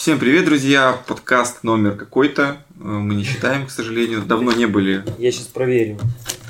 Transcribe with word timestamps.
Всем 0.00 0.18
привет, 0.18 0.46
друзья! 0.46 0.98
Подкаст 1.06 1.62
номер 1.62 1.94
какой-то. 1.94 2.56
Э, 2.78 2.84
Мы 2.84 3.14
не 3.16 3.22
считаем, 3.22 3.66
к 3.66 3.70
сожалению. 3.70 4.22
Давно 4.22 4.50
не 4.50 4.64
были. 4.64 5.04
Я 5.18 5.30
сейчас 5.30 5.48
проверю. 5.48 5.98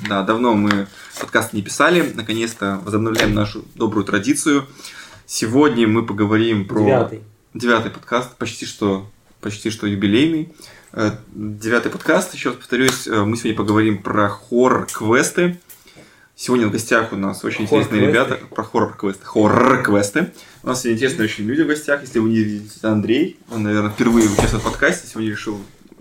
Да, 0.07 0.23
давно 0.23 0.53
мы 0.53 0.87
подкаст 1.19 1.51
не 1.51 1.61
писали. 1.61 2.13
Наконец-то 2.15 2.79
возобновляем 2.85 3.33
нашу 3.33 3.65
добрую 3.75 4.05
традицию. 4.05 4.67
Сегодня 5.25 5.85
мы 5.85 6.05
поговорим 6.05 6.65
про... 6.65 6.79
Девятый. 6.79 7.21
Девятый 7.53 7.91
подкаст, 7.91 8.37
почти 8.37 8.65
что, 8.65 9.05
почти 9.41 9.69
что 9.69 9.85
юбилейный. 9.85 10.53
Э, 10.93 11.11
Девятый 11.33 11.91
подкаст, 11.91 12.33
еще 12.33 12.51
раз 12.51 12.57
повторюсь, 12.57 13.05
э, 13.05 13.25
мы 13.25 13.35
сегодня 13.35 13.57
поговорим 13.57 14.01
про 14.01 14.29
хоррор-квесты. 14.29 15.59
Сегодня 16.35 16.67
в 16.67 16.71
гостях 16.71 17.13
у 17.13 17.17
нас 17.17 17.43
очень 17.43 17.65
интересные 17.65 18.01
Хоррор-квесты? 18.01 18.35
ребята. 18.35 18.55
Про 18.55 18.63
хоррор-квесты. 18.63 19.25
Хоррор-квесты. 19.25 20.31
У 20.63 20.67
нас 20.67 20.85
интересные 20.85 21.25
очень 21.25 21.45
люди 21.45 21.61
в 21.61 21.67
гостях. 21.67 22.01
Если 22.01 22.19
вы 22.19 22.29
не 22.29 22.37
видите, 22.37 22.79
Андрей. 22.87 23.39
Он, 23.51 23.63
наверное, 23.63 23.91
впервые 23.91 24.27
участвует 24.29 24.63
в 24.63 24.65
подкасте. 24.65 25.07
Сегодня 25.07 25.29
решил 25.31 25.59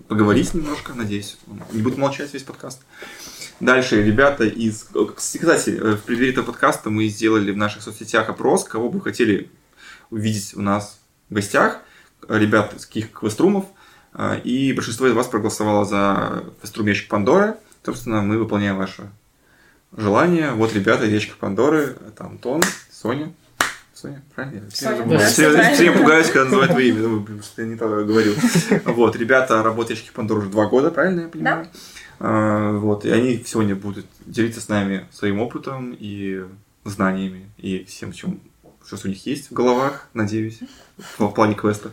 поговорить 0.08 0.54
немножко, 0.54 0.94
надеюсь. 0.94 1.36
Он 1.50 1.60
не 1.72 1.82
будет 1.82 1.98
молчать 1.98 2.32
весь 2.32 2.42
подкаст. 2.42 2.80
Дальше 3.60 4.02
ребята 4.02 4.44
из... 4.44 4.86
Кстати, 5.16 5.70
э, 5.70 5.96
в 5.96 6.02
преддверии 6.02 6.32
этого 6.32 6.46
подкаста 6.46 6.88
мы 6.88 7.06
сделали 7.08 7.50
в 7.50 7.56
наших 7.58 7.82
соцсетях 7.82 8.30
опрос, 8.30 8.64
кого 8.64 8.88
бы 8.88 9.00
хотели 9.02 9.50
увидеть 10.10 10.54
у 10.56 10.62
нас 10.62 11.00
в 11.28 11.34
гостях. 11.34 11.80
Ребят 12.28 12.74
из 12.74 12.86
каких 12.86 13.12
квеструмов. 13.12 13.66
Э, 14.14 14.40
И 14.42 14.72
большинство 14.72 15.06
из 15.06 15.12
вас 15.12 15.26
проголосовало 15.26 15.84
за 15.84 16.44
квеструм 16.60 16.86
Ящик 16.86 17.08
Пандоры. 17.08 17.56
Собственно, 17.84 18.22
мы 18.22 18.38
выполняем 18.38 18.78
ваше 18.78 19.10
желание. 19.96 20.52
Вот 20.52 20.72
ребята 20.74 21.04
Ящика 21.04 21.36
Пандоры. 21.38 21.96
Это 22.06 22.24
Антон, 22.24 22.62
Соня. 22.90 23.32
Соня, 23.94 24.22
правильно? 24.34 24.64
Я 24.64 24.70
все 24.70 24.84
Соня, 24.86 24.96
время 25.02 25.18
да, 25.18 25.24
все- 25.26 25.32
всё 25.32 25.52
правильно. 25.52 25.74
все 25.74 25.92
пугаюсь, 25.92 26.26
когда 26.28 26.44
называют 26.44 26.70
твое 26.72 26.88
имя. 26.88 27.02
Думаю, 27.02 27.20
блин, 27.20 27.42
что 27.42 27.62
я 27.62 27.68
не 27.68 27.76
то 27.76 27.86
говорю. 28.04 28.32
Вот, 28.86 29.16
ребята 29.16 29.62
работают 29.62 29.90
Ящике 29.98 30.12
Пандоры 30.14 30.40
уже 30.42 30.50
два 30.50 30.66
года, 30.66 30.90
правильно 30.90 31.22
я 31.22 31.28
понимаю? 31.28 31.66
А, 32.18 32.72
Вот, 32.78 33.04
и 33.04 33.10
они 33.10 33.42
сегодня 33.46 33.74
будут 33.76 34.06
делиться 34.24 34.60
с 34.60 34.68
нами 34.68 35.06
своим 35.12 35.40
опытом 35.40 35.94
и 35.98 36.44
знаниями, 36.84 37.50
и 37.58 37.84
всем, 37.84 38.12
чем 38.12 38.40
что 38.96 39.08
у 39.08 39.10
них 39.10 39.26
есть 39.26 39.50
в 39.50 39.54
головах, 39.54 40.08
надеюсь, 40.14 40.60
в 41.18 41.26
в 41.26 41.30
плане 41.32 41.54
квеста. 41.54 41.92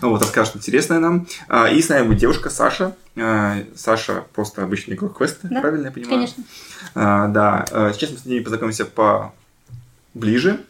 Ну 0.00 0.10
Вот, 0.10 0.22
расскажут 0.22 0.56
интересное 0.56 0.98
нам. 0.98 1.26
А, 1.48 1.68
И 1.68 1.80
с 1.80 1.88
нами 1.88 2.06
будет 2.06 2.18
девушка 2.18 2.50
Саша. 2.50 2.94
А, 3.16 3.56
Саша 3.74 4.24
просто 4.34 4.62
обычный 4.62 4.94
игрок 4.94 5.18
квеста, 5.18 5.48
Да, 5.50 5.60
правильно 5.60 5.86
я 5.86 5.92
понимаю? 5.92 6.14
Конечно. 6.14 6.44
А, 6.94 7.28
да, 7.28 7.64
сейчас 7.92 8.10
мы 8.10 8.18
с 8.18 8.24
ней 8.24 8.40
познакомимся 8.40 8.86
поближе. 10.14 10.60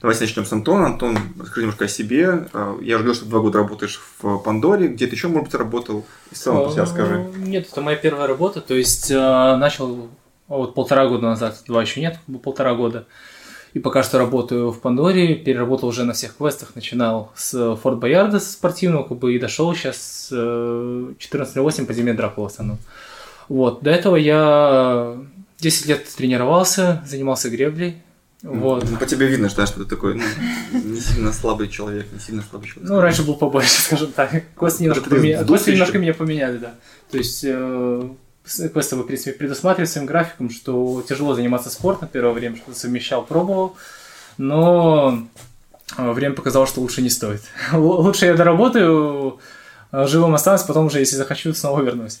Давайте 0.00 0.20
начнем 0.20 0.46
с 0.46 0.52
Антона. 0.52 0.86
Антон, 0.86 1.18
расскажи 1.40 1.62
немножко 1.62 1.86
о 1.86 1.88
себе. 1.88 2.46
Я 2.80 2.96
уже 2.96 2.98
говорил, 2.98 3.14
что 3.14 3.26
два 3.26 3.40
года 3.40 3.58
работаешь 3.58 4.00
в 4.20 4.38
Пандоре. 4.38 4.86
Где 4.88 5.08
ты 5.08 5.16
еще, 5.16 5.26
может 5.26 5.46
быть, 5.46 5.54
работал? 5.54 6.06
И 6.30 6.36
в 6.36 6.38
целом 6.38 6.64
про 6.64 6.70
себя 6.72 6.82
расскажи. 6.82 7.14
Э, 7.14 7.38
Нет, 7.38 7.68
это 7.70 7.80
моя 7.80 7.96
первая 7.96 8.28
работа. 8.28 8.60
То 8.60 8.74
есть 8.74 9.10
начал 9.10 10.08
вот 10.46 10.74
полтора 10.74 11.08
года 11.08 11.26
назад, 11.26 11.62
два 11.66 11.82
еще 11.82 12.00
нет, 12.00 12.18
полтора 12.42 12.74
года. 12.74 13.06
И 13.74 13.78
пока 13.78 14.02
что 14.02 14.18
работаю 14.18 14.70
в 14.70 14.80
Пандоре, 14.80 15.34
переработал 15.34 15.88
уже 15.88 16.04
на 16.04 16.12
всех 16.12 16.36
квестах, 16.36 16.74
начинал 16.74 17.32
с 17.36 17.76
Форт 17.76 17.98
Боярда 17.98 18.40
с 18.40 18.52
спортивного, 18.52 19.04
как 19.04 19.18
бы 19.18 19.34
и 19.34 19.38
дошел 19.38 19.74
сейчас 19.74 20.28
э, 20.32 21.12
14.08 21.18 21.86
подземелье 21.86 22.14
Дракула 22.14 22.48
в 22.48 22.52
основном. 22.52 22.78
Вот, 23.48 23.82
до 23.82 23.90
этого 23.90 24.16
я 24.16 25.16
10 25.58 25.86
лет 25.86 26.06
тренировался, 26.16 27.02
занимался 27.06 27.50
греблей. 27.50 28.02
Вот. 28.42 28.88
Ну, 28.88 28.96
по 28.98 29.06
тебе 29.06 29.26
видно, 29.26 29.48
что, 29.48 29.62
да, 29.62 29.66
что 29.66 29.82
ты 29.82 29.90
такой 29.90 30.14
ну, 30.14 30.22
не 30.72 31.00
сильно 31.00 31.32
слабый 31.32 31.68
человек, 31.68 32.06
не 32.12 32.20
сильно 32.20 32.42
слабый 32.48 32.68
человек. 32.68 32.88
Ну, 32.88 33.00
раньше 33.00 33.24
был 33.24 33.34
побольше, 33.34 33.80
скажем 33.82 34.12
так. 34.12 34.30
Квесты 34.56 34.84
немножко, 34.84 35.10
квесты 35.10 35.72
немножко 35.72 35.98
меня 35.98 36.14
поменяли, 36.14 36.58
да. 36.58 36.74
То 37.10 37.18
есть 37.18 37.42
э, 37.44 38.08
вы, 38.56 39.02
в 39.02 39.06
принципе, 39.06 39.32
предусматривали 39.32 39.88
своим 39.88 40.06
графиком, 40.06 40.50
что 40.50 41.02
тяжело 41.08 41.34
заниматься 41.34 41.70
спортом 41.70 42.08
первое 42.10 42.32
время, 42.32 42.56
что 42.56 42.74
совмещал, 42.74 43.24
пробовал, 43.24 43.76
но 44.38 45.18
э, 45.96 46.12
время 46.12 46.34
показало, 46.34 46.66
что 46.66 46.80
лучше 46.80 47.02
не 47.02 47.10
стоит. 47.10 47.42
Лучше 47.72 48.26
я 48.26 48.34
доработаю, 48.34 49.38
э, 49.92 50.06
живым 50.06 50.34
останусь, 50.34 50.62
потом 50.62 50.86
уже, 50.86 51.00
если 51.00 51.16
захочу, 51.16 51.52
снова 51.52 51.82
вернусь. 51.82 52.20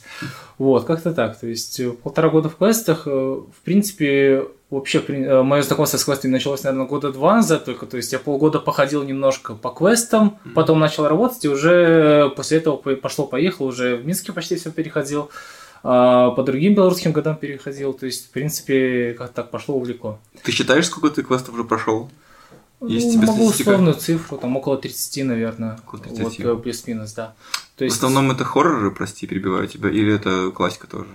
Вот, 0.58 0.84
как-то 0.84 1.12
так. 1.12 1.38
То 1.38 1.46
есть 1.46 1.78
э, 1.80 1.90
полтора 1.90 2.28
года 2.28 2.48
в 2.48 2.56
квестах, 2.56 3.06
в 3.06 3.60
принципе, 3.64 4.44
вообще 4.70 5.00
мое 5.42 5.62
знакомство 5.62 5.96
с 5.96 6.04
квестами 6.04 6.32
началось, 6.32 6.62
наверное, 6.62 6.86
года 6.86 7.12
два 7.12 7.36
назад 7.36 7.64
только. 7.64 7.86
То 7.86 7.96
есть 7.96 8.12
я 8.12 8.18
полгода 8.18 8.58
походил 8.58 9.02
немножко 9.02 9.54
по 9.54 9.70
квестам, 9.70 10.38
потом 10.54 10.78
начал 10.78 11.06
работать, 11.08 11.44
и 11.44 11.48
уже 11.48 12.30
после 12.36 12.58
этого 12.58 12.76
по- 12.76 12.96
пошло-поехало, 12.96 13.68
уже 13.68 13.96
в 13.96 14.06
Минске 14.06 14.32
почти 14.32 14.56
все 14.56 14.70
переходил, 14.70 15.30
а 15.82 16.30
по 16.30 16.42
другим 16.42 16.74
белорусским 16.74 17.12
годам 17.12 17.36
переходил. 17.36 17.92
То 17.92 18.06
есть, 18.06 18.26
в 18.26 18.30
принципе, 18.30 19.14
как 19.18 19.32
так 19.32 19.50
пошло, 19.50 19.76
увлекло. 19.76 20.18
Ты 20.42 20.52
считаешь, 20.52 20.86
сколько 20.86 21.10
ты 21.10 21.22
квестов 21.22 21.54
уже 21.54 21.64
прошел? 21.64 22.10
Есть 22.80 23.16
Ну, 23.16 23.22
могу 23.22 23.32
статистика? 23.48 23.70
условную 23.70 23.94
цифру, 23.94 24.38
там 24.38 24.56
около 24.56 24.76
30, 24.78 25.24
наверное. 25.24 25.78
Около 25.86 26.00
30. 26.00 26.20
Вот, 26.22 26.38
э, 26.38 26.62
плюс-минус, 26.62 27.12
да. 27.12 27.34
То 27.76 27.84
В 27.84 27.86
есть, 27.86 27.96
основном 27.96 28.30
это 28.30 28.44
хорроры, 28.44 28.90
прости, 28.92 29.26
перебиваю 29.26 29.66
тебя, 29.66 29.90
или 29.90 30.14
это 30.14 30.50
классика 30.52 30.86
тоже? 30.86 31.08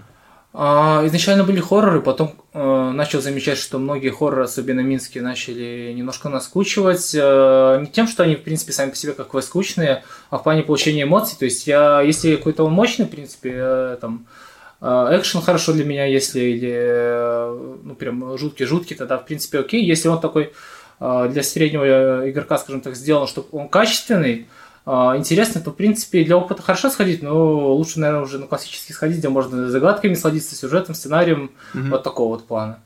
А, 0.55 1.01
изначально 1.07 1.43
были 1.45 1.59
хорроры, 1.61 2.01
потом 2.01 2.35
э, 2.53 2.91
начал 2.91 3.21
замечать, 3.21 3.57
что 3.57 3.79
многие 3.79 4.09
хорроры, 4.09 4.43
особенно 4.43 4.81
минские, 4.81 5.23
начали 5.23 5.93
немножко 5.95 6.29
наскучивать. 6.29 7.11
Э, 7.15 7.79
не 7.81 7.87
тем, 7.87 8.07
что 8.07 8.23
они, 8.23 8.35
в 8.35 8.43
принципе, 8.43 8.71
сами 8.71 8.91
по 8.91 8.95
себе 8.95 9.13
как 9.13 9.31
бы 9.31 9.41
скучные, 9.41 10.03
а 10.29 10.37
в 10.37 10.43
плане 10.43 10.61
получения 10.63 11.03
эмоций. 11.03 11.37
То 11.39 11.45
есть 11.45 11.65
я, 11.65 12.01
если 12.01 12.35
какой-то 12.35 12.65
он 12.65 12.73
мощный, 12.73 13.05
в 13.05 13.09
принципе, 13.09 13.51
э, 13.55 13.97
там, 13.99 14.27
э, 14.27 14.42
экшен 14.83 15.41
хорошо 15.41 15.73
для 15.73 15.85
меня, 15.85 16.05
если, 16.05 16.41
или, 16.41 16.71
э, 16.73 17.77
ну, 17.83 17.95
прям 17.95 18.37
жуткий-жуткий, 18.37 18.95
тогда, 18.95 19.17
в 19.17 19.25
принципе, 19.25 19.59
окей. 19.59 19.83
Если 19.83 20.09
он 20.09 20.19
такой 20.19 20.51
э, 20.99 21.29
для 21.31 21.43
среднего 21.43 22.29
игрока, 22.29 22.57
скажем 22.57 22.81
так, 22.81 22.95
сделан, 22.95 23.27
чтобы 23.27 23.47
он 23.51 23.69
качественный, 23.69 24.47
Интересно, 24.85 25.61
то, 25.61 25.71
в 25.71 25.75
принципе, 25.75 26.25
для 26.25 26.35
опыта 26.35 26.61
хорошо 26.61 26.89
сходить, 26.89 27.23
но 27.23 27.73
лучше, 27.73 28.01
наверное, 28.01 28.25
уже 28.25 28.37
на 28.37 28.47
классический 28.47 28.91
сходить, 28.91 29.19
где 29.19 29.29
можно 29.29 29.69
загадками 29.69 30.13
сладиться, 30.13 30.57
сюжетом, 30.57 30.93
сценарием, 30.93 31.51
Мгм. 31.73 31.89
вот 31.91 32.03
такого 32.03 32.33
вот 32.33 32.45
плана. 32.45 32.79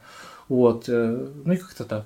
Вот, 0.47 0.84
э, 0.88 1.25
ну 1.44 1.53
и 1.53 1.58
как-то 1.58 1.85
так. 1.85 2.06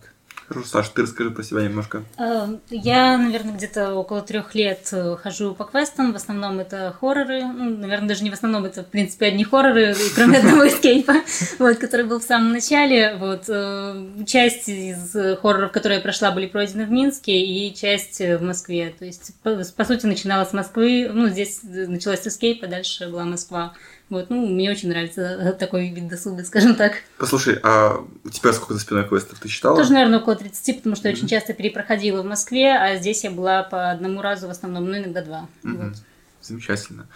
Хорошо, 0.52 0.68
Саша, 0.68 0.92
ты 0.94 1.04
расскажи 1.04 1.32
про 1.32 1.44
себя 1.44 1.62
немножко. 1.62 2.04
Э, 2.18 2.58
Я, 2.70 3.18
наверное, 3.18 3.56
где-то 3.56 3.94
около 3.96 4.22
трех 4.22 4.54
лет 4.54 4.90
э, 4.92 5.16
хожу 5.16 5.56
по 5.56 5.64
квестам. 5.64 6.12
В 6.12 6.18
основном 6.18 6.60
это 6.60 6.94
хорроры. 7.00 7.46
Ну, 7.46 7.78
наверное, 7.78 8.10
даже 8.10 8.26
не 8.26 8.30
в 8.30 8.34
основном, 8.34 8.66
это, 8.66 8.84
в 8.84 8.88
принципе, 8.88 9.28
одни 9.28 9.46
хорроры, 9.46 9.96
кроме 10.14 10.40
одного 10.40 10.68
эскейпа, 10.68 11.14
вот, 11.60 11.78
который 11.78 12.06
был 12.06 12.20
в 12.20 12.24
самом 12.24 12.52
начале. 12.52 13.16
Вот, 13.16 13.46
э, 13.48 14.26
часть 14.28 14.68
из 14.68 15.16
хорроров, 15.40 15.72
которые 15.72 16.00
я 16.00 16.04
прошла, 16.04 16.32
были 16.32 16.48
пройдены 16.48 16.86
в 16.86 16.92
Минске, 16.92 17.40
и 17.40 17.74
часть 17.74 18.20
в 18.20 18.42
Москве. 18.42 18.94
То 19.00 19.06
есть, 19.06 19.34
по, 19.44 19.56
по 19.56 19.86
сути, 19.86 20.06
начинала 20.06 20.44
с 20.44 20.52
Москвы. 20.52 21.10
Ну, 21.14 21.30
здесь 21.30 21.62
э, 21.64 21.88
началась 21.88 22.24
с 22.24 22.28
эскейпа, 22.28 22.68
дальше 22.68 23.08
была 23.08 23.24
Москва. 23.24 23.74
Вот, 24.12 24.30
ну, 24.30 24.46
мне 24.46 24.70
очень 24.70 24.90
нравится 24.90 25.56
такой 25.60 25.90
вид 25.90 26.10
досуга, 26.10 26.44
скажем 26.44 26.76
так. 26.76 26.96
Послушай, 27.18 27.58
а 27.64 28.06
у 28.26 28.30
тебя 28.30 28.52
сколько 28.52 28.74
за 28.74 28.82
спиной 28.82 29.08
квестов? 29.08 29.40
Ты 29.40 29.48
считала? 29.48 29.78
Тоже, 29.78 29.94
наверное, 29.94 30.20
около 30.20 30.36
30, 30.36 30.78
потому 30.78 30.98
что 30.98 31.08
я 31.08 31.16
очень 31.16 31.30
часто 31.30 31.54
перепроходила 31.54 32.22
в 32.22 32.26
Москве, 32.26 32.76
а 32.76 32.98
здесь 32.98 33.24
я 33.24 33.32
была 33.32 33.64
по 33.64 33.90
одному 33.90 34.22
разу 34.22 34.48
в 34.48 34.50
основном, 34.50 34.86
ну, 34.86 34.98
иногда 34.98 35.24
два. 35.24 35.48
Вот. 35.64 35.94
Замечательно. 36.42 37.08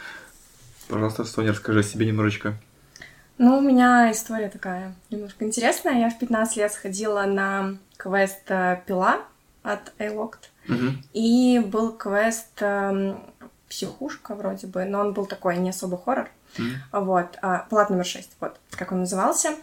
Пожалуйста, 0.87 1.25
Соня, 1.25 1.51
расскажи 1.51 1.81
о 1.81 1.83
себе 1.83 2.05
немножечко. 2.05 2.55
Ну, 3.37 3.57
у 3.57 3.61
меня 3.61 4.09
история 4.13 4.47
такая 4.47 4.95
немножко 5.09 5.43
интересная. 5.43 5.99
Я 5.99 6.09
в 6.09 6.17
15 6.17 6.55
лет 6.55 6.71
сходила 6.71 7.25
на 7.25 7.75
квест 7.97 8.43
э, 8.47 8.81
«Пила» 8.87 9.19
от 9.63 9.91
iLocked. 9.99 10.45
Мгм. 10.69 11.03
И 11.11 11.59
был 11.59 11.91
квест 11.91 12.61
эм, 12.61 13.19
«Психушка» 13.67 14.35
вроде 14.35 14.67
бы, 14.67 14.85
но 14.85 15.01
он 15.01 15.11
был 15.11 15.25
такой 15.25 15.57
не 15.57 15.71
особо 15.71 15.97
хоррор. 15.97 16.29
Вот. 16.91 17.37
а, 17.41 17.65
Палат 17.69 17.89
номер 17.89 18.05
6, 18.05 18.31
вот 18.39 18.59
как 18.71 18.91
он 18.91 18.99
назывался. 18.99 19.55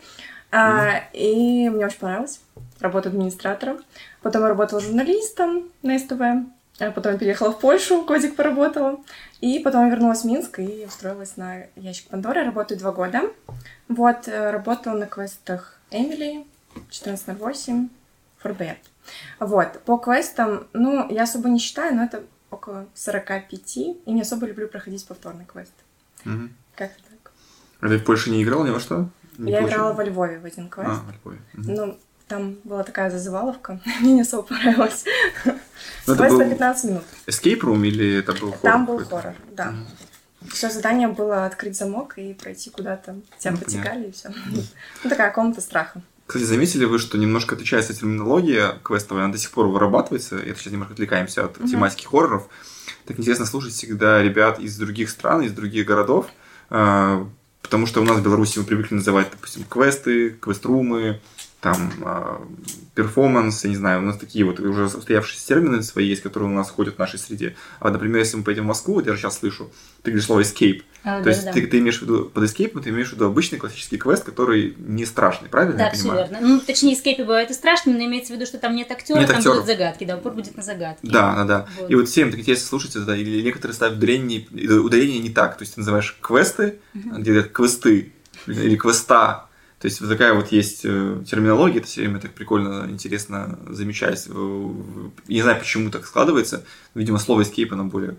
А, 0.50 1.04
И 1.12 1.68
мне 1.68 1.86
очень 1.86 1.98
понравилось. 1.98 2.40
Работа 2.80 3.08
администратором. 3.08 3.78
Потом 4.20 4.42
я 4.42 4.48
работала 4.48 4.80
журналистом 4.80 5.70
на 5.82 5.98
СТВ. 5.98 6.20
А 6.80 6.90
Потом 6.90 7.12
я 7.12 7.18
переехала 7.18 7.52
в 7.52 7.58
Польшу, 7.58 8.04
годик 8.04 8.36
поработала. 8.36 9.00
И 9.40 9.58
потом 9.60 9.84
я 9.86 9.90
вернулась 9.90 10.22
в 10.22 10.24
Минск 10.24 10.58
и 10.58 10.84
устроилась 10.86 11.36
на 11.36 11.64
ящик 11.76 12.08
Пандоры. 12.08 12.44
Работаю 12.44 12.78
два 12.78 12.92
года. 12.92 13.22
Вот, 13.88 14.28
э, 14.28 14.50
работала 14.50 14.96
на 14.96 15.06
квестах 15.06 15.78
Эмили, 15.90 16.44
1408, 16.74 17.88
Форбет. 18.38 18.78
Вот, 19.40 19.80
по 19.84 19.96
квестам, 19.98 20.66
ну, 20.72 21.08
я 21.10 21.24
особо 21.24 21.48
не 21.48 21.58
считаю, 21.58 21.94
но 21.94 22.04
это 22.04 22.22
около 22.50 22.86
45, 22.94 23.76
и 23.76 24.12
не 24.12 24.20
особо 24.22 24.46
люблю 24.46 24.68
проходить 24.68 25.06
повторный 25.06 25.44
квест. 25.44 25.72
Мгм. 26.24 26.54
Как-то 26.76 27.02
так. 27.10 27.32
А 27.80 27.88
ты 27.88 27.98
в 27.98 28.04
Польше 28.04 28.30
не 28.30 28.42
играл 28.42 28.64
ни 28.64 28.70
во 28.70 28.80
что? 28.80 29.08
Не 29.38 29.50
я 29.52 29.58
получил? 29.58 29.76
играла 29.78 29.92
во 29.94 30.04
Львове 30.04 30.38
в 30.38 30.44
один 30.44 30.68
квест. 30.68 30.88
А, 30.90 31.02
во 31.06 31.12
Львове. 31.12 31.38
Мгм. 31.54 31.74
Ну, 31.74 31.98
там 32.28 32.56
была 32.64 32.82
такая 32.82 33.10
зазываловка, 33.10 33.80
мне 34.00 34.12
не 34.14 34.20
особо 34.22 34.42
понравилось. 34.44 35.04
Ну, 35.44 36.16
Квест 36.16 36.32
на 36.32 36.44
был 36.44 36.50
15 36.50 36.84
минут. 36.90 37.04
escape 37.26 37.60
room 37.60 37.86
или 37.86 38.18
это 38.18 38.32
был 38.32 38.52
хоррор? 38.52 38.60
Там 38.62 38.86
был 38.86 38.98
хоррор, 39.04 39.34
да. 39.52 39.74
Все 40.48 40.68
задание 40.70 41.06
было 41.08 41.46
открыть 41.46 41.76
замок 41.76 42.18
и 42.18 42.34
пройти 42.34 42.70
куда-то. 42.70 43.16
Тебя 43.38 43.52
Ну, 43.52 43.58
потекали 43.58 44.08
и 44.08 44.12
все. 44.12 44.30
Ну, 45.04 45.10
такая 45.10 45.30
комната 45.30 45.60
страха. 45.60 46.02
Кстати, 46.26 46.44
заметили 46.44 46.84
вы, 46.84 46.98
что 46.98 47.16
немножко 47.18 47.54
отличается 47.54 47.94
терминология 47.94 48.78
квестовая, 48.82 49.24
она 49.24 49.32
до 49.32 49.38
сих 49.38 49.50
пор 49.50 49.66
вырабатывается, 49.66 50.38
это 50.38 50.58
сейчас 50.58 50.72
немножко 50.72 50.94
отвлекаемся 50.94 51.44
от 51.44 51.58
Мгм. 51.60 51.68
тематики 51.68 52.06
хорроров. 52.06 52.48
Так 53.06 53.18
интересно 53.18 53.44
слушать 53.46 53.74
всегда 53.74 54.22
ребят 54.22 54.58
из 54.58 54.76
других 54.78 55.10
стран, 55.10 55.42
из 55.42 55.52
других 55.52 55.86
городов, 55.86 56.26
потому 56.72 57.86
что 57.86 58.00
у 58.00 58.04
нас 58.04 58.18
в 58.18 58.22
Беларуси 58.22 58.58
мы 58.58 58.64
привыкли 58.64 58.94
называть, 58.94 59.30
допустим, 59.30 59.64
квесты, 59.68 60.30
квест-румы, 60.30 61.20
там, 61.62 61.92
а, 62.02 62.42
перформанс, 62.96 63.62
я 63.62 63.70
не 63.70 63.76
знаю, 63.76 64.00
у 64.00 64.04
нас 64.04 64.18
такие 64.18 64.44
вот 64.44 64.58
уже 64.58 64.86
устоявшиеся 64.86 65.46
термины 65.46 65.80
свои 65.84 66.06
есть, 66.08 66.20
которые 66.20 66.50
у 66.50 66.52
нас 66.52 66.68
ходят 66.68 66.96
в 66.96 66.98
нашей 66.98 67.20
среде. 67.20 67.54
А, 67.78 67.90
например, 67.90 68.18
если 68.18 68.36
мы 68.36 68.42
поедем 68.42 68.64
в 68.64 68.66
Москву, 68.66 68.94
вот 68.94 69.06
я 69.06 69.16
сейчас 69.16 69.38
слышу, 69.38 69.70
ты 70.02 70.10
говоришь 70.10 70.26
слово 70.26 70.40
escape, 70.40 70.82
А, 71.04 71.22
то 71.22 71.28
есть 71.28 71.44
да-да-да. 71.44 71.60
ты, 71.60 71.66
ты 71.68 71.78
имеешь 71.78 72.00
в 72.00 72.02
виду 72.02 72.24
под 72.34 72.42
escape, 72.42 72.80
ты 72.82 72.90
имеешь 72.90 73.10
в 73.10 73.12
виду 73.12 73.26
обычный 73.26 73.58
классический 73.58 73.96
квест, 73.96 74.24
который 74.24 74.74
не 74.76 75.06
страшный, 75.06 75.48
правильно 75.48 75.78
Да, 75.78 75.90
все 75.92 76.12
верно. 76.12 76.38
Ну, 76.40 76.58
точнее, 76.60 76.96
скейпы 76.96 77.22
бывают 77.22 77.50
и 77.52 77.54
страшными, 77.54 77.96
но 77.96 78.04
имеется 78.06 78.32
в 78.32 78.36
виду, 78.36 78.44
что 78.44 78.58
там 78.58 78.74
нет 78.74 78.90
актера, 78.90 79.20
Нет 79.20 79.28
там 79.28 79.36
актеров. 79.36 79.58
будут 79.58 79.68
загадки, 79.68 80.02
да, 80.04 80.16
упор 80.16 80.32
будет 80.32 80.56
на 80.56 80.64
загадки. 80.64 81.06
Да, 81.06 81.36
да, 81.36 81.44
да. 81.44 81.66
Вот. 81.78 81.90
И 81.92 81.94
вот 81.94 82.08
всем 82.08 82.32
так 82.32 82.40
интересно 82.40 82.66
слушать 82.66 82.96
это, 82.96 83.14
или 83.14 83.40
некоторые 83.40 83.76
ставят 83.76 83.98
ударение, 83.98 84.48
ударение 84.80 85.20
не 85.20 85.30
так. 85.30 85.56
То 85.58 85.62
есть 85.62 85.74
ты 85.74 85.80
называешь 85.80 86.18
квесты, 86.20 86.80
где 86.92 87.30
говорят 87.30 87.52
квесты, 87.52 88.12
или 88.48 88.74
квеста. 88.74 89.46
То 89.82 89.88
есть 89.88 89.98
такая 89.98 90.32
вот 90.32 90.52
есть 90.52 90.82
э, 90.84 91.24
терминология, 91.26 91.78
это 91.78 91.88
все 91.88 92.02
время 92.02 92.20
так 92.20 92.30
прикольно, 92.30 92.88
интересно 92.88 93.58
замечать. 93.68 94.28
Э, 94.28 94.70
Я 95.26 95.34
не 95.34 95.42
знаю, 95.42 95.58
почему 95.58 95.90
так 95.90 96.06
складывается. 96.06 96.64
Видимо, 96.94 97.18
слово 97.18 97.40
escape, 97.40 97.70
оно 97.72 97.86
более 97.86 98.14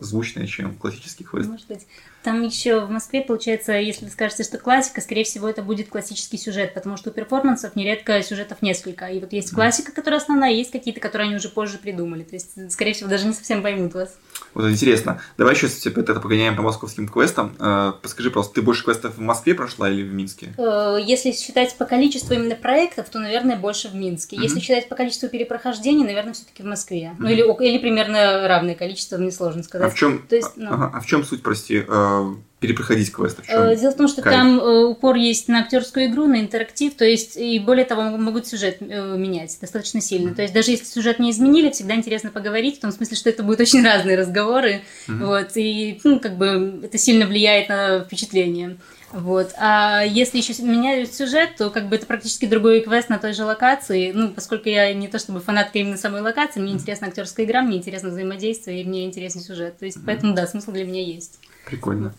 звучное, 0.00 0.48
чем 0.48 0.74
классический 0.74 1.22
квест. 1.22 1.48
Может 1.48 1.68
быть. 1.68 1.86
Там 2.24 2.42
еще 2.42 2.80
в 2.80 2.90
Москве, 2.90 3.20
получается, 3.20 3.72
если 3.72 4.06
вы 4.06 4.10
скажете, 4.10 4.44
что 4.44 4.56
классика, 4.56 5.02
скорее 5.02 5.24
всего, 5.24 5.46
это 5.46 5.60
будет 5.60 5.90
классический 5.90 6.38
сюжет, 6.38 6.72
потому 6.72 6.96
что 6.96 7.10
у 7.10 7.12
перформансов 7.12 7.76
нередко 7.76 8.22
сюжетов 8.22 8.62
несколько. 8.62 9.04
И 9.08 9.20
вот 9.20 9.34
есть 9.34 9.52
классика, 9.54 9.92
которая 9.92 10.20
основная, 10.20 10.50
есть 10.52 10.70
какие-то, 10.72 11.00
которые 11.00 11.26
они 11.28 11.36
уже 11.36 11.50
позже 11.50 11.76
придумали. 11.76 12.22
То 12.22 12.34
есть, 12.34 12.72
скорее 12.72 12.94
всего, 12.94 13.10
даже 13.10 13.26
не 13.26 13.34
совсем 13.34 13.62
поймут 13.62 13.92
вас. 13.92 14.16
Вот 14.54 14.70
интересно. 14.70 15.20
Давай 15.36 15.54
еще 15.54 15.68
теперь 15.68 16.02
это 16.04 16.14
погоняем 16.18 16.56
по 16.56 16.62
московским 16.62 17.08
квестам. 17.08 17.54
Э, 17.60 17.92
Подскажи, 18.00 18.30
просто, 18.30 18.54
ты 18.54 18.62
больше 18.62 18.84
квестов 18.84 19.16
в 19.16 19.20
Москве 19.20 19.54
прошла 19.54 19.90
или 19.90 20.02
в 20.02 20.12
Минске? 20.14 20.54
Э, 20.56 20.96
Если 21.04 21.32
считать 21.32 21.76
по 21.76 21.84
количеству 21.84 22.32
именно 22.34 22.54
проектов, 22.56 23.10
то, 23.10 23.18
наверное, 23.18 23.56
больше 23.56 23.88
в 23.88 23.94
Минске. 23.94 24.36
Если 24.36 24.54
Мгм. 24.56 24.62
считать 24.62 24.88
по 24.88 24.94
количеству 24.94 25.28
перепрохождений, 25.28 26.04
наверное, 26.04 26.32
все-таки 26.32 26.62
в 26.62 26.66
Москве. 26.66 27.14
Ну, 27.18 27.26
Мгм. 27.26 27.34
или, 27.34 27.68
или 27.68 27.78
примерно 27.78 28.48
равное 28.48 28.74
количество, 28.74 29.18
мне 29.18 29.30
сложно 29.30 29.60
А 29.60 29.64
сказать. 29.64 29.92
в 29.92 29.96
чем, 29.96 30.20
То 30.26 30.36
есть, 30.36 30.52
ну. 30.56 30.72
ага, 30.72 30.90
а 30.94 31.00
в 31.00 31.06
чем 31.06 31.22
суть, 31.24 31.42
прости, 31.42 31.84
э, 31.86 32.13
перепроходить 32.60 33.12
квесты? 33.12 33.42
В 33.42 33.48
Э? 33.50 33.76
Дело 33.76 33.90
в 33.92 33.96
том, 33.96 34.08
что 34.08 34.22
кайф? 34.22 34.34
там 34.36 34.58
э, 34.58 34.84
упор 34.86 35.16
есть 35.16 35.48
на 35.48 35.60
актерскую 35.60 36.06
игру, 36.06 36.26
на 36.26 36.40
интерактив, 36.40 36.94
то 36.94 37.04
есть 37.04 37.36
и 37.36 37.58
более 37.58 37.84
того 37.84 38.02
могут 38.16 38.46
сюжет 38.46 38.78
э, 38.80 39.16
менять 39.18 39.56
достаточно 39.60 40.00
сильно. 40.00 40.34
То 40.34 40.42
есть 40.42 40.54
даже 40.54 40.70
если 40.70 40.86
сюжет 40.86 41.18
не 41.18 41.30
изменили, 41.30 41.70
всегда 41.70 41.94
интересно 41.94 42.30
поговорить, 42.30 42.78
в 42.78 42.80
том 42.80 42.90
смысле, 42.90 43.16
что 43.16 43.28
это 43.28 43.42
будут 43.42 43.60
очень 43.60 43.84
разные 43.84 44.16
разговоры, 44.16 44.80
Мгм. 45.08 45.26
вот 45.26 45.48
и 45.56 46.00
ну 46.04 46.18
как 46.20 46.38
бы 46.38 46.80
это 46.84 46.96
сильно 46.96 47.26
влияет 47.26 47.68
на 47.68 48.00
впечатление. 48.04 48.78
Вот. 49.12 49.52
А 49.58 50.02
если 50.02 50.38
еще 50.38 50.60
меняют 50.62 51.14
сюжет, 51.14 51.50
то 51.56 51.70
как 51.70 51.88
бы 51.88 51.94
это 51.96 52.04
практически 52.06 52.46
другой 52.46 52.80
квест 52.80 53.08
на 53.10 53.18
той 53.18 53.32
же 53.32 53.44
локации. 53.44 54.10
Ну, 54.12 54.30
поскольку 54.30 54.68
я 54.68 54.92
не 54.92 55.06
то 55.06 55.20
чтобы 55.20 55.38
фанатка 55.38 55.78
именно 55.78 55.96
самой 55.96 56.20
локации, 56.20 56.58
мне 56.58 56.72
интересна 56.72 57.06
актерская 57.06 57.46
игра, 57.46 57.62
мне 57.62 57.76
интересно 57.76 58.08
взаимодействие, 58.08 58.80
и 58.80 58.84
мне 58.84 59.04
интересен 59.04 59.40
сюжет. 59.40 59.78
То 59.78 59.84
есть, 59.84 59.98
поэтому 60.04 60.34
да, 60.34 60.48
смысл 60.48 60.72
для 60.72 60.84
меня 60.84 61.00
есть. 61.00 61.38
Прикольно. 61.66 62.14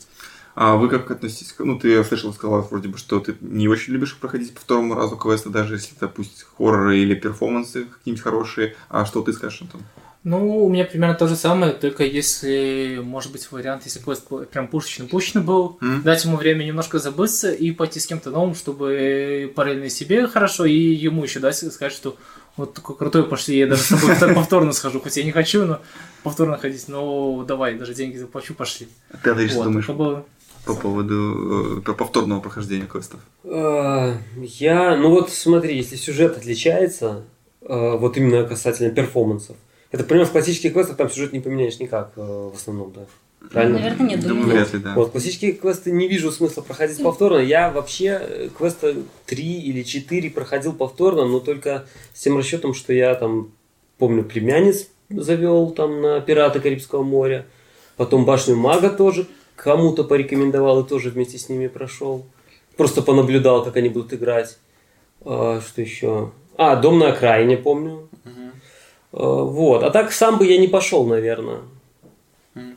А 0.55 0.77
вы 0.77 0.87
как 0.87 1.11
относитесь 1.11 1.51
к... 1.51 1.63
Ну, 1.65 1.77
ты, 1.77 1.89
я 1.89 2.03
слышал, 2.05 2.33
сказала 2.33 2.61
вроде 2.61 2.87
бы, 2.87 2.97
что 2.97 3.19
ты 3.19 3.35
не 3.41 3.67
очень 3.67 3.91
любишь 3.91 4.15
проходить 4.17 4.53
по 4.53 4.61
второму 4.61 4.95
разу 4.95 5.17
квесты, 5.17 5.49
даже 5.49 5.75
если 5.75 5.95
это 5.97 6.07
пусть 6.07 6.45
хорроры 6.57 6.97
или 6.97 7.13
перформансы 7.13 7.85
какие-нибудь 7.85 8.23
хорошие. 8.23 8.75
А 8.87 9.05
что 9.05 9.21
ты 9.21 9.33
скажешь, 9.33 9.61
Антон? 9.63 9.81
Ну, 10.23 10.65
у 10.65 10.69
меня 10.69 10.85
примерно 10.85 11.13
то 11.13 11.27
же 11.27 11.35
самое, 11.35 11.71
только 11.71 12.03
если, 12.03 12.99
может 13.03 13.31
быть, 13.31 13.51
вариант, 13.51 13.83
если 13.85 13.99
квест 13.99 14.27
прям 14.49 14.67
пушечный-пушечный 14.67 15.43
был, 15.43 15.77
М? 15.81 16.01
дать 16.01 16.25
ему 16.25 16.37
время 16.37 16.63
немножко 16.63 16.97
забыться 16.97 17.51
и 17.51 17.69
пойти 17.69 17.99
с 17.99 18.07
кем-то 18.07 18.31
новым, 18.31 18.55
чтобы 18.55 19.53
параллельно 19.55 19.89
себе 19.89 20.25
хорошо, 20.25 20.65
и 20.65 20.73
ему 20.73 21.23
еще 21.23 21.39
дать 21.39 21.57
сказать, 21.57 21.93
что 21.93 22.17
вот 22.57 22.73
такой 22.73 22.95
крутой 22.95 23.23
пошли, 23.23 23.57
я 23.57 23.67
даже 23.67 23.83
с 23.83 23.87
тобой 23.89 24.11
повтор- 24.15 24.33
повторно 24.33 24.71
схожу, 24.73 24.99
хоть 25.01 25.17
я 25.17 25.23
не 25.23 25.31
хочу, 25.31 25.65
но 25.65 25.79
повторно 26.23 26.57
ходить, 26.57 26.87
но 26.87 27.43
давай, 27.43 27.75
даже 27.75 27.93
деньги 27.93 28.17
заплачу, 28.17 28.53
пошли. 28.53 28.87
Ты, 29.23 29.29
Андрей, 29.31 29.47
что 29.49 29.63
думаешь 29.63 29.85
по 30.65 30.73
поводу 30.73 31.77
э, 31.77 31.81
по- 31.81 31.93
повторного 31.93 32.39
прохождения 32.39 32.85
квестов? 32.87 33.19
А, 33.43 34.17
Я, 34.35 34.95
ну 34.97 35.09
вот 35.11 35.31
смотри, 35.31 35.77
если 35.77 35.95
сюжет 35.95 36.37
отличается, 36.37 37.23
а, 37.61 37.97
вот 37.97 38.17
именно 38.17 38.43
касательно 38.47 38.89
перформансов, 38.89 39.57
это, 39.91 40.01
например, 40.03 40.25
в 40.25 40.31
классических 40.31 40.73
квестах 40.73 40.97
там 40.97 41.09
сюжет 41.09 41.33
не 41.33 41.39
поменяешь 41.39 41.77
никак 41.79 42.13
э, 42.15 42.21
в 42.21 42.55
основном, 42.55 42.91
да. 42.93 43.01
Правильно? 43.51 43.79
Наверное, 43.79 44.09
нет, 44.09 44.19
Думаю, 44.21 44.41
думаю, 44.41 44.57
вряд 44.57 44.73
ли, 44.73 44.79
да. 44.79 44.93
Вот, 44.95 45.11
классические 45.11 45.53
квесты 45.53 45.91
не 45.91 46.07
вижу 46.07 46.31
смысла 46.31 46.61
проходить 46.61 47.01
повторно. 47.01 47.39
Я 47.39 47.69
вообще 47.69 48.19
э, 48.21 48.49
квеста 48.55 48.95
3 49.25 49.43
или 49.43 49.83
4 49.83 50.29
проходил 50.29 50.73
повторно, 50.73 51.25
но 51.25 51.39
только 51.39 51.85
с 52.13 52.21
тем 52.21 52.37
расчетом, 52.37 52.73
что 52.73 52.93
я 52.93 53.15
там, 53.15 53.51
помню, 53.97 54.23
племянниц 54.23 54.87
завел 55.09 55.71
там 55.71 56.01
на 56.01 56.21
пираты 56.21 56.59
Карибского 56.59 57.03
моря, 57.03 57.45
потом 57.97 58.25
башню 58.25 58.55
мага 58.55 58.89
тоже 58.89 59.27
кому-то 59.55 60.03
порекомендовал 60.03 60.81
и 60.81 60.87
тоже 60.87 61.09
вместе 61.09 61.37
с 61.37 61.49
ними 61.49 61.67
прошел. 61.67 62.25
Просто 62.77 63.01
понаблюдал, 63.01 63.63
как 63.63 63.77
они 63.77 63.89
будут 63.89 64.13
играть. 64.13 64.57
А, 65.23 65.61
что 65.61 65.81
еще? 65.81 66.31
А, 66.57 66.75
дом 66.75 66.99
на 66.99 67.09
окраине, 67.09 67.57
помню. 67.57 68.09
А, 69.13 69.43
вот. 69.43 69.83
А 69.83 69.91
так 69.91 70.11
сам 70.11 70.37
бы 70.37 70.45
я 70.45 70.57
не 70.57 70.67
пошел, 70.67 71.05
наверное. 71.05 71.59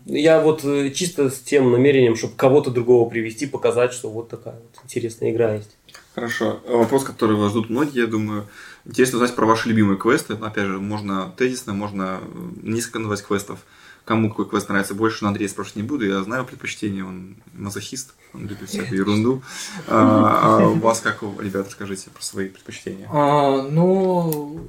Я 0.06 0.40
вот 0.40 0.64
э, 0.64 0.90
чисто 0.90 1.30
с 1.30 1.38
тем 1.38 1.70
намерением, 1.70 2.16
чтобы 2.16 2.34
кого-то 2.34 2.70
другого 2.70 3.08
привести, 3.08 3.46
показать, 3.46 3.92
что 3.92 4.10
вот 4.10 4.28
такая 4.28 4.54
вот 4.54 4.80
интересная 4.84 5.30
игра 5.30 5.54
есть. 5.54 5.76
Хорошо. 6.14 6.60
Вопрос, 6.66 7.04
который 7.04 7.36
вас 7.36 7.50
ждут 7.52 7.70
многие, 7.70 8.00
я 8.00 8.06
думаю. 8.06 8.46
Интересно 8.84 9.16
узнать 9.16 9.36
про 9.36 9.46
ваши 9.46 9.68
любимые 9.68 9.96
квесты. 9.98 10.34
Опять 10.34 10.66
же, 10.66 10.78
можно 10.78 11.32
тезисно, 11.36 11.74
можно 11.74 12.20
э, 12.20 12.26
несколько 12.62 12.98
назвать 12.98 13.22
квестов. 13.22 13.60
Кому 14.04 14.30
какой 14.30 14.48
квест 14.48 14.68
нравится 14.70 14.94
больше, 14.94 15.18
но 15.22 15.28
Андрея 15.28 15.48
спрашивать 15.50 15.76
не 15.76 15.82
буду. 15.82 16.06
Я 16.06 16.22
знаю 16.22 16.44
предпочтение, 16.46 17.04
он 17.04 17.36
мазохист, 17.52 18.14
он 18.32 18.46
любит 18.46 18.68
всякую 18.68 18.96
ерунду. 19.00 19.42
А, 19.86 20.58
а 20.60 20.68
у 20.68 20.74
вас 20.76 21.00
как, 21.00 21.22
у- 21.22 21.38
ребят, 21.38 21.66
расскажите 21.66 22.08
про 22.10 22.22
свои 22.22 22.48
предпочтения. 22.48 23.06
А, 23.12 23.62
ну, 23.62 24.60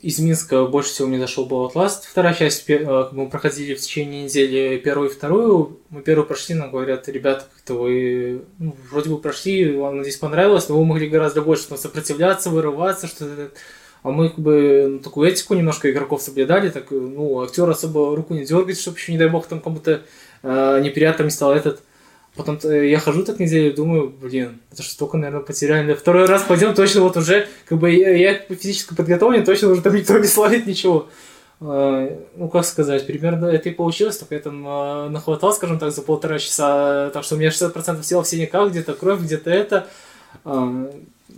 из 0.00 0.18
Минска 0.18 0.64
больше 0.66 0.90
всего 0.90 1.08
мне 1.08 1.18
зашел 1.18 1.46
был 1.46 1.66
Outlast. 1.66 2.02
Вторая 2.08 2.34
часть, 2.34 2.68
э, 2.68 3.08
мы 3.12 3.28
проходили 3.28 3.74
в 3.74 3.80
течение 3.80 4.24
недели 4.24 4.78
первую 4.78 5.10
и 5.10 5.12
вторую. 5.12 5.80
Мы 5.90 6.02
первую 6.02 6.26
прошли, 6.26 6.54
нам 6.54 6.70
говорят, 6.70 7.08
ребята, 7.08 7.44
как-то 7.52 7.74
вы 7.74 8.42
ну, 8.58 8.74
вроде 8.90 9.10
бы 9.10 9.18
прошли, 9.18 9.76
вам 9.76 9.98
надеюсь 9.98 10.16
понравилось, 10.16 10.68
но 10.68 10.78
вы 10.78 10.84
могли 10.84 11.08
гораздо 11.08 11.42
больше 11.42 11.68
там, 11.68 11.78
сопротивляться, 11.78 12.50
вырываться, 12.50 13.06
что-то. 13.06 13.50
А 14.02 14.10
мы 14.10 14.30
как 14.30 14.38
бы 14.38 14.86
ну, 14.88 14.98
такую 14.98 15.30
этику 15.30 15.54
немножко 15.54 15.90
игроков 15.90 16.22
соблюдали, 16.22 16.70
так, 16.70 16.90
э, 16.90 16.94
ну, 16.94 17.42
актер 17.42 17.68
особо 17.68 18.16
руку 18.16 18.34
не 18.34 18.44
дергает, 18.44 18.78
чтобы 18.78 18.96
еще, 18.96 19.12
не 19.12 19.18
дай 19.18 19.28
бог, 19.28 19.46
там 19.46 19.60
кому-то 19.60 20.02
э, 20.42 20.80
неприятно 20.82 21.24
не 21.24 21.30
стал 21.30 21.52
этот. 21.52 21.82
Потом 22.34 22.58
я 22.64 22.98
хожу 22.98 23.24
так 23.24 23.40
неделю 23.40 23.74
думаю, 23.74 24.08
блин, 24.08 24.60
это 24.72 24.82
что 24.82 24.92
столько, 24.92 25.18
наверное, 25.18 25.44
потеряли. 25.44 25.92
Второй 25.92 26.24
раз 26.24 26.42
пойдем, 26.42 26.74
точно 26.74 27.02
вот 27.02 27.16
уже, 27.18 27.46
как 27.66 27.78
бы 27.78 27.90
я, 27.90 28.10
я 28.16 28.34
физически 28.34 28.94
подготовлен, 28.94 29.44
точно 29.44 29.68
уже 29.68 29.82
там 29.82 29.94
никто 29.94 30.18
не 30.18 30.26
словит 30.26 30.66
ничего. 30.66 31.08
Э, 31.60 32.16
Ну, 32.36 32.48
как 32.48 32.64
сказать, 32.64 33.06
примерно 33.06 33.46
это 33.46 33.68
и 33.68 33.72
получилось, 33.72 34.16
только 34.16 34.36
я 34.36 34.40
там 34.40 34.66
э, 34.66 35.08
нахватал, 35.10 35.52
скажем 35.52 35.78
так, 35.78 35.92
за 35.92 36.00
полтора 36.00 36.38
часа, 36.38 37.10
так 37.10 37.22
что 37.22 37.34
у 37.34 37.38
меня 37.38 37.50
60% 37.50 38.02
села 38.02 38.22
в 38.22 38.28
синяках, 38.28 38.70
где-то 38.70 38.94
кровь, 38.94 39.20
где-то 39.20 39.50
это. 39.50 39.86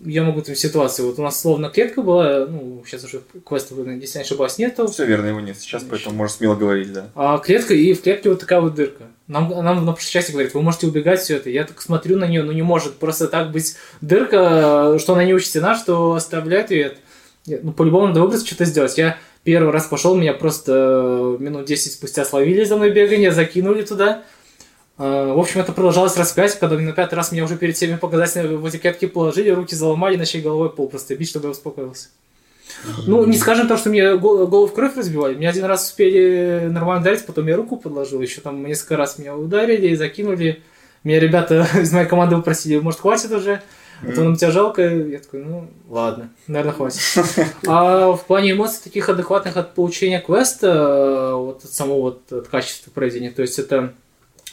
Я 0.04 0.22
могу 0.22 0.42
там 0.42 0.54
ситуацию, 0.54 1.08
вот 1.08 1.18
у 1.18 1.22
нас 1.22 1.40
словно 1.40 1.70
клетка 1.70 2.02
была, 2.02 2.46
ну, 2.46 2.82
сейчас 2.86 3.04
уже 3.04 3.22
квеста, 3.46 3.74
если 3.74 4.18
не 4.18 4.24
ошибаюсь, 4.24 4.58
нету. 4.58 4.86
Все 4.86 5.06
верно, 5.06 5.28
его 5.28 5.40
нет 5.40 5.58
сейчас, 5.58 5.84
поэтому 5.88 6.16
можешь 6.16 6.36
смело 6.36 6.54
говорить, 6.54 6.92
да. 6.92 7.08
А 7.14 7.38
клетка, 7.38 7.74
и 7.74 7.92
в 7.94 8.02
клетке 8.02 8.28
вот 8.28 8.40
такая 8.40 8.60
вот 8.60 8.74
дырка. 8.74 9.04
Нам, 9.26 9.48
нам 9.48 9.84
на 9.84 9.92
прошлой 9.92 10.10
части 10.10 10.32
говорят, 10.32 10.52
вы 10.52 10.62
можете 10.62 10.86
убегать 10.86 11.20
все 11.20 11.36
это. 11.36 11.48
Я 11.48 11.64
так 11.64 11.80
смотрю 11.80 12.18
на 12.18 12.26
нее, 12.26 12.42
ну 12.42 12.52
не 12.52 12.62
может 12.62 12.96
просто 12.96 13.28
так 13.28 13.50
быть 13.52 13.76
дырка, 14.00 14.98
что 14.98 15.14
она 15.14 15.24
не 15.24 15.32
учтена, 15.32 15.74
что 15.74 16.12
оставляет 16.14 16.70
ее. 16.70 16.96
Нет, 17.46 17.64
Ну, 17.64 17.72
по-любому 17.72 18.08
надо 18.08 18.20
выбраться, 18.20 18.46
что-то 18.46 18.64
сделать. 18.64 18.96
Я 18.98 19.18
первый 19.42 19.72
раз 19.72 19.86
пошел, 19.86 20.16
меня 20.16 20.32
просто 20.32 21.36
э, 21.38 21.42
минут 21.42 21.66
10 21.66 21.92
спустя 21.92 22.24
словили 22.24 22.64
за 22.64 22.76
мной 22.76 22.90
бегание, 22.90 23.32
закинули 23.32 23.82
туда. 23.82 24.22
Э, 24.98 25.32
В 25.32 25.38
общем, 25.38 25.60
это 25.60 25.72
продолжалось 25.72 26.16
раз 26.16 26.32
пять, 26.32 26.58
когда 26.58 26.78
на 26.78 26.92
пятый 26.92 27.14
раз 27.14 27.32
меня 27.32 27.44
уже 27.44 27.56
перед 27.56 27.76
всеми 27.76 27.96
показательно 27.96 28.56
в 28.56 28.64
эти 28.66 28.76
клетки 28.76 29.06
положили, 29.06 29.50
руки 29.50 29.74
заломали, 29.74 30.16
начали 30.16 30.42
головой 30.42 30.70
пол 30.70 30.88
просто 30.88 31.16
бить, 31.16 31.28
чтобы 31.28 31.46
я 31.46 31.50
успокоился. 31.50 32.08
Ну, 33.06 33.24
не 33.26 33.36
скажем 33.36 33.68
то, 33.68 33.76
что 33.76 33.90
мне 33.90 34.16
гол- 34.16 34.46
голову 34.46 34.66
в 34.66 34.74
кровь 34.74 34.96
разбивали. 34.96 35.34
Меня 35.34 35.50
один 35.50 35.64
раз 35.64 35.84
успели 35.86 36.68
нормально 36.70 37.02
ударить, 37.02 37.26
потом 37.26 37.46
я 37.46 37.56
руку 37.56 37.76
подложил. 37.76 38.20
Еще 38.20 38.40
там 38.40 38.64
несколько 38.64 38.96
раз 38.96 39.18
меня 39.18 39.36
ударили 39.36 39.88
и 39.88 39.96
закинули. 39.96 40.62
Меня 41.02 41.20
ребята 41.20 41.66
из 41.80 41.92
моей 41.92 42.06
команды 42.06 42.36
попросили, 42.36 42.78
может, 42.78 43.00
хватит 43.00 43.30
уже? 43.32 43.62
А 44.02 44.12
то 44.12 44.22
нам 44.24 44.36
тебя 44.36 44.50
жалко. 44.50 44.82
Я 44.82 45.18
такой, 45.18 45.44
ну, 45.44 45.68
ладно, 45.88 46.30
наверное, 46.46 46.72
хватит. 46.74 47.00
А 47.66 48.12
в 48.12 48.24
плане 48.24 48.52
эмоций 48.52 48.80
таких 48.82 49.08
адекватных 49.08 49.56
от 49.56 49.74
получения 49.74 50.20
квеста, 50.20 50.66
э, 50.66 51.34
вот 51.34 51.64
от 51.64 51.70
самого 51.70 52.00
вот 52.00 52.32
от 52.32 52.48
качества 52.48 52.90
проведения, 52.90 53.30
то 53.30 53.42
есть 53.42 53.58
это 53.58 53.94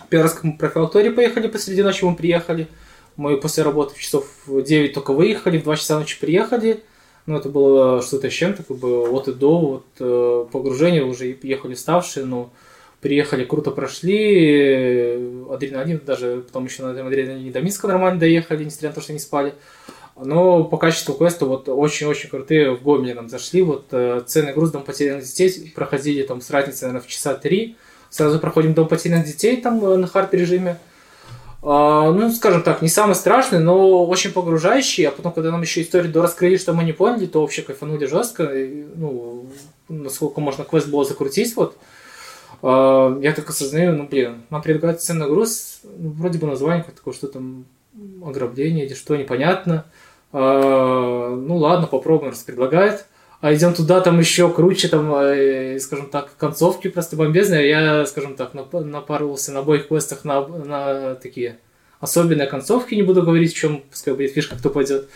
первый 0.09 0.23
раз, 0.23 0.35
в 0.41 0.57
профилактории 0.57 1.09
поехали, 1.09 1.47
посреди 1.47 1.83
ночи 1.83 2.03
мы 2.03 2.15
приехали, 2.15 2.67
мы 3.15 3.37
после 3.37 3.63
работы 3.63 3.95
в 3.95 3.99
часов 3.99 4.25
в 4.45 4.61
9 4.61 4.93
только 4.93 5.13
выехали, 5.13 5.57
в 5.57 5.63
2 5.63 5.75
часа 5.75 5.99
ночи 5.99 6.19
приехали, 6.19 6.83
ну, 7.25 7.37
это 7.37 7.49
было 7.49 8.01
что-то 8.01 8.29
с 8.29 8.33
чем-то, 8.33 8.63
как 8.63 8.77
бы 8.77 9.09
от 9.09 9.27
и 9.27 9.33
до, 9.33 9.59
вот 9.59 9.85
э, 9.99 10.45
погружения 10.51 11.03
уже 11.03 11.37
ехали 11.43 11.75
ставшие, 11.75 12.25
но 12.25 12.51
приехали, 12.99 13.45
круто 13.45 13.71
прошли, 13.71 15.15
э, 15.17 15.45
адреналин, 15.51 16.01
даже 16.05 16.43
потом 16.47 16.65
еще 16.65 16.83
на 16.83 16.91
этом 16.91 17.07
адреналине 17.07 17.51
до 17.51 17.61
Минска 17.61 17.87
нормально 17.87 18.19
доехали, 18.19 18.63
несмотря 18.63 18.89
на 18.89 18.95
то, 18.95 19.01
что 19.01 19.13
не 19.13 19.19
спали. 19.19 19.53
Но 20.23 20.63
по 20.65 20.77
качеству 20.77 21.15
квеста 21.15 21.45
вот 21.45 21.67
очень-очень 21.67 22.29
крутые 22.29 22.75
в 22.75 22.83
Гомеле 22.83 23.15
нам 23.15 23.29
зашли. 23.29 23.61
Вот 23.61 23.87
э, 23.91 24.21
ценный 24.25 24.53
груз 24.53 24.71
Дом 24.71 24.83
потерянных 24.83 25.25
детей 25.25 25.71
проходили 25.73 26.23
там 26.23 26.41
с 26.41 26.49
разницей, 26.49 26.87
наверное, 26.87 27.05
в 27.05 27.09
часа 27.09 27.33
три. 27.33 27.75
Сразу 28.11 28.39
проходим 28.39 28.73
Дом 28.73 28.89
потерянных 28.89 29.25
детей 29.25 29.61
там 29.61 29.83
э, 29.83 29.95
на 29.95 30.05
хард 30.05 30.33
режиме. 30.33 30.77
А, 31.63 32.11
ну, 32.11 32.29
скажем 32.29 32.61
так, 32.61 32.81
не 32.81 32.89
самый 32.89 33.15
страшный, 33.15 33.59
но 33.59 34.05
очень 34.05 34.33
погружающий. 34.33 35.05
А 35.05 35.11
потом, 35.11 35.31
когда 35.31 35.49
нам 35.49 35.61
еще 35.61 35.81
историю 35.81 36.11
дораскрыли, 36.11 36.57
что 36.57 36.73
мы 36.73 36.83
не 36.83 36.91
поняли, 36.91 37.25
то 37.25 37.39
вообще 37.39 37.61
кайфанули 37.61 38.05
жестко. 38.05 38.43
И, 38.43 38.85
ну, 38.95 39.45
насколько 39.87 40.41
можно 40.41 40.65
квест 40.65 40.89
было 40.89 41.05
закрутить, 41.05 41.55
вот. 41.55 41.77
А, 42.61 43.17
я 43.21 43.31
так 43.31 43.49
осознаю, 43.49 43.95
ну, 43.95 44.07
блин, 44.07 44.41
нам 44.49 44.61
предлагают 44.61 45.01
ценный 45.01 45.27
груз, 45.27 45.79
ну, 45.83 46.09
вроде 46.09 46.37
бы 46.37 46.47
название 46.47 46.83
как 46.83 46.95
такое, 46.95 47.13
что 47.13 47.27
там, 47.27 47.63
ограбление 48.25 48.85
или 48.85 48.93
что, 48.93 49.15
непонятно. 49.15 49.85
А, 50.33 51.33
ну, 51.33 51.55
ладно, 51.55 51.87
попробуем, 51.87 52.31
раз 52.31 52.39
предлагает. 52.39 53.05
А 53.41 53.53
идем 53.55 53.73
туда, 53.73 54.01
там 54.01 54.19
еще 54.19 54.49
круче, 54.51 54.87
там, 54.87 55.13
э, 55.15 55.79
скажем 55.79 56.09
так, 56.09 56.35
концовки 56.37 56.89
просто 56.89 57.15
бомбезные. 57.15 57.67
Я, 57.67 58.05
скажем 58.05 58.35
так, 58.35 58.53
нап- 58.53 58.83
напарывался 58.83 59.51
на 59.51 59.59
обоих 59.59 59.87
квестах 59.87 60.23
на, 60.23 60.45
на 60.47 61.15
такие 61.15 61.57
особенные 61.99 62.47
концовки, 62.47 62.93
не 62.93 63.03
буду 63.03 63.23
говорить, 63.23 63.53
в 63.53 63.57
чем, 63.57 63.83
пускай 63.89 64.13
будет 64.13 64.33
фишка, 64.33 64.55
кто 64.57 64.69
пойдет. 64.69 65.09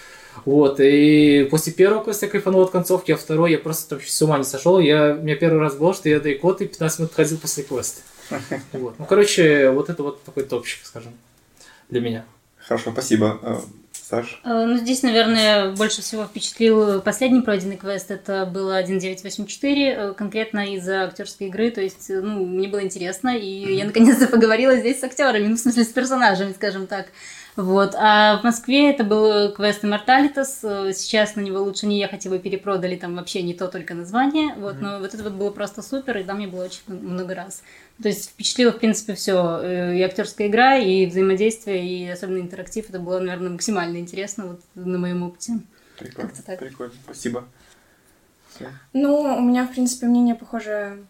Вот, 0.44 0.80
и 0.80 1.48
после 1.50 1.72
первого 1.72 2.04
квеста 2.04 2.26
я 2.26 2.32
кайфанул 2.32 2.62
от 2.62 2.72
концовки, 2.72 3.12
а 3.12 3.18
второй 3.18 3.52
я 3.52 3.58
просто 3.60 3.96
там 3.96 4.06
с 4.06 4.22
ума 4.22 4.38
не 4.38 4.44
сошел. 4.44 4.80
Я, 4.80 5.16
у 5.20 5.24
меня 5.24 5.36
первый 5.36 5.60
раз 5.60 5.76
был, 5.76 5.94
что 5.94 6.10
я 6.10 6.20
до 6.20 6.34
икоты 6.34 6.68
15 6.68 7.00
минут 7.00 7.14
ходил 7.14 7.38
после 7.38 7.64
квеста. 7.64 8.02
Вот. 8.74 8.96
Ну, 8.98 9.06
короче, 9.06 9.70
вот 9.70 9.90
это 9.90 10.02
вот 10.02 10.24
такой 10.24 10.44
топчик, 10.44 10.80
скажем, 10.84 11.14
для 11.90 12.02
меня. 12.02 12.26
Хорошо, 12.58 12.92
спасибо. 12.92 13.40
Э, 14.06 14.10
Саш? 14.10 14.42
Э, 14.44 14.66
Ну, 14.66 14.78
здесь, 14.78 15.04
наверное, 15.04 15.72
больше 15.72 16.02
всего 16.02 16.26
впечатлил 16.26 17.02
последний 17.02 17.42
пройденный 17.42 17.78
квест. 17.78 18.12
Это 18.12 18.46
было 18.46 18.78
1984, 18.78 19.90
э, 19.92 20.14
конкретно 20.14 20.74
из-за 20.76 21.04
актерской 21.04 21.48
игры. 21.48 21.72
То 21.72 21.82
есть, 21.82 22.10
э, 22.10 22.22
ну, 22.22 22.46
мне 22.46 22.68
было 22.68 22.84
интересно, 22.84 23.36
и 23.38 23.76
я 23.76 23.86
наконец-то 23.86 24.28
поговорила 24.28 24.76
здесь 24.76 25.00
с 25.00 25.04
актерами, 25.04 25.48
ну, 25.48 25.56
в 25.56 25.60
смысле, 25.60 25.84
с 25.84 25.88
персонажами, 25.90 26.54
скажем 26.54 26.88
так. 26.88 27.08
Вот. 27.56 27.96
А 27.98 28.38
в 28.40 28.44
Москве 28.44 28.90
это 28.92 29.04
был 29.04 29.52
квест 29.54 29.84
Immortalitas. 29.84 30.60
Э, 30.64 30.94
Сейчас 30.94 31.36
на 31.36 31.42
него 31.42 31.62
лучше 31.62 31.86
не 31.86 32.00
ехать, 32.00 32.26
его 32.26 32.38
перепродали, 32.38 32.98
там 32.98 33.16
вообще 33.16 33.42
не 33.44 33.54
то 33.54 33.68
только 33.68 33.94
название. 33.94 34.54
Вот. 34.56 34.82
Но 34.82 35.00
вот 35.00 35.14
это 35.14 35.24
вот 35.24 35.34
было 35.34 35.52
просто 35.52 35.82
супер, 35.82 36.18
и 36.18 36.24
да, 36.24 36.34
мне 36.34 36.48
было 36.48 36.66
очень 36.66 36.82
много 36.88 37.34
раз. 37.34 37.64
То 38.02 38.10
есть 38.10 38.32
впечатлило, 38.32 38.72
в 38.74 38.80
принципе, 38.80 39.16
все. 39.16 39.94
И 39.94 40.02
актерская 40.02 40.48
игра, 40.48 40.76
и 40.78 41.06
взаимодействие, 41.06 41.88
и 41.88 42.10
особенно 42.10 42.40
интерактив. 42.40 42.90
Это 42.90 43.00
было, 43.00 43.20
наверное, 43.20 43.52
максимально 43.52 43.98
интересно 43.98 44.48
вот 44.48 44.62
на 44.76 44.98
моем 44.98 45.24
опыте. 45.24 45.60
Прикольно, 45.98 46.32
прикольно, 46.60 46.94
спасибо. 47.06 47.46
Всё. 48.54 48.66
Ну, 48.94 49.22
у 49.38 49.42
меня, 49.42 49.66
в 49.66 49.72
принципе, 49.72 50.08
мнение 50.08 50.36
похоже 50.36 51.06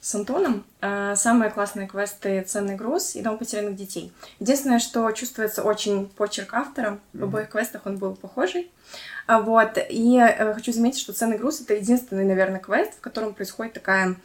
с 0.00 0.14
Антоном. 0.14 0.64
А, 0.80 1.14
Самые 1.14 1.50
классные 1.50 1.86
квесты 1.86 2.42
«Ценный 2.42 2.74
груз» 2.74 3.14
и 3.16 3.22
«Дом 3.22 3.38
потерянных 3.38 3.76
детей». 3.76 4.12
Единственное, 4.38 4.78
что 4.78 5.10
чувствуется 5.12 5.62
очень 5.62 6.08
почерк 6.08 6.54
автора. 6.54 6.98
В 7.12 7.24
обоих 7.24 7.50
квестах 7.50 7.82
он 7.84 7.98
был 7.98 8.14
похожий. 8.14 8.70
А, 9.26 9.40
Вот. 9.40 9.78
И 9.90 10.18
э, 10.18 10.54
хочу 10.54 10.72
заметить, 10.72 11.00
что 11.00 11.12
«Ценный 11.12 11.36
груз»— 11.38 11.60
это 11.62 11.74
единственный, 11.74 12.24
наверное, 12.24 12.60
квест, 12.60 12.94
в 12.96 13.00
котором 13.00 13.34
происходит 13.34 13.74
такая 13.74 14.16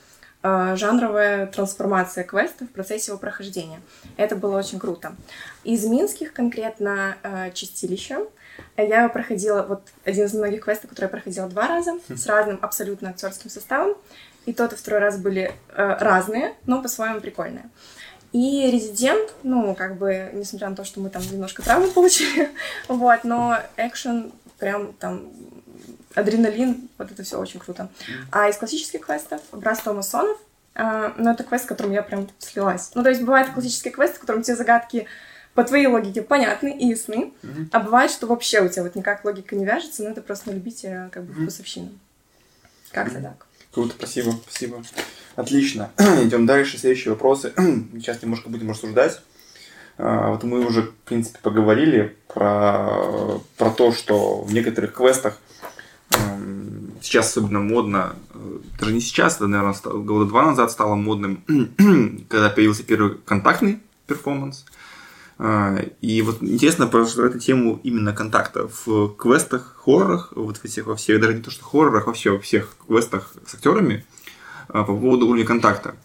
э, 0.43 0.75
жанровая 0.77 1.47
трансформация 1.47 2.23
квеста 2.23 2.65
в 2.65 2.69
процессе 2.69 3.11
его 3.11 3.19
прохождения. 3.19 3.81
Это 4.15 4.37
было 4.37 4.57
очень 4.57 4.79
круто. 4.79 5.13
Из 5.65 5.83
минских 5.85 6.31
конкретно 6.31 7.17
э, 7.21 7.51
«Чистилище» 7.51 8.27
я 8.77 9.09
проходила, 9.09 9.63
вот 9.63 9.81
один 10.05 10.25
из 10.25 10.33
многих 10.33 10.63
квестов, 10.63 10.89
который 10.89 11.05
я 11.05 11.09
проходила 11.09 11.49
два 11.49 11.67
раза, 11.67 11.99
с 12.07 12.25
разным 12.25 12.59
абсолютно 12.61 13.09
актерским 13.09 13.49
составом. 13.49 13.95
И 14.45 14.53
тот, 14.53 14.73
и 14.73 14.75
второй 14.75 14.99
раз 14.99 15.17
были 15.17 15.53
э, 15.69 15.97
разные, 15.99 16.53
но 16.65 16.81
по-своему 16.81 17.19
прикольные. 17.19 17.69
И 18.31 18.69
резидент, 18.69 19.33
ну, 19.43 19.73
как 19.75 19.97
бы, 19.97 20.29
несмотря 20.33 20.69
на 20.69 20.75
то, 20.75 20.83
что 20.83 20.99
мы 20.99 21.09
там 21.09 21.23
немножко 21.23 21.61
травмы 21.61 21.87
получили, 21.87 22.49
вот, 22.87 23.23
но 23.23 23.57
экшен 23.77 24.31
прям 24.59 24.93
там 24.93 25.29
адреналин, 26.15 26.89
вот 26.97 27.11
это 27.11 27.23
все 27.23 27.39
очень 27.39 27.59
круто. 27.59 27.89
А 28.31 28.49
из 28.49 28.57
классических 28.57 29.05
квестов 29.05 29.41
Братство 29.51 29.93
масонов, 29.93 30.37
э, 30.75 31.11
ну, 31.17 31.31
это 31.31 31.43
квест, 31.43 31.65
с 31.65 31.67
которым 31.67 31.93
я 31.93 32.03
прям 32.03 32.29
слилась. 32.39 32.91
Ну, 32.93 33.03
то 33.03 33.09
есть 33.09 33.21
бывают 33.21 33.49
классические 33.51 33.93
квесты, 33.93 34.17
в 34.17 34.21
котором 34.21 34.43
тебе 34.43 34.55
загадки 34.55 35.07
по 35.53 35.63
твоей 35.63 35.87
логике 35.87 36.21
понятны 36.21 36.77
и 36.77 36.87
ясны, 36.87 37.31
а 37.71 37.79
бывает, 37.79 38.11
что 38.11 38.27
вообще 38.27 38.59
у 38.61 38.67
тебя 38.67 38.83
вот 38.83 38.95
никак 38.95 39.23
логика 39.23 39.55
не 39.55 39.65
вяжется, 39.65 40.03
но 40.03 40.09
это 40.09 40.21
просто 40.21 40.49
на 40.49 40.55
любителя 40.55 41.09
как 41.13 41.23
бы 41.23 41.33
вкусовщина. 41.33 41.91
Как-то 42.91 43.21
так. 43.21 43.47
Круто, 43.75 43.93
спасибо, 43.97 44.31
спасибо. 44.47 44.81
Отлично. 45.35 45.91
Идем 45.97 46.45
дальше. 46.45 46.77
Следующие 46.77 47.13
вопросы. 47.13 47.51
Сейчас 47.57 48.21
немножко 48.23 48.47
будем 48.47 48.69
рассуждать. 48.69 49.19
А, 49.97 50.29
Вот 50.31 50.43
мы 50.43 50.65
уже, 50.65 50.83
в 50.83 50.93
принципе, 51.03 51.39
поговорили 51.43 52.15
про, 52.33 53.41
про 53.57 53.69
то, 53.71 53.91
что 53.91 54.43
в 54.43 54.53
некоторых 54.53 54.93
квестах 54.93 55.39
эм, 56.11 56.93
сейчас 57.01 57.27
особенно 57.27 57.59
модно, 57.59 58.15
э, 58.33 58.59
даже 58.79 58.93
не 58.93 59.01
сейчас, 59.01 59.35
это, 59.35 59.47
наверное, 59.47 59.75
года 59.83 60.23
два 60.23 60.45
назад 60.45 60.71
стало 60.71 60.95
модным, 60.95 61.43
когда 62.29 62.49
появился 62.49 62.83
первый 62.83 63.17
контактный 63.25 63.79
перформанс. 64.07 64.63
А, 64.69 64.71
И 65.37 66.21
вот 66.21 66.41
интересно 66.41 66.87
про 66.87 67.03
эту 67.03 67.39
тему 67.39 67.81
именно 67.83 68.13
контакта 68.13 68.69
в 68.85 69.15
квестах, 69.15 69.75
хоррорах, 69.83 70.31
вот 70.33 70.59
во 70.63 70.69
всех, 70.69 70.85
во 70.85 70.95
всех, 70.95 71.19
даже 71.19 71.33
не 71.33 71.41
то, 71.41 71.51
что 71.51 71.63
хоррорах, 71.65 72.07
вообще 72.07 72.31
во 72.31 72.39
всех 72.39 72.69
квестах 72.87 73.33
с 73.45 73.55
актерами 73.55 74.05
а, 74.69 74.83
по 74.83 74.95
поводу 74.95 75.27
уровня 75.27 75.45
контакта. 75.45 75.95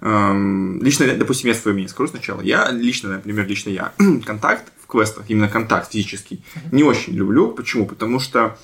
Лично, 0.00 1.14
допустим, 1.16 1.48
я 1.48 1.54
свое 1.54 1.74
мнение 1.74 1.88
скажу 1.88 2.10
сначала. 2.10 2.40
Я 2.42 2.70
лично, 2.70 3.10
например, 3.10 3.46
лично 3.46 3.70
я 3.70 3.92
контакт 4.26 4.70
в 4.82 4.86
квестах, 4.88 5.24
именно 5.28 5.48
контакт 5.48 5.90
физический, 5.90 6.44
не 6.72 6.82
очень 6.82 7.14
люблю. 7.14 7.52
Почему? 7.52 7.86
Потому 7.86 8.18
что 8.18 8.58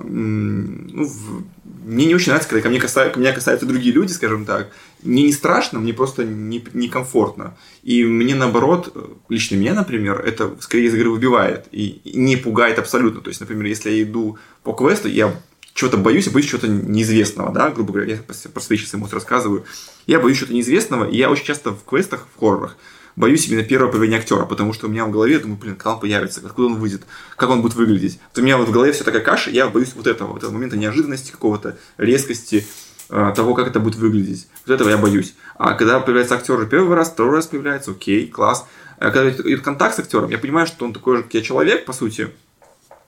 ну, 0.00 1.04
в- 1.04 1.44
мне 1.84 2.06
не 2.06 2.14
очень 2.14 2.28
нравится, 2.28 2.48
когда 2.48 2.62
ко 2.62 2.68
мне 2.68 2.80
касаются, 2.80 3.18
меня 3.20 3.32
касаются 3.32 3.66
другие 3.66 3.92
люди, 3.94 4.12
скажем 4.12 4.44
так. 4.44 4.70
Мне 5.02 5.22
не 5.24 5.32
страшно, 5.32 5.78
мне 5.78 5.92
просто 5.92 6.24
не- 6.24 6.64
некомфортно. 6.72 7.56
И 7.82 8.04
мне 8.04 8.34
наоборот, 8.34 8.92
э, 8.94 9.04
лично 9.28 9.56
меня, 9.56 9.74
например, 9.74 10.20
это 10.20 10.56
скорее 10.60 10.86
из 10.86 10.94
игры 10.94 11.10
выбивает 11.10 11.66
и 11.72 12.00
не 12.14 12.36
пугает 12.36 12.78
абсолютно. 12.78 13.20
То 13.20 13.28
есть, 13.28 13.40
например, 13.40 13.66
если 13.66 13.90
я 13.90 14.02
иду 14.02 14.38
по 14.62 14.72
квесту, 14.72 15.08
я 15.08 15.34
чего-то 15.74 15.96
боюсь, 15.98 16.26
я 16.26 16.32
боюсь 16.32 16.48
чего-то 16.48 16.68
неизвестного, 16.68 17.52
да, 17.52 17.70
грубо 17.70 17.92
говоря, 17.92 18.14
я 18.14 18.18
про 18.22 18.60
свои 18.60 18.78
сейчас 18.78 18.94
эмоции 18.94 19.14
рассказываю. 19.14 19.64
Я 20.06 20.20
боюсь 20.20 20.38
чего-то 20.38 20.54
неизвестного, 20.54 21.04
и 21.08 21.16
я 21.16 21.30
очень 21.30 21.44
часто 21.44 21.72
в 21.72 21.84
квестах, 21.84 22.26
в 22.34 22.38
хоррорах, 22.40 22.76
боюсь 23.16 23.46
именно 23.48 23.62
первого 23.62 23.90
появления 23.90 24.18
актера, 24.18 24.44
потому 24.44 24.72
что 24.72 24.86
у 24.86 24.90
меня 24.90 25.04
в 25.04 25.10
голове, 25.10 25.34
я 25.34 25.40
думаю, 25.40 25.58
блин, 25.58 25.76
когда 25.76 25.94
он 25.94 26.00
появится, 26.00 26.40
откуда 26.44 26.68
он 26.68 26.76
выйдет, 26.76 27.02
как 27.36 27.50
он 27.50 27.62
будет 27.62 27.74
выглядеть. 27.74 28.18
Вот 28.32 28.42
у 28.42 28.44
меня 28.44 28.56
вот 28.56 28.68
в 28.68 28.72
голове 28.72 28.92
вся 28.92 29.04
такая 29.04 29.22
каша, 29.22 29.50
я 29.50 29.68
боюсь 29.68 29.92
вот 29.94 30.06
этого, 30.06 30.32
вот 30.32 30.38
этого 30.38 30.52
момента 30.52 30.76
неожиданности 30.76 31.30
какого-то, 31.30 31.76
резкости, 31.96 32.66
э, 33.10 33.32
того, 33.34 33.54
как 33.54 33.68
это 33.68 33.80
будет 33.80 33.96
выглядеть. 33.96 34.48
Вот 34.66 34.74
этого 34.74 34.88
я 34.88 34.98
боюсь. 34.98 35.34
А 35.56 35.74
когда 35.74 36.00
появляется 36.00 36.34
актер 36.34 36.56
уже 36.56 36.66
первый 36.66 36.96
раз, 36.96 37.10
второй 37.10 37.36
раз 37.36 37.46
появляется, 37.46 37.92
окей, 37.92 38.26
класс. 38.26 38.66
А 38.98 39.10
когда 39.10 39.30
идет 39.30 39.62
контакт 39.62 39.96
с 39.96 39.98
актером, 39.98 40.30
я 40.30 40.38
понимаю, 40.38 40.66
что 40.66 40.84
он 40.84 40.92
такой 40.92 41.18
же, 41.18 41.22
как 41.24 41.34
я 41.34 41.42
человек, 41.42 41.84
по 41.84 41.92
сути, 41.92 42.30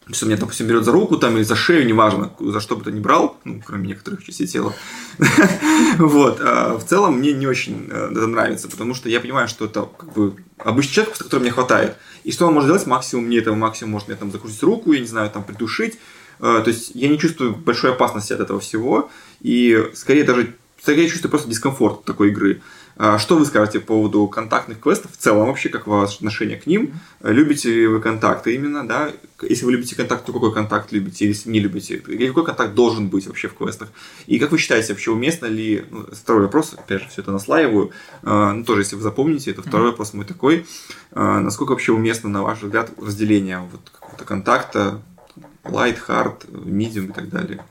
то 0.07 0.13
есть 0.13 0.23
он 0.23 0.29
меня, 0.29 0.39
допустим, 0.39 0.67
берет 0.67 0.85
за 0.85 0.93
руку 0.93 1.17
там 1.17 1.37
или 1.37 1.43
за 1.43 1.57
шею, 1.57 1.85
неважно, 1.85 2.33
за 2.39 2.61
что 2.61 2.77
бы 2.77 2.85
то 2.85 2.93
ни 2.93 3.01
брал, 3.01 3.37
ну, 3.45 3.61
кроме 3.65 3.89
некоторых 3.89 4.25
частей 4.25 4.47
тела. 4.47 4.73
Вот. 5.99 6.41
а 6.41 6.79
В 6.79 6.85
целом 6.85 7.19
мне 7.19 7.33
не 7.33 7.47
очень 7.47 7.89
э, 7.91 8.09
это 8.13 8.27
нравится, 8.27 8.69
потому 8.69 8.95
что 8.95 9.09
я 9.09 9.21
понимаю, 9.21 9.49
что 9.49 9.65
это 9.65 9.89
как 9.99 10.13
бы 10.13 10.37
обычный 10.59 10.95
человек, 10.95 11.17
с 11.17 11.23
которым 11.23 11.43
мне 11.43 11.53
хватает. 11.53 11.97
И 12.23 12.33
что 12.33 12.47
он 12.47 12.55
может 12.55 12.69
сделать 12.69 12.87
максимум, 12.87 13.27
мне 13.27 13.39
этого 13.39 13.55
максимум 13.55 13.93
может 13.93 14.09
мне 14.09 14.17
там 14.17 14.31
закрутить 14.31 14.63
руку, 14.63 14.93
я 14.93 15.01
не 15.01 15.07
знаю, 15.07 15.31
там 15.31 15.43
придушить, 15.43 15.99
Э, 16.41 16.61
то 16.63 16.69
есть 16.69 16.93
я 16.95 17.09
не 17.09 17.19
чувствую 17.19 17.55
большой 17.55 17.93
опасности 17.93 18.33
от 18.33 18.41
этого 18.41 18.61
всего, 18.61 19.11
и 19.41 19.91
скорее 19.95 20.25
даже 20.25 20.55
скорее 20.81 21.09
чувствую 21.09 21.31
просто 21.31 21.49
дискомфорт 21.49 22.05
такой 22.05 22.29
игры. 22.29 22.63
А 22.99 23.19
что 23.19 23.37
вы 23.37 23.45
скажете 23.45 23.79
по 23.81 23.89
поводу 23.89 24.27
контактных 24.27 24.81
квестов 24.81 25.13
в 25.13 25.17
целом 25.19 25.49
вообще, 25.49 25.69
как 25.69 25.87
ваше 25.87 26.17
отношение 26.17 26.57
к 26.57 26.67
ним? 26.67 26.95
Любите 27.23 27.71
ли 27.71 27.87
вы 27.87 28.01
контакты 28.01 28.55
именно, 28.55 28.89
да? 28.89 29.11
Если 29.43 29.67
вы 29.67 29.73
любите 29.73 29.95
контакт, 29.95 30.25
то 30.25 30.33
какой 30.33 30.53
контакт 30.55 30.93
любите, 30.93 31.27
если 31.27 31.51
не 31.51 31.61
любите? 31.61 32.03
Или 32.09 32.29
какой 32.29 32.47
контакт 32.47 32.75
должен 32.75 33.09
быть 33.09 33.27
вообще 33.27 33.49
в 33.49 33.55
квестах? 33.55 33.91
И 34.27 34.39
как 34.39 34.51
вы 34.51 34.57
считаете, 34.57 34.95
вообще 34.95 35.11
уместно 35.11 35.45
ли, 35.45 35.85
ну, 35.91 36.07
второй 36.11 36.45
вопрос, 36.45 36.73
опять 36.73 37.03
же, 37.03 37.09
все 37.11 37.21
это 37.21 37.33
наслаиваю, 37.33 37.91
э, 38.23 38.53
ну, 38.53 38.65
тоже, 38.65 38.81
если 38.81 38.97
вы 38.97 39.03
запомните, 39.03 39.51
это 39.51 39.61
второй 39.61 39.91
вопрос 39.91 40.15
мой 40.15 40.25
такой, 40.25 40.65
э, 41.13 41.21
насколько 41.21 41.73
вообще 41.73 41.93
уместно, 41.93 42.31
на 42.31 42.43
ваш 42.43 42.63
взгляд, 42.63 42.91
разделение 42.99 43.59
вот 43.59 43.91
какого-то 43.93 44.25
контакта, 44.25 45.03
light, 45.65 45.99
hard, 46.09 46.51
medium 46.51 47.11
и 47.11 47.13
так 47.13 47.29
далее? 47.29 47.63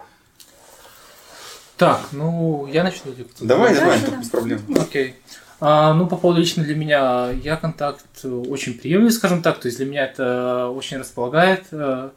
Так, 1.78 2.02
ну, 2.12 2.68
я 2.72 2.84
начну. 2.84 3.12
Давай, 3.42 3.74
да, 3.74 3.82
давай, 3.82 4.00
да, 4.00 4.18
без 4.18 4.30
проблем. 4.30 4.62
Окей. 4.80 5.16
А, 5.60 5.94
ну, 5.94 6.08
по 6.08 6.18
поводу 6.18 6.40
лично 6.40 6.64
для 6.64 6.76
меня, 6.76 7.32
я 7.44 7.56
контакт 7.56 8.06
очень 8.24 8.78
приемлю, 8.78 9.10
скажем 9.10 9.42
так, 9.42 9.60
то 9.60 9.68
есть 9.68 9.78
для 9.78 9.86
меня 9.86 10.06
это 10.06 10.70
очень 10.70 10.98
располагает. 10.98 11.66
А, 11.72 12.12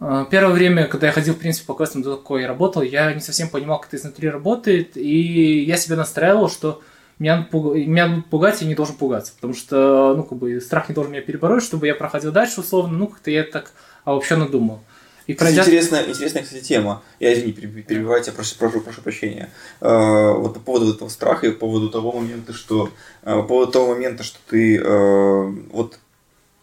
а, 0.00 0.24
первое 0.26 0.52
время, 0.52 0.86
когда 0.86 1.06
я 1.06 1.12
ходил, 1.12 1.34
в 1.34 1.38
принципе, 1.38 1.66
по 1.66 1.74
квестам 1.74 2.02
до 2.02 2.16
такой 2.16 2.46
работал, 2.46 2.82
я 2.82 3.12
не 3.12 3.20
совсем 3.20 3.48
понимал, 3.48 3.78
как 3.78 3.88
это 3.88 3.98
изнутри 3.98 4.28
работает, 4.28 4.96
и 4.96 5.62
я 5.64 5.76
себя 5.76 5.96
настраивал, 5.96 6.50
что 6.50 6.82
меня, 7.18 7.46
меня 7.52 8.08
будут 8.08 8.26
пугать, 8.26 8.60
я 8.62 8.66
не 8.66 8.74
должен 8.74 8.96
пугаться, 8.96 9.32
потому 9.34 9.54
что, 9.54 10.14
ну, 10.16 10.24
как 10.24 10.38
бы, 10.38 10.60
страх 10.60 10.88
не 10.88 10.94
должен 10.94 11.12
меня 11.12 11.22
перебороть, 11.22 11.62
чтобы 11.62 11.86
я 11.86 11.94
проходил 11.94 12.32
дальше, 12.32 12.60
условно, 12.60 12.98
ну, 12.98 13.06
как-то 13.06 13.30
я 13.30 13.44
так 13.44 13.72
обобщенно 14.04 14.48
думал. 14.48 14.82
И 15.26 15.34
пройдя... 15.34 15.62
интересная, 15.62 16.08
интересная, 16.08 16.42
кстати, 16.42 16.62
тема. 16.62 17.02
Я, 17.20 17.32
извини, 17.32 17.52
перебиваю 17.52 18.22
тебя, 18.22 18.32
прошу, 18.32 18.56
прошу, 18.58 18.80
прошу 18.80 19.02
прощения. 19.02 19.50
Э, 19.80 20.32
вот 20.32 20.54
по 20.54 20.60
поводу 20.60 20.94
этого 20.94 21.08
страха 21.08 21.46
и 21.46 21.50
по 21.50 21.60
поводу 21.60 21.90
того 21.90 22.12
момента, 22.12 22.52
что 22.52 22.90
э, 23.22 23.36
по 23.36 23.42
поводу 23.42 23.72
того 23.72 23.94
момента, 23.94 24.24
что 24.24 24.38
ты 24.48 24.78
э, 24.78 25.52
вот 25.72 25.98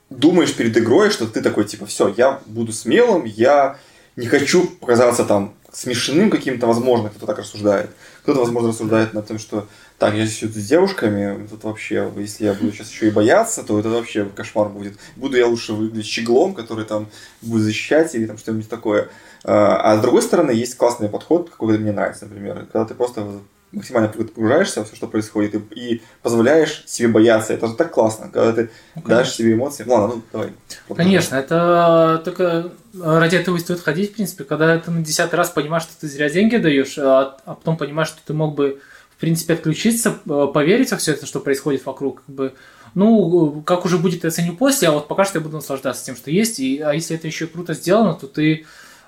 думаешь 0.10 0.54
перед 0.54 0.78
игрой, 0.78 1.10
что 1.10 1.28
ты 1.28 1.42
такой, 1.42 1.66
типа, 1.66 1.86
все, 1.86 2.14
я 2.18 2.42
буду 2.46 2.74
смелым, 2.74 3.26
я 3.26 3.78
не 4.16 4.28
хочу 4.28 4.68
показаться 4.68 5.24
там 5.24 5.54
смешным 5.72 6.30
каким-то, 6.30 6.68
возможно, 6.68 7.10
кто-то 7.10 7.28
так 7.28 7.40
рассуждает. 7.40 7.92
Кто-то, 8.24 8.40
возможно, 8.42 8.70
рассуждает 8.70 9.14
над 9.14 9.28
тем, 9.28 9.40
что 9.40 9.68
так, 10.00 10.16
я 10.16 10.26
здесь 10.26 10.56
с 10.56 10.68
девушками, 10.68 11.46
тут 11.48 11.66
вообще, 11.66 12.10
если 12.16 12.46
я 12.46 12.54
буду 12.54 12.72
сейчас 12.72 12.90
еще 12.90 13.10
и 13.10 13.12
бояться, 13.12 13.64
то 13.64 13.78
это 13.78 13.90
вообще 13.90 14.26
кошмар 14.26 14.70
будет. 14.70 14.98
Буду 15.18 15.36
я 15.36 15.46
лучше 15.46 15.74
выглядеть 15.74 16.06
щеглом, 16.06 16.54
который 16.54 16.86
там 16.86 17.08
будет 17.42 17.64
защищать 17.64 18.16
или 18.16 18.26
там 18.26 18.38
что-нибудь 18.38 18.70
такое. 18.70 19.10
А, 19.44 19.76
а 19.92 19.98
с 19.98 20.02
другой 20.02 20.22
стороны, 20.22 20.52
есть 20.52 20.78
классный 20.78 21.10
подход, 21.10 21.50
какой 21.50 21.78
мне 21.78 21.92
нравится, 21.92 22.26
например, 22.26 22.66
когда 22.72 22.86
ты 22.86 22.94
просто 22.94 23.28
максимально 23.74 24.08
погружаешься 24.08 24.84
в 24.84 24.88
все, 24.88 24.96
что 24.96 25.08
происходит, 25.08 25.56
и, 25.56 25.60
и 25.76 26.02
позволяешь 26.22 26.84
себе 26.88 27.10
бояться. 27.10 27.54
Это 27.54 27.68
же 27.68 27.76
так 27.76 27.92
классно, 27.92 28.30
когда 28.32 28.54
ты 28.54 28.70
ну, 28.96 29.02
дашь 29.06 29.32
себе 29.32 29.54
эмоции. 29.54 29.84
Ладно, 29.86 30.16
ну 30.16 30.22
давай. 30.32 30.54
Конечно, 30.96 31.36
это 31.36 32.22
только 32.24 32.72
ради 33.00 33.36
этого 33.36 33.58
и 33.58 33.60
стоит 33.60 33.82
ходить, 33.82 34.12
в 34.12 34.16
принципе, 34.16 34.46
когда 34.46 34.80
ты 34.80 34.90
на 34.92 35.04
десятый 35.04 35.38
раз 35.38 35.50
понимаешь, 35.50 35.84
что 35.84 36.00
ты 36.00 36.08
зря 36.08 36.30
деньги 36.30 36.58
даешь, 36.58 36.98
а, 36.98 37.38
а 37.46 37.56
потом 37.56 37.78
понимаешь, 37.78 38.08
что 38.08 38.20
ты 38.26 38.34
мог 38.34 38.56
бы 38.56 38.80
в 39.20 39.22
принципе, 39.22 39.56
отключиться, 39.56 40.16
э, 40.30 40.48
поверить 40.54 40.92
во 40.92 40.98
все 40.98 41.12
это, 41.12 41.26
что 41.26 41.42
происходит 41.42 41.86
вокруг, 41.86 42.24
как 42.26 42.34
бы, 42.34 42.54
ну, 42.96 43.62
как 43.66 43.84
уже 43.84 43.98
будет, 43.98 44.24
я 44.24 44.30
оценю 44.30 44.56
после, 44.56 44.88
а 44.88 44.92
вот 44.92 45.10
пока 45.10 45.26
что 45.26 45.40
я 45.40 45.44
буду 45.44 45.58
наслаждаться 45.58 46.06
тем, 46.06 46.16
что 46.16 46.32
есть, 46.32 46.62
и, 46.62 46.80
а 46.80 46.94
если 46.94 47.18
это 47.18 47.28
еще 47.28 47.46
круто 47.46 47.74
сделано, 47.74 48.14
то 48.14 48.28
ты, 48.28 48.54
э, 48.54 48.64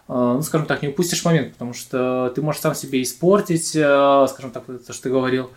ну, 0.07 0.41
скажем 0.41 0.67
так, 0.67 0.81
не 0.81 0.89
упустишь 0.89 1.23
момент, 1.23 1.53
потому 1.53 1.73
что 1.73 2.29
ты 2.35 2.41
можешь 2.41 2.59
сам 2.59 2.75
себе 2.75 3.01
испортить, 3.01 3.73
э, 3.73 4.27
скажем 4.29 4.51
так, 4.51 4.65
то, 4.65 4.91
что 4.91 5.03
ты 5.03 5.09
говорил, 5.09 5.49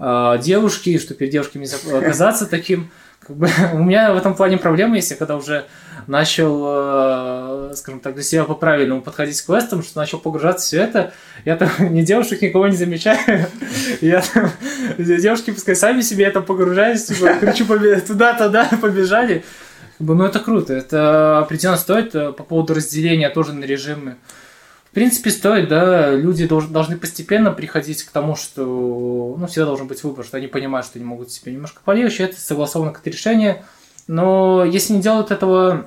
девушки, 0.00 0.98
что 0.98 1.14
перед 1.14 1.30
девушками 1.30 1.68
оказаться 1.96 2.46
таким, 2.46 2.90
как 3.20 3.36
бы, 3.36 3.48
у 3.72 3.78
меня 3.78 4.12
в 4.12 4.16
этом 4.16 4.34
плане 4.34 4.58
проблема 4.58 4.96
я 4.96 5.16
когда 5.16 5.36
уже 5.36 5.66
начал, 6.06 7.70
э, 7.70 7.72
скажем 7.74 8.00
так, 8.00 8.14
для 8.14 8.22
себя 8.22 8.44
по-правильному 8.44 9.02
подходить 9.02 9.40
к 9.40 9.46
квестам, 9.46 9.82
что 9.82 9.98
начал 9.98 10.18
погружаться 10.18 10.64
в 10.64 10.66
все 10.68 10.82
это, 10.82 11.12
я 11.44 11.56
там 11.56 11.70
ни 11.94 12.02
девушек, 12.02 12.42
никого 12.42 12.66
не 12.68 12.76
замечаю. 12.76 13.46
Я 14.00 14.22
там, 14.22 14.50
девушки 14.98 15.50
пускай 15.50 15.76
сами 15.76 16.00
себе 16.02 16.24
это 16.24 16.40
погружаюсь, 16.40 17.04
типа, 17.04 17.34
кричу 17.40 17.66
туда-туда, 17.66 18.68
побежали. 18.80 19.44
Ну, 19.98 20.24
это 20.24 20.40
круто. 20.40 20.72
Это 20.72 21.38
определенно 21.38 21.76
стоит 21.76 22.14
э, 22.14 22.32
по 22.32 22.42
поводу 22.42 22.74
разделения 22.74 23.30
тоже 23.30 23.52
на 23.52 23.64
режимы. 23.64 24.16
В 24.92 24.94
принципе, 24.94 25.30
стоит, 25.30 25.68
да, 25.68 26.10
люди 26.10 26.46
должны 26.46 26.98
постепенно 26.98 27.50
приходить 27.50 28.02
к 28.02 28.10
тому, 28.10 28.36
что, 28.36 29.36
ну, 29.38 29.46
всегда 29.46 29.64
должен 29.64 29.86
быть 29.86 30.04
выбор, 30.04 30.22
что 30.22 30.36
они 30.36 30.48
понимают, 30.48 30.86
что 30.86 30.98
они 30.98 31.06
могут 31.06 31.30
себе 31.32 31.52
немножко 31.52 31.80
полегче, 31.82 32.24
это 32.24 32.38
согласовано 32.38 32.92
как-то 32.92 33.08
решение. 33.08 33.64
Но 34.06 34.64
если 34.64 34.94
не 34.94 35.00
делают 35.00 35.30
этого 35.30 35.86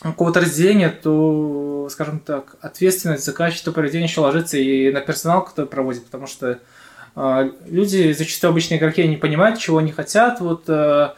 какого-то 0.00 0.40
разделения, 0.40 0.88
то, 0.90 1.88
скажем 1.90 2.18
так, 2.18 2.56
ответственность 2.60 3.24
за 3.24 3.32
качество 3.32 3.72
проведения 3.72 4.04
еще 4.04 4.20
ложится 4.20 4.58
и 4.58 4.90
на 4.90 5.00
персонал, 5.00 5.44
который 5.44 5.66
проводит, 5.66 6.04
потому 6.04 6.26
что 6.26 6.58
э, 7.14 7.50
люди, 7.66 8.12
зачастую 8.12 8.50
обычные 8.50 8.78
игроки, 8.78 9.06
не 9.06 9.16
понимают, 9.16 9.58
чего 9.58 9.78
они 9.78 9.92
хотят, 9.92 10.40
вот 10.40 10.64
э, 10.68 11.10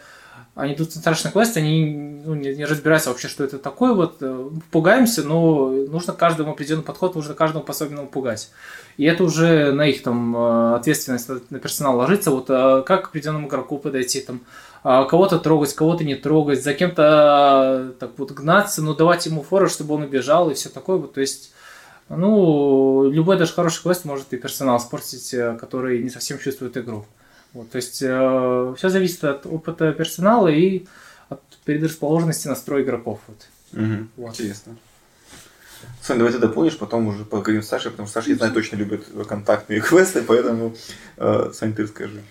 они 0.55 0.75
идут 0.75 0.91
в 0.91 0.97
страшный 0.97 1.33
квест, 1.33 1.57
они 1.57 2.21
ну, 2.25 2.35
не, 2.35 2.55
не 2.55 2.65
разбираются 2.65 3.11
вообще, 3.11 3.27
что 3.27 3.43
это 3.43 3.59
такое, 3.59 3.93
вот, 3.93 4.19
э, 4.21 4.51
пугаемся, 4.71 5.25
но 5.25 5.69
нужно 5.69 6.13
каждому 6.13 6.53
определенный 6.53 6.85
подход, 6.85 7.17
нужно 7.17 7.35
каждому 7.35 7.65
по-особенному 7.65 8.07
пугать. 8.07 8.51
И 8.97 9.05
это 9.05 9.25
уже 9.25 9.73
на 9.73 9.89
их 9.89 10.03
там 10.05 10.37
э, 10.37 10.77
ответственность, 10.77 11.29
на 11.51 11.59
персонал 11.59 11.97
ложится, 11.97 12.31
вот 12.31 12.47
э, 12.51 12.85
как 12.87 13.07
к 13.07 13.09
определенному 13.09 13.49
игроку 13.49 13.79
подойти, 13.79 14.21
там, 14.21 14.41
кого-то 14.83 15.39
трогать, 15.39 15.75
кого-то 15.75 16.05
не 16.05 16.15
трогать, 16.15 16.63
за 16.63 16.75
кем-то 16.75 17.95
так 17.99 18.11
вот 18.19 18.33
гнаться, 18.33 18.83
но 18.83 18.95
давать 18.95 19.25
ему 19.25 19.43
фору, 19.43 19.67
чтобы 19.67 19.95
он 19.95 20.03
убежал 20.03 20.51
и 20.51 20.55
все 20.55 20.69
такое, 20.69 20.99
вот, 20.99 21.15
то 21.15 21.23
есть 21.23 21.53
ну, 22.11 23.11
любой 23.11 23.39
даже 23.39 23.55
хороший 23.55 23.83
квест 23.83 24.05
может 24.05 24.33
и 24.35 24.37
персонал 24.37 24.77
испортить, 24.77 25.35
который 25.59 26.03
не 26.03 26.11
совсем 26.11 26.39
чувствует 26.39 26.77
игру. 26.77 27.07
Вот, 27.55 27.71
то 27.71 27.77
есть 27.77 28.03
э, 28.03 28.75
все 28.77 28.89
зависит 28.89 29.23
от 29.25 29.47
опыта 29.47 29.93
персонала 29.93 30.49
и 30.49 30.87
от 31.29 31.41
предрасположенности 31.65 32.49
настроя 32.49 32.83
игроков. 32.83 33.21
Вот. 33.29 33.47
Угу. 33.73 34.07
Вот. 34.17 34.31
Интересно. 34.33 34.77
Сань, 36.03 36.19
давай 36.19 36.33
ты 36.33 36.39
дополнишь, 36.39 36.77
потом 36.77 37.07
уже 37.07 37.25
поговорим 37.25 37.63
с 37.63 37.69
Сашей, 37.69 37.91
потому 37.91 38.09
что 38.09 38.21
Саша, 38.21 38.31
я 38.31 38.37
знаю, 38.37 38.53
точно 38.53 38.77
любит 38.77 39.07
контактные 39.29 39.81
квесты, 39.83 40.23
поэтому, 40.23 40.75
э, 41.17 41.51
Сань, 41.55 41.75
ты 41.75 41.85
расскажи. 41.85 42.23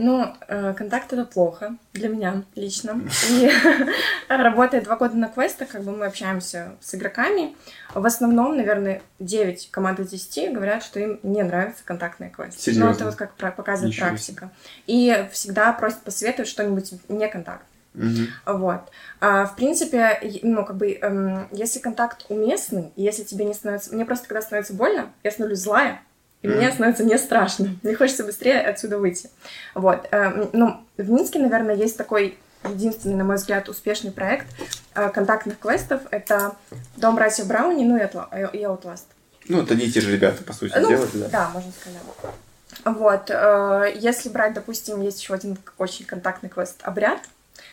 Ну, 0.00 0.34
контакт 0.76 1.12
это 1.12 1.24
плохо 1.24 1.76
для 1.92 2.08
меня 2.08 2.44
лично. 2.54 3.00
И 3.28 3.50
работая 4.28 4.80
два 4.80 4.96
года 4.96 5.16
на 5.16 5.28
квестах, 5.28 5.68
как 5.68 5.82
бы 5.82 5.92
мы 5.92 6.06
общаемся 6.06 6.72
с 6.80 6.94
игроками. 6.94 7.54
В 7.94 8.06
основном, 8.06 8.56
наверное, 8.56 9.02
9 9.18 9.70
команд 9.70 10.00
из 10.00 10.08
10 10.08 10.54
говорят, 10.54 10.82
что 10.82 11.00
им 11.00 11.20
не 11.22 11.42
нравятся 11.42 11.84
контактные 11.84 12.30
квесты. 12.30 12.60
Серьезно? 12.60 12.86
Ну, 12.86 12.92
это 12.92 13.04
вот 13.04 13.14
как 13.16 13.34
показывает 13.34 13.92
Ничего 13.92 14.08
практика. 14.08 14.50
И 14.86 15.28
всегда 15.32 15.72
просят 15.72 16.00
посоветовать 16.00 16.48
что-нибудь 16.48 16.92
не 17.08 17.28
контакт. 17.28 17.64
Угу. 17.94 18.58
Вот. 18.58 18.82
А, 19.20 19.46
в 19.46 19.56
принципе, 19.56 20.20
ну, 20.42 20.64
как 20.64 20.76
бы, 20.76 20.92
эм, 20.92 21.48
если 21.50 21.80
контакт 21.80 22.26
уместный, 22.28 22.92
если 22.96 23.24
тебе 23.24 23.44
не 23.44 23.54
становится... 23.54 23.92
Мне 23.94 24.04
просто, 24.04 24.28
когда 24.28 24.42
становится 24.42 24.74
больно, 24.74 25.10
я 25.22 25.30
становлюсь 25.30 25.60
злая, 25.60 26.00
и 26.42 26.46
mm. 26.46 26.56
мне 26.56 26.72
становится 26.72 27.04
не 27.04 27.18
страшно. 27.18 27.76
Мне 27.82 27.94
хочется 27.94 28.24
быстрее 28.24 28.60
отсюда 28.60 28.98
выйти. 28.98 29.28
Вот. 29.74 30.08
Э, 30.10 30.48
ну, 30.52 30.82
в 30.96 31.10
Минске, 31.10 31.38
наверное, 31.38 31.74
есть 31.74 31.96
такой 31.96 32.38
единственный, 32.64 33.16
на 33.16 33.24
мой 33.24 33.36
взгляд, 33.36 33.68
успешный 33.68 34.10
проект 34.10 34.46
э, 34.94 35.10
контактных 35.10 35.58
квестов. 35.58 36.00
Это 36.10 36.56
Дом 36.96 37.16
братьев 37.16 37.46
Брауни, 37.46 37.84
ну 37.84 37.96
и 37.98 38.00
Outlast. 38.00 39.04
Ну, 39.48 39.62
это 39.62 39.74
не 39.74 39.90
те 39.90 40.00
же 40.00 40.12
ребята, 40.12 40.42
по 40.42 40.52
сути, 40.52 40.72
ну, 40.76 40.88
делают, 40.88 41.10
да? 41.14 41.28
Да, 41.28 41.50
можно 41.50 41.72
сказать. 41.72 42.00
Вот. 42.84 43.30
Э, 43.30 43.92
если 43.94 44.30
брать, 44.30 44.54
допустим, 44.54 45.02
есть 45.02 45.20
еще 45.20 45.34
один 45.34 45.58
очень 45.76 46.06
контактный 46.06 46.48
квест 46.48 46.80
«Обряд», 46.82 47.20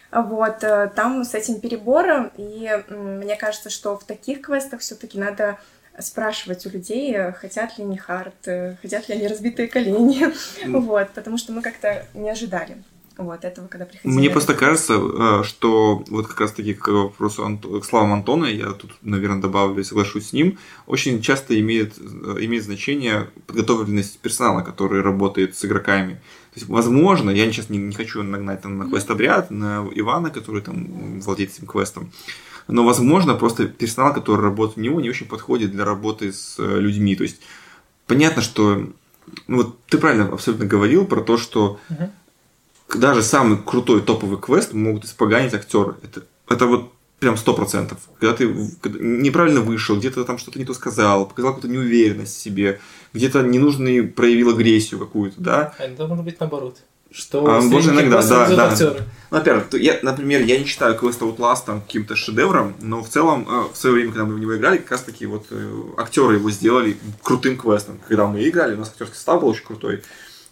вот, 0.10 0.60
там 0.96 1.26
с 1.26 1.34
этим 1.34 1.60
перебором, 1.60 2.32
и 2.38 2.82
мне 2.88 3.36
кажется, 3.36 3.70
что 3.70 3.98
в 3.98 4.06
таких 4.06 4.42
квестах 4.42 4.80
все-таки 4.80 5.20
надо 5.20 5.60
спрашивать 6.00 6.66
у 6.66 6.70
людей, 6.70 7.16
хотят 7.34 7.78
ли 7.78 7.84
они 7.84 7.98
хард, 7.98 8.48
хотят 8.82 9.10
ли 9.10 9.16
они 9.16 9.28
разбитые 9.28 9.68
колени, 9.68 10.28
вот, 10.68 11.10
потому 11.12 11.38
что 11.38 11.54
мы 11.54 11.62
как-то 11.62 12.06
не 12.14 12.30
ожидали 12.30 12.78
вот 13.24 13.44
этого, 13.44 13.68
когда 13.68 13.86
приходили. 13.86 14.14
Мне 14.14 14.30
просто 14.30 14.54
кажется, 14.54 14.94
э, 14.94 15.44
что 15.44 16.04
вот 16.10 16.28
как 16.28 16.40
раз 16.42 16.52
таки 16.52 16.74
к 16.74 16.88
вопросу 16.88 17.60
к 17.82 17.86
словам 17.86 18.14
Антона, 18.14 18.46
я 18.46 18.72
тут, 18.72 18.92
наверное, 19.02 19.42
добавлю, 19.42 19.84
соглашусь 19.84 20.30
с 20.30 20.34
ним, 20.34 20.58
очень 20.86 21.22
часто 21.22 21.60
имеет, 21.60 21.98
э, 21.98 22.38
имеет 22.42 22.64
значение 22.64 23.30
подготовленность 23.48 24.20
персонала, 24.20 24.62
который 24.62 25.02
работает 25.02 25.56
с 25.56 25.66
игроками. 25.66 26.14
То 26.54 26.60
есть, 26.60 26.68
возможно, 26.70 27.30
я 27.30 27.46
сейчас 27.52 27.70
не, 27.70 27.78
не 27.78 27.94
хочу 27.94 28.24
нагнать 28.24 28.62
там, 28.62 28.78
на 28.78 28.86
квест-обряд, 28.86 29.52
на 29.52 29.88
Ивана, 29.94 30.30
который 30.30 30.62
там 30.62 31.20
владеет 31.20 31.52
этим 31.52 31.68
квестом, 31.68 32.12
но, 32.68 32.84
возможно, 32.84 33.34
просто 33.36 33.68
персонал, 33.68 34.14
который 34.14 34.42
работает 34.42 34.78
у 34.78 34.82
него, 34.82 35.02
не 35.02 35.10
очень 35.10 35.28
подходит 35.28 35.72
для 35.72 35.86
работы 35.86 36.32
с 36.34 36.56
э, 36.60 36.80
людьми. 36.80 37.16
То 37.16 37.24
есть, 37.24 37.38
понятно, 38.06 38.42
что 38.42 38.88
ну, 39.48 39.58
вот 39.58 39.80
ты 39.86 39.98
правильно 39.98 40.26
абсолютно 40.30 40.66
говорил 40.66 41.06
про 41.06 41.22
то, 41.22 41.38
что 41.38 41.80
Мгм. 41.90 42.12
даже 43.00 43.24
самый 43.24 43.58
крутой 43.58 44.02
топовый 44.02 44.40
квест 44.40 44.74
могут 44.74 45.06
испоганить 45.06 45.54
актеры. 45.54 45.96
Это, 46.04 46.24
это 46.50 46.66
вот 46.66 46.92
прям 47.20 47.36
сто 47.36 47.54
процентов. 47.54 47.98
Когда 48.20 48.36
ты 48.36 48.46
неправильно 48.46 49.62
вышел, 49.62 49.98
где-то 49.98 50.24
там 50.24 50.38
что-то 50.38 50.60
не 50.60 50.66
то 50.66 50.74
сказал, 50.74 51.28
показал 51.28 51.54
какую-то 51.56 51.74
неуверенность 51.74 52.36
в 52.36 52.40
себе, 52.42 52.80
где-то 53.14 53.42
ненужный 53.42 54.04
проявил 54.04 54.52
агрессию 54.52 55.00
какую-то, 55.00 55.42
да, 55.42 55.74
А 55.80 55.84
это 55.84 56.08
может 56.08 56.24
быть 56.24 56.40
наоборот. 56.40 56.78
Что 57.18 57.44
А, 57.48 57.62
может, 57.62 57.94
иногда, 57.94 58.18
квест 58.18 58.30
да, 58.30 58.48
да. 58.48 58.68
актеры. 58.68 59.00
Ну, 59.32 59.38
во-первых, 59.38 59.74
я, 59.74 59.98
например, 60.04 60.42
я 60.44 60.60
не 60.60 60.66
считаю 60.66 60.96
Quest 60.96 61.20
Outlast 61.20 61.66
там 61.66 61.82
каким-то 61.82 62.16
шедевром, 62.16 62.76
но 62.80 63.02
в 63.02 63.10
целом 63.10 63.48
э, 63.50 63.74
в 63.74 63.76
свое 63.76 63.96
время, 63.96 64.12
когда 64.12 64.26
мы 64.26 64.36
в 64.36 64.40
него 64.40 64.56
играли, 64.56 64.78
как 64.78 64.92
раз 64.92 65.02
таки 65.02 65.26
вот 65.26 65.48
э, 65.50 65.84
актеры 65.98 66.36
его 66.36 66.52
сделали 66.52 66.96
крутым 67.24 67.58
квестом. 67.58 68.00
Когда 68.08 68.28
мы 68.28 68.48
играли, 68.48 68.76
у 68.76 68.78
нас 68.78 68.90
актерский 68.90 69.16
состав 69.16 69.42
был 69.42 69.48
очень 69.48 69.66
крутой. 69.66 70.04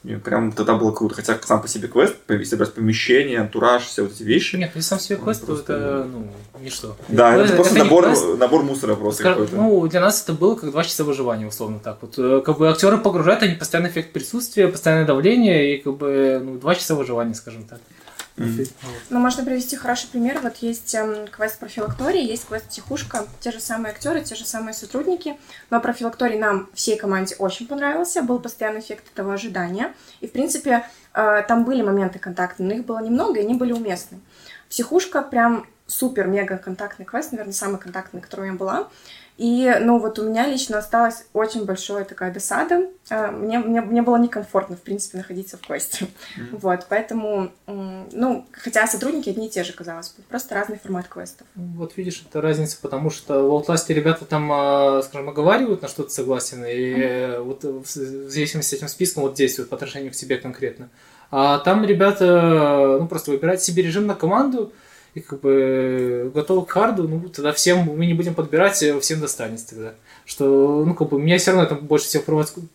И 0.08 0.16
прям 0.18 0.52
тогда 0.52 0.76
было 0.76 0.92
круто. 0.92 1.16
Хотя 1.16 1.38
сам 1.44 1.62
по 1.62 1.68
себе 1.68 1.88
квест, 1.88 2.16
по- 2.28 2.34
если 2.34 2.56
брать 2.56 2.74
помещение, 2.74 3.40
антураж, 3.40 3.84
все 3.84 4.04
вот 4.04 4.12
эти 4.12 4.24
вещи. 4.24 4.56
Нет, 4.56 4.70
если 4.76 4.88
сам 4.88 5.00
себе 5.00 5.18
квест, 5.18 5.40
то 5.42 5.48
Просто- 5.48 5.74
это, 5.74 6.08
ну, 6.12 6.28
ничто. 6.62 6.96
Да, 7.08 7.34
это, 7.34 7.46
Это 7.46 7.56
просто 7.56 7.74
не 7.76 7.84
набор, 7.84 8.06
квест. 8.06 8.38
набор 8.38 8.64
мусора 8.64 8.96
просто 8.96 9.24
Скажем, 9.24 9.46
какой-то. 9.46 9.56
Ну, 9.64 9.88
для 9.88 10.02
нас 10.02 10.22
это 10.22 10.34
было 10.34 10.56
как 10.56 10.70
два 10.72 10.84
часа 10.84 11.04
выживания, 11.04 11.48
условно 11.48 11.80
так. 11.84 11.98
Вот, 12.02 12.14
э, 12.18 12.42
как 12.46 12.58
бы 12.60 12.70
актеры 12.70 12.98
погружают, 13.00 13.42
они 13.42 13.56
постоянный 13.56 13.90
эффект 13.90 14.14
присутствия, 14.14 14.68
постоянное 14.68 15.06
давление 15.08 15.76
и 15.76 15.82
как 15.82 15.98
бы 15.98 16.40
ну, 16.44 16.58
два 16.60 16.76
часа 16.76 16.94
выживания, 16.96 17.34
скажем 17.34 17.64
так. 17.64 17.80
Вот. 18.38 18.68
Ну, 19.10 19.20
можно 19.20 19.46
привести 19.46 19.76
хороший 19.76 20.10
пример. 20.10 20.40
Вот 20.42 20.58
есть 20.58 20.94
эм, 20.94 21.28
квест 21.28 21.58
профилактории, 21.58 22.22
есть 22.22 22.48
квест 22.48 22.68
психушка. 22.68 23.28
Те 23.40 23.52
же 23.52 23.60
самые 23.60 23.92
актеры, 23.94 24.22
те 24.22 24.36
же 24.36 24.46
самые 24.46 24.74
сотрудники. 24.74 25.38
Но 25.70 25.80
профилакторий 25.80 26.38
нам 26.38 26.70
всей 26.74 26.98
команде 26.98 27.36
очень 27.36 27.68
понравился. 27.68 28.22
Был 28.22 28.40
постоянный 28.40 28.82
эффект 28.82 29.06
этого 29.14 29.34
ожидания. 29.34 29.94
И, 30.20 30.28
в 30.28 30.32
принципе, 30.32 30.86
э, 31.14 31.44
там 31.48 31.64
были 31.64 31.82
моменты 31.82 32.20
контакта, 32.20 32.62
но 32.64 32.74
их 32.74 32.86
было 32.86 33.00
немного, 33.00 33.40
и 33.40 33.44
они 33.44 33.54
были 33.54 33.72
уместны. 33.72 34.20
Психушка 34.70 35.22
прям 35.22 35.66
супер-мега 35.88 36.58
контактный 36.58 37.06
квест, 37.06 37.32
наверное, 37.32 37.54
самый 37.54 37.80
контактный, 37.80 38.22
который 38.22 38.42
у 38.42 38.46
меня 38.46 38.58
была. 38.58 38.90
И, 39.38 39.70
ну, 39.82 40.00
вот 40.00 40.18
у 40.18 40.24
меня 40.30 40.48
лично 40.48 40.78
осталась 40.78 41.26
очень 41.34 41.66
большая 41.66 42.06
такая 42.06 42.32
досада. 42.34 42.88
Э, 43.10 43.32
Мне, 43.32 43.60
мне, 43.60 43.82
мне 43.82 44.02
было 44.02 44.16
некомфортно, 44.16 44.78
в 44.78 44.82
принципе, 44.82 45.18
находиться 45.18 45.58
в 45.58 45.62
квесте. 45.62 46.08
Вот, 46.52 46.86
поэтому, 46.88 47.52
ну, 47.68 48.46
хотя 48.52 48.88
сотрудники 48.88 49.30
одни 49.30 49.48
и 49.48 49.50
те 49.50 49.64
же, 49.66 49.74
казалось 49.74 50.10
бы, 50.12 50.24
просто 50.24 50.56
разный 50.56 50.80
формат 50.82 51.08
квестов. 51.10 51.46
Вот 51.56 51.98
видишь, 51.98 52.24
это 52.30 52.40
разница, 52.40 52.78
потому 52.82 53.10
что 53.10 53.44
в 53.44 53.52
Outlast 53.52 53.86
ребята 53.90 54.24
там, 54.26 54.50
а, 54.52 55.02
скажем, 55.04 55.28
оговаривают 55.30 55.82
на 55.82 55.90
что-то 55.90 56.12
согласен, 56.12 56.64
и 56.64 56.94
э, 56.94 57.40
вот 57.40 57.64
в 57.64 57.84
в 57.84 58.30
зависимости 58.32 58.76
с 58.76 58.78
этим 58.78 58.88
списком 58.88 59.24
вот 59.24 59.34
действуют 59.34 59.70
по 59.70 59.76
отношению 59.76 60.12
к 60.12 60.16
тебе 60.16 60.38
конкретно. 60.38 60.90
А 61.32 61.60
там 61.60 61.84
ребята, 61.84 62.98
ну, 63.00 63.08
просто 63.08 63.32
выбирают 63.32 63.62
себе 63.62 63.84
режим 63.84 64.08
на 64.08 64.16
команду, 64.16 64.72
и 65.16 65.22
как 65.22 65.40
бы 65.40 66.30
готовы 66.36 66.66
к 66.66 66.72
харду, 66.72 67.08
ну, 67.08 67.22
тогда 67.30 67.54
всем 67.54 67.86
мы 67.86 68.06
не 68.06 68.14
будем 68.14 68.34
подбирать, 68.34 68.84
э, 68.84 69.00
всем 69.00 69.22
достанется 69.22 69.70
тогда. 69.70 69.94
Что, 70.26 70.84
ну, 70.86 70.94
как 70.94 71.10
бы, 71.10 71.22
меня 71.22 71.38
все 71.38 71.52
равно 71.52 71.64
это 71.64 71.76
больше 71.76 72.08
всего 72.08 72.24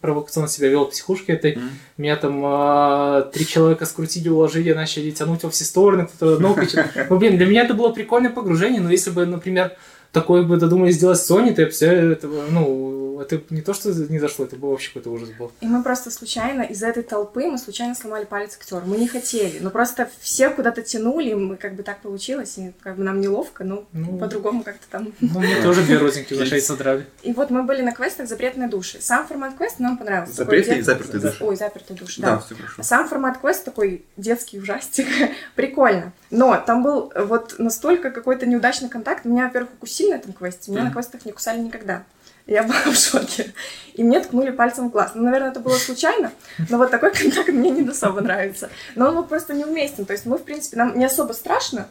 провокационно 0.00 0.48
себя 0.48 0.68
вел 0.68 0.87
в 0.87 0.90
психушке 0.90 1.35
этой. 1.35 1.57
Мгм. 1.57 1.70
Меня 1.98 2.16
там 2.16 2.40
а, 2.42 3.31
три 3.33 3.46
человека 3.46 3.85
скрутили, 3.85 4.31
уложили, 4.31 4.72
начали 4.72 5.11
тянуть 5.11 5.42
во 5.42 5.50
все 5.50 5.64
стороны, 5.64 6.07
кто-то 6.07 6.37
одно 6.37 6.55
кричит. 6.55 6.87
Ну, 7.11 7.18
блин, 7.18 7.37
для 7.37 7.46
меня 7.46 7.64
это 7.64 7.74
было 7.74 7.90
прикольное 7.90 8.31
погружение, 8.31 8.81
но 8.81 8.90
если 8.90 9.11
бы, 9.11 9.26
например, 9.26 9.76
такое 10.11 10.42
бы 10.42 10.57
додумались 10.57 10.94
сделать 10.94 11.18
Sony, 11.18 11.55
то 11.55 11.61
я 11.61 11.66
бы 11.66 11.72
все 11.72 12.12
это, 12.12 12.26
ну, 12.26 12.99
это 13.20 13.40
не 13.50 13.62
то, 13.62 13.74
что 13.74 13.90
не 13.90 14.18
зашло, 14.18 14.44
это 14.44 14.56
был 14.56 14.70
вообще 14.70 14.88
какой-то 14.88 15.11
ужас 15.11 15.30
был. 15.30 15.52
И 15.61 15.66
мы 15.66 15.83
просто 15.83 16.11
случайно, 16.11 16.62
из 16.62 16.83
этой 16.83 17.02
толпы, 17.02 17.46
мы 17.46 17.59
случайно 17.59 17.94
сломали 17.94 18.24
палец 18.24 18.56
актеру. 18.59 18.83
Мы 18.87 18.96
не 18.98 19.09
хотели, 19.09 19.59
но 19.61 19.70
просто 19.70 20.09
все 20.20 20.50
куда-то 20.50 20.83
тянули, 20.83 21.30
и 21.30 21.35
мы 21.35 21.56
как 21.56 21.74
бы 21.74 21.83
так 21.83 22.00
получилось, 22.00 22.59
и 22.59 22.72
как 22.83 22.96
бы 22.96 23.04
нам 23.04 23.20
неловко, 23.20 23.64
но 23.64 23.85
Ну. 23.92 24.18
по-другому 24.18 24.62
как-то 24.62 24.87
там. 24.90 25.12
Ну, 25.20 25.40
мне 25.40 25.61
тоже 25.62 25.83
две 25.83 25.98
розинки 25.98 26.35
за 26.35 26.46
шею 26.46 26.62
содрали. 26.62 27.06
И 27.22 27.33
вот 27.33 27.50
мы 27.50 27.62
были 27.64 27.83
на 27.83 27.92
квестах 27.92 28.28
«Запретные 28.28 28.68
души». 28.68 28.98
Сам 29.00 29.26
формат 29.26 29.56
квеста 29.56 29.83
нам 29.83 29.96
понравился. 29.98 30.35
Запретные 30.35 30.78
и 30.78 30.83
запертые 30.83 31.20
за- 31.20 31.30
души. 31.30 31.44
Ой, 31.44 31.56
запертые 31.56 31.96
души, 31.98 32.20
Да, 32.22 32.37
да. 32.37 32.38
все 32.40 32.54
хорошо. 32.54 32.83
Сам 32.83 33.09
формат 33.09 33.38
квест 33.38 33.64
такой 33.64 34.04
детский 34.16 34.59
ужастик. 34.59 35.06
Прикольно. 35.54 36.12
Но 36.30 36.56
там 36.64 36.83
был 36.83 37.12
вот 37.26 37.56
настолько 37.59 38.11
какой-то 38.11 38.46
неудачный 38.46 38.88
контакт. 38.88 39.24
Меня, 39.24 39.44
во-первых, 39.46 39.70
укусили 39.74 40.11
на 40.12 40.14
этом 40.16 40.33
квесте. 40.33 40.70
Меня 40.70 40.85
на 40.85 40.90
квестах 40.92 41.24
не 41.26 41.33
кусали 41.33 41.59
никогда. 41.61 42.04
Я 42.50 42.64
была 42.64 42.80
в 42.92 42.96
шоке. 42.96 43.52
И 43.94 44.02
мне 44.02 44.18
ткнули 44.18 44.50
пальцем 44.50 44.88
в 44.88 44.90
глаз. 44.90 45.12
Ну, 45.14 45.22
наверное, 45.22 45.50
это 45.50 45.60
было 45.60 45.76
случайно, 45.76 46.32
но 46.68 46.78
вот 46.78 46.90
такой 46.90 47.12
контакт 47.14 47.48
мне 47.50 47.70
не 47.70 47.88
особо 47.88 48.20
нравится. 48.22 48.70
Но 48.96 49.08
он 49.08 49.14
вот 49.14 49.28
просто 49.28 49.54
неуместен. 49.54 50.04
То 50.04 50.12
есть 50.12 50.26
мы, 50.26 50.36
в 50.36 50.42
принципе, 50.42 50.76
нам 50.76 50.98
не 50.98 51.04
особо 51.04 51.32
страшно. 51.32 51.86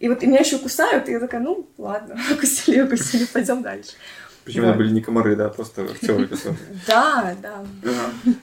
И 0.00 0.08
вот 0.10 0.22
и 0.22 0.26
меня 0.26 0.40
еще 0.40 0.58
кусают, 0.58 1.08
и 1.08 1.12
я 1.12 1.20
такая, 1.20 1.40
ну, 1.40 1.66
ладно, 1.78 2.20
укусили, 2.30 2.82
укусили, 2.82 3.24
пойдем 3.24 3.62
дальше. 3.62 3.92
Причем 4.44 4.62
Да. 4.62 4.68
это 4.70 4.78
были 4.78 4.90
не 4.90 5.00
комары, 5.00 5.36
да, 5.36 5.48
просто 5.48 5.84
актеры. 5.84 6.26
которые- 6.26 6.58
Да, 6.86 7.34
да. 7.42 7.64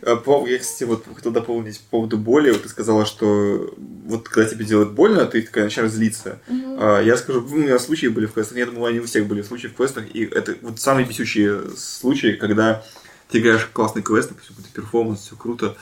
А, 0.01 0.15
по- 0.15 0.47
Я, 0.47 0.57
кстати, 0.57 0.83
вот 0.85 1.05
хотел 1.15 1.31
дополнить 1.31 1.79
по 1.81 1.97
поводу 1.97 2.17
боли. 2.17 2.49
Вот 2.51 2.63
ты 2.63 2.69
сказала, 2.69 3.05
что 3.05 3.73
вот 4.05 4.27
когда 4.27 4.49
тебе 4.49 4.65
делают 4.65 4.91
больно, 4.93 5.25
ты 5.25 5.41
такая 5.43 5.65
начинаешь 5.65 5.91
злиться. 5.91 6.39
А, 6.49 7.01
Я 7.01 7.17
скажу, 7.17 7.45
у 7.45 7.55
меня 7.55 7.77
случаи 7.77 8.07
были 8.07 8.25
в 8.25 8.33
квестах. 8.33 8.57
Я 8.57 8.65
думаю, 8.65 8.85
они 8.85 8.99
у 8.99 9.05
всех 9.05 9.27
были 9.27 9.41
случаи 9.43 9.67
в 9.67 9.75
квестах. 9.75 10.05
И 10.15 10.23
это 10.25 10.55
вот 10.61 10.79
самые 10.79 11.05
бесючие 11.07 11.61
случаи, 11.77 12.33
когда 12.33 12.83
ты 13.29 13.37
играешь 13.39 13.67
классный 13.71 14.01
квест, 14.01 14.29
допустим, 14.29 14.55
какой-то 14.55 14.73
перформанс, 14.75 15.19
все 15.21 15.35
круто. 15.35 15.77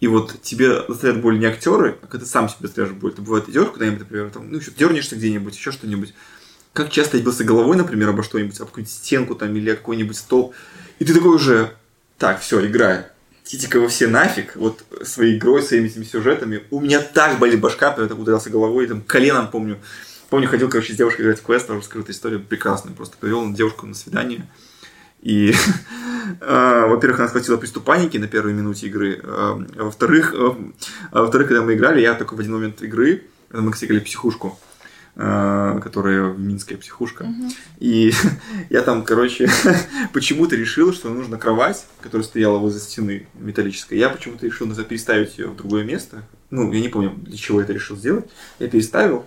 И 0.00 0.06
вот 0.06 0.40
тебе 0.42 0.80
доставляют 0.88 1.20
боль 1.20 1.38
не 1.38 1.46
актеры, 1.46 1.98
а 2.02 2.06
когда 2.06 2.24
ты 2.24 2.30
сам 2.30 2.48
себе 2.48 2.58
доставляешь 2.62 2.96
боль. 2.96 3.12
Ты 3.12 3.20
бывает 3.22 3.48
идешь 3.48 3.68
куда-нибудь, 3.68 4.00
например, 4.00 4.30
там, 4.30 4.50
ну, 4.50 4.58
еще 4.58 4.70
дернешься 4.70 5.16
где-нибудь, 5.16 5.54
еще 5.56 5.72
что-нибудь. 5.72 6.14
Как 6.72 6.90
часто 6.90 7.16
я 7.16 7.22
бился 7.22 7.44
головой, 7.44 7.76
например, 7.76 8.10
обо 8.10 8.22
что-нибудь, 8.22 8.60
об 8.60 8.68
какую-нибудь 8.68 8.92
стенку 8.92 9.34
там 9.34 9.54
или 9.56 9.74
какой-нибудь 9.74 10.16
стол. 10.16 10.54
И 10.98 11.04
ты 11.04 11.14
такой 11.14 11.34
уже, 11.34 11.74
так, 12.18 12.40
все, 12.40 12.64
играй. 12.66 13.06
Идите-ка 13.46 13.80
вы 13.80 13.88
все 13.88 14.08
нафиг, 14.08 14.56
вот 14.56 14.84
своей 15.02 15.38
игрой, 15.38 15.62
своими 15.62 15.86
этими 15.86 16.04
сюжетами. 16.04 16.62
У 16.70 16.80
меня 16.80 17.00
так 17.00 17.38
болит 17.38 17.60
башка, 17.60 17.92
когда 17.92 18.14
ударился 18.14 18.50
головой, 18.50 18.86
там, 18.86 19.00
коленом, 19.00 19.48
помню. 19.48 19.78
Помню, 20.28 20.46
ходил, 20.48 20.68
короче, 20.68 20.92
с 20.92 20.96
девушкой 20.96 21.22
играть 21.22 21.40
в 21.40 21.42
квест, 21.42 21.66
тоже 21.66 21.82
скрытая 21.82 22.14
история, 22.14 22.38
прекрасная. 22.38 22.92
Просто 22.92 23.16
повел 23.16 23.50
девушку 23.52 23.86
на 23.86 23.94
свидание. 23.94 24.46
И, 25.22 25.54
э, 26.40 26.86
во-первых, 26.88 27.20
она 27.20 27.28
схватила 27.28 27.56
приступ 27.56 27.84
паники 27.84 28.18
на 28.18 28.28
первой 28.28 28.52
минуте 28.52 28.86
игры. 28.88 29.20
а 29.24 29.58
во-вторых, 29.76 30.34
а 30.34 31.22
во-вторых, 31.22 31.48
когда 31.48 31.62
мы 31.62 31.74
играли, 31.74 32.02
я 32.02 32.14
только 32.14 32.34
в 32.34 32.40
один 32.40 32.52
момент 32.52 32.82
игры, 32.82 33.24
мы 33.50 33.74
сыграли 33.74 34.00
психушку, 34.00 34.58
которая 35.18 36.26
в 36.28 36.38
Минская 36.38 36.78
психушка. 36.78 37.26
И 37.80 38.12
я 38.70 38.82
там, 38.82 39.04
короче, 39.04 39.50
почему-то 40.12 40.54
решил, 40.54 40.92
что 40.92 41.08
нужно 41.08 41.38
кровать, 41.38 41.86
которая 42.00 42.24
стояла 42.24 42.58
возле 42.58 42.78
стены 42.80 43.26
металлической. 43.34 43.98
Я 43.98 44.10
почему-то 44.10 44.46
решил 44.46 44.72
переставить 44.84 45.36
ее 45.38 45.48
в 45.48 45.56
другое 45.56 45.82
место. 45.82 46.22
Ну, 46.50 46.72
я 46.72 46.80
не 46.80 46.88
помню, 46.88 47.14
для 47.16 47.36
чего 47.36 47.60
это 47.60 47.72
решил 47.72 47.96
сделать. 47.96 48.30
Я 48.60 48.68
переставил. 48.68 49.26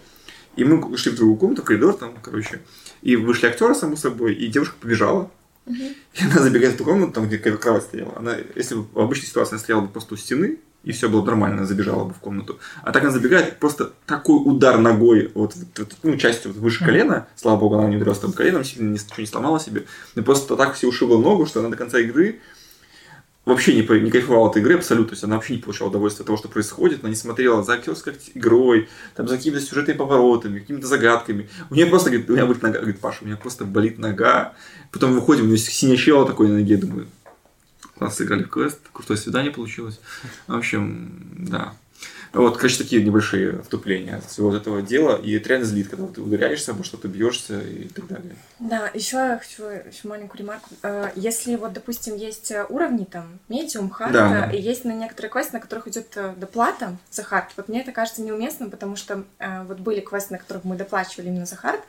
И 0.55 0.63
мы 0.63 0.97
шли 0.97 1.11
в 1.11 1.15
другую 1.15 1.37
комнату, 1.37 1.61
коридор 1.61 1.93
там, 1.93 2.13
короче. 2.21 2.61
И 3.01 3.17
вышли 3.17 3.47
актеры, 3.47 3.75
само 3.75 3.97
собой, 3.97 4.33
и 4.33 4.47
девушка 4.47 4.75
побежала. 4.79 5.29
И 5.67 6.23
она 6.23 6.39
забегает 6.39 6.75
в 6.75 6.77
ту 6.77 6.85
комнату, 6.85 7.11
там, 7.11 7.27
где 7.27 7.37
кровать 7.37 7.83
стояла. 7.83 8.17
Она, 8.17 8.37
если 8.55 8.75
бы 8.75 8.83
в 8.83 8.99
обычной 8.99 9.27
ситуации 9.27 9.55
она 9.55 9.59
стояла 9.59 9.81
бы 9.81 9.87
просто 9.89 10.13
у 10.13 10.17
стены, 10.17 10.57
и 10.83 10.91
все 10.91 11.09
было 11.09 11.21
бы 11.21 11.27
нормально, 11.27 11.65
забежала 11.65 12.05
бы 12.05 12.13
в 12.13 12.19
комнату. 12.19 12.59
А 12.83 12.91
так 12.91 13.03
она 13.03 13.11
забегает, 13.11 13.59
просто 13.59 13.93
такой 14.05 14.41
удар 14.43 14.79
ногой, 14.79 15.31
вот, 15.35 15.55
вот, 15.77 15.95
ну, 16.03 16.17
частью 16.17 16.53
вот 16.53 16.61
выше 16.61 16.83
колена, 16.83 17.27
слава 17.35 17.59
богу, 17.59 17.75
она 17.75 17.87
не 17.87 17.97
ударилась 17.97 18.19
там 18.19 18.33
коленом, 18.33 18.63
сильно 18.63 18.91
ничего 18.91 19.15
не 19.17 19.27
сломала 19.27 19.59
себе, 19.59 19.85
но 20.15 20.23
просто 20.23 20.55
так 20.55 20.73
все 20.73 20.87
ушибла 20.87 21.17
ногу, 21.17 21.45
что 21.45 21.59
она 21.59 21.69
до 21.69 21.77
конца 21.77 21.99
игры 21.99 22.39
вообще 23.45 23.73
не, 23.73 23.99
не 23.99 24.11
кайфовала 24.11 24.49
от 24.49 24.57
игры 24.57 24.75
абсолютно, 24.75 25.09
то 25.09 25.13
есть 25.13 25.23
она 25.23 25.35
вообще 25.35 25.55
не 25.55 25.61
получала 25.61 25.89
удовольствия 25.89 26.23
от 26.23 26.27
того, 26.27 26.37
что 26.37 26.47
происходит, 26.47 26.99
она 27.01 27.09
не 27.09 27.15
смотрела 27.15 27.63
за 27.63 27.73
актерской 27.73 28.13
игрой, 28.33 28.87
там, 29.15 29.27
за 29.27 29.37
какими-то 29.37 29.61
сюжетными 29.61 29.97
поворотами, 29.97 30.59
какими-то 30.59 30.87
загадками. 30.87 31.49
У 31.69 31.75
нее 31.75 31.87
просто, 31.87 32.09
говорит, 32.09 32.29
у 32.29 32.33
меня 32.33 32.45
болит 32.45 32.61
нога, 32.61 32.79
говорит, 32.79 32.99
Паша, 32.99 33.19
у 33.21 33.25
меня 33.25 33.37
просто 33.37 33.65
болит 33.65 33.97
нога. 33.97 34.53
Потом 34.91 35.13
выходим, 35.13 35.45
у 35.45 35.47
нее 35.47 35.57
синячело 35.57 36.25
такое 36.25 36.49
на 36.49 36.55
ноге, 36.55 36.77
думаю, 36.77 37.07
класс, 38.01 38.15
сыграли 38.17 38.43
в 38.43 38.49
квест, 38.49 38.79
крутое 38.91 39.19
свидание 39.19 39.51
получилось. 39.51 39.99
В 40.47 40.55
общем, 40.55 41.11
да. 41.37 41.73
Вот, 42.33 42.57
короче, 42.57 42.77
такие 42.77 43.03
небольшие 43.03 43.61
вступления 43.61 44.15
от 44.15 44.25
всего 44.25 44.49
вот 44.49 44.55
этого 44.57 44.81
дела. 44.81 45.17
И 45.17 45.33
это 45.33 45.49
реально 45.49 45.65
злит, 45.67 45.89
когда 45.89 46.07
ты 46.07 46.21
ударяешься 46.21 46.71
обо 46.71 46.83
что-то, 46.83 47.07
бьешься 47.09 47.61
и 47.61 47.89
так 47.89 48.07
далее. 48.07 48.35
Да, 48.57 48.89
еще 48.93 49.17
я 49.17 49.37
хочу 49.37 49.65
еще 49.65 50.07
маленькую 50.07 50.39
ремарку. 50.39 50.69
Э, 50.81 51.11
Если 51.15 51.55
вот, 51.57 51.73
допустим, 51.73 52.15
есть 52.15 52.49
э, 52.49 52.65
уровни 52.69 53.03
там 53.03 53.37
медиум, 53.49 53.89
хард, 53.91 54.13
Да, 54.13 54.45
э, 54.45 54.49
да. 54.49 54.51
и 54.57 54.61
есть 54.61 54.83
на 54.85 54.93
некоторые 54.93 55.29
квесты, 55.29 55.53
на 55.53 55.59
которых 55.59 55.87
идет 55.89 56.17
доплата 56.37 56.97
за 57.11 57.21
хард, 57.21 57.49
вот 57.57 57.67
мне 57.67 57.81
это 57.81 57.91
кажется 57.91 58.23
неуместным, 58.23 58.71
потому 58.71 58.95
что 58.95 59.23
вот 59.67 59.79
были 59.79 59.99
квесты, 59.99 60.33
на 60.33 60.39
которых 60.39 60.63
мы 60.63 60.75
доплачивали 60.77 61.27
именно 61.27 61.45
за 61.45 61.57
hard, 61.57 61.81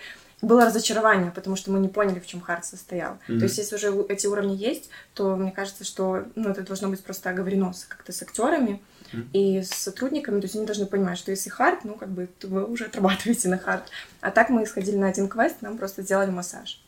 было 0.42 0.66
разочарование, 0.66 1.30
потому 1.30 1.56
что 1.56 1.70
мы 1.70 1.78
не 1.78 1.88
поняли, 1.88 2.18
в 2.18 2.26
чем 2.26 2.40
hard 2.40 2.64
состоял. 2.64 3.18
Мгм. 3.28 3.38
То 3.38 3.44
есть, 3.44 3.58
если 3.58 3.76
уже 3.76 3.94
эти 4.08 4.26
уровни 4.26 4.54
есть, 4.54 4.90
то 5.14 5.36
мне 5.36 5.52
кажется, 5.52 5.84
что 5.84 6.24
ну, 6.34 6.50
это 6.50 6.62
должно 6.62 6.88
быть 6.88 7.02
просто 7.02 7.30
оговорено 7.30 7.72
как-то 7.88 8.12
с 8.12 8.20
актерами 8.22 8.82
Мгм. 9.12 9.28
и 9.32 9.62
с 9.62 9.70
сотрудниками. 9.70 10.40
То 10.40 10.46
есть 10.46 10.56
они 10.56 10.66
должны 10.66 10.86
понимать, 10.86 11.18
что 11.18 11.30
если 11.30 11.48
hard, 11.48 11.84
ну, 11.84 11.94
как 11.94 12.08
бы 12.08 12.28
то 12.38 12.48
вы 12.48 12.64
уже 12.64 12.86
отрабатываете 12.86 13.48
на 13.48 13.58
hard. 13.58 13.84
А 14.20 14.30
так 14.30 14.50
мы 14.50 14.66
сходили 14.66 14.96
на 14.96 15.08
один 15.08 15.28
квест, 15.28 15.56
нам 15.60 15.78
просто 15.78 16.02
сделали 16.02 16.30
массаж. 16.30 16.82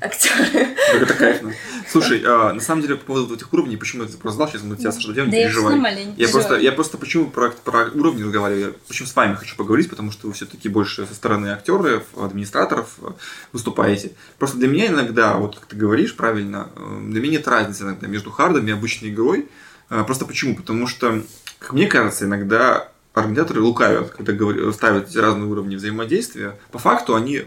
Актеры. 0.00 0.68
Как 0.92 1.02
это 1.02 1.14
кайфно. 1.14 1.52
Слушай, 1.90 2.22
а, 2.24 2.54
на 2.54 2.60
самом 2.60 2.80
деле, 2.80 2.96
по 2.96 3.04
поводу 3.04 3.34
этих 3.34 3.52
уровней, 3.52 3.76
почему 3.76 4.02
я 4.02 4.08
это 4.08 4.16
просто 4.16 4.36
знал, 4.36 4.48
сейчас 4.48 4.62
мы 4.62 4.76
тебя, 4.76 4.92
Саша, 4.92 5.12
Да 5.12 5.26
не 5.26 5.38
я 5.42 5.50
все 5.50 5.60
переживай. 5.60 6.14
Я 6.16 6.28
просто, 6.28 6.56
я 6.56 6.72
просто 6.72 6.96
почему 6.96 7.26
про, 7.30 7.50
про 7.50 7.90
уровни 7.92 8.22
разговариваю, 8.22 8.66
я 8.68 8.72
почему 8.86 9.06
с 9.06 9.14
вами 9.14 9.34
хочу 9.34 9.56
поговорить, 9.56 9.90
потому 9.90 10.10
что 10.10 10.26
вы 10.26 10.32
все-таки 10.32 10.70
больше 10.70 11.06
со 11.06 11.14
стороны 11.14 11.48
актеров, 11.48 12.04
администраторов 12.16 12.94
э, 13.02 13.10
выступаете. 13.52 14.12
Просто 14.38 14.56
для 14.56 14.68
меня 14.68 14.86
иногда, 14.86 15.36
вот 15.36 15.56
как 15.56 15.66
ты 15.66 15.76
говоришь 15.76 16.16
правильно, 16.16 16.70
э, 16.74 17.00
для 17.10 17.20
меня 17.20 17.32
нет 17.32 17.46
разницы 17.46 17.82
иногда 17.82 18.06
между 18.06 18.30
хардом 18.30 18.66
и 18.66 18.70
обычной 18.70 19.10
игрой. 19.10 19.48
Э, 19.90 20.02
Просто 20.04 20.24
почему? 20.24 20.56
Потому 20.56 20.86
что, 20.86 21.22
как 21.58 21.74
мне 21.74 21.86
кажется, 21.86 22.24
иногда 22.24 22.88
организаторы 23.12 23.60
лукавят, 23.60 24.10
когда 24.10 24.32
говорят, 24.32 24.74
ставят 24.74 25.10
эти 25.10 25.18
разные 25.18 25.46
уровни 25.46 25.76
взаимодействия. 25.76 26.58
По 26.70 26.78
факту 26.78 27.14
они 27.14 27.44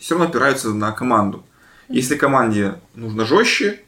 все 0.00 0.14
равно 0.14 0.28
опираются 0.28 0.70
на 0.74 0.92
команду. 0.92 1.44
Если 1.92 2.16
команде 2.16 2.80
нужно 2.94 3.26
жестче, 3.26 3.80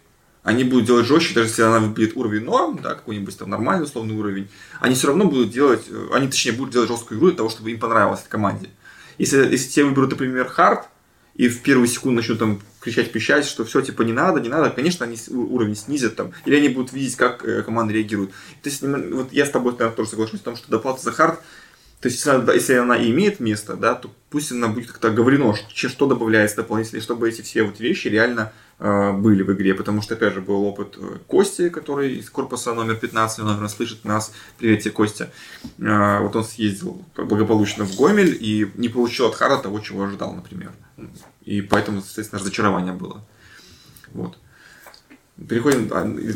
они 0.43 0.63
будут 0.63 0.85
делать 0.85 1.07
жестче, 1.07 1.35
даже 1.35 1.49
если 1.49 1.63
она 1.63 1.81
выберет 1.81 2.17
уровень 2.17 2.45
норм, 2.45 2.79
да, 2.83 2.91
какой-нибудь 2.95 3.37
там 3.39 3.49
нормальный 3.49 3.85
условный 3.85 4.15
уровень, 4.15 4.49
они 4.81 4.95
все 4.95 5.07
равно 5.07 5.25
будут 5.25 5.51
делать, 5.51 5.87
э, 5.89 6.09
они 6.13 6.29
точнее 6.29 6.53
будут 6.53 6.75
делать 6.75 6.91
жесткую 6.91 7.19
игру 7.19 7.29
для 7.29 7.39
того, 7.39 7.49
чтобы 7.49 7.71
им 7.71 7.81
понравилось 7.81 8.21
этой 8.21 8.29
команде. 8.29 8.69
Если, 9.17 9.39
если 9.39 9.71
тебе 9.71 9.87
выберут, 9.87 10.11
например, 10.11 10.47
хард, 10.47 10.87
и 11.35 11.49
в 11.49 11.63
первую 11.63 11.89
секунду 11.89 12.17
начнут 12.17 12.39
там 12.39 12.61
кричать, 12.81 13.11
пищать, 13.11 13.47
что 13.47 13.65
все 13.65 13.81
типа 13.81 14.03
не 14.03 14.13
надо, 14.13 14.39
не 14.39 14.51
надо, 14.51 14.69
конечно, 14.69 15.07
они 15.07 15.17
уровень 15.31 15.75
снизят 15.75 16.15
там, 16.15 16.33
или 16.45 16.57
они 16.57 16.69
будут 16.69 16.93
видеть, 16.93 17.17
как 17.17 17.43
э, 17.43 17.63
команда 17.63 17.95
реагирует. 17.95 18.31
То 18.63 18.69
есть, 18.69 18.83
вот 18.83 19.33
я 19.33 19.47
с 19.47 19.51
тобой, 19.51 19.73
наверное, 19.73 19.97
тоже 19.97 20.11
соглашусь 20.11 20.41
в 20.41 20.45
том, 20.45 20.57
что 20.57 20.71
доплата 20.71 21.03
за 21.03 21.11
хард, 21.11 21.41
то 22.05 22.09
есть, 22.09 22.19
если 22.19 22.75
она, 22.75 22.97
если 22.97 23.13
имеет 23.13 23.41
место, 23.41 23.77
да, 23.77 23.95
то 23.95 24.11
пусть 24.29 24.53
она 24.53 24.69
будет 24.69 24.89
как-то 24.89 25.09
оговорено, 25.09 25.55
что, 25.55 25.89
что 25.89 26.07
добавляется 26.07 26.57
дополнительно, 26.57 27.01
чтобы 27.01 27.27
эти 27.31 27.41
все 27.41 27.63
вот 27.63 27.81
вещи 27.81 28.09
реально 28.09 28.53
э, 28.79 29.13
были 29.13 29.43
в 29.43 29.51
игре, 29.55 29.73
потому 29.73 30.03
что, 30.03 30.13
опять 30.13 30.35
же, 30.35 30.43
был 30.43 30.65
опыт 30.65 30.99
э, 30.99 31.17
Кости, 31.27 31.71
который 31.71 32.17
из 32.17 32.29
корпуса 32.29 32.75
номер 32.75 32.97
15, 32.97 33.39
он, 33.39 33.47
наверное, 33.47 33.71
слышит 33.71 34.05
нас, 34.05 34.35
привет 34.59 34.83
тебе, 34.83 34.91
Костя, 34.91 35.31
Э, 35.79 36.19
вот 36.21 36.37
он 36.37 36.45
съездил 36.45 37.03
благополучно 37.17 37.87
в 37.87 37.97
Гомель 37.97 38.37
и 38.39 38.71
не 38.75 38.91
получил 38.91 39.29
от 39.29 39.35
Харда 39.35 39.63
того, 39.63 39.81
чего 39.81 40.05
ожидал, 40.05 40.35
например. 40.35 40.73
И 41.47 41.63
поэтому, 41.63 42.03
соответственно, 42.03 42.41
разочарование 42.41 42.93
было. 42.93 43.25
Вот. 44.13 44.37
Переходим... 45.49 45.91
а, 45.93 46.05
или 46.07 46.33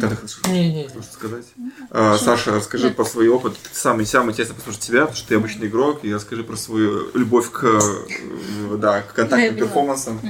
Не-не-не. 0.50 0.88
что 0.88 1.02
сказать? 1.02 1.44
А, 1.90 2.18
Саша, 2.18 2.50
расскажи 2.50 2.90
про 2.90 3.04
свой 3.04 3.28
опыт. 3.28 3.54
Ты 3.54 3.68
самый 3.72 4.04
самый 4.04 4.32
интересно 4.32 4.56
послушать 4.56 4.80
тебя, 4.80 5.00
потому 5.02 5.16
что 5.16 5.28
ты 5.28 5.34
обычный 5.36 5.68
игрок, 5.68 6.00
и 6.02 6.12
расскажи 6.12 6.42
про 6.42 6.56
свою 6.56 7.08
любовь 7.14 7.48
к, 7.52 7.64
э, 7.64 8.76
да, 8.76 9.02
к 9.02 9.14
контактным 9.14 9.54
перформансам. 9.54 10.20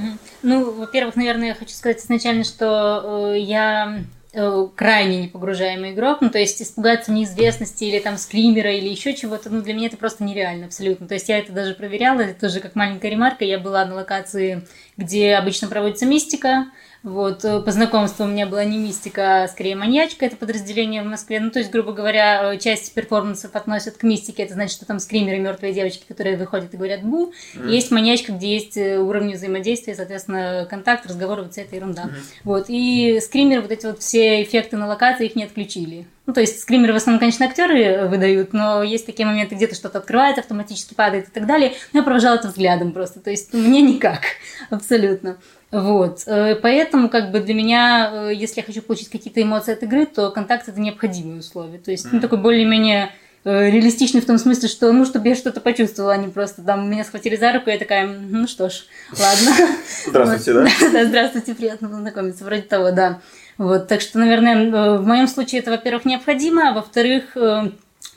Ну, 0.43 0.71
во-первых, 0.71 1.17
наверное, 1.17 1.49
я 1.49 1.55
хочу 1.55 1.73
сказать 1.73 2.01
изначально, 2.01 2.45
что 2.45 3.33
э, 3.33 3.39
я 3.41 4.05
э, 4.35 4.69
крайне 4.77 5.23
непогружаемый 5.23 5.95
игрок, 5.95 6.19
ну, 6.21 6.29
то 6.29 6.39
есть 6.39 6.61
испугаться 6.61 7.11
неизвестности 7.11 7.85
или 7.85 8.01
там 8.01 8.19
скримера 8.19 8.71
или 8.71 8.91
еще 8.91 9.15
чего-то, 9.15 9.49
ну, 9.49 9.63
для 9.63 9.73
меня 9.73 9.87
это 9.87 9.97
просто 9.97 10.25
нереально 10.25 10.67
абсолютно. 10.67 11.09
То 11.09 11.15
есть 11.15 11.31
я 11.31 11.39
это 11.39 11.53
даже 11.53 11.73
проверяла, 11.73 12.21
это 12.21 12.39
тоже 12.39 12.61
как 12.61 12.75
маленькая 12.75 13.11
ремарка, 13.11 13.47
я 13.47 13.59
была 13.59 13.87
на 13.87 13.95
локации, 13.95 14.63
где 14.99 15.37
обычно 15.37 15.69
проводится 15.69 16.05
мистика, 16.05 16.67
вот, 17.05 17.45
э, 17.45 17.61
по 17.61 17.71
знакомству 17.71 18.25
у 18.25 18.29
меня 18.29 18.47
была 18.47 18.65
не 18.65 18.77
мистика, 18.77 19.45
а 19.45 19.49
скорее 19.49 19.77
маньячка, 19.77 20.27
это 20.27 20.37
подразделение 20.37 21.03
в 21.03 21.07
Москве. 21.07 21.39
Ну, 21.39 21.51
то 21.51 21.61
есть, 21.61 21.71
грубо 21.71 21.93
говоря, 21.93 22.55
э, 22.55 22.59
часть 22.59 22.93
перформансов 22.93 23.55
относят 23.55 23.99
к 23.99 24.03
мистике. 24.03 24.43
Это 24.43 24.55
значит, 24.55 24.75
что 24.75 24.85
там 24.85 24.99
скримеры, 24.99 25.39
мертвые 25.39 25.73
девочки, 25.73 26.05
которые 26.09 26.37
выходят 26.37 26.75
и 26.75 26.77
говорят 26.77 27.03
«бу». 27.03 27.33
Мгм. 27.55 27.69
Есть 27.69 27.93
маньячка, 27.93 28.33
где 28.33 28.53
есть 28.53 28.77
э, 28.77 28.99
уровни 28.99 29.35
взаимодействия, 29.35 29.95
соответственно, 29.95 30.67
контакт, 30.69 31.07
разговор, 31.07 31.43
вот 31.43 31.53
вся 31.53 31.63
эта 31.63 31.77
ерунда. 31.77 32.11
Вот. 32.43 32.67
И 32.69 33.21
скримеры, 33.21 33.63
вот 33.63 33.71
эти 33.71 33.87
вот 33.87 34.01
все 34.01 34.43
эффекты 34.43 34.77
на 34.77 34.89
локации, 34.89 35.27
их 35.27 35.37
не 35.37 35.45
отключили. 35.45 36.07
Ну, 36.27 36.35
то 36.35 36.41
есть 36.41 36.61
скримеры 36.61 36.93
в 36.93 36.97
основном, 36.97 37.21
конечно, 37.21 37.47
актеры 37.47 38.07
выдают, 38.07 38.53
но 38.53 38.83
есть 38.83 39.07
такие 39.07 39.25
моменты, 39.25 39.55
где-то 39.55 39.75
что-то 39.75 39.99
открывается, 39.99 40.43
автоматически 40.43 40.93
падает 40.93 41.29
и 41.29 41.31
так 41.31 41.47
далее. 41.47 41.73
Но 41.93 42.01
я 42.01 42.05
провожала 42.05 42.35
это 42.35 42.49
взглядом 42.49 42.93
просто. 42.93 43.21
То 43.21 43.31
есть 43.31 43.55
мне 43.55 43.81
никак. 43.81 44.21
Абсолютно. 44.71 45.39
Вот. 45.71 46.23
Э, 46.27 46.55
Поэтому, 46.57 47.09
как 47.09 47.31
бы 47.31 47.41
для 47.41 47.55
меня, 47.55 48.11
э, 48.31 48.35
если 48.35 48.61
я 48.61 48.67
хочу 48.67 48.81
получить 48.83 49.11
какие-то 49.11 49.43
эмоции 49.43 49.73
от 49.73 49.83
игры, 49.83 50.07
то 50.07 50.31
контакт 50.31 50.69
это 50.69 50.81
необходимое 50.81 51.41
условие. 51.41 51.79
То 51.79 51.91
есть, 51.91 52.07
ну, 52.11 52.19
Мгм. 52.19 52.23
такой 52.23 52.39
более-менее 52.39 53.11
э, 53.45 53.71
реалистичный 53.71 54.21
в 54.21 54.27
том 54.27 54.37
смысле, 54.39 54.69
что, 54.69 54.93
ну, 54.93 55.05
чтобы 55.07 55.29
я 55.29 55.35
что-то 55.35 55.61
почувствовала, 55.61 56.15
а 56.15 56.17
не 56.17 56.29
просто 56.29 56.61
там 56.63 56.91
меня 56.91 57.05
схватили 57.05 57.37
за 57.37 57.53
руку, 57.53 57.71
и 57.71 57.73
я 57.73 57.79
такая, 57.79 58.05
«М, 58.05 58.31
ну 58.33 58.47
что 58.49 58.69
ж, 58.69 58.85
ладно. 59.19 59.57
Здравствуйте, 60.07 60.53
да? 60.55 60.67
Да, 60.93 61.05
здравствуйте, 61.07 61.55
приятно 61.55 61.89
познакомиться, 61.89 62.45
вроде 62.45 62.63
того, 62.63 62.91
да. 62.91 63.21
Вот, 63.57 63.87
так 63.89 64.01
что, 64.01 64.19
наверное, 64.19 64.99
в 64.99 65.07
моем 65.07 65.29
случае 65.29 65.61
это, 65.61 65.71
во-первых, 65.71 66.05
необходимо, 66.05 66.71
а 66.71 66.73
во-вторых, 66.75 67.37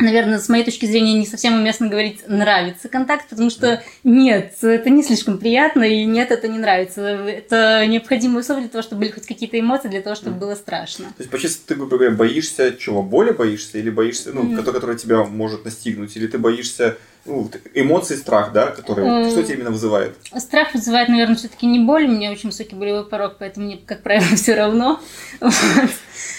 наверное, 0.02 0.40
с 0.40 0.50
моей 0.50 0.64
точки 0.64 0.86
зрения 0.86 1.14
не 1.14 1.26
совсем 1.26 1.56
уместно 1.56 1.88
говорить 1.88 2.24
«нравится 2.28 2.90
контакт», 2.90 3.30
потому 3.30 3.50
что 3.50 3.82
нет, 4.04 4.56
это 4.62 4.90
не 4.90 5.04
слишком 5.04 5.38
приятно, 5.38 5.84
и 5.84 6.06
нет, 6.06 6.32
это 6.32 6.48
не 6.48 6.58
нравится. 6.58 7.02
Это 7.02 7.86
необходимые 7.88 8.42
условия 8.42 8.62
для 8.62 8.70
того, 8.70 8.82
чтобы 8.82 9.02
были 9.02 9.12
хоть 9.12 9.26
какие-то 9.26 9.60
эмоции, 9.60 9.90
для 9.90 10.02
того, 10.02 10.16
чтобы 10.16 10.38
было 10.38 10.56
страшно. 10.56 11.06
То 11.06 11.16
есть, 11.20 11.30
почти 11.30 11.50
ты, 11.66 11.76
грубо 11.76 11.98
говоря, 11.98 12.16
боишься 12.16 12.76
чего? 12.78 13.04
Боли 13.04 13.32
боишься? 13.32 13.78
Или 13.78 13.90
боишься, 13.90 14.32
ну, 14.34 14.44
Мгм. 14.44 14.64
которая, 14.64 14.98
тебя 14.98 15.24
может 15.24 15.66
настигнуть? 15.66 16.16
Или 16.18 16.28
ты 16.28 16.38
боишься 16.38 16.98
ну, 17.26 17.42
вот 17.42 17.58
эмоций, 17.76 18.18
страх, 18.18 18.52
да, 18.52 18.68
который... 18.68 19.28
Э, 19.28 19.30
Что 19.30 19.44
тебя 19.44 19.56
именно 19.56 19.70
вызывает? 19.70 20.16
Страх 20.38 20.74
вызывает, 20.74 21.08
наверное, 21.08 21.36
все-таки 21.36 21.68
не 21.68 21.80
боль. 21.80 22.06
У 22.06 22.12
меня 22.12 22.32
очень 22.32 22.50
высокий 22.50 22.76
болевой 22.76 23.06
порог, 23.06 23.36
поэтому 23.38 23.68
мне, 23.68 23.78
как 23.78 24.02
правило, 24.02 24.26
все 24.36 24.56
равно. 24.56 25.00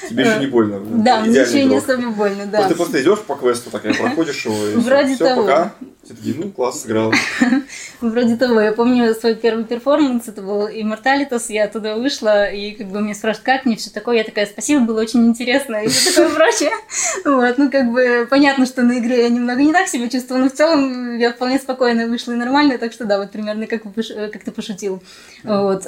Тебе 0.08 0.24
еще 0.24 0.38
не 0.40 0.46
больно? 0.46 0.76
Э, 0.76 0.80
Да, 0.84 1.20
мне 1.20 1.40
еще 1.40 1.64
не 1.64 1.76
особо 1.76 2.10
больно, 2.10 2.46
да. 2.46 2.68
Ты 2.68 2.74
просто 2.74 3.00
идешь 3.02 3.20
по 3.20 3.34
квесту, 3.36 3.70
такая 3.70 3.94
проходишь 3.94 4.44
его, 4.44 4.66
и 4.66 4.74
Вроде 4.76 5.14
все, 5.14 5.24
того. 5.26 5.42
пока. 5.42 5.72
Все 6.04 6.14
такие, 6.14 6.34
ну, 6.36 6.50
класс, 6.50 6.82
сыграл. 6.82 7.12
Вроде 8.00 8.36
того. 8.36 8.60
Я 8.60 8.72
помню 8.72 9.14
свой 9.14 9.36
первый 9.36 9.64
перформанс, 9.64 10.26
это 10.26 10.42
был 10.42 10.66
Immortalitas, 10.66 11.44
я 11.48 11.64
оттуда 11.64 11.94
вышла, 11.94 12.50
и 12.50 12.72
как 12.72 12.88
бы 12.88 13.00
мне 13.00 13.14
спрашивают, 13.14 13.44
как 13.46 13.64
мне 13.64 13.76
все 13.76 13.90
такое, 13.90 14.16
я 14.18 14.24
такая, 14.24 14.46
спасибо, 14.46 14.84
было 14.84 15.00
очень 15.00 15.24
интересно, 15.26 15.76
и 15.76 15.88
все 15.88 16.10
такое 16.10 16.30
прочее. 16.34 16.72
Вот, 17.24 17.58
ну 17.58 17.70
как 17.70 17.92
бы 17.92 18.26
понятно, 18.28 18.66
что 18.66 18.82
на 18.82 18.98
игре 18.98 19.22
я 19.22 19.28
немного 19.28 19.62
не 19.62 19.72
так 19.72 19.86
себя 19.86 20.08
чувствовала, 20.08 20.44
но 20.44 20.50
в 20.50 20.54
целом 20.54 21.18
я 21.18 21.32
вполне 21.32 21.58
спокойно 21.58 22.08
вышла 22.08 22.32
и 22.32 22.36
нормально, 22.36 22.78
так 22.78 22.92
что 22.92 23.04
да, 23.04 23.18
вот 23.18 23.30
примерно 23.30 23.68
как, 23.68 23.82
э, 23.86 24.28
как 24.28 24.42
ты 24.42 24.50
пошутил. 24.50 25.02
Вот. 25.44 25.86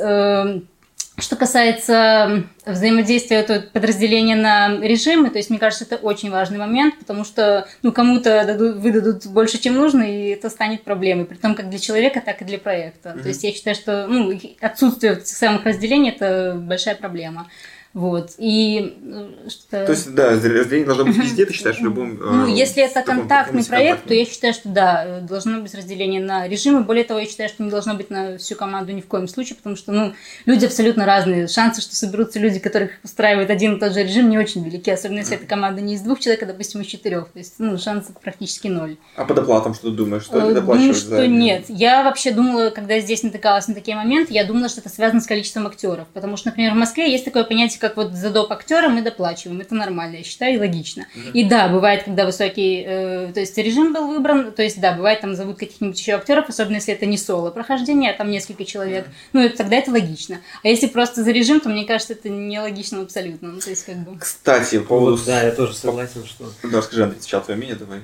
Что 1.16 1.37
касается 1.37 2.44
взаимодействия 2.66 3.37
этого 3.37 3.61
подразделения 3.61 4.35
на 4.35 4.81
режимы, 4.81 5.31
то 5.31 5.38
есть 5.38 5.48
мне 5.48 5.61
кажется, 5.61 5.85
это 5.85 5.96
очень 5.96 6.31
важный 6.31 6.59
момент, 6.59 6.98
потому 6.98 7.24
что 7.24 7.68
ну, 7.83 7.92
кому-то 7.92 8.44
дадут, 8.44 8.77
выдадут 8.77 9.27
больше, 9.27 9.59
чем 9.59 9.74
нужно, 9.74 10.03
и 10.03 10.31
это 10.31 10.50
станет 10.50 10.83
проблемой, 10.83 11.24
при 11.24 11.37
том 11.37 11.55
как 11.55 11.70
для 11.70 11.79
человека, 11.79 12.20
так 12.20 12.42
и 12.42 12.44
для 12.44 12.59
проекта. 12.59 13.11
Мгм. 13.11 13.22
То 13.22 13.29
есть 13.29 13.44
я 13.44 13.53
считаю, 13.53 13.77
что 13.77 14.09
ну, 14.09 14.40
отсутствие 14.61 15.12
этих 15.12 15.37
самых 15.37 15.64
разделений 15.64 16.11
это 16.11 16.57
большая 16.59 16.96
проблема. 16.96 17.48
Вот. 17.94 18.33
И 18.38 18.96
э, 19.04 19.48
что... 19.48 19.87
То 19.87 19.92
есть, 19.92 20.12
да, 20.14 20.30
разделение 20.30 20.85
должно 20.85 21.04
быть 21.04 21.16
везде, 21.16 21.46
ты 21.46 21.52
считаешь, 21.54 21.78
в 21.78 21.83
любом... 21.83 22.14
э, 22.14 22.24
Ну, 22.24 22.46
если 22.48 22.83
это 22.83 23.02
контактный 23.02 23.64
проект, 23.64 24.04
то 24.07 24.12
я 24.14 24.24
считаю, 24.26 24.52
что 24.52 24.68
да, 24.68 25.04
э, 25.07 25.20
должно 25.20 25.61
быть 25.61 25.72
разделение 25.74 26.20
на 26.20 26.48
режимы. 26.48 26.83
Более 26.83 27.04
того, 27.04 27.20
я 27.20 27.26
считаю, 27.26 27.48
что 27.48 27.62
не 27.62 27.70
должно 27.70 27.94
быть 27.94 28.11
на 28.11 28.37
всю 28.38 28.57
команду 28.57 28.90
ни 28.92 29.00
в 29.00 29.07
коем 29.07 29.28
случае, 29.28 29.54
потому 29.57 29.76
что, 29.76 29.92
ну, 29.92 30.12
люди 30.44 30.64
абсолютно 30.66 31.07
разные. 31.07 31.46
Шансы, 31.46 31.80
что 31.83 31.94
соберутся 31.94 32.40
люди, 32.40 32.59
которых 32.59 32.90
устраивает 33.04 33.50
один 33.50 33.76
и 33.76 33.78
тот 33.78 33.92
же 33.92 34.02
режим, 34.02 34.28
не 34.28 34.38
очень 34.38 34.64
велики, 34.64 34.90
особенно 34.90 35.18
если 35.20 35.37
эта 35.37 35.46
команда 35.46 35.80
не 35.80 35.94
из 35.94 36.00
двух 36.00 36.18
человек, 36.18 36.42
а, 36.42 36.46
допустим, 36.46 36.80
из 36.80 36.88
четырех. 36.88 37.28
То 37.28 37.38
есть, 37.38 37.54
ну, 37.59 37.78
шансов 37.78 38.16
практически 38.20 38.66
ноль. 38.66 38.96
А 39.14 39.24
по 39.24 39.35
доплатам 39.35 39.72
что 39.72 39.90
ты 39.90 39.96
думаешь? 39.96 40.24
Что 40.24 40.38
Э, 40.40 40.48
ты 40.48 40.54
доплачиваешь 40.54 40.96
что 40.96 41.09
за... 41.11 41.26
нет. 41.28 41.66
Я 41.68 42.02
вообще 42.02 42.33
думала, 42.33 42.70
когда 42.70 42.98
здесь 42.98 43.22
натыкалась 43.22 43.68
на 43.68 43.74
такие 43.74 43.96
моменты, 43.96 44.35
я 44.35 44.44
думала, 44.44 44.68
что 44.68 44.80
это 44.80 44.88
связано 44.88 45.20
с 45.20 45.26
количеством 45.26 45.68
актеров. 45.68 46.09
Потому 46.12 46.37
что, 46.37 46.48
например, 46.48 46.72
в 46.72 46.76
Москве 46.76 47.09
есть 47.12 47.24
такое 47.24 47.44
понятие, 47.44 47.84
как 47.88 47.97
вот 47.99 48.12
за 48.14 48.31
доп. 48.31 48.51
актера 48.51 48.88
мы 48.88 49.03
доплачиваем. 49.03 49.61
Это 49.61 49.75
нормально, 49.75 50.16
я 50.16 50.23
считаю, 50.25 50.55
и 50.55 50.59
логично. 50.59 51.07
И 51.35 51.44
да, 51.44 51.68
бывает, 51.68 52.05
когда 52.05 52.25
высокий, 52.25 52.83
э, 52.87 53.31
то 53.35 53.40
есть 53.40 53.57
режим 53.59 53.92
был 53.92 54.09
выбран, 54.09 54.53
то 54.53 54.62
есть 54.62 54.81
да, 54.81 54.92
бывает, 54.92 55.20
там 55.20 55.35
зовут 55.35 55.59
каких-нибудь 55.59 55.99
еще 55.99 56.12
актеров, 56.12 56.49
особенно 56.49 56.77
если 56.77 56.94
это 56.94 57.05
не 57.07 57.18
соло 57.18 57.51
прохождение, 57.51 58.11
а 58.11 58.16
там 58.16 58.31
несколько 58.31 58.64
человек. 58.64 59.07
Ну, 59.33 59.40
это- 59.40 59.59
тогда 59.59 59.77
это 59.77 59.90
логично. 59.90 60.40
А 60.62 60.68
если 60.68 60.87
просто 60.87 61.23
за 61.23 61.31
режим, 61.31 61.61
то 61.61 61.68
мне 61.68 61.85
кажется, 61.85 62.14
это 62.14 62.29
нелогично 62.31 63.03
абсолютно. 63.03 63.49
Ну, 63.49 63.61
то 63.61 63.70
есть 63.70 63.85
как 63.85 63.97
бы... 63.97 64.18
Кстати, 64.18 64.79
по 64.79 64.87
поводу... 64.87 65.16
Вот, 65.16 65.27
да, 65.27 65.42
я 65.42 65.51
тоже 65.53 65.75
согласен, 65.75 66.25
что... 66.25 66.51
Да, 66.62 66.79
расскажи, 66.79 67.03
Андрей, 67.03 67.20
сначала 67.20 67.44
твое 67.44 67.59
мнение, 67.59 67.77
давай. 67.77 68.01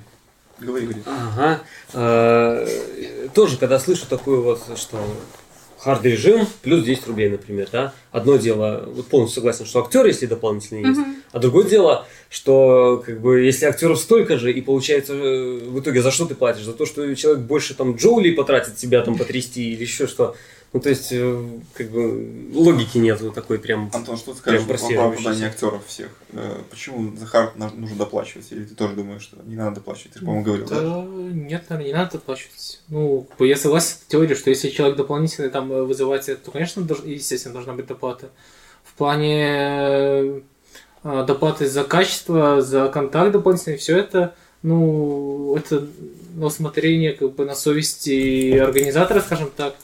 Говори, 0.58 0.86
говори. 0.86 1.02
Ага. 1.06 1.60
Э, 1.94 3.28
Тоже, 3.34 3.56
когда 3.56 3.78
слышу 3.78 4.06
такую 4.06 4.42
вот, 4.42 4.60
что 4.78 4.98
хард 5.82 6.04
режим 6.04 6.46
плюс 6.62 6.84
10 6.84 7.06
рублей, 7.06 7.30
например, 7.30 7.68
да. 7.72 7.92
Одно 8.12 8.36
дело, 8.36 8.84
вот 8.86 9.06
полностью 9.06 9.36
согласен, 9.36 9.64
что 9.64 9.80
актер, 9.80 10.04
если 10.06 10.26
дополнительный 10.26 10.82
есть, 10.86 10.98
Мгм. 11.00 11.16
а 11.32 11.38
другое 11.38 11.64
дело, 11.64 12.06
что 12.28 13.02
как 13.04 13.20
бы 13.20 13.40
если 13.40 13.64
актеров 13.64 13.98
столько 13.98 14.38
же, 14.38 14.52
и 14.52 14.60
получается 14.60 15.14
э, 15.14 15.58
в 15.64 15.80
итоге 15.80 16.02
за 16.02 16.10
что 16.10 16.26
ты 16.26 16.34
платишь? 16.34 16.64
За 16.64 16.72
то, 16.74 16.84
что 16.86 17.14
человек 17.14 17.42
больше 17.44 17.74
там 17.74 17.96
джоулей 17.96 18.32
потратит 18.32 18.78
себя 18.78 19.00
там 19.02 19.16
потрясти 19.16 19.72
или 19.72 19.82
еще 19.82 20.06
что? 20.06 20.36
Ну, 20.72 20.78
то 20.78 20.88
есть, 20.88 21.08
э, 21.10 21.44
как 21.74 21.90
бы, 21.90 22.50
логики 22.54 22.98
нету 22.98 23.32
такой 23.32 23.58
прям. 23.58 23.90
Антон, 23.92 24.16
что 24.16 24.32
ты 24.32 24.38
скажешь 24.38 24.64
Прям 24.64 24.78
про 24.78 25.04
оправдание 25.06 25.48
актеров 25.48 25.84
всех? 25.86 26.10
Э, 26.32 26.58
Почему 26.70 27.16
за 27.16 27.26
хард 27.26 27.56
на- 27.56 27.70
нужно 27.70 27.96
доплачивать? 27.96 28.52
Или 28.52 28.62
ты 28.64 28.76
тоже 28.76 28.94
думаешь, 28.94 29.22
что 29.22 29.38
не 29.44 29.56
надо 29.56 29.76
доплачивать? 29.76 30.12
Ты 30.12 30.18
же, 30.20 30.24
по-моему, 30.24 30.44
говорил, 30.44 30.68
да? 30.68 30.80
Да, 30.80 31.02
нет, 31.02 31.64
наверное, 31.68 31.86
не 31.86 31.92
надо 31.92 32.12
доплачивать. 32.12 32.80
Ну, 32.88 33.26
я 33.40 33.56
согласен 33.56 33.88
с 33.88 34.04
теорией, 34.06 34.36
что 34.36 34.50
если 34.50 34.68
человек 34.68 34.96
дополнительно 34.96 35.50
там 35.50 35.72
э, 35.72 35.82
вызывать, 35.82 36.26
то, 36.26 36.50
конечно, 36.52 36.86
естественно, 37.04 37.54
должна 37.54 37.72
быть 37.72 37.86
доплата. 37.86 38.30
В 38.84 38.94
плане 38.94 40.42
доплаты 41.02 41.66
за 41.68 41.82
качество, 41.82 42.60
за 42.62 42.88
контакт 42.88 43.32
дополнительный, 43.32 43.76
все 43.78 43.96
это, 43.98 44.34
ну, 44.62 45.56
это 45.56 45.88
на 46.34 46.46
усмотрение, 46.46 47.12
как 47.14 47.32
бы, 47.34 47.44
на 47.44 47.54
совести 47.54 48.56
организатора, 48.56 49.20
скажем 49.20 49.50
так. 49.56 49.74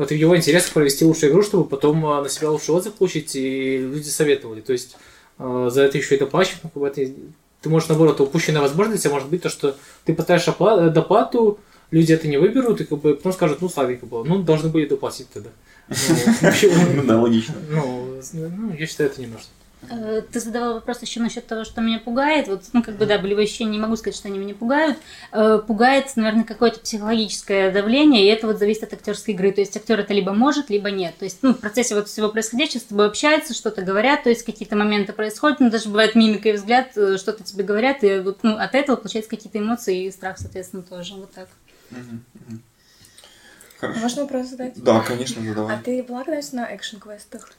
Вот 0.00 0.08
в 0.08 0.14
его 0.14 0.34
интересах 0.34 0.72
провести 0.72 1.04
лучшую 1.04 1.30
игру, 1.30 1.42
чтобы 1.42 1.68
потом 1.68 2.02
э, 2.06 2.22
на 2.22 2.28
себя 2.30 2.48
лучший 2.48 2.74
отзыв 2.74 2.94
получить, 2.94 3.36
и 3.36 3.76
люди 3.76 4.08
советовали. 4.08 4.62
То 4.62 4.72
есть 4.72 4.96
э, 5.38 5.68
за 5.70 5.82
это 5.82 5.98
еще 5.98 6.16
и 6.16 6.18
доплачивать, 6.18 6.60
ну, 6.62 6.70
как 6.70 6.80
бы 6.80 6.88
это 6.88 7.12
ты 7.60 7.68
можешь, 7.68 7.90
наоборот, 7.90 8.18
упущенная 8.18 8.62
возможность, 8.62 9.04
а 9.04 9.10
может 9.10 9.28
быть 9.28 9.42
то, 9.42 9.50
что 9.50 9.76
ты 10.06 10.14
потратишь 10.14 10.48
опла- 10.48 10.86
э, 10.86 10.88
доплату, 10.88 11.60
люди 11.90 12.14
это 12.14 12.28
не 12.28 12.38
выберут, 12.38 12.80
и 12.80 12.84
как 12.84 12.98
бы 12.98 13.14
потом 13.14 13.34
скажут, 13.34 13.60
ну, 13.60 13.68
слабенько 13.68 14.06
было, 14.06 14.24
ну, 14.24 14.42
должны 14.42 14.70
были 14.70 14.86
доплатить 14.86 15.28
тогда. 15.34 15.50
Ну? 15.90 16.94
Ну 16.94 17.02
да, 17.02 17.20
логично. 17.20 17.56
Ну, 17.68 18.22
ну, 18.32 18.72
я 18.72 18.86
считаю, 18.86 19.10
это 19.10 19.20
не 19.20 19.26
нужно. 19.26 19.48
Э, 19.88 20.22
Ты 20.30 20.40
задавал 20.40 20.74
вопрос 20.74 21.00
еще 21.00 21.20
насчет 21.20 21.46
того, 21.46 21.64
что 21.64 21.80
меня 21.80 21.98
пугает. 21.98 22.48
Вот, 22.48 22.62
ну, 22.72 22.82
как 22.82 22.96
бы, 22.96 23.06
да, 23.06 23.18
болевые 23.18 23.44
ощущения, 23.44 23.70
не 23.72 23.78
могу 23.78 23.96
сказать, 23.96 24.14
что 24.16 24.28
они 24.28 24.38
меня 24.38 24.54
пугают. 24.54 24.98
Э, 25.32 25.60
Пугает, 25.66 26.14
наверное, 26.16 26.44
какое-то 26.44 26.80
психологическое 26.80 27.70
давление, 27.70 28.24
и 28.24 28.26
это 28.26 28.46
вот 28.46 28.58
зависит 28.58 28.82
от 28.82 28.92
актерской 28.92 29.32
игры. 29.34 29.52
То 29.52 29.60
есть 29.62 29.76
актер 29.76 29.98
это 29.98 30.12
либо 30.12 30.32
может, 30.32 30.68
либо 30.68 30.90
нет. 30.90 31.16
То 31.18 31.24
есть, 31.24 31.38
ну, 31.42 31.54
в 31.54 31.60
процессе 31.60 31.94
вот 31.94 32.08
всего 32.08 32.28
происходящего 32.28 32.80
с 32.80 32.84
тобой 32.84 33.06
общаются, 33.06 33.54
что-то 33.54 33.82
говорят, 33.82 34.22
то 34.22 34.28
есть 34.28 34.44
какие-то 34.44 34.76
моменты 34.76 35.12
происходят, 35.12 35.60
ну, 35.60 35.70
даже 35.70 35.88
бывает 35.88 36.14
мимика 36.14 36.50
и 36.50 36.52
взгляд, 36.52 36.96
э, 36.96 37.16
что-то 37.16 37.42
тебе 37.42 37.64
говорят, 37.64 38.04
и 38.04 38.18
вот, 38.20 38.40
ну, 38.42 38.56
от 38.56 38.74
этого 38.74 38.96
получается 38.96 39.30
какие-то 39.30 39.58
эмоции 39.58 40.04
и 40.04 40.10
страх, 40.10 40.38
соответственно, 40.38 40.82
тоже. 40.82 41.14
Вот 41.14 41.32
так. 41.32 41.48
Хорошо. 43.78 44.00
Можно 44.00 44.22
вопрос 44.24 44.48
задать? 44.48 44.74
Да, 44.76 45.00
конечно, 45.00 45.40
А 45.40 45.44
задавай. 45.46 45.78
ты 45.82 46.02
была 46.02 46.18
когда-нибудь 46.18 46.52
на 46.52 46.66
экшн-квестах? 46.66 47.50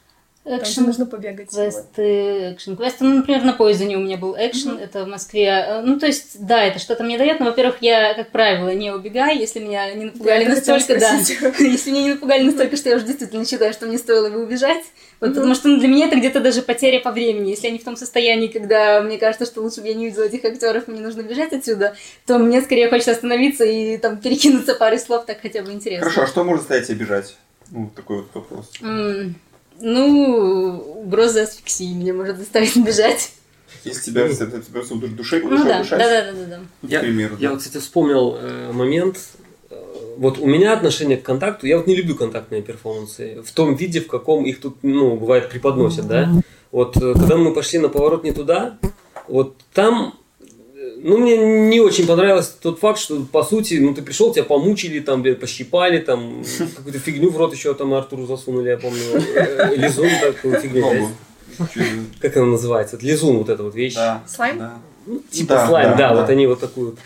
Там 0.44 0.54
же 0.58 0.62
Экшен 0.62 0.86
нужно 0.86 1.06
побегать. 1.06 1.50
Квесты, 1.50 2.52
экшен 2.52 2.76
квесты. 2.76 3.04
Ну, 3.04 3.18
например, 3.18 3.44
на 3.44 3.52
поездине 3.52 3.96
у 3.96 4.00
меня 4.00 4.16
был 4.16 4.34
экшен, 4.36 4.76
это 4.76 5.04
в 5.04 5.08
Москве. 5.08 5.46
Э, 5.46 5.82
Ну, 5.82 6.00
то 6.00 6.06
есть, 6.06 6.44
да, 6.44 6.64
это 6.64 6.80
что-то 6.80 7.04
мне 7.04 7.16
дает, 7.16 7.38
но, 7.38 7.46
во-первых, 7.46 7.76
я, 7.80 8.12
как 8.14 8.30
правило, 8.30 8.74
не 8.74 8.90
убегаю, 8.90 9.38
если 9.38 9.60
меня 9.60 9.94
не 9.94 10.06
напугали 10.06 10.42
Я 10.42 10.50
хотела 10.54 10.78
настолько, 10.78 11.00
да. 11.00 11.16
Если 11.60 11.90
меня 11.92 12.02
не 12.02 12.10
напугали 12.14 12.42
настолько, 12.42 12.76
что 12.76 12.88
я 12.90 12.96
уже 12.96 13.04
действительно 13.06 13.46
считаю, 13.46 13.72
что 13.72 13.86
мне 13.86 13.98
стоило 13.98 14.30
бы 14.30 14.42
убежать. 14.42 14.82
Вот, 15.20 15.34
потому 15.34 15.54
что 15.54 15.68
ну, 15.68 15.78
для 15.78 15.86
меня 15.86 16.08
это 16.08 16.16
где-то 16.16 16.40
даже 16.40 16.62
потеря 16.62 16.98
по 16.98 17.12
времени. 17.12 17.50
Если 17.50 17.68
они 17.68 17.78
в 17.78 17.84
том 17.84 17.96
состоянии, 17.96 18.48
когда 18.48 19.00
мне 19.00 19.18
кажется, 19.18 19.46
что 19.46 19.60
лучше 19.62 19.80
бы 19.80 19.86
я 19.86 19.94
не 19.94 20.06
видела 20.06 20.24
этих 20.24 20.44
актеров, 20.44 20.88
мне 20.88 21.00
нужно 21.00 21.22
бежать 21.22 21.52
отсюда, 21.52 21.94
то 22.26 22.38
мне 22.38 22.60
скорее 22.62 22.88
хочется 22.88 23.12
остановиться 23.12 23.64
и 23.64 23.96
там 23.96 24.16
перекинуться 24.16 24.74
парой 24.74 24.98
слов, 24.98 25.24
так 25.24 25.40
хотя 25.40 25.62
бы 25.62 25.70
интересно. 25.70 26.10
Хорошо, 26.10 26.22
а 26.22 26.26
что 26.26 26.42
может 26.42 26.62
заставить 26.62 26.88
тебя 26.88 26.96
бежать? 26.96 27.36
Ну, 27.70 27.88
такой 27.94 28.16
вот 28.22 28.34
вопрос. 28.34 28.72
М, 28.82 29.36
Ну, 29.82 31.02
угроза 31.04 31.42
асфиксии 31.42 31.92
меня 31.92 32.14
может 32.14 32.38
заставить 32.38 32.76
бежать. 32.76 33.32
Если 33.84 34.10
тебя, 34.12 34.28
тебя 34.28 34.80
в 34.82 35.16
душе, 35.16 35.40
Ну 35.42 35.64
да, 35.64 35.82
да, 35.82 35.98
да, 35.98 36.32
да, 36.32 36.32
да, 36.46 36.60
Я, 36.82 37.00
примеру, 37.00 37.36
я 37.40 37.48
да. 37.48 37.54
вот, 37.54 37.62
кстати, 37.62 37.82
вспомнил 37.82 38.36
э, 38.38 38.70
момент. 38.72 39.18
э, 39.70 39.74
Вот 40.18 40.38
у 40.38 40.46
меня 40.46 40.72
отношение 40.72 41.16
к 41.16 41.24
контакту, 41.24 41.66
я 41.66 41.78
вот 41.78 41.88
не 41.88 41.96
люблю 41.96 42.14
контактные 42.14 42.62
перформансы 42.62 43.42
в 43.44 43.50
том 43.50 43.74
виде, 43.74 44.00
в 44.00 44.06
каком 44.06 44.44
их 44.44 44.60
тут, 44.60 44.76
ну, 44.82 45.16
бывает, 45.16 45.48
преподносят, 45.50 46.06
да. 46.06 46.30
Вот 46.70 46.96
э, 46.96 47.14
когда 47.14 47.36
мы 47.36 47.52
пошли 47.52 47.80
на 47.80 47.88
поворот 47.88 48.22
не 48.22 48.32
туда, 48.32 48.78
вот 49.26 49.56
там, 49.74 50.14
ну, 51.02 51.18
мне 51.18 51.36
не 51.36 51.80
очень 51.80 52.06
понравился 52.06 52.52
тот 52.60 52.78
факт, 52.78 52.98
что, 52.98 53.20
по 53.30 53.42
сути, 53.42 53.74
ну, 53.74 53.92
ты 53.94 54.02
пришел, 54.02 54.32
тебя 54.32 54.44
помучили, 54.44 55.00
там, 55.00 55.22
пощипали, 55.34 55.98
там, 55.98 56.44
какую-то 56.76 56.98
фигню 56.98 57.30
в 57.30 57.36
рот 57.36 57.52
еще 57.54 57.74
там 57.74 57.92
Артуру 57.92 58.26
засунули, 58.26 58.70
я 58.70 58.78
помню, 58.78 59.02
э, 59.14 59.74
лизун 59.76 60.08
такую 60.20 60.60
фигню, 60.60 61.10
как 62.20 62.36
она 62.36 62.46
называется, 62.46 62.98
лизун, 63.00 63.38
вот 63.38 63.48
эта 63.48 63.62
вот 63.62 63.74
вещь. 63.74 63.94
Да. 63.94 64.22
Слайм? 64.26 64.58
Да. 64.58 64.78
Ну, 65.06 65.20
типа 65.30 65.54
Да, 65.54 65.66
слайм, 65.66 65.90
да, 65.90 65.96
да, 65.96 66.08
да. 66.14 66.20
вот 66.20 66.30
они 66.30 66.46
вот 66.46 66.60
такую. 66.60 66.96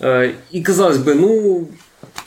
Э, 0.00 0.32
И 0.50 0.62
казалось 0.62 0.98
бы, 0.98 1.14
ну, 1.14 1.68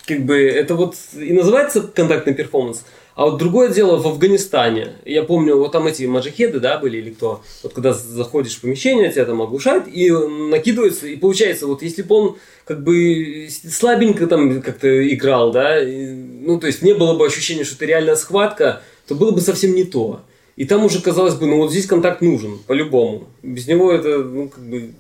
как 0.08 0.26
бы 0.26 0.38
это 0.42 0.76
вот 0.76 0.96
и 1.14 1.34
называется 1.34 1.82
контактный 1.82 2.34
перформанс. 2.34 2.84
А 3.20 3.26
вот 3.26 3.38
другое 3.38 3.68
дело 3.68 3.98
в 3.98 4.08
Афганистане. 4.08 4.94
Я 5.04 5.24
помню, 5.24 5.58
вот 5.58 5.74
там 5.74 5.88
эти 5.88 6.06
маджахеды, 6.06 6.62
да, 6.62 6.78
были 6.78 7.00
или 7.00 7.10
кто. 7.10 7.42
Вот 7.64 7.74
когда 7.74 7.92
заходишь 7.92 8.56
в 8.56 8.62
помещение, 8.62 9.12
тебя 9.12 9.26
там 9.26 9.42
оглушают 9.42 9.90
и 9.90 10.10
накидывается. 10.10 11.06
И 11.06 11.18
получается, 11.18 11.68
вот 11.68 11.82
если 11.82 12.02
бы 12.02 12.16
он 12.16 12.38
как 12.64 12.82
бы 12.82 13.50
слабенько 13.50 14.26
там 14.26 14.62
как-то 14.62 14.88
играл, 15.14 15.52
да, 15.52 15.84
и, 15.84 16.14
ну, 16.14 16.62
то 16.62 16.68
есть 16.68 16.82
не 16.82 16.94
было 16.94 17.14
бы 17.18 17.26
ощущения, 17.26 17.66
что 17.66 17.76
это 17.76 17.88
реальная 17.88 18.16
схватка, 18.16 18.84
то 19.06 19.16
было 19.16 19.32
бы 19.32 19.42
совсем 19.42 19.76
не 19.76 19.84
то. 19.84 20.22
И 20.56 20.64
там 20.64 20.86
уже 20.86 21.02
казалось 21.02 21.36
бы, 21.36 21.46
ну 21.46 21.58
вот 21.58 21.72
здесь 21.72 21.88
контакт 21.88 22.22
нужен, 22.22 22.58
по-любому. 22.68 23.28
Без 23.44 23.68
него 23.68 23.92
это, 23.92 24.20
ну, 24.20 24.48
как 24.48 24.64
бы, 24.64 24.94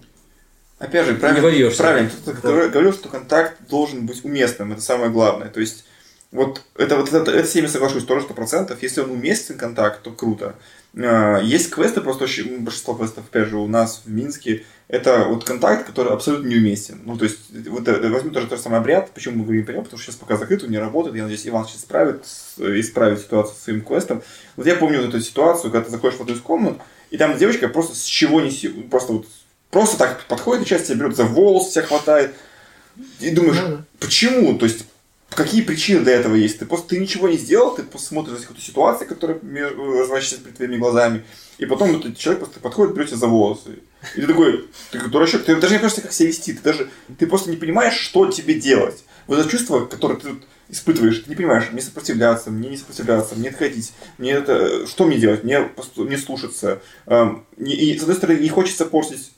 Опять 0.78 1.06
же, 1.06 1.14
правильно, 1.14 1.72
правильно 1.72 2.10
кто-то 2.10 2.42
говорил- 2.42 2.70
говорил, 2.70 2.92
что 2.92 3.08
контакт 3.08 3.70
должен 3.70 4.06
быть 4.06 4.26
уместным, 4.26 4.74
это 4.74 4.82
самое 4.82 5.10
главное. 5.10 5.48
То 5.48 5.62
есть, 5.62 5.86
вот 6.32 6.62
это, 6.78 6.96
вот 6.96 7.12
это, 7.12 7.32
это 7.32 7.48
с 7.48 7.56
ними 7.56 7.66
соглашусь, 7.68 8.06
тоже 8.06 8.24
сто 8.26 8.34
процентов. 8.34 8.82
Если 8.84 9.02
он 9.02 9.12
уместен, 9.12 9.58
контакт, 9.58 10.04
то 10.04 10.12
круто. 10.12 10.56
А, 10.96 11.40
Есть 11.40 11.70
квесты, 11.72 12.02
просто 12.02 12.26
очень, 12.26 12.60
большинство 12.60 12.94
квестов, 12.94 13.26
опять 13.30 13.48
же, 13.48 13.58
у 13.58 13.68
нас 13.68 14.04
в 14.06 14.10
Минске, 14.12 14.64
это 14.88 15.26
вот 15.26 15.44
контакт, 15.44 15.86
который 15.86 16.12
абсолютно 16.14 16.48
неуместен. 16.48 17.02
Ну, 17.06 17.16
то 17.18 17.26
есть, 17.26 17.40
вот 17.68 17.88
э, 17.88 18.10
возьмем 18.10 18.32
тоже 18.34 18.48
тот 18.48 18.58
же 18.58 18.64
самый 18.64 18.80
обряд. 18.80 19.12
Почему 19.12 19.38
мы 19.38 19.44
говорим 19.44 19.64
обряд? 19.64 19.84
Потому 19.84 20.00
что 20.00 20.12
сейчас 20.12 20.20
пока 20.20 20.36
закрыт, 20.38 20.64
он 20.64 20.72
не 20.72 20.80
работает. 20.80 21.16
Я 21.16 21.24
надеюсь, 21.24 21.48
Иван 21.48 21.66
сейчас 21.66 21.82
исправит, 21.82 22.26
с- 22.26 22.60
исправит 22.60 23.20
ситуацию 23.20 23.56
со 23.56 23.64
своим 23.64 23.82
квестом. 23.82 24.22
Вот 24.56 24.66
я 24.66 24.76
помню 24.76 25.00
вот 25.02 25.10
эту 25.10 25.22
ситуацию, 25.22 25.72
когда 25.72 25.86
ты 25.86 25.92
заходишь 25.92 26.18
в 26.18 26.22
одну 26.22 26.34
из 26.36 26.42
комнат, 26.42 26.78
и 27.12 27.18
там 27.18 27.38
девочка 27.38 27.68
просто 27.70 27.96
с 27.96 28.04
чего 28.04 28.42
не 28.42 28.50
просто 28.90 29.14
вот 29.14 29.26
просто 29.70 29.98
так 29.98 30.24
подходит, 30.28 30.66
и 30.66 30.70
часть 30.70 30.88
тебя 30.88 30.96
берет 30.98 31.16
за 31.16 31.24
волосы, 31.26 31.74
тебя 31.74 31.84
хватает. 31.86 32.34
И 33.20 33.30
думаешь, 33.30 33.58
Ну 33.62 33.78
да. 33.78 33.84
почему? 34.00 34.58
То 34.58 34.66
есть, 34.66 34.86
какие 35.30 35.62
причины 35.62 36.02
для 36.02 36.14
этого 36.14 36.36
есть? 36.36 36.60
Ты 36.60 36.66
просто 36.66 36.90
ты 36.90 37.00
ничего 37.00 37.30
не 37.30 37.38
сделал, 37.38 37.76
ты 37.76 37.84
просто 37.84 38.10
смотришь 38.10 38.36
за 38.36 38.42
какую-то 38.42 38.64
ситуацию, 38.64 39.08
которая 39.08 39.40
разворачивается 39.40 40.40
перед 40.40 40.58
твоими 40.58 40.78
глазами, 40.78 41.24
и 41.58 41.66
потом 41.66 41.96
этот 41.98 42.18
человек 42.18 42.44
просто 42.44 42.60
подходит, 42.60 42.96
берет 42.96 43.08
тебя 43.10 43.18
за 43.18 43.28
волосы. 43.28 43.80
И 44.16 44.22
ты 44.22 44.28
такой, 44.28 44.70
ты 44.92 45.00
дурачок, 45.10 45.44
ты 45.44 45.56
даже 45.56 45.74
не 45.74 45.80
понимаешь, 45.80 46.02
как 46.02 46.14
себя 46.14 46.30
вести, 46.30 46.54
ты 46.54 46.62
даже, 46.62 46.90
ты 47.18 47.28
просто 47.28 47.50
не 47.50 47.58
понимаешь, 47.58 47.96
что 47.96 48.28
тебе 48.28 48.54
делать. 48.54 49.04
Вот 49.28 49.40
это 49.40 49.50
чувство, 49.50 49.86
которое 49.86 50.16
ты 50.16 50.30
испытываешь, 50.70 51.20
ты 51.20 51.30
не 51.30 51.36
понимаешь, 51.36 51.70
мне 51.72 51.82
сопротивляться, 51.82 52.50
мне 52.50 52.70
не 52.70 52.78
сопротивляться, 52.78 53.36
мне 53.36 53.50
отходить, 53.50 53.92
мне 54.18 54.32
это, 54.32 54.88
что 54.88 55.06
мне 55.06 55.18
делать, 55.18 55.44
мне, 55.44 55.70
слушаться. 56.18 56.82
Эм, 57.08 57.46
не- 57.58 57.76
И, 57.76 57.98
с 57.98 58.02
одной 58.02 58.16
стороны, 58.16 58.40
не 58.40 58.50
хочется 58.50 58.86
портить 58.86 59.32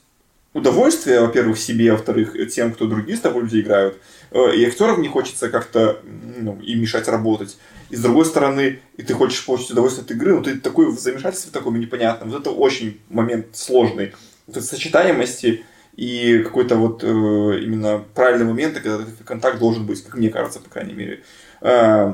удовольствие, 0.54 1.20
во-первых, 1.20 1.58
себе, 1.58 1.90
а 1.90 1.92
во-вторых, 1.94 2.36
тем, 2.52 2.72
кто 2.72 2.86
другие 2.86 3.16
с 3.16 3.20
тобой 3.20 3.42
люди 3.42 3.60
играют. 3.60 3.98
Э, 4.30 4.54
И 4.54 4.64
актерам 4.64 5.00
не 5.02 5.08
хочется 5.08 5.48
как-то 5.48 6.00
ну, 6.04 6.58
им 6.60 6.80
мешать 6.80 7.08
работать. 7.08 7.56
И 7.90 7.96
с 7.96 8.00
другой 8.00 8.24
стороны, 8.24 8.80
и 8.96 9.02
ты 9.02 9.14
хочешь 9.14 9.44
получить 9.44 9.70
удовольствие 9.70 10.04
от 10.04 10.10
игры, 10.10 10.34
но 10.34 10.42
ты 10.42 10.58
такой 10.58 10.90
в 10.90 10.98
замешательстве 10.98 11.52
таком 11.52 11.78
непонятном. 11.78 12.30
Вот 12.30 12.40
это 12.40 12.50
очень 12.50 13.00
момент 13.10 13.48
сложный. 13.52 14.14
Вот 14.46 14.56
этой 14.56 14.66
сочетаемости 14.66 15.64
и 15.96 16.42
какой-то 16.42 16.76
вот 16.76 17.04
э, 17.04 17.06
именно 17.06 18.02
правильный 18.14 18.46
момент, 18.46 18.74
когда 18.74 19.02
этот 19.02 19.22
контакт 19.24 19.58
должен 19.58 19.86
быть, 19.86 20.02
как 20.02 20.14
мне 20.14 20.30
кажется, 20.30 20.60
по 20.60 20.70
крайней 20.70 20.94
мере. 20.94 21.22
Э, 21.60 22.12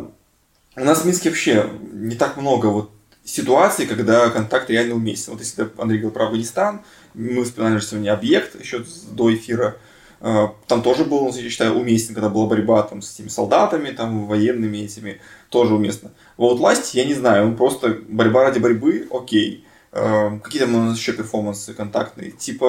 у 0.77 0.85
нас 0.85 1.03
в 1.03 1.05
Минске 1.05 1.31
вообще 1.31 1.71
не 1.93 2.17
так 2.17 2.37
много 2.37 2.67
вот 2.67 2.91
ситуаций, 3.25 3.87
когда 3.87 4.31
контакт 4.31 4.71
реально 4.71 4.95
уместен. 4.95 5.33
Вот 5.33 5.43
если 5.43 5.69
Андрей 5.77 5.99
говорил 5.99 6.11
про 6.11 6.27
Афганистан, 6.27 6.83
мы 7.15 7.45
вспоминали 7.45 7.79
же 7.79 7.87
сегодня 7.87 8.13
объект 8.13 8.61
еще 8.61 8.85
до 9.11 9.35
эфира. 9.35 9.77
Э, 10.21 10.49
Там 10.67 10.83
тоже 10.83 11.05
был, 11.05 11.33
я 11.35 11.51
считаю, 11.51 11.75
уместен, 11.75 12.15
когда 12.15 12.29
была 12.29 12.47
борьба 12.47 12.83
там, 12.83 13.03
с 13.03 13.15
этими 13.15 13.29
солдатами, 13.29 13.91
там, 13.91 14.27
военными 14.27 14.79
этими, 14.79 15.21
тоже 15.49 15.75
уместно. 15.75 16.11
В 16.37 16.45
Outlast, 16.45 16.91
я 16.93 17.05
не 17.05 17.15
знаю, 17.15 17.47
он 17.47 17.57
просто 17.57 17.99
борьба 18.09 18.43
ради 18.45 18.59
борьбы, 18.59 19.09
окей. 19.11 19.65
Э, 19.93 20.39
Какие 20.43 20.63
там 20.63 20.75
у 20.75 20.83
нас 20.83 20.99
еще 20.99 21.13
перформансы 21.13 21.75
контактные? 21.75 22.31
Типа 22.33 22.65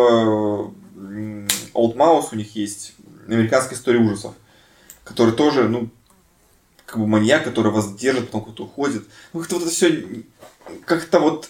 Old 1.74 1.96
Mouse 1.96 2.28
у 2.32 2.36
них 2.36 2.56
есть, 2.56 2.94
американская 3.28 3.78
история 3.78 4.00
ужасов, 4.00 4.34
который 5.04 5.34
тоже, 5.34 5.68
ну, 5.68 5.90
как 6.86 7.00
бы 7.00 7.08
маньяк, 7.08 7.44
который 7.44 7.72
вас 7.72 7.94
держит, 7.94 8.28
потом 8.28 8.42
кто-то 8.42 8.64
уходит. 8.64 9.06
Ну, 9.34 9.40
как-то 9.42 9.56
вот 9.56 9.64
это 9.64 9.72
все 9.72 10.24
как-то 10.86 11.20
вот 11.20 11.50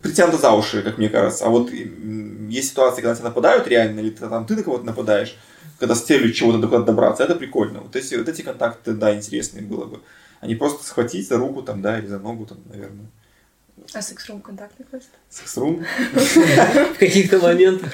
притянуто 0.00 0.38
за 0.38 0.52
уши, 0.52 0.82
как 0.82 0.98
мне 0.98 1.08
кажется. 1.08 1.46
А 1.46 1.48
вот 1.48 1.70
есть 1.72 2.70
ситуации, 2.70 3.02
когда 3.02 3.14
тебя 3.14 3.28
нападают 3.28 3.68
реально, 3.68 4.00
или 4.00 4.10
ты, 4.10 4.28
там 4.28 4.46
ты 4.46 4.56
на 4.56 4.62
кого-то 4.62 4.84
нападаешь, 4.84 5.36
когда 5.78 5.94
с 5.94 6.02
целью 6.02 6.32
чего-то 6.32 6.66
куда-то 6.66 6.84
добраться, 6.84 7.24
это 7.24 7.34
прикольно. 7.34 7.80
Вот 7.80 7.94
эти, 7.96 8.14
вот 8.14 8.28
эти 8.28 8.42
контакты, 8.42 8.92
да, 8.92 9.14
интересные 9.14 9.62
было 9.62 9.84
бы. 9.84 10.00
А 10.40 10.46
не 10.46 10.54
просто 10.54 10.84
схватить 10.84 11.28
за 11.28 11.36
руку 11.36 11.62
там, 11.62 11.82
да, 11.82 11.98
или 11.98 12.06
за 12.06 12.18
ногу 12.18 12.46
там, 12.46 12.58
наверное. 12.68 13.06
А 13.94 14.02
секс-рум 14.02 14.42
контактный 14.42 14.84
квест? 14.90 15.08
Секс-рум. 15.30 15.82
В 16.12 16.98
каких-то 16.98 17.38
моментах. 17.38 17.90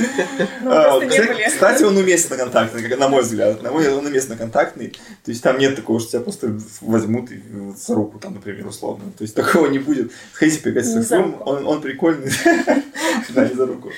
Ну, 0.63 1.09
кстати, 1.47 1.85
он 1.85 1.97
уместно 1.97 2.37
контактный, 2.37 2.97
на 2.97 3.09
мой 3.09 3.23
взгляд. 3.23 3.63
На 3.63 3.71
мой 3.71 3.83
взгляд, 3.83 3.99
он 3.99 4.07
уместно 4.07 4.37
контактный. 4.37 4.89
То 5.25 5.31
есть 5.31 5.43
там 5.43 5.57
нет 5.59 5.77
такого, 5.77 6.01
что 6.01 6.11
тебя 6.11 6.21
просто 6.23 6.59
возьмут 6.81 7.31
за 7.77 7.95
руку, 7.95 8.19
там, 8.19 8.35
например, 8.35 8.67
условно. 8.67 9.05
То 9.17 9.23
есть 9.23 9.37
такого 9.37 9.69
не 9.69 9.79
будет. 9.79 10.11
Сходите 10.33 10.61
поиграть 10.63 10.87
в 10.87 10.93
секс-рум, 10.93 11.41
он, 11.45 11.67
он 11.67 11.81
прикольный. 11.81 12.33
Да, 13.31 13.49
не 13.49 13.55
за 13.55 13.67
руку. 13.67 13.91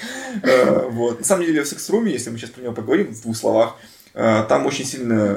Э, 0.42 0.88
Вот. 0.90 1.20
На 1.20 1.24
самом 1.24 1.46
деле 1.46 1.62
в 1.62 1.66
секс-руме, 1.68 2.12
если 2.12 2.30
мы 2.30 2.38
сейчас 2.38 2.50
про 2.50 2.62
него 2.62 2.74
поговорим 2.74 3.14
в 3.14 3.22
двух 3.22 3.36
словах, 3.36 3.76
э, 4.14 4.44
там 4.48 4.66
очень 4.66 4.84
сильно 4.84 5.34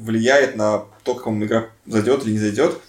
влияет 0.00 0.56
на 0.56 0.84
то, 1.02 1.14
как 1.14 1.26
вам 1.26 1.44
игра 1.44 1.66
зайдет 1.86 2.24
или 2.24 2.32
не 2.32 2.38
зайдет. 2.38 2.80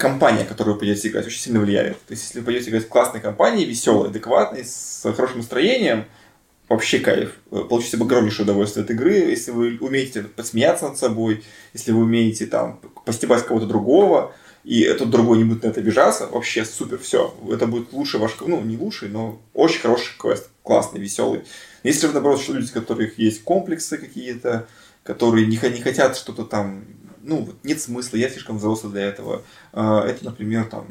Компания, 0.00 0.44
которую 0.44 0.74
вы 0.74 0.80
пойдете 0.80 1.08
играть, 1.08 1.26
очень 1.26 1.40
сильно 1.40 1.60
влияет. 1.60 1.98
То 2.06 2.12
есть, 2.12 2.24
если 2.24 2.38
вы 2.38 2.46
пойдете 2.46 2.70
играть 2.70 2.86
в 2.86 2.88
классной 2.88 3.20
компании, 3.20 3.66
веселой, 3.66 4.08
адекватной, 4.08 4.64
с 4.64 5.02
хорошим 5.14 5.38
настроением, 5.38 6.06
вообще 6.70 7.00
кайф. 7.00 7.34
Получите 7.50 7.98
огромнейшее 7.98 8.44
удовольствие 8.44 8.84
от 8.84 8.90
игры, 8.90 9.12
если 9.12 9.50
вы 9.50 9.76
умеете 9.78 10.22
посмеяться 10.22 10.88
над 10.88 10.96
собой, 10.96 11.44
если 11.74 11.92
вы 11.92 12.00
умеете 12.04 12.46
там 12.46 12.80
постебать 13.04 13.44
кого-то 13.44 13.66
другого, 13.66 14.32
и 14.64 14.80
этот 14.80 15.10
другой 15.10 15.36
не 15.36 15.44
будет 15.44 15.64
на 15.64 15.68
это 15.68 15.80
обижаться, 15.80 16.28
вообще 16.28 16.64
супер, 16.64 16.96
все. 16.98 17.34
Это 17.52 17.66
будет 17.66 17.92
лучший 17.92 18.20
ваш, 18.20 18.36
ну, 18.40 18.62
не 18.62 18.78
лучший, 18.78 19.10
но 19.10 19.38
очень 19.52 19.80
хороший 19.80 20.16
квест, 20.16 20.48
классный, 20.62 20.98
веселый. 20.98 21.42
Если 21.82 22.06
же, 22.06 22.14
наоборот, 22.14 22.40
что 22.40 22.54
люди, 22.54 22.70
у 22.70 22.74
которых 22.74 23.18
есть 23.18 23.42
комплексы 23.42 23.98
какие-то, 23.98 24.66
которые 25.02 25.46
не, 25.46 25.56
не 25.56 25.82
хотят 25.82 26.16
что-то 26.16 26.44
там, 26.44 26.84
ну, 27.22 27.48
нет 27.62 27.80
смысла, 27.80 28.16
я 28.16 28.28
слишком 28.28 28.58
взрослый 28.58 28.92
для 28.92 29.02
этого. 29.02 29.42
А, 29.72 30.04
Это, 30.06 30.24
например, 30.24 30.64
там, 30.66 30.86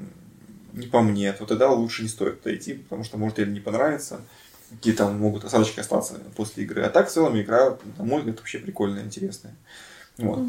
не 0.73 0.87
по 0.87 1.01
мне, 1.01 1.33
то 1.33 1.45
тогда 1.45 1.69
лучше 1.69 2.03
не 2.03 2.09
стоит 2.09 2.41
туда 2.41 2.55
идти, 2.55 2.73
потому 2.73 3.03
что 3.03 3.17
может 3.17 3.39
или 3.39 3.49
не 3.49 3.59
понравится, 3.59 4.21
какие 4.69 4.93
там 4.93 5.17
могут 5.19 5.43
осадочки 5.43 5.79
остаться 5.79 6.15
после 6.35 6.63
игры. 6.63 6.83
А 6.83 6.89
так, 6.89 7.09
в 7.09 7.11
целом, 7.11 7.39
игра, 7.39 7.77
на 7.97 8.03
мой 8.03 8.19
взгляд, 8.19 8.37
вообще 8.37 8.59
прикольная, 8.59 9.03
интересная. 9.03 9.55
Вот. 10.17 10.39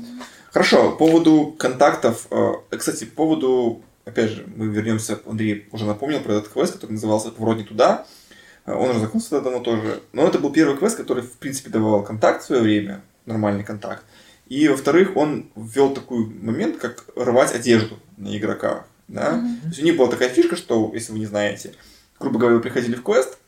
Хорошо, 0.52 0.90
по 0.90 1.06
поводу 1.06 1.54
контактов. 1.58 2.26
э, 2.30 2.52
Кстати, 2.76 3.04
по 3.04 3.16
поводу, 3.16 3.82
опять 4.04 4.30
же, 4.30 4.44
мы 4.56 4.66
вернемся, 4.66 5.18
Андрей 5.26 5.68
уже 5.70 5.84
напомнил 5.86 6.20
про 6.20 6.34
этот 6.34 6.52
квест, 6.52 6.74
который 6.74 6.92
назывался 6.92 7.30
«Поворот 7.30 7.58
не 7.58 7.64
туда». 7.64 8.04
Э, 8.66 8.74
Он 8.74 8.90
уже 8.90 8.98
закончился 9.00 9.40
давно 9.40 9.60
тоже. 9.60 10.02
Но 10.12 10.26
это 10.26 10.38
был 10.38 10.52
первый 10.52 10.76
квест, 10.76 10.96
который, 10.96 11.22
в 11.22 11.32
принципе, 11.38 11.70
давал 11.70 12.02
контакт 12.02 12.42
в 12.42 12.46
свое 12.46 12.62
время, 12.62 13.02
нормальный 13.26 13.62
контакт. 13.64 14.04
И, 14.50 14.66
во-вторых, 14.68 15.16
он 15.16 15.48
ввел 15.54 15.94
такой 15.94 16.26
момент, 16.26 16.76
как 16.76 17.06
рвать 17.14 17.54
одежду 17.54 17.98
на 18.16 18.36
игрока. 18.36 18.84
Да? 19.06 19.40
То 19.62 19.68
есть 19.68 19.80
у 19.80 19.84
них 19.84 19.96
была 19.96 20.10
такая 20.10 20.28
фишка, 20.28 20.56
что, 20.56 20.90
если 20.92 21.12
вы 21.12 21.20
не 21.20 21.26
знаете, 21.26 21.72
грубо 22.18 22.40
говоря, 22.40 22.56
вы 22.56 22.60
приходили 22.60 22.96
в 22.96 23.02
квест, 23.02 23.38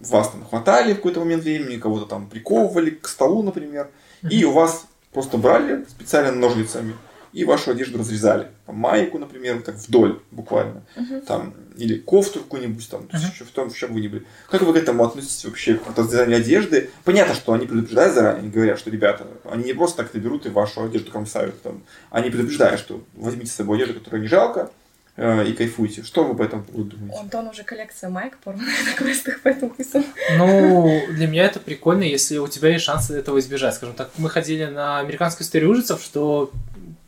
вас 0.00 0.30
там 0.30 0.44
хватали 0.44 0.92
в 0.92 0.96
какой-то 0.96 1.20
момент 1.20 1.44
времени, 1.44 1.78
кого-то 1.78 2.06
там 2.06 2.28
приковывали 2.28 2.90
к 2.90 3.06
столу, 3.06 3.44
например, 3.44 3.90
и 4.28 4.44
у 4.44 4.50
вас 4.50 4.86
просто 5.12 5.38
брали 5.38 5.84
специально 5.88 6.32
ножницами 6.32 6.94
и 7.38 7.44
вашу 7.44 7.70
одежду 7.70 7.98
разрезали. 7.98 8.48
Там, 8.66 8.74
майку, 8.74 9.16
например, 9.16 9.62
так 9.62 9.76
вдоль 9.76 10.20
буквально. 10.32 10.82
Там, 11.24 11.54
или 11.76 11.96
кофту 11.96 12.40
какую-нибудь, 12.40 12.90
там, 12.90 13.06
то 13.06 13.16
есть 13.16 13.32
еще 13.32 13.44
в 13.44 13.50
том, 13.50 13.70
в 13.70 13.76
чем 13.76 13.94
вы 13.94 14.00
не 14.00 14.08
были. 14.08 14.24
Как 14.50 14.62
вы 14.62 14.72
к 14.72 14.76
этому 14.76 15.04
относитесь 15.04 15.44
вообще, 15.44 15.74
к 15.74 15.96
разрезанию 15.96 16.38
одежды? 16.38 16.90
Понятно, 17.04 17.34
что 17.34 17.52
они 17.52 17.66
предупреждают 17.66 18.12
заранее, 18.12 18.40
они 18.40 18.50
говорят, 18.50 18.80
что, 18.80 18.90
ребята, 18.90 19.24
они 19.44 19.62
не 19.62 19.72
просто 19.72 19.98
так-то 19.98 20.18
берут 20.18 20.46
и 20.46 20.48
вашу 20.48 20.82
одежду 20.82 21.12
кромсают. 21.12 21.62
Там. 21.62 21.84
Они 22.10 22.28
предупреждают, 22.28 22.80
что 22.80 23.04
возьмите 23.14 23.52
с 23.52 23.54
собой 23.54 23.76
одежду, 23.76 24.00
которую 24.00 24.22
не 24.22 24.28
жалко, 24.28 24.72
э, 25.14 25.46
и 25.46 25.52
кайфуйте. 25.52 26.02
Что 26.02 26.24
вы 26.24 26.34
по 26.34 26.42
этому 26.42 26.64
поводу 26.64 26.96
У 26.96 26.98
думаете? 26.98 27.20
Антона 27.20 27.50
уже 27.50 27.62
коллекция 27.62 28.10
майк 28.10 28.36
порванная 28.38 28.84
на 28.84 28.92
квестах, 28.96 29.38
поэтому 29.44 29.76
он... 29.94 30.04
Ну, 30.38 31.02
для 31.10 31.28
меня 31.28 31.44
это 31.44 31.60
прикольно, 31.60 32.02
если 32.02 32.38
у 32.38 32.48
тебя 32.48 32.70
есть 32.70 32.84
шанс 32.84 33.10
этого 33.10 33.38
избежать. 33.38 33.76
Скажем 33.76 33.94
так, 33.94 34.10
мы 34.18 34.28
ходили 34.28 34.64
на 34.64 34.98
американскую 34.98 35.44
историю 35.44 35.70
ужасов, 35.70 36.02
что 36.02 36.50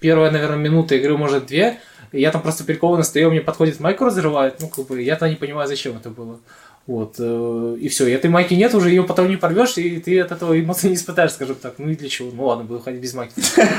первая, 0.01 0.31
наверное, 0.31 0.59
минута 0.59 0.95
игры, 0.95 1.17
может, 1.17 1.47
две, 1.47 1.79
я 2.13 2.31
там 2.31 2.43
просто 2.43 2.65
прикованно 2.65 3.03
стою, 3.03 3.31
мне 3.31 3.41
подходит 3.41 3.81
майку 3.81 4.05
разрывает, 4.05 4.57
ну, 4.61 4.69
как 4.69 4.87
бы, 4.87 5.01
я-то 5.03 5.29
не 5.29 5.37
понимаю, 5.37 5.69
зачем 5.69 5.97
это 5.97 6.11
было. 6.11 6.41
Вот, 6.91 7.15
э, 7.21 7.77
и 7.81 7.89
все, 7.89 8.09
и 8.09 8.11
этой 8.11 8.29
майки 8.31 8.53
нет, 8.55 8.75
уже 8.75 8.89
ее 8.89 9.05
потом 9.05 9.29
не 9.29 9.37
порвешь, 9.37 9.79
и 9.79 10.01
ты 10.01 10.19
от 10.19 10.33
этого 10.33 10.61
эмоций 10.61 10.91
не 10.91 10.97
испытаешь, 10.97 11.31
скажем 11.31 11.55
так. 11.55 11.75
Ну 11.79 11.89
и 11.89 11.95
для 11.95 12.09
чего? 12.09 12.33
Ну 12.33 12.47
ладно, 12.47 12.65
буду 12.65 12.81
ходить 12.81 13.01
без 13.01 13.15
майки. 13.15 13.33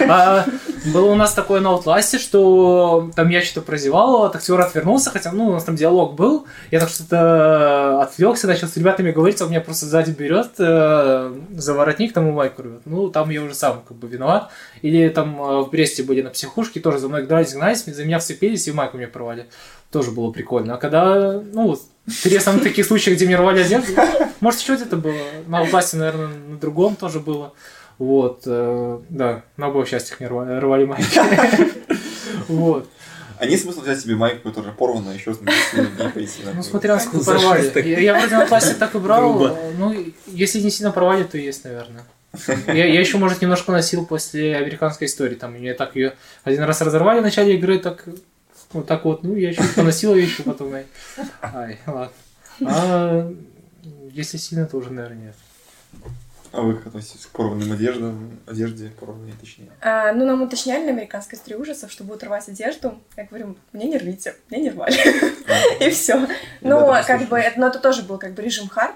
А 0.07 0.45
было 0.93 1.12
у 1.12 1.16
нас 1.16 1.34
такое 1.34 1.59
на 1.59 1.76
Outlast, 1.76 2.20
что 2.20 3.12
там 3.14 3.28
я 3.28 3.41
что-то 3.41 3.66
прозевал, 3.66 4.24
от 4.24 4.38
актера 4.38 4.64
отвернулся, 4.64 5.09
хотя, 5.09 5.34
ну, 5.34 5.47
у 5.47 5.51
нас 5.51 5.66
там 5.66 5.76
диалог 5.76 6.16
был, 6.16 6.45
я 6.72 6.80
так 6.80 6.88
что-то 6.88 8.01
отвлекся, 8.01 8.47
начал 8.47 8.70
с 8.70 8.78
ребятами 8.78 9.12
говорить, 9.12 9.41
а 9.41 9.45
у 9.45 9.49
меня 9.49 9.59
просто 9.59 9.88
сзади 9.88 10.12
берет 10.12 10.51
э, 10.59 11.34
за 11.51 11.74
воротник, 11.74 12.14
там 12.14 12.30
и 12.30 12.32
майку 12.32 12.62
рвет. 12.62 12.84
Ну, 12.86 13.09
там 13.09 13.30
я 13.30 13.43
уже 13.43 13.55
сам 13.55 13.84
как 13.86 13.97
бы 13.97 14.07
виноват. 14.07 14.51
Или 14.84 15.09
там 15.09 15.36
э, 15.41 15.62
в 15.64 15.70
Бресте 15.70 16.03
были 16.03 16.22
на 16.22 16.30
психушке, 16.30 16.80
тоже 16.80 16.99
за 16.99 17.09
мной 17.09 17.26
гнались, 17.26 17.53
гнались, 17.53 17.84
за 17.84 18.05
меня 18.05 18.20
вцепились 18.20 18.70
и 18.70 18.72
майку 18.72 18.95
мне 18.95 19.07
порвали. 19.07 19.47
Тоже 19.91 20.12
было 20.12 20.32
прикольно. 20.32 20.76
А 20.76 20.78
когда, 20.78 21.41
ну, 21.51 21.78
интересно, 22.12 22.53
на 22.53 22.59
таких 22.59 22.86
случаях, 22.86 23.18
где 23.18 23.26
мне 23.26 23.36
рвали 23.36 23.62
одежду, 23.62 23.93
может, 24.39 24.62
еще 24.62 24.76
где-то 24.76 24.97
было. 24.97 25.16
На 25.47 25.64
Outlast, 25.64 25.95
наверное, 25.95 26.28
на 26.28 26.57
другом 26.57 26.95
тоже 26.95 27.20
было. 27.20 27.53
Вот, 27.97 28.43
э, 28.45 28.99
да, 29.09 29.43
на 29.57 29.68
обоих 29.68 29.89
частях 29.89 30.20
мне 30.20 30.28
рвали, 30.28 30.59
рвали 30.59 30.86
майки. 30.86 31.05
Вот. 32.47 32.89
А 33.38 33.45
нет 33.45 33.59
смысла 33.59 33.82
взять 33.82 33.99
себе 33.99 34.16
майку, 34.16 34.49
которая 34.49 34.72
порвана, 34.72 35.12
еще 35.12 35.34
с 35.34 35.41
не. 35.41 36.53
Ну, 36.53 36.64
смотря 36.64 36.95
насколько 36.95 37.26
порвали. 37.26 38.01
Я, 38.01 38.18
вроде 38.20 38.38
на 38.38 38.45
пластик 38.45 38.78
так 38.78 38.93
и 38.95 38.99
брал. 38.99 39.57
Ну, 39.78 39.95
если 40.28 40.59
не 40.59 40.70
сильно 40.70 40.91
порвали, 40.91 41.24
то 41.24 41.38
есть, 41.38 41.64
наверное. 41.64 42.05
Я, 42.68 42.86
я 42.86 42.99
еще, 42.99 43.18
может, 43.18 43.41
немножко 43.41 43.72
носил 43.72 44.05
после 44.05 44.55
американской 44.55 45.07
истории. 45.07 45.36
Там 45.36 45.53
мне 45.53 45.74
так 45.74 45.95
ее 45.95 46.14
один 46.43 46.64
раз 46.64 46.82
разорвали 46.82 47.20
в 47.20 47.24
начале 47.24 47.55
игры, 47.55 47.80
так 47.80 48.05
вот 48.74 48.88
так 48.88 49.05
вот. 49.05 49.24
Ну, 49.24 49.36
я 49.36 49.53
чуть 49.53 49.76
поносил 49.76 50.15
ее 50.15 50.24
еще 50.24 50.43
потом. 50.43 50.74
ай. 50.74 50.86
Ай, 51.41 51.80
ладно. 51.88 52.13
А 52.65 53.34
если 54.11 54.38
сильно, 54.38 54.65
то 54.65 54.78
уже, 54.78 54.91
наверное, 54.91 55.17
нет. 55.28 55.36
А 56.51 56.61
вы 56.61 56.76
как 56.76 56.88
относитесь 56.88 57.26
к 57.26 57.30
порванным 57.30 57.72
одеждам, 57.72 58.39
одежде 58.45 58.89
порванной, 58.89 59.32
точнее? 59.39 59.69
А, 59.80 60.11
ну, 60.11 60.26
нам 60.26 60.41
уточняли 60.41 60.84
на 60.84 60.91
американской 60.91 61.38
истории 61.38 61.55
ужасов, 61.55 61.91
что 61.91 62.03
будут 62.03 62.24
рвать 62.24 62.49
одежду. 62.49 62.99
Я 63.15 63.24
говорю, 63.24 63.55
мне 63.72 63.86
не 63.86 63.97
рвите, 63.97 64.36
мне 64.49 64.63
не 64.63 64.69
рвали. 64.69 64.97
И 65.86 65.89
все. 65.91 66.28
Ну, 66.59 66.88
как 67.07 67.30
бы, 67.30 67.41
но 67.55 67.67
это 67.67 67.80
тоже 67.80 68.03
был 68.03 68.17
как 68.17 68.34
бы 68.34 68.41
режим 68.41 68.67
хард. 68.67 68.95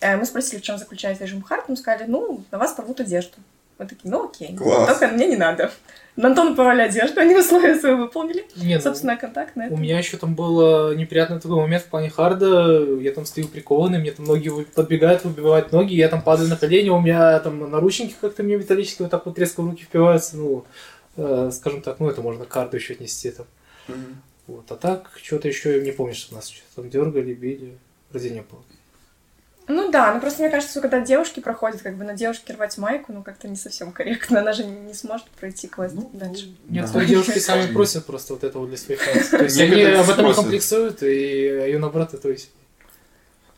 Э, 0.00 0.16
Мы 0.16 0.24
спросили, 0.26 0.60
в 0.60 0.62
чем 0.62 0.78
заключается 0.78 1.24
режим 1.24 1.42
хард. 1.42 1.68
Мы 1.68 1.76
сказали, 1.76 2.04
ну, 2.08 2.44
на 2.52 2.58
вас 2.58 2.72
порвут 2.72 3.00
одежду. 3.00 3.36
Мы 3.80 3.86
такие, 3.86 4.10
ну 4.10 4.26
окей. 4.26 4.54
Класс. 4.54 4.98
Только 4.98 5.14
мне 5.14 5.26
не 5.26 5.36
надо. 5.36 5.72
На 6.14 6.28
Антону 6.28 6.54
порвали 6.54 6.82
одежду, 6.82 7.18
они 7.18 7.34
условия 7.34 7.76
свои 7.76 7.94
выполнили. 7.94 8.44
Не, 8.56 8.76
ну, 8.76 8.80
Собственно, 8.82 9.16
контакт 9.16 9.56
на 9.56 9.64
У 9.64 9.66
этом. 9.68 9.80
меня 9.80 9.96
еще 9.96 10.18
там 10.18 10.34
был 10.34 10.92
неприятный 10.94 11.40
такой 11.40 11.56
момент 11.56 11.84
в 11.84 11.86
плане 11.86 12.10
харда. 12.10 12.84
Я 13.00 13.12
там 13.12 13.24
стою 13.24 13.48
прикованный, 13.48 13.98
мне 13.98 14.10
там 14.10 14.26
ноги 14.26 14.50
подбегают, 14.74 15.24
выбивают 15.24 15.72
ноги, 15.72 15.94
я 15.94 16.08
там 16.08 16.20
падаю 16.20 16.50
на 16.50 16.58
колени, 16.58 16.90
у 16.90 17.00
меня 17.00 17.38
там 17.38 17.70
наручники 17.70 18.14
как-то 18.20 18.42
мне 18.42 18.56
металлические 18.56 19.06
вот 19.06 19.10
так 19.12 19.24
вот 19.24 19.38
резко 19.38 19.62
в 19.62 19.66
руки 19.70 19.84
впиваются. 19.84 20.36
Ну, 20.36 20.66
э, 21.16 21.50
скажем 21.50 21.80
так, 21.80 22.00
ну 22.00 22.10
это 22.10 22.20
можно 22.20 22.44
к 22.44 22.48
карду 22.48 22.76
еще 22.76 22.92
отнести 22.92 23.30
там. 23.30 23.46
Мгм. 23.88 24.22
Вот. 24.46 24.70
А 24.70 24.76
так, 24.76 25.10
что-то 25.22 25.48
еще 25.48 25.80
не 25.80 25.92
помню, 25.92 26.14
что 26.14 26.34
нас 26.34 26.48
что-то 26.50 26.82
там 26.82 26.90
дергали, 26.90 27.32
били. 27.32 27.78
Вроде 28.10 28.28
не 28.28 28.42
было. 28.42 28.60
Ну 29.70 29.90
да, 29.90 30.12
ну 30.12 30.20
просто 30.20 30.42
мне 30.42 30.50
кажется, 30.50 30.72
что 30.72 30.80
когда 30.80 31.00
девушки 31.00 31.40
проходят, 31.40 31.80
как 31.80 31.96
бы 31.96 32.04
на 32.04 32.14
девушке 32.14 32.52
рвать 32.54 32.76
майку, 32.76 33.12
ну 33.12 33.22
как-то 33.22 33.48
не 33.48 33.56
совсем 33.56 33.92
корректно. 33.92 34.40
Она 34.40 34.52
же 34.52 34.64
не 34.64 34.94
сможет 34.94 35.26
пройти 35.30 35.68
квест 35.68 35.94
Ну, 35.94 36.10
дальше. 36.12 36.54
Некоторые 36.68 37.06
Да. 37.06 37.10
девушки 37.14 37.38
сами 37.38 37.72
просят 37.72 38.04
просто 38.04 38.34
вот 38.34 38.44
этого 38.44 38.66
для 38.66 38.76
своих. 38.76 39.00
То 39.30 39.44
есть 39.44 39.60
они 39.60 39.82
об 39.82 40.10
этом 40.10 40.34
комплексуют, 40.34 41.02
и 41.02 41.06
ее 41.06 41.78
наоборот, 41.78 42.12
это 42.14 42.28
есть. 42.28 42.50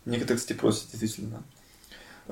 Некоторые, 0.05 0.39
кстати, 0.39 0.59
просят, 0.59 0.89
действительно. 0.93 1.43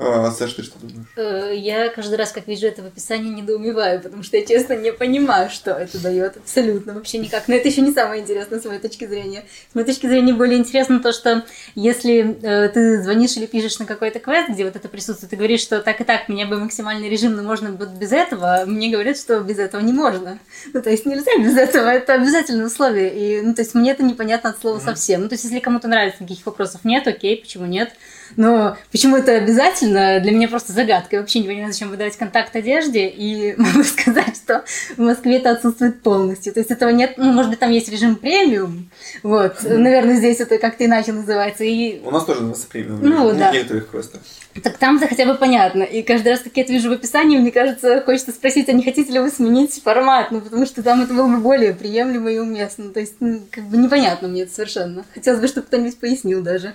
А, 0.03 0.31
Саш, 0.31 0.55
ты 0.55 0.63
что 0.63 0.79
думаешь? 0.79 1.07
Э, 1.17 1.53
Я 1.55 1.91
каждый 1.91 2.15
раз, 2.17 2.33
как 2.33 2.49
вижу 2.49 2.67
это 2.67 2.83
в 2.83 2.87
описании, 2.87 3.31
недоумеваю, 3.31 4.01
потому 4.01 4.23
что 4.23 4.39
я, 4.39 4.47
честно, 4.47 4.73
не 4.73 4.93
понимаю, 4.95 5.51
что 5.51 5.73
это 5.73 5.99
дает 5.99 6.39
абсолютно, 6.39 6.95
вообще 6.95 7.19
никак. 7.19 7.49
Но 7.49 7.55
это 7.55 7.69
еще 7.69 7.83
не 7.83 7.93
самое 7.93 8.23
интересное 8.23 8.61
с 8.61 8.65
моей 8.65 8.81
точки 8.81 9.07
зрения. 9.07 9.45
С 9.71 9.75
моей 9.75 9.87
точки 9.87 10.07
зрения 10.07 10.33
более 10.33 10.59
интересно 10.59 11.01
то, 11.01 11.13
что 11.13 11.45
если 11.75 12.39
э, 12.43 12.71
ты 12.71 13.03
звонишь 13.03 13.37
или 13.37 13.45
пишешь 13.45 13.79
на 13.79 13.85
какой-то 13.85 14.21
квест, 14.21 14.49
где 14.49 14.65
вот 14.65 14.75
это 14.75 14.89
присутствует, 14.89 15.31
ты 15.31 15.37
говоришь, 15.37 15.61
что 15.61 15.81
так 15.81 16.01
и 16.01 16.05
так, 16.05 16.31
меня 16.31 16.47
бы 16.47 16.59
максимальный 16.59 17.11
режим, 17.11 17.37
но 17.37 17.43
можно 17.43 17.71
будет 17.71 17.91
без 17.91 18.13
этого, 18.13 18.63
а 18.63 18.67
мне 18.67 18.91
говорят, 18.91 19.19
что 19.19 19.41
без 19.41 19.59
этого 19.59 19.83
не 19.83 19.93
можно. 19.93 20.39
Ну, 20.73 20.81
то 20.81 20.89
есть 20.89 21.05
нельзя 21.05 21.37
без 21.39 21.59
этого, 21.59 21.89
это 21.89 22.15
обязательное 22.15 22.67
условие. 22.67 23.11
И, 23.15 23.43
ну, 23.43 23.55
то 23.55 23.61
есть 23.61 23.75
мне 23.75 23.91
это 23.91 24.03
непонятно 24.03 24.51
от 24.51 24.61
слова 24.61 24.79
совсем. 24.79 25.21
Ну, 25.23 25.29
то 25.29 25.35
есть 25.35 25.45
если 25.45 25.59
кому-то 25.59 25.89
нравится, 25.89 26.23
никаких 26.23 26.47
вопросов 26.47 26.85
нет, 26.85 27.07
окей, 27.07 27.37
почему 27.37 27.67
нет? 27.67 27.93
Но 28.37 28.77
почему 28.93 29.17
это 29.17 29.33
обязательно, 29.33 30.21
для 30.21 30.33
меня 30.33 30.49
просто 30.49 30.73
загадка. 30.73 31.17
Я 31.17 31.21
вообще 31.21 31.41
не 31.41 31.49
понимаю, 31.49 31.73
зачем 31.73 31.91
выдавать 31.91 32.17
контакт 32.17 32.55
одежде. 32.55 33.09
И 33.09 33.55
могу 33.59 33.83
сказать, 33.85 34.37
что 34.37 34.65
в 34.97 35.01
Москве 35.01 35.37
это 35.39 35.51
отсутствует 35.51 36.03
полностью. 36.03 36.53
То 36.53 36.61
есть 36.61 36.71
этого 36.71 36.91
нет, 36.91 37.15
ну, 37.17 37.33
может 37.33 37.51
быть, 37.51 37.61
там 37.61 37.71
есть 37.71 37.89
режим 37.89 38.17
премиум. 38.17 38.91
Вот, 39.23 39.63
наверное, 39.63 40.17
здесь 40.17 40.41
это 40.41 40.59
как-то 40.59 40.85
иначе 40.85 41.13
называется. 41.13 41.65
И 41.65 42.01
У 42.05 42.11
нас 42.11 42.25
тоже 42.25 42.41
называется 42.41 42.69
премиум. 42.69 43.01
Ну, 43.03 43.33
да. 43.33 43.53
некоторых 43.53 43.91
квестах. 43.91 44.21
так 44.63 44.79
там-то 44.79 45.07
хотя 45.07 45.27
бы 45.27 45.35
понятно. 45.35 45.83
И 45.83 46.03
каждый 46.03 46.29
раз, 46.29 46.41
как 46.41 46.57
я 46.57 46.63
это 46.63 46.73
вижу 46.73 46.91
в 46.91 46.93
описании, 46.93 47.39
мне 47.39 47.51
кажется, 47.51 48.03
хочется 48.03 48.33
спросить, 48.33 48.69
а 48.69 48.73
не 48.73 48.83
хотите 48.83 49.13
ли 49.13 49.19
вы 49.19 49.31
сменить 49.31 49.81
формат? 49.83 50.31
Ну, 50.31 50.41
потому 50.41 50.67
что 50.67 50.83
там 50.83 51.03
это 51.03 51.15
было 51.15 51.29
бы 51.29 51.39
более 51.39 51.75
приемлемо 51.75 52.31
и 52.31 52.39
уместно. 52.39 52.91
То 52.91 53.01
есть, 53.01 53.17
ну, 53.21 53.43
как 53.51 53.65
бы 53.65 53.77
непонятно 53.77 54.29
мне 54.29 54.43
это 54.43 54.55
совершенно. 54.55 55.05
Хотелось 55.15 55.41
бы, 55.41 55.49
чтобы 55.49 55.67
кто-нибудь 55.67 55.99
пояснил 55.99 56.43
даже. 56.43 56.75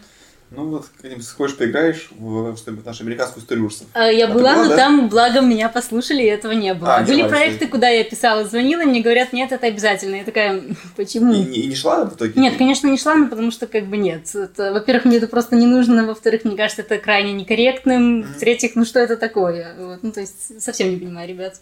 Ну 0.51 0.69
вот, 0.69 0.85
как-нибудь 1.01 1.25
сходишь, 1.25 1.57
поиграешь 1.57 2.09
в, 2.11 2.55
что-нибудь, 2.55 2.83
в 2.83 2.87
нашу 2.87 3.03
американскую 3.03 3.41
историю 3.43 3.65
ужасов. 3.65 3.87
А, 3.93 4.07
Я 4.11 4.25
А 4.27 4.31
была, 4.31 4.53
была, 4.53 4.63
но 4.63 4.69
да? 4.69 4.75
там, 4.77 5.09
благо, 5.09 5.41
меня 5.41 5.69
послушали, 5.69 6.21
и 6.21 6.27
этого 6.27 6.51
не 6.53 6.73
было. 6.73 6.97
А, 6.97 7.03
Были 7.03 7.21
была, 7.21 7.29
проекты, 7.29 7.67
куда 7.67 7.89
я 7.89 8.03
писала, 8.03 8.45
звонила, 8.45 8.83
мне 8.83 9.01
говорят, 9.01 9.33
нет, 9.33 9.51
это 9.51 9.65
обязательно. 9.67 10.15
Я 10.17 10.23
такая, 10.23 10.61
почему? 10.95 11.33
И, 11.33 11.39
не- 11.39 11.59
и 11.61 11.67
не 11.67 11.75
шла 11.75 12.05
в 12.05 12.15
итоге? 12.15 12.39
Нет, 12.39 12.57
конечно, 12.57 12.87
не 12.87 12.97
шла, 12.97 13.15
но 13.15 13.27
потому 13.27 13.49
что 13.51 13.65
как 13.67 13.87
бы 13.87 13.97
нет. 13.97 14.33
Это, 14.35 14.71
во-первых, 14.71 15.05
мне 15.05 15.17
это 15.17 15.27
просто 15.27 15.55
не 15.55 15.65
нужно, 15.65 16.05
во-вторых, 16.05 16.45
мне 16.45 16.55
кажется, 16.55 16.83
это 16.83 16.99
крайне 16.99 17.33
некорректным, 17.33 18.21
в-третьих, 18.23 18.75
ну 18.75 18.85
что 18.85 18.99
это 18.99 19.17
такое? 19.17 19.75
Вот, 19.79 20.03
ну, 20.03 20.11
то 20.11 20.21
есть, 20.21 20.61
совсем 20.61 20.89
не 20.91 20.97
понимаю, 20.97 21.27
ребят. 21.27 21.59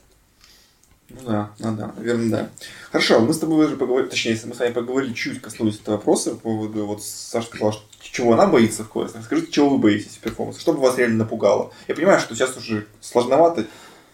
Ну 1.09 1.19
да, 1.27 1.51
ну 1.59 1.75
да, 1.75 1.93
наверное, 1.97 2.29
да. 2.29 2.49
Хорошо, 2.91 3.19
мы 3.19 3.33
с 3.33 3.39
тобой 3.39 3.65
уже 3.65 3.75
поговорили, 3.77 4.09
точнее, 4.09 4.37
мы 4.45 4.55
с 4.55 4.59
вами 4.59 4.71
поговорили, 4.73 5.13
чуть 5.13 5.41
коснулись 5.41 5.79
этого 5.79 5.95
вопроса 5.97 6.31
по 6.31 6.37
поводу, 6.37 6.85
вот 6.85 7.03
Саша 7.03 7.47
сказала, 7.47 7.73
что 7.73 7.83
чего 8.13 8.33
она 8.33 8.45
боится 8.45 8.83
в 8.83 8.89
квестах. 8.89 9.25
Скажите, 9.25 9.51
чего 9.51 9.69
вы 9.69 9.79
боитесь 9.79 10.15
в 10.15 10.19
перформансе? 10.19 10.61
Что 10.61 10.73
бы 10.73 10.79
вас 10.81 10.97
реально 10.97 11.17
напугало? 11.17 11.73
Я 11.87 11.95
понимаю, 11.95 12.19
что 12.19 12.35
сейчас 12.35 12.55
уже 12.55 12.85
сложновато 13.01 13.65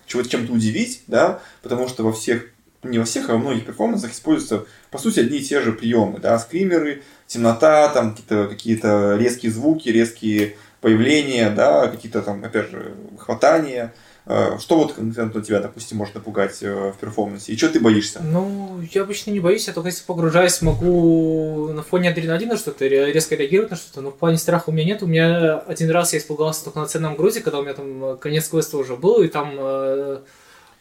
чего-то 0.07 0.29
чем-то 0.29 0.53
удивить, 0.53 1.03
да, 1.07 1.41
потому 1.61 1.89
что 1.89 2.03
во 2.03 2.13
всех, 2.13 2.45
не 2.81 2.97
во 2.97 3.03
всех, 3.03 3.29
а 3.29 3.33
во 3.33 3.39
многих 3.39 3.65
перформансах 3.65 4.13
используются, 4.13 4.65
по 4.89 4.97
сути, 4.97 5.19
одни 5.19 5.39
и 5.39 5.43
те 5.43 5.59
же 5.59 5.73
приемы, 5.73 6.19
да, 6.19 6.39
скримеры, 6.39 7.03
темнота, 7.27 7.89
там 7.89 8.11
какие-то 8.15 8.47
какие 8.47 9.17
резкие 9.17 9.51
звуки, 9.51 9.89
резкие 9.89 10.55
появления, 10.79 11.49
да, 11.49 11.89
какие-то 11.89 12.21
там, 12.21 12.41
опять 12.43 12.71
же, 12.71 12.95
хватания. 13.17 13.93
Э, 14.31 14.59
Что 14.59 14.77
вот 14.77 14.93
конкретно 14.93 15.41
тебя, 15.41 15.59
допустим, 15.59 15.97
может 15.97 16.13
напугать 16.13 16.59
э, 16.61 16.91
в 16.95 16.99
перформансе? 17.01 17.51
И 17.51 17.57
что 17.57 17.67
ты 17.69 17.79
боишься? 17.79 18.21
Ну, 18.23 18.79
я 18.93 19.01
обычно 19.01 19.31
не 19.31 19.39
боюсь, 19.39 19.65
я 19.67 19.73
только 19.73 19.89
если 19.89 20.03
погружаюсь, 20.05 20.61
могу 20.61 21.69
на 21.73 21.81
фоне 21.81 22.11
адреналина 22.11 22.55
что-то 22.55 22.85
ре- 22.87 23.11
резко 23.11 23.35
реагировать 23.35 23.71
на 23.71 23.77
что-то, 23.77 24.01
но 24.01 24.11
в 24.11 24.15
плане 24.17 24.37
страха 24.37 24.69
у 24.69 24.71
меня 24.71 24.85
нет. 24.85 25.01
У 25.01 25.07
меня 25.07 25.57
один 25.57 25.89
раз 25.89 26.13
я 26.13 26.19
испугался 26.19 26.63
только 26.63 26.79
на 26.79 26.85
ценном 26.85 27.15
грузе, 27.15 27.41
когда 27.41 27.57
у 27.57 27.63
меня 27.63 27.73
там 27.73 28.05
э, 28.05 28.17
конец 28.17 28.47
квеста 28.47 28.77
уже 28.77 28.95
был, 28.95 29.23
и 29.23 29.27
там 29.29 29.55
э, 29.57 30.19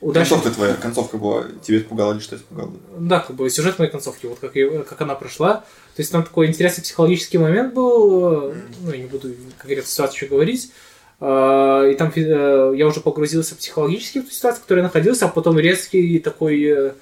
удачно... 0.03 0.37
Концовка 0.37 0.55
твоя, 0.55 0.75
концовка 0.75 1.17
была, 1.17 1.45
тебе 1.63 1.79
испугала 1.79 2.13
или 2.13 2.21
что 2.21 2.37
испугало? 2.37 2.73
Да, 2.99 3.21
как 3.21 3.35
бы 3.35 3.49
сюжет 3.49 3.79
моей 3.79 3.91
концовки, 3.91 4.27
вот 4.27 4.41
как, 4.41 4.53
как 4.87 5.01
она 5.01 5.15
прошла. 5.15 5.65
То 5.97 6.03
есть 6.03 6.13
там 6.13 6.23
такой 6.23 6.49
интересный 6.49 6.83
психологический 6.83 7.39
момент 7.39 7.73
был, 7.73 8.53
ну, 8.83 8.91
я 8.93 8.99
не 8.99 9.07
буду 9.07 9.35
конкретно 9.57 9.89
ситуацию 9.89 10.17
еще 10.17 10.27
говорить. 10.27 10.71
А, 11.21 11.85
И 11.89 11.95
там 11.95 12.13
э, 12.15 12.73
я 12.77 12.87
уже 12.87 13.01
погрузился 13.01 13.57
психологически 13.57 14.21
в 14.21 14.27
ту 14.27 14.31
ситуацию, 14.31 14.61
в 14.61 14.63
которой 14.63 14.79
я 14.79 14.85
находился, 14.85 15.25
а 15.27 15.29
потом 15.29 15.59
резкий 15.59 16.19
такой, 16.21 16.63
э, 16.63 16.93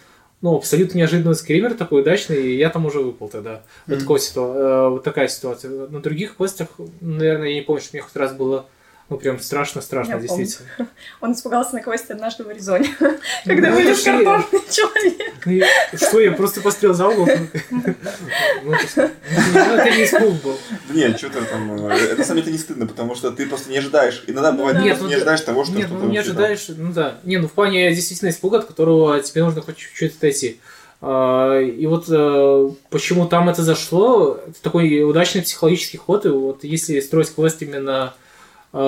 ну, 0.41 0.57
абсолютно 0.57 0.99
неожиданный 0.99 1.35
скример, 1.35 1.75
такой 1.75 2.01
удачный, 2.03 2.43
и 2.43 2.57
я 2.57 2.71
там 2.71 2.87
уже 2.87 3.01
выпал 3.01 3.29
тогда. 3.29 3.63
Вот, 3.87 3.97
Мгм. 3.97 4.01
такой 4.01 4.19
ситуа- 4.21 4.55
э, 4.57 4.89
вот 4.91 5.05
такая 5.05 5.29
ситуация. 5.29 5.71
На 5.89 6.01
других 6.01 6.37
квестах, 6.37 6.69
наверное, 7.01 7.49
я 7.49 7.55
не 7.57 7.61
помню, 7.63 7.83
что 7.83 7.91
мне 7.93 8.03
хоть 8.03 8.17
раз 8.17 8.33
было, 8.33 8.67
ну, 9.09 9.19
прям 9.19 9.39
страшно-страшно, 9.39 10.13
Я 10.13 10.19
помню. 10.27 10.45
действительно. 10.45 10.89
Он 11.21 11.33
испугался 11.33 11.75
на 11.75 11.81
квесте 11.83 12.15
однажды 12.15 12.43
в 12.45 12.49
Аризоне, 12.49 12.89
когда 13.45 13.71
Ну, 13.71 13.77
вылез 13.77 14.01
это 14.01 14.01
ж 14.01 14.05
я- 14.07 14.25
картонный 14.25 14.65
человек. 14.71 15.33
Ну, 15.45 15.53
я- 15.53 15.67
Что, 15.97 16.21
я 16.21 16.33
просто 16.33 16.61
пострел 16.61 16.93
за 16.93 17.07
угол? 17.09 17.29
Ну, 17.71 18.73
это 18.73 19.11
ну, 19.55 19.61
это 19.61 19.91
не 19.97 20.05
испуг 20.05 20.43
был. 20.43 20.59
Нет, 20.91 21.19
что-то 21.19 21.43
там, 21.45 21.87
э, 21.89 21.95
это 21.95 22.17
на 22.17 22.25
самом 22.25 22.41
деле 22.43 22.53
не 22.53 22.59
стыдно, 22.59 22.87
потому 22.87 23.15
что 23.15 23.31
ты 23.31 23.47
просто 23.47 23.71
не 23.71 23.79
ожидаешь. 23.79 24.25
Иногда 24.27 24.53
бывает, 24.53 24.79
ты 24.79 24.83
не 24.83 24.91
да. 24.91 25.17
ожидаешь 25.17 25.41
того, 25.43 25.65
что 25.65 25.75
Нет, 25.75 25.89
ну 25.91 26.09
не 26.09 26.19
ожидаешь, 26.19 26.67
ну 26.69 26.93
да. 26.93 27.19
Не, 27.25 27.37
ну 27.39 27.49
в 27.49 27.53
плане 27.53 27.95
действительно 27.95 28.31
испуга, 28.31 28.59
от 28.59 28.65
которого 28.65 29.21
тебе 29.21 29.45
нужно 29.45 29.63
хоть 29.63 29.77
чуть-чуть 29.77 30.17
отойти. 30.17 30.61
А, 31.01 31.61
И 31.61 31.87
вот 31.87 32.07
э, 32.09 32.71
почему 32.91 33.27
там 33.27 33.49
это 33.49 33.63
зашло, 33.63 34.41
это 34.49 34.61
такой 34.63 35.03
удачный 35.03 35.43
психологический 35.43 35.99
ход, 35.99 36.25
и 36.27 36.31
вот 36.31 36.65
если 36.65 36.99
строить 37.01 37.33
квест 37.35 37.61
именно 37.63 38.15
э, 38.15 38.26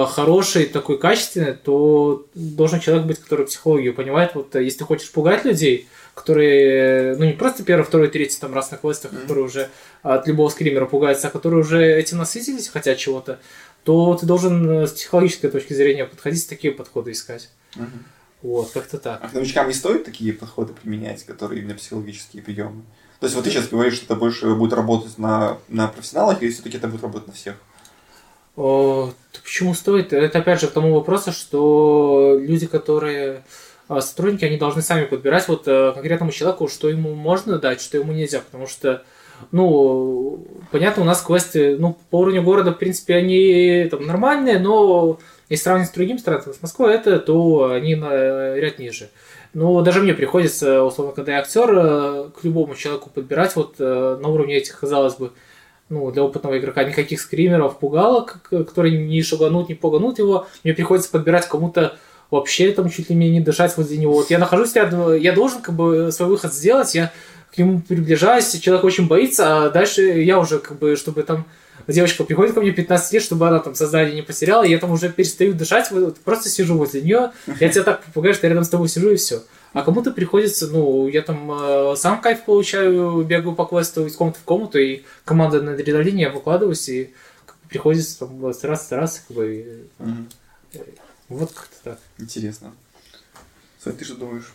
хороший, 0.06 0.66
такой 0.66 0.98
качественный, 0.98 1.54
то 1.54 2.26
должен 2.34 2.80
человек 2.80 3.06
быть, 3.06 3.18
который 3.18 3.46
психологию 3.46 3.94
понимает. 3.94 4.34
Вот 4.34 4.54
э, 4.54 4.62
если 4.62 4.78
ты 4.80 4.84
хочешь 4.84 5.10
пугать 5.10 5.44
людей, 5.44 5.88
которые, 6.14 7.16
ну 7.16 7.24
не 7.24 7.32
просто 7.32 7.62
первый, 7.62 7.84
второй, 7.84 8.08
третий 8.08 8.38
там 8.38 8.52
раз 8.52 8.70
на 8.70 8.76
квестах, 8.76 9.12
Мгм. 9.12 9.22
которые 9.22 9.44
уже 9.46 9.68
от 10.02 10.26
любого 10.26 10.48
скримера 10.50 10.86
пугаются, 10.86 11.28
а 11.28 11.30
которые 11.30 11.60
уже 11.60 11.82
этим 11.82 12.18
насытились, 12.18 12.68
хотят 12.68 12.98
чего-то, 12.98 13.38
то 13.84 14.14
ты 14.14 14.26
должен 14.26 14.68
э, 14.70 14.86
с 14.86 14.92
психологической 14.92 15.50
точки 15.50 15.72
зрения 15.72 16.04
подходить, 16.04 16.48
такие 16.48 16.72
подходы 16.72 17.12
искать. 17.12 17.48
Мгм. 17.74 18.04
Вот, 18.42 18.70
как-то 18.72 18.98
так. 18.98 19.20
А 19.22 19.28
к 19.28 19.32
новичкам 19.32 19.68
не 19.68 19.74
стоит 19.74 20.04
такие 20.04 20.32
подходы 20.32 20.72
применять, 20.72 21.24
которые 21.24 21.62
именно 21.62 21.74
психологические 21.74 22.42
приемы? 22.42 22.82
То 23.20 23.26
есть 23.26 23.34
вот 23.34 23.44
ты 23.44 23.50
сейчас 23.50 23.68
говоришь, 23.68 23.94
что 23.94 24.04
это 24.04 24.14
больше 24.16 24.54
будет 24.54 24.74
работать 24.74 25.18
на, 25.18 25.58
на 25.68 25.88
профессионалах, 25.88 26.42
или 26.42 26.50
все-таки 26.50 26.76
это 26.76 26.86
будет 26.88 27.02
работать 27.02 27.26
на 27.28 27.32
всех? 27.32 27.56
То 28.58 29.14
почему 29.44 29.72
стоит? 29.72 30.12
Это 30.12 30.40
опять 30.40 30.60
же 30.60 30.66
к 30.66 30.72
тому 30.72 30.92
вопросу, 30.92 31.30
что 31.30 32.36
люди, 32.40 32.66
которые 32.66 33.44
а, 33.86 34.00
сотрудники, 34.00 34.44
они 34.44 34.56
должны 34.56 34.82
сами 34.82 35.04
подбирать 35.04 35.46
вот 35.46 35.68
э, 35.68 35.92
конкретному 35.94 36.32
человеку, 36.32 36.66
что 36.66 36.88
ему 36.88 37.14
можно 37.14 37.58
дать, 37.58 37.80
что 37.80 37.98
ему 37.98 38.12
нельзя, 38.12 38.40
потому 38.40 38.66
что 38.66 39.04
ну, 39.52 40.44
понятно, 40.72 41.04
у 41.04 41.06
нас 41.06 41.22
квесты, 41.22 41.76
ну, 41.78 41.96
по 42.10 42.18
уровню 42.18 42.42
города, 42.42 42.72
в 42.72 42.78
принципе, 42.78 43.14
они 43.14 43.86
там 43.88 44.04
нормальные, 44.04 44.58
но 44.58 45.20
если 45.48 45.62
сравнивать 45.62 45.90
с 45.90 45.94
другими 45.94 46.16
странами, 46.16 46.52
с 46.52 46.60
Москвой 46.60 46.94
это, 46.94 47.20
то 47.20 47.70
они 47.70 47.94
на 47.94 48.56
ряд 48.56 48.80
ниже. 48.80 49.08
Ну, 49.54 49.80
даже 49.82 50.02
мне 50.02 50.14
приходится, 50.14 50.82
условно, 50.82 51.14
когда 51.14 51.34
я 51.34 51.38
актер, 51.38 51.70
э, 51.72 52.30
к 52.30 52.42
любому 52.42 52.74
человеку 52.74 53.08
подбирать 53.10 53.54
вот 53.54 53.76
э, 53.78 54.18
на 54.20 54.28
уровне 54.28 54.56
этих, 54.56 54.80
казалось 54.80 55.14
бы, 55.14 55.30
ну, 55.88 56.10
для 56.10 56.22
опытного 56.22 56.58
игрока 56.58 56.84
никаких 56.84 57.20
скримеров, 57.20 57.78
пугалок, 57.78 58.40
которые 58.50 59.06
не 59.06 59.22
шаганут, 59.22 59.68
не 59.68 59.74
пуганут 59.74 60.18
его. 60.18 60.46
Мне 60.64 60.74
приходится 60.74 61.10
подбирать 61.10 61.48
кому-то 61.48 61.96
вообще 62.30 62.72
там 62.72 62.90
чуть 62.90 63.08
ли 63.08 63.16
мне 63.16 63.30
не 63.30 63.40
дышать 63.40 63.76
возле 63.76 63.96
него. 63.96 64.12
Вот 64.12 64.30
я 64.30 64.38
нахожусь 64.38 64.74
рядом, 64.74 65.16
я 65.16 65.32
должен 65.32 65.62
как 65.62 65.74
бы 65.74 66.12
свой 66.12 66.28
выход 66.28 66.52
сделать, 66.52 66.94
я 66.94 67.12
к 67.54 67.58
нему 67.58 67.80
приближаюсь, 67.80 68.50
человек 68.60 68.84
очень 68.84 69.08
боится, 69.08 69.64
а 69.64 69.70
дальше 69.70 70.02
я 70.02 70.38
уже 70.38 70.58
как 70.58 70.78
бы, 70.78 70.96
чтобы 70.96 71.22
там 71.22 71.46
девочка 71.92 72.24
приходит 72.24 72.54
ко 72.54 72.60
мне 72.60 72.70
15 72.70 73.12
лет, 73.12 73.22
чтобы 73.22 73.48
она 73.48 73.58
там 73.60 73.74
сознание 73.74 74.14
не 74.14 74.22
потеряла, 74.22 74.62
и 74.64 74.70
я 74.70 74.78
там 74.78 74.90
уже 74.90 75.10
перестаю 75.10 75.54
дышать, 75.54 75.90
вот 75.90 76.18
просто 76.18 76.48
сижу 76.48 76.76
возле 76.76 77.02
нее, 77.02 77.32
я 77.60 77.68
тебя 77.70 77.82
так 77.84 78.04
попугаю, 78.04 78.34
что 78.34 78.46
я 78.46 78.50
рядом 78.50 78.64
с 78.64 78.68
тобой 78.68 78.88
сижу 78.88 79.10
и 79.10 79.16
все. 79.16 79.42
А 79.72 79.82
кому-то 79.82 80.12
приходится, 80.12 80.66
ну, 80.68 81.08
я 81.08 81.22
там 81.22 81.50
э, 81.52 81.94
сам 81.96 82.20
кайф 82.20 82.44
получаю, 82.44 83.22
бегаю 83.22 83.54
по 83.54 83.64
квесту 83.66 84.06
из 84.06 84.16
комнаты 84.16 84.38
в 84.40 84.44
комнату, 84.44 84.78
и 84.78 85.02
команда 85.24 85.60
на 85.60 85.72
адреналине, 85.72 86.22
я 86.24 86.30
выкладываюсь, 86.30 86.88
и 86.88 87.12
приходится 87.68 88.18
там 88.20 88.52
стараться, 88.54 88.84
стараться, 88.86 89.20
как 89.28 89.36
бы, 89.36 89.86
Мгм. 89.98 90.28
вот 91.28 91.52
как-то 91.52 91.76
так. 91.84 91.98
Интересно. 92.18 92.72
Сань, 93.82 93.96
ты 93.96 94.04
что 94.04 94.14
думаешь? 94.14 94.52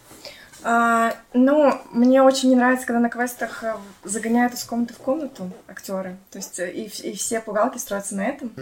А, 0.63 1.15
ну, 1.33 1.79
мне 1.91 2.21
очень 2.21 2.49
не 2.49 2.55
нравится, 2.55 2.87
когда 2.87 2.99
на 2.99 3.09
квестах 3.09 3.63
э, 3.63 3.75
загоняют 4.03 4.53
из 4.53 4.63
комнаты 4.63 4.93
в 4.93 4.97
комнату 4.97 5.51
актеры. 5.67 6.17
То 6.31 6.37
есть 6.37 6.59
э, 6.59 6.71
и, 6.71 6.85
и 6.85 7.15
все 7.15 7.41
пугалки 7.41 7.77
строятся 7.77 8.15
на 8.15 8.25
этом. 8.25 8.53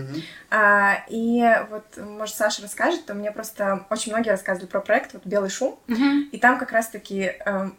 А, 0.50 1.04
и 1.10 1.44
вот, 1.70 1.86
может, 1.98 2.36
Саша 2.36 2.62
расскажет, 2.64 3.06
то 3.06 3.14
мне 3.14 3.32
просто 3.32 3.86
очень 3.90 4.12
многие 4.12 4.30
рассказывали 4.30 4.68
про 4.68 4.82
проект 4.82 5.14
вот 5.14 5.26
«Белый 5.26 5.50
шум», 5.50 5.78
и 6.32 6.38
там 6.40 6.58
как 6.58 6.72
раз-таки 6.72 7.34
эм, 7.46 7.76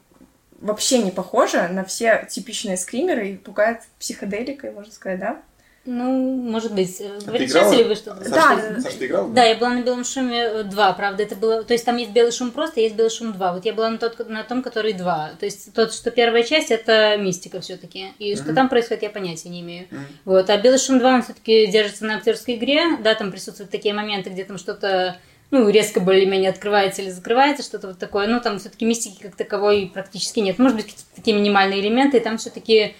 вообще 0.60 1.02
не 1.02 1.10
похоже 1.10 1.68
на 1.68 1.84
все 1.84 2.26
типичные 2.30 2.76
скримеры 2.76 3.30
и 3.30 3.36
пугает 3.36 3.82
психоделикой, 3.98 4.70
можно 4.70 4.92
сказать, 4.92 5.18
да? 5.18 5.42
Ну, 5.84 6.36
может 6.36 6.74
быть. 6.74 7.00
Э, 7.00 7.18
Говорите 7.24 7.52
играла? 7.52 7.72
сейчас 7.72 7.80
или 7.80 7.88
вы 7.88 7.94
что-то? 7.96 8.30
Да, 8.30 8.80
Саша, 8.80 8.98
ты 8.98 9.06
играл? 9.06 9.30
Да, 9.30 9.44
я 9.44 9.56
была 9.56 9.70
на 9.70 9.82
белом 9.82 10.04
шуме 10.04 10.62
2, 10.62 10.92
правда, 10.92 11.24
это 11.24 11.34
было, 11.34 11.64
то 11.64 11.72
есть 11.72 11.84
там 11.84 11.96
есть 11.96 12.12
белый 12.12 12.30
шум 12.30 12.52
просто, 12.52 12.80
есть 12.80 12.94
белый 12.94 13.10
шум 13.10 13.32
2. 13.32 13.52
Вот 13.54 13.64
я 13.64 13.72
была 13.72 13.90
на, 13.90 13.98
тот, 13.98 14.28
на 14.28 14.44
том, 14.44 14.62
который 14.62 14.92
2. 14.92 15.32
То 15.40 15.44
есть 15.44 15.74
тот, 15.74 15.92
что 15.92 16.12
первая 16.12 16.44
часть, 16.44 16.70
это 16.70 17.16
мистика 17.18 17.60
все-таки. 17.60 18.12
И 18.20 18.36
что 18.36 18.54
там 18.54 18.68
происходит, 18.68 19.02
я 19.02 19.10
понятия 19.10 19.48
не 19.48 19.60
имею. 19.60 19.86
Вот. 20.24 20.48
А 20.50 20.56
белый 20.56 20.78
шум 20.78 21.00
2, 21.00 21.14
он 21.14 21.22
все-таки 21.22 21.66
держится 21.66 22.04
на 22.04 22.16
актерской 22.16 22.54
игре. 22.54 22.98
Да, 23.02 23.14
там 23.16 23.32
присутствуют 23.32 23.70
такие 23.72 23.92
моменты, 23.92 24.30
где 24.30 24.44
там 24.44 24.58
что-то 24.58 25.16
ну, 25.50 25.68
резко 25.68 26.00
более-менее 26.00 26.50
открывается 26.50 27.02
или 27.02 27.10
закрывается, 27.10 27.64
что-то 27.64 27.88
вот 27.88 27.98
такое. 27.98 28.28
Ну, 28.28 28.40
там 28.40 28.60
все-таки 28.60 28.84
мистики 28.84 29.20
как 29.20 29.34
таковой 29.34 29.90
практически 29.92 30.38
нет. 30.40 30.58
Может 30.58 30.76
быть, 30.76 30.86
какие-то 30.86 31.14
такие 31.16 31.36
минимальные 31.36 31.80
элементы, 31.80 32.18
и 32.18 32.20
там 32.20 32.38
все-таки 32.38 32.94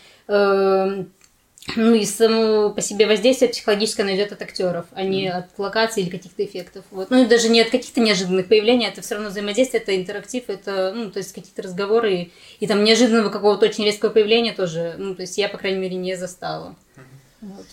ну 1.76 1.94
и 1.94 2.04
само 2.04 2.70
по 2.70 2.80
себе 2.80 3.06
воздействие 3.06 3.50
психологическое 3.50 4.02
оно 4.02 4.14
идет 4.14 4.32
от 4.32 4.42
актеров, 4.42 4.86
а 4.92 5.04
не 5.04 5.28
от 5.28 5.46
локаций 5.58 6.02
или 6.02 6.10
каких-то 6.10 6.44
эффектов. 6.44 6.84
Вот. 6.90 7.10
Ну 7.10 7.22
и 7.22 7.26
даже 7.26 7.48
не 7.48 7.60
от 7.60 7.70
каких-то 7.70 8.00
неожиданных 8.00 8.48
появлений, 8.48 8.86
это 8.86 9.00
все 9.00 9.14
равно 9.14 9.30
взаимодействие, 9.30 9.82
это 9.82 9.96
интерактив, 9.96 10.44
это, 10.48 10.92
ну, 10.94 11.10
то 11.10 11.18
есть 11.18 11.32
какие-то 11.32 11.62
разговоры, 11.62 12.14
и, 12.14 12.32
и 12.60 12.66
там 12.66 12.82
неожиданного 12.82 13.30
какого-то 13.30 13.66
очень 13.66 13.84
резкого 13.84 14.10
появления 14.10 14.52
тоже, 14.52 14.96
ну, 14.98 15.14
то 15.14 15.22
есть 15.22 15.38
я, 15.38 15.48
по 15.48 15.56
крайней 15.56 15.78
мере, 15.78 15.96
не 15.96 16.16
застала. 16.16 16.74
Вот. 17.40 17.66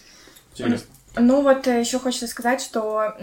Интересно. 0.54 0.88
Ну 1.16 1.42
вот 1.42 1.66
еще 1.66 1.98
хочется 2.00 2.28
сказать, 2.28 2.62
что 2.62 3.16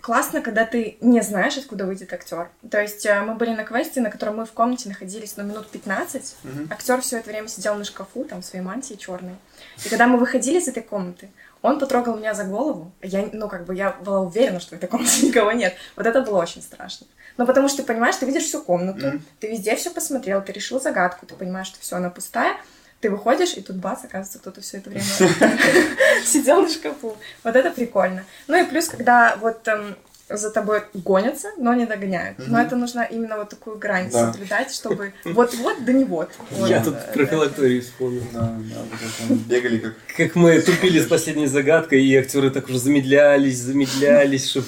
классно, 0.00 0.42
когда 0.42 0.64
ты 0.64 0.98
не 1.00 1.22
знаешь, 1.22 1.56
откуда 1.56 1.86
выйдет 1.86 2.12
актер. 2.12 2.50
То 2.70 2.80
есть 2.80 3.04
э, 3.06 3.20
мы 3.22 3.34
были 3.34 3.50
на 3.50 3.64
квесте, 3.64 4.00
на 4.00 4.10
котором 4.10 4.36
мы 4.36 4.44
в 4.44 4.52
комнате 4.52 4.88
находились, 4.88 5.36
ну, 5.36 5.44
минут 5.44 5.68
15. 5.68 6.36
Мгм. 6.42 6.68
Актер 6.70 7.00
все 7.00 7.18
это 7.18 7.30
время 7.30 7.48
сидел 7.48 7.74
на 7.74 7.84
шкафу, 7.84 8.24
там, 8.24 8.42
в 8.42 8.44
своей 8.44 8.64
мантии 8.64 8.94
черной. 8.94 9.34
И 9.84 9.88
когда 9.88 10.06
мы 10.06 10.18
выходили 10.18 10.58
из 10.58 10.68
этой 10.68 10.82
комнаты, 10.82 11.30
он 11.62 11.78
потрогал 11.78 12.16
меня 12.16 12.34
за 12.34 12.44
голову. 12.44 12.92
Я, 13.02 13.28
ну, 13.32 13.48
как 13.48 13.64
бы, 13.64 13.74
я 13.74 13.92
была 13.92 14.20
уверена, 14.20 14.60
что 14.60 14.74
в 14.74 14.78
этой 14.78 14.88
комнате 14.88 15.26
никого 15.26 15.52
нет. 15.52 15.74
Вот 15.96 16.06
это 16.06 16.22
было 16.22 16.38
очень 16.38 16.62
страшно. 16.62 17.06
Ну, 17.36 17.46
потому 17.46 17.68
что 17.68 17.78
ты 17.78 17.82
понимаешь, 17.84 18.16
ты 18.16 18.26
видишь 18.26 18.44
всю 18.44 18.62
комнату, 18.62 19.06
Мгм. 19.06 19.24
ты 19.40 19.48
везде 19.48 19.76
все 19.76 19.90
посмотрел, 19.90 20.42
ты 20.42 20.52
решил 20.52 20.80
загадку, 20.80 21.26
ты 21.26 21.34
понимаешь, 21.34 21.68
что 21.68 21.80
все, 21.80 21.96
она 21.96 22.10
пустая. 22.10 22.56
Ты 23.00 23.10
выходишь, 23.10 23.54
и 23.56 23.60
тут 23.60 23.76
бац, 23.76 24.00
оказывается, 24.02 24.40
кто-то 24.40 24.60
все 24.60 24.78
это 24.78 24.90
время 24.90 25.04
сидел 26.26 26.62
на 26.62 26.68
шкафу. 26.68 27.16
Вот 27.44 27.54
это 27.56 27.70
прикольно. 27.70 28.24
Ну 28.48 28.56
и 28.60 28.64
плюс, 28.64 28.88
когда 28.88 29.36
вот 29.40 29.66
эм, 29.68 29.96
за 30.30 30.50
тобой 30.50 30.82
гонятся, 30.94 31.48
но 31.58 31.74
не 31.74 31.86
догоняют. 31.86 32.38
Но 32.38 32.58
Мгм. 32.58 32.66
это 32.66 32.76
нужно 32.76 33.02
именно 33.10 33.36
вот 33.38 33.48
такую 33.48 33.78
грань 33.78 34.10
Да. 34.10 34.32
соблюдать, 34.32 34.72
чтобы 34.72 35.12
вот-вот, 35.24 35.84
да 35.84 35.92
не 35.92 36.04
вот. 36.04 36.30
Вот, 36.50 36.68
Я 36.68 36.82
тут 36.82 36.94
про 37.12 37.24
да. 37.24 37.26
филакторию 37.26 37.82
вспомнил. 37.82 38.22
Да, 38.32 38.40
да, 38.58 39.34
бегали 39.48 39.78
как... 39.78 39.94
Как 40.16 40.34
мы 40.34 40.60
тупили 40.60 41.00
с 41.00 41.06
последней 41.06 41.46
загадкой, 41.46 42.04
и 42.04 42.16
актеры 42.16 42.50
так 42.50 42.68
уже 42.68 42.78
замедлялись, 42.78 43.58
замедлялись, 43.58 44.50
чтобы... 44.50 44.66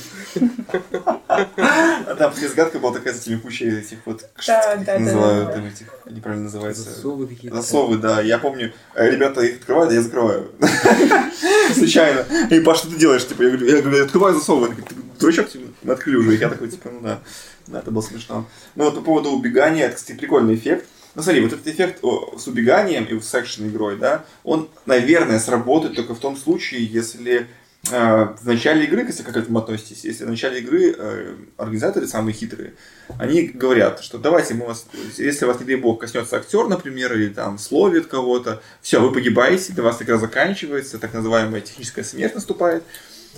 А 1.27 2.15
там 2.17 2.33
загадка 2.35 2.79
была 2.79 2.93
такая 2.93 3.13
за 3.13 3.21
этими 3.21 3.37
кучей 3.37 3.79
этих 3.79 3.99
вот... 4.05 4.25
Да, 4.47 4.77
да, 4.77 4.99
да, 4.99 4.99
да, 4.99 5.45
да. 5.57 5.69
этих, 5.69 5.87
они 6.07 6.21
правильно 6.21 6.45
называются. 6.45 6.83
Засовы 6.85 7.27
какие-то. 7.27 7.57
Засовы, 7.57 7.99
да. 7.99 8.21
Я 8.21 8.39
помню, 8.39 8.73
э, 8.95 9.11
ребята 9.11 9.41
их 9.43 9.57
открывают, 9.57 9.91
а 9.91 9.95
я 9.95 10.03
закрываю. 10.03 10.51
Случайно. 11.75 12.25
И 12.51 12.61
Паш, 12.61 12.79
что 12.79 12.91
ты 12.91 12.97
делаешь? 12.97 13.27
Типа, 13.27 13.43
я 13.43 13.51
говорю, 13.51 13.67
я 13.67 13.83
говорю, 13.83 14.05
открываю 14.05 14.35
засовы. 14.35 14.75
Они 15.21 15.33
говорят, 15.33 15.53
«Ты 15.53 15.59
дурачок, 15.59 15.77
мы 15.83 15.93
открыли 15.93 16.17
уже. 16.17 16.35
Я 16.35 16.49
такой, 16.49 16.69
типа, 16.69 16.91
ну 16.91 17.01
да. 17.01 17.21
Да, 17.67 17.79
это 17.81 17.91
было 17.91 18.03
смешно. 18.03 18.47
Ну 18.75 18.85
вот 18.85 18.95
по 18.97 19.01
поводу 19.01 19.31
убегания, 19.31 19.87
это, 19.87 19.97
кстати, 19.97 20.17
прикольный 20.17 20.55
эффект. 20.55 20.87
Ну 21.15 21.23
смотри, 21.23 21.41
вот 21.41 21.53
этот 21.53 21.67
эффект 21.67 22.03
с 22.03 22.47
убеганием 22.47 23.05
и 23.05 23.21
с 23.21 23.35
экшен 23.35 23.69
игрой, 23.69 23.97
да, 23.97 24.25
он, 24.45 24.69
наверное, 24.87 25.41
сработает 25.41 25.97
только 25.97 26.15
в 26.15 26.21
том 26.21 26.37
случае, 26.37 26.85
если 26.85 27.49
э, 27.91 28.25
в 28.41 28.47
начале 28.47 28.85
игры, 28.85 29.05
если 29.05 29.25
как 29.25 29.35
к 29.35 29.37
этому 29.37 29.59
относитесь, 29.59 30.05
если 30.05 30.25
в 30.25 30.29
начале 30.29 30.61
игры 30.61 30.95
э, 30.97 31.35
организаторы 31.57 32.07
самые 32.07 32.33
хитрые, 32.33 32.75
они 33.19 33.43
говорят, 33.43 34.05
что 34.05 34.19
давайте 34.19 34.55
мы 34.55 34.67
вас, 34.67 34.87
если 35.17 35.47
вас, 35.47 35.59
не 35.59 35.67
дай 35.67 35.77
бог, 35.77 36.01
коснется 36.01 36.37
актер, 36.37 36.69
например, 36.69 37.13
или 37.15 37.29
там 37.29 37.59
словит 37.59 38.07
кого-то, 38.07 38.63
все, 38.81 39.01
вы 39.01 39.13
погибаете, 39.13 39.73
для 39.73 39.83
вас 39.83 40.01
игра 40.01 40.17
заканчивается, 40.17 40.99
так 40.99 41.13
называемая 41.13 41.61
техническая 41.61 42.05
смерть 42.05 42.37
наступает. 42.37 42.85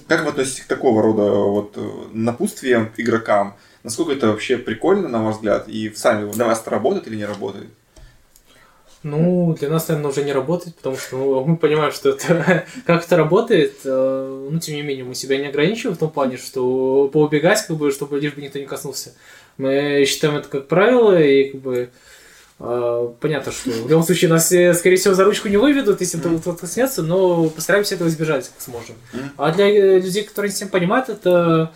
Как 0.08 0.24
вы 0.24 0.30
относитесь 0.30 0.60
к 0.60 0.66
такого 0.66 1.02
рода 1.02 1.22
вот 1.22 1.74
э, 1.76 1.90
напутствиям 2.12 2.92
игрокам? 2.96 3.56
Насколько 3.82 4.12
это 4.12 4.28
вообще 4.28 4.56
прикольно, 4.58 5.08
на 5.08 5.22
ваш 5.22 5.36
взгляд? 5.36 5.68
И 5.68 5.92
сами, 5.94 6.30
для 6.32 6.46
вас 6.46 6.60
это 6.60 6.70
работает 6.70 7.06
или 7.08 7.16
не 7.16 7.24
работает? 7.24 7.68
Ну, 9.02 9.56
для 9.58 9.68
нас, 9.68 9.88
наверное, 9.88 10.12
уже 10.12 10.22
не 10.22 10.32
работает, 10.32 10.76
потому 10.76 10.96
что 10.96 11.16
ну, 11.16 11.44
мы 11.44 11.56
понимаем, 11.56 11.90
что 11.92 12.10
это 12.10 12.64
как 12.86 13.04
это 13.04 13.16
работает. 13.16 13.74
э, 13.84 14.48
Ну, 14.50 14.58
тем 14.60 14.76
не 14.76 14.82
менее, 14.82 15.04
мы 15.04 15.14
себя 15.14 15.38
не 15.38 15.46
ограничиваем 15.46 15.96
в 15.96 16.00
том 16.00 16.10
плане, 16.10 16.36
что 16.36 17.08
поубегать, 17.12 17.66
как 17.66 17.76
бы, 17.76 17.90
чтобы 17.90 18.20
лишь 18.20 18.34
бы 18.34 18.42
никто 18.42 18.58
не 18.60 18.66
коснулся. 18.66 19.14
Мы 19.56 20.04
считаем 20.06 20.36
это 20.36 20.48
как 20.48 20.68
правило, 20.68 21.20
и 21.20 21.50
как 21.50 21.60
бы 21.60 21.90
понятно, 23.20 23.50
что 23.50 23.70
в 23.70 23.88
любом 23.90 24.04
случае 24.04 24.30
нас, 24.30 24.52
э, 24.52 24.72
скорее 24.74 24.96
всего, 24.96 25.14
за 25.14 25.24
ручку 25.24 25.48
не 25.48 25.56
выведут, 25.56 26.00
если 26.00 26.18
кто- 26.18 26.38
кто-то 26.38 26.60
коснется, 26.60 27.02
но 27.02 27.48
постараемся 27.50 27.96
этого 27.96 28.08
избежать, 28.08 28.48
как 28.48 28.60
сможем. 28.60 28.94
Мгм. 29.12 29.32
А 29.36 29.52
для 29.52 29.68
э, 29.68 29.98
людей, 29.98 30.22
которые 30.22 30.48
не 30.48 30.52
совсем 30.52 30.68
понимают, 30.68 31.08
это 31.08 31.72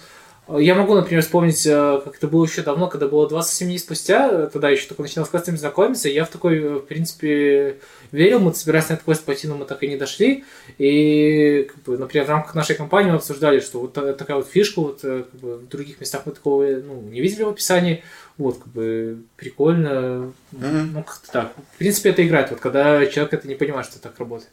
э, 0.48 0.58
я 0.60 0.76
могу, 0.76 0.94
например, 0.94 1.22
вспомнить, 1.22 1.64
как 1.64 2.16
это 2.16 2.28
было 2.28 2.44
еще 2.44 2.62
давно, 2.62 2.86
когда 2.86 3.08
было 3.08 3.28
27 3.28 3.66
дней 3.66 3.78
спустя, 3.80 4.46
тогда 4.46 4.70
еще 4.70 4.86
только 4.86 5.02
начинал 5.02 5.26
с 5.26 5.30
квестами 5.30 5.56
знакомиться, 5.56 6.08
я 6.08 6.24
в 6.24 6.28
такой, 6.28 6.60
в 6.60 6.80
принципе, 6.86 7.78
верил, 8.12 8.40
мы 8.40 8.54
собирались 8.54 8.88
на 8.88 8.96
пойти, 8.96 9.48
но 9.48 9.56
мы 9.56 9.64
так 9.64 9.82
и 9.82 9.88
не 9.88 9.96
дошли, 9.96 10.44
и, 10.78 11.68
как 11.72 11.82
бы, 11.84 11.98
например, 11.98 12.26
в 12.26 12.30
рамках 12.30 12.54
нашей 12.54 12.76
компании 12.76 13.10
мы 13.10 13.16
обсуждали, 13.16 13.60
что 13.60 13.80
вот 13.80 13.92
та- 13.92 14.12
такая 14.14 14.36
вот 14.36 14.48
фишка, 14.48 14.80
вот, 14.80 15.00
э, 15.04 15.24
как 15.30 15.40
бы, 15.40 15.56
в 15.56 15.68
других 15.68 16.00
местах 16.00 16.22
мы 16.26 16.32
такого 16.32 16.64
ну, 16.64 17.00
не 17.02 17.20
видели 17.20 17.42
в 17.42 17.48
описании, 17.48 18.02
вот, 18.38 18.58
как 18.58 18.68
бы, 18.68 19.18
прикольно, 19.36 20.32
Мгм. 20.52 20.92
ну, 20.92 21.02
как-то 21.02 21.30
так. 21.32 21.52
В 21.74 21.78
принципе, 21.78 22.10
это 22.10 22.26
играет, 22.26 22.50
вот, 22.50 22.60
когда 22.60 23.04
человек 23.06 23.34
это 23.34 23.48
не 23.48 23.54
понимает, 23.54 23.86
что 23.86 24.00
так 24.00 24.18
работает. 24.18 24.50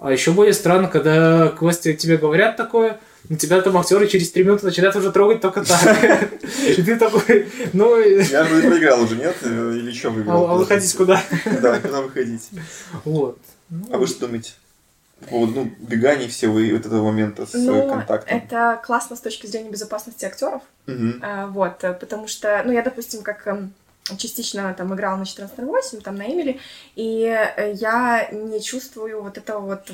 А 0.00 0.12
еще 0.12 0.32
более 0.32 0.52
странно, 0.52 0.88
когда 0.88 1.48
квесты 1.48 1.94
тебе 1.94 2.18
говорят 2.18 2.56
такое, 2.56 3.00
но 3.28 3.36
тебя 3.36 3.60
там 3.60 3.76
актеры 3.76 4.06
через 4.08 4.30
три 4.30 4.44
минуты 4.44 4.66
начинают 4.66 4.96
уже 4.96 5.12
трогать 5.12 5.40
только 5.40 5.64
так. 5.64 5.82
И 6.78 6.82
ты 6.82 6.96
такой, 6.96 7.48
ну, 7.72 7.98
Я 7.98 8.44
же 8.44 8.62
проиграл 8.62 9.02
уже, 9.02 9.16
нет? 9.16 9.36
Или 9.42 9.92
что 9.92 10.08
а 10.08 10.10
выиграл? 10.12 10.50
а 10.50 10.54
выходить 10.54 10.94
куда? 10.94 11.22
Да, 11.60 11.78
куда 11.80 12.00
выходить? 12.02 12.48
Вот. 13.04 13.38
А 13.90 13.98
вы 13.98 14.06
что 14.06 14.26
думаете? 14.26 14.52
По 15.20 15.26
поводу 15.26 15.52
ну, 15.54 15.72
бегания 15.80 16.28
всего 16.28 16.60
и 16.60 16.72
вот 16.72 16.86
этого 16.86 17.04
момента 17.04 17.44
с 17.44 17.54
э, 17.54 17.58
Ну, 17.58 17.88
контактом. 17.88 18.38
это 18.38 18.80
классно 18.84 19.16
с 19.16 19.20
точки 19.20 19.46
зрения 19.46 19.68
безопасности 19.70 20.24
актеров. 20.24 20.62
Мгм. 20.86 21.20
А, 21.22 21.46
Вот, 21.48 21.82
э, 21.82 21.92
потому 21.92 22.28
что, 22.28 22.62
ну, 22.64 22.70
я, 22.72 22.82
допустим, 22.82 23.22
как 23.22 23.44
эм, 23.48 23.72
частично 24.16 24.72
там 24.78 24.94
играла 24.94 25.16
на 25.16 25.24
14.08, 25.24 26.02
там 26.02 26.14
на 26.14 26.22
Эмили, 26.22 26.60
и 26.94 27.24
э, 27.26 27.72
я 27.74 28.28
не 28.30 28.62
чувствую 28.62 29.20
вот 29.22 29.36
этого 29.38 29.58
вот 29.60 29.90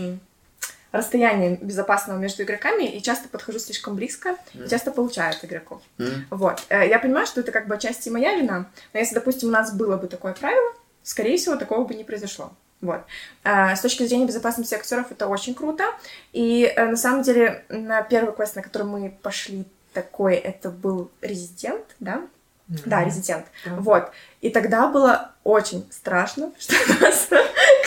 м, 0.94 0.98
расстояния 0.98 1.56
безопасного 1.60 2.18
между 2.18 2.42
игроками, 2.42 2.84
и 2.84 3.02
часто 3.02 3.28
подхожу 3.28 3.58
слишком 3.58 3.94
близко, 3.96 4.36
и 4.54 4.68
часто 4.68 4.90
получаю 4.90 5.30
от 5.34 5.44
игроков. 5.44 5.82
Мгм. 5.98 6.26
Вот. 6.30 6.62
Э, 6.68 6.88
Я 6.88 6.98
понимаю, 6.98 7.26
что 7.26 7.40
это 7.40 7.52
как 7.52 7.66
бы 7.66 7.74
отчасти 7.74 8.08
моя 8.10 8.34
вина, 8.36 8.66
но 8.92 9.00
если, 9.00 9.14
допустим, 9.14 9.48
у 9.48 9.52
нас 9.52 9.72
было 9.74 9.96
бы 9.96 10.06
такое 10.06 10.32
правило, 10.34 10.72
скорее 11.02 11.36
всего, 11.36 11.56
такого 11.56 11.84
бы 11.84 11.94
не 11.94 12.04
произошло. 12.04 12.52
Вот. 12.80 13.00
А, 13.44 13.74
С 13.74 13.80
точки 13.80 14.06
зрения 14.06 14.26
безопасности 14.26 14.74
актеров 14.74 15.10
это 15.10 15.26
очень 15.28 15.54
круто. 15.54 15.84
И 16.32 16.64
э, 16.76 16.84
на 16.86 16.96
самом 16.96 17.22
деле 17.22 17.64
на 17.68 18.02
первый 18.02 18.34
квест, 18.34 18.56
на 18.56 18.62
который 18.62 18.86
мы 18.86 19.10
пошли 19.22 19.64
такой, 19.94 20.34
это 20.34 20.70
был 20.70 21.10
резидент, 21.22 21.84
да? 22.00 22.22
Да, 22.68 23.04
резидент. 23.04 23.46
Да. 23.64 23.72
Вот. 23.76 24.10
И 24.40 24.50
тогда 24.50 24.88
было 24.88 25.32
очень 25.44 25.86
страшно, 25.90 26.52
что 26.58 26.74
нас 27.00 27.28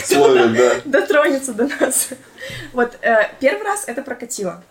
Словят, 0.04 0.52
да. 0.56 0.74
дотронется 0.84 1.52
до 1.52 1.66
нас. 1.66 2.10
Вот. 2.72 2.96
э, 3.02 3.28
Первый 3.40 3.64
раз 3.64 3.84
это 3.86 4.02
прокатило. 4.02 4.62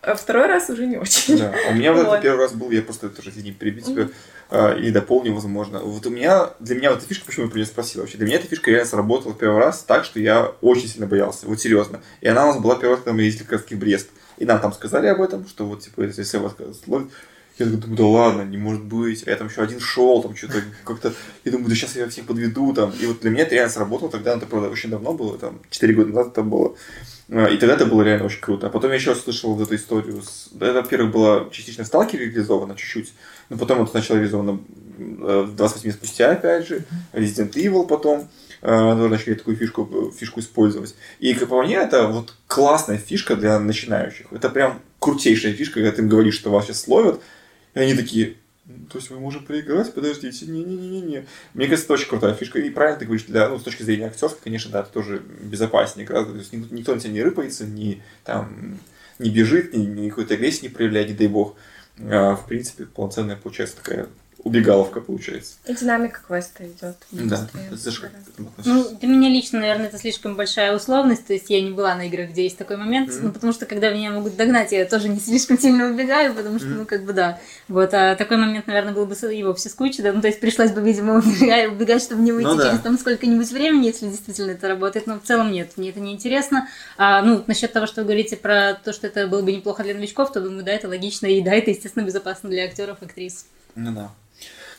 А 0.00 0.14
Второй 0.14 0.46
раз 0.46 0.68
уже 0.68 0.86
не 0.86 0.96
очень. 0.96 1.38
Да. 1.38 1.54
У 1.70 1.74
меня 1.74 1.92
вот 1.92 2.06
Вот. 2.06 2.12
это 2.14 2.22
первый 2.22 2.40
раз 2.40 2.52
был, 2.54 2.70
я 2.70 2.82
просто 2.82 3.08
тоже 3.08 3.30
извини, 3.30 3.52
перебить 3.52 3.86
тебя, 3.86 4.08
а, 4.50 4.74
или 4.74 4.90
дополню, 4.90 5.32
возможно. 5.32 5.78
Вот 5.78 6.04
у 6.06 6.10
меня, 6.10 6.50
для 6.58 6.74
меня 6.74 6.90
вот 6.90 6.98
эта 6.98 7.06
фишка, 7.08 7.24
почему 7.24 7.44
я 7.44 7.50
про 7.50 7.58
нее 7.58 7.66
спросил 7.66 8.00
вообще, 8.00 8.18
для 8.18 8.26
меня 8.26 8.38
эта 8.38 8.48
фишка 8.48 8.70
реально 8.70 8.88
сработала 8.88 9.32
первый 9.32 9.60
раз 9.60 9.84
так, 9.84 10.04
что 10.04 10.18
я 10.18 10.46
очень 10.60 10.88
сильно 10.88 11.06
боялся, 11.06 11.46
вот 11.46 11.60
серьезно. 11.60 12.00
И 12.20 12.26
она 12.26 12.44
у 12.44 12.52
нас 12.52 12.60
была 12.60 12.74
первый 12.74 12.94
раз, 12.94 12.98
когда 13.04 13.12
мы 13.12 13.22
ездили 13.22 13.44
как 13.44 13.52
раз 13.52 13.62
в 13.62 13.78
Брест. 13.78 14.08
И 14.38 14.44
нам 14.44 14.58
там 14.60 14.72
сказали 14.72 15.06
об 15.06 15.20
этом, 15.20 15.46
что 15.46 15.66
вот, 15.66 15.82
типа, 15.82 16.00
если 16.00 16.22
если 16.22 16.38
вас 16.38 16.54
словят, 16.84 17.08
я 17.58 17.66
думаю, 17.66 17.96
да 17.96 18.04
ладно, 18.06 18.42
не 18.42 18.56
может 18.56 18.82
быть. 18.84 19.26
А 19.26 19.30
я 19.30 19.36
там 19.36 19.48
еще 19.48 19.62
один 19.62 19.80
шел, 19.80 20.22
там 20.22 20.34
что-то 20.34 20.62
как-то... 20.84 21.12
Я 21.44 21.52
думаю, 21.52 21.68
да 21.68 21.74
сейчас 21.74 21.96
я 21.96 22.08
всех 22.08 22.26
подведу 22.26 22.72
там. 22.72 22.92
И 23.00 23.06
вот 23.06 23.20
для 23.20 23.30
меня 23.30 23.42
это 23.42 23.54
реально 23.54 23.72
сработало 23.72 24.10
тогда, 24.10 24.36
это, 24.36 24.46
правда, 24.46 24.68
очень 24.70 24.90
давно 24.90 25.12
было, 25.12 25.38
там, 25.38 25.60
4 25.70 25.94
года 25.94 26.08
назад 26.10 26.32
это 26.32 26.42
было. 26.42 26.74
А, 27.30 27.46
И 27.46 27.56
тогда 27.58 27.74
это 27.74 27.86
было 27.86 28.02
реально 28.02 28.24
очень 28.26 28.40
круто. 28.40 28.66
А 28.66 28.70
потом 28.70 28.90
я 28.90 28.96
еще 28.96 29.14
слышал 29.14 29.54
вот 29.54 29.62
эту 29.64 29.74
историю. 29.76 30.22
Это, 30.60 30.72
во-первых, 30.82 31.12
была 31.12 31.48
частично 31.50 31.84
в 31.84 31.86
Сталкере 31.86 32.26
реализована 32.26 32.74
чуть-чуть, 32.76 33.12
но 33.48 33.58
потом 33.58 33.82
это 33.82 33.94
начало 33.94 34.16
реализовано 34.16 34.60
э, 34.98 35.48
28 35.56 35.92
спустя, 35.92 36.30
опять 36.32 36.66
же, 36.66 36.84
Resident 37.12 37.52
Evil 37.52 37.86
потом. 37.86 38.28
э, 38.62 38.94
начали 39.08 39.34
такую 39.34 39.56
фишку, 39.56 40.12
фишку 40.16 40.40
использовать. 40.40 40.94
И, 41.20 41.34
как 41.34 41.48
по 41.48 41.62
мне, 41.62 41.76
это 41.76 42.06
вот 42.06 42.34
классная 42.46 42.96
фишка 42.98 43.36
для 43.36 43.58
начинающих. 43.58 44.26
Это 44.32 44.48
прям 44.50 44.80
крутейшая 45.00 45.52
фишка, 45.52 45.74
когда 45.74 45.90
ты 45.92 46.02
им 46.02 46.08
говоришь, 46.08 46.34
что 46.34 46.50
вас 46.50 46.66
сейчас 46.66 46.82
словят, 46.82 47.20
и 47.74 47.80
они 47.80 47.94
такие, 47.94 48.36
то 48.90 48.98
есть 48.98 49.10
мы 49.10 49.18
можем 49.18 49.44
проиграть? 49.44 49.92
Подождите, 49.92 50.46
не-не-не-не. 50.46 51.26
Мне 51.54 51.66
кажется, 51.66 51.86
это 51.86 51.94
очень 51.94 52.08
крутая 52.08 52.34
фишка. 52.34 52.60
И 52.60 52.70
правильно 52.70 52.98
ты 52.98 53.06
говоришь, 53.06 53.26
для, 53.26 53.48
ну, 53.48 53.58
с 53.58 53.62
точки 53.62 53.82
зрения 53.82 54.06
актерской, 54.06 54.40
конечно, 54.42 54.70
да, 54.70 54.80
это 54.80 54.90
тоже 54.90 55.18
безопаснее 55.18 56.06
гораздо. 56.06 56.32
То 56.32 56.38
есть 56.38 56.52
никто 56.52 56.94
на 56.94 57.00
тебя 57.00 57.12
не 57.12 57.22
рыпается, 57.22 57.66
не, 57.66 58.02
там, 58.24 58.78
не 59.18 59.30
бежит, 59.30 59.74
ни, 59.74 59.84
ни 59.84 60.08
какой-то 60.10 60.34
агрессии 60.34 60.64
не 60.64 60.68
проявляет, 60.68 61.08
не 61.08 61.14
дай 61.14 61.26
бог. 61.26 61.56
А, 61.98 62.36
в 62.36 62.46
принципе, 62.46 62.86
полноценная 62.86 63.36
получается 63.36 63.76
такая 63.76 64.08
убегаловка 64.44 65.00
получается. 65.00 65.54
И 65.66 65.74
динамика 65.74 66.20
квеста 66.26 66.66
идет. 66.66 66.96
Да. 67.10 67.48
Это 67.70 67.90
же 67.90 68.10
ну, 68.64 68.96
для 68.98 69.08
меня 69.08 69.28
лично, 69.28 69.60
наверное, 69.60 69.86
это 69.86 69.98
слишком 69.98 70.34
большая 70.36 70.74
условность. 70.74 71.26
То 71.26 71.32
есть 71.32 71.48
я 71.50 71.60
не 71.62 71.70
была 71.70 71.94
на 71.94 72.06
играх, 72.06 72.30
где 72.30 72.44
есть 72.44 72.58
такой 72.58 72.76
момент. 72.76 73.10
Mm-hmm. 73.10 73.20
Ну, 73.22 73.32
потому 73.32 73.52
что 73.52 73.66
когда 73.66 73.90
меня 73.90 74.10
могут 74.10 74.36
догнать, 74.36 74.72
я 74.72 74.84
тоже 74.84 75.08
не 75.08 75.20
слишком 75.20 75.58
сильно 75.58 75.86
убегаю, 75.86 76.34
потому 76.34 76.58
что, 76.58 76.68
mm-hmm. 76.68 76.78
ну, 76.78 76.86
как 76.86 77.04
бы 77.04 77.12
да. 77.12 77.38
Вот, 77.68 77.94
а 77.94 78.16
такой 78.16 78.36
момент, 78.36 78.66
наверное, 78.66 78.92
был 78.92 79.06
бы 79.06 79.14
и 79.14 79.42
вовсе 79.44 79.68
скучно. 79.68 80.04
Да? 80.04 80.12
Ну, 80.12 80.20
то 80.20 80.26
есть 80.26 80.40
пришлось 80.40 80.72
бы, 80.72 80.80
видимо, 80.80 81.18
убегать, 81.18 81.70
убегать 81.70 82.02
чтобы 82.02 82.22
не 82.22 82.32
выйти 82.32 82.48
ну, 82.48 82.56
да. 82.56 82.70
через 82.70 82.80
там 82.80 82.98
сколько-нибудь 82.98 83.50
времени, 83.50 83.86
если 83.86 84.08
действительно 84.08 84.52
это 84.52 84.68
работает. 84.68 85.06
Но 85.06 85.20
в 85.20 85.22
целом 85.22 85.52
нет, 85.52 85.72
мне 85.76 85.90
это 85.90 86.00
не 86.00 86.12
интересно. 86.12 86.68
А, 86.96 87.22
ну, 87.22 87.44
насчет 87.46 87.72
того, 87.72 87.86
что 87.86 88.00
вы 88.00 88.06
говорите 88.06 88.36
про 88.36 88.74
то, 88.74 88.92
что 88.92 89.06
это 89.06 89.28
было 89.28 89.42
бы 89.42 89.52
неплохо 89.52 89.82
для 89.84 89.94
новичков, 89.94 90.32
то 90.32 90.40
думаю, 90.40 90.64
да, 90.64 90.72
это 90.72 90.88
логично. 90.88 91.26
И 91.26 91.40
да, 91.42 91.54
это, 91.54 91.70
естественно, 91.70 92.04
безопасно 92.04 92.48
для 92.48 92.64
актеров, 92.64 92.98
актрис. 93.02 93.46
Ну 93.74 93.92
да. 93.92 94.10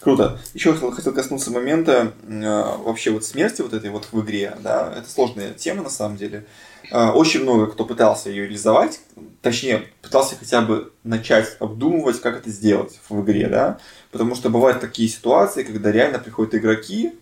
Круто. 0.03 0.37
Еще 0.53 0.73
хотел 0.73 1.13
коснуться 1.13 1.49
момента 1.49 2.11
э, 2.27 2.63
вообще 2.83 3.11
вот 3.11 3.23
смерти 3.23 3.61
вот 3.61 3.71
этой 3.71 3.89
вот 3.89 4.09
в 4.11 4.21
игре, 4.21 4.53
да, 4.61 4.93
это 4.97 5.09
сложная 5.09 5.53
тема 5.53 5.81
на 5.81 5.89
самом 5.89 6.17
деле. 6.17 6.45
Э, 6.91 7.11
очень 7.11 7.43
много 7.43 7.67
кто 7.67 7.85
пытался 7.85 8.29
ее 8.29 8.43
реализовать, 8.43 8.99
точнее, 9.41 9.85
пытался 10.01 10.35
хотя 10.35 10.61
бы 10.61 10.91
начать 11.05 11.55
обдумывать, 11.59 12.19
как 12.19 12.35
это 12.35 12.49
сделать 12.49 12.99
в 13.07 13.21
игре, 13.21 13.47
да, 13.47 13.79
потому 14.11 14.35
что 14.35 14.49
бывают 14.49 14.81
такие 14.81 15.07
ситуации, 15.07 15.63
когда 15.63 15.89
реально 15.89 16.19
приходят 16.19 16.53
игроки, 16.53 17.13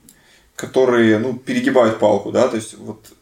которые, 0.55 1.19
ну, 1.19 1.36
перегибают 1.36 1.99
палку, 1.99 2.32
да, 2.32 2.47
то 2.47 2.55
есть 2.55 2.75
вот 2.79 3.13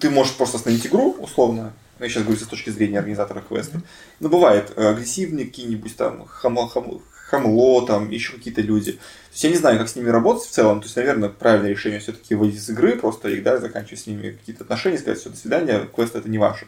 ты 0.00 0.08
можешь 0.08 0.34
просто 0.34 0.56
остановить 0.56 0.86
игру, 0.86 1.14
условно, 1.20 1.74
я 2.00 2.08
сейчас 2.08 2.22
говорю 2.22 2.40
с 2.40 2.48
точки 2.48 2.70
зрения 2.70 3.00
организатора 3.00 3.42
квеста, 3.46 3.82
но 4.18 4.30
бывает 4.30 4.72
э, 4.76 4.88
агрессивные 4.88 5.44
какие-нибудь 5.44 5.94
там 5.94 6.24
хам, 6.26 6.56
хам, 6.68 7.02
Хамло, 7.28 7.86
там, 7.86 8.10
еще 8.10 8.32
какие-то 8.32 8.60
люди. 8.60 8.92
То 8.92 8.98
есть 9.32 9.44
я 9.44 9.50
не 9.50 9.56
знаю, 9.56 9.78
как 9.78 9.88
с 9.88 9.96
ними 9.96 10.10
работать 10.10 10.46
в 10.46 10.50
целом. 10.50 10.80
То 10.80 10.86
есть, 10.86 10.96
наверное, 10.96 11.28
правильное 11.28 11.70
решение 11.70 12.00
все-таки 12.00 12.34
выйти 12.34 12.56
из 12.56 12.68
игры, 12.70 12.96
просто 12.96 13.28
их, 13.28 13.42
да, 13.42 13.58
заканчивать 13.58 14.00
с 14.00 14.06
ними 14.06 14.30
какие-то 14.30 14.64
отношения, 14.64 14.98
сказать, 14.98 15.18
все, 15.18 15.30
до 15.30 15.36
свидания, 15.36 15.88
квест 15.92 16.14
это 16.14 16.28
не 16.28 16.38
ваше. 16.38 16.66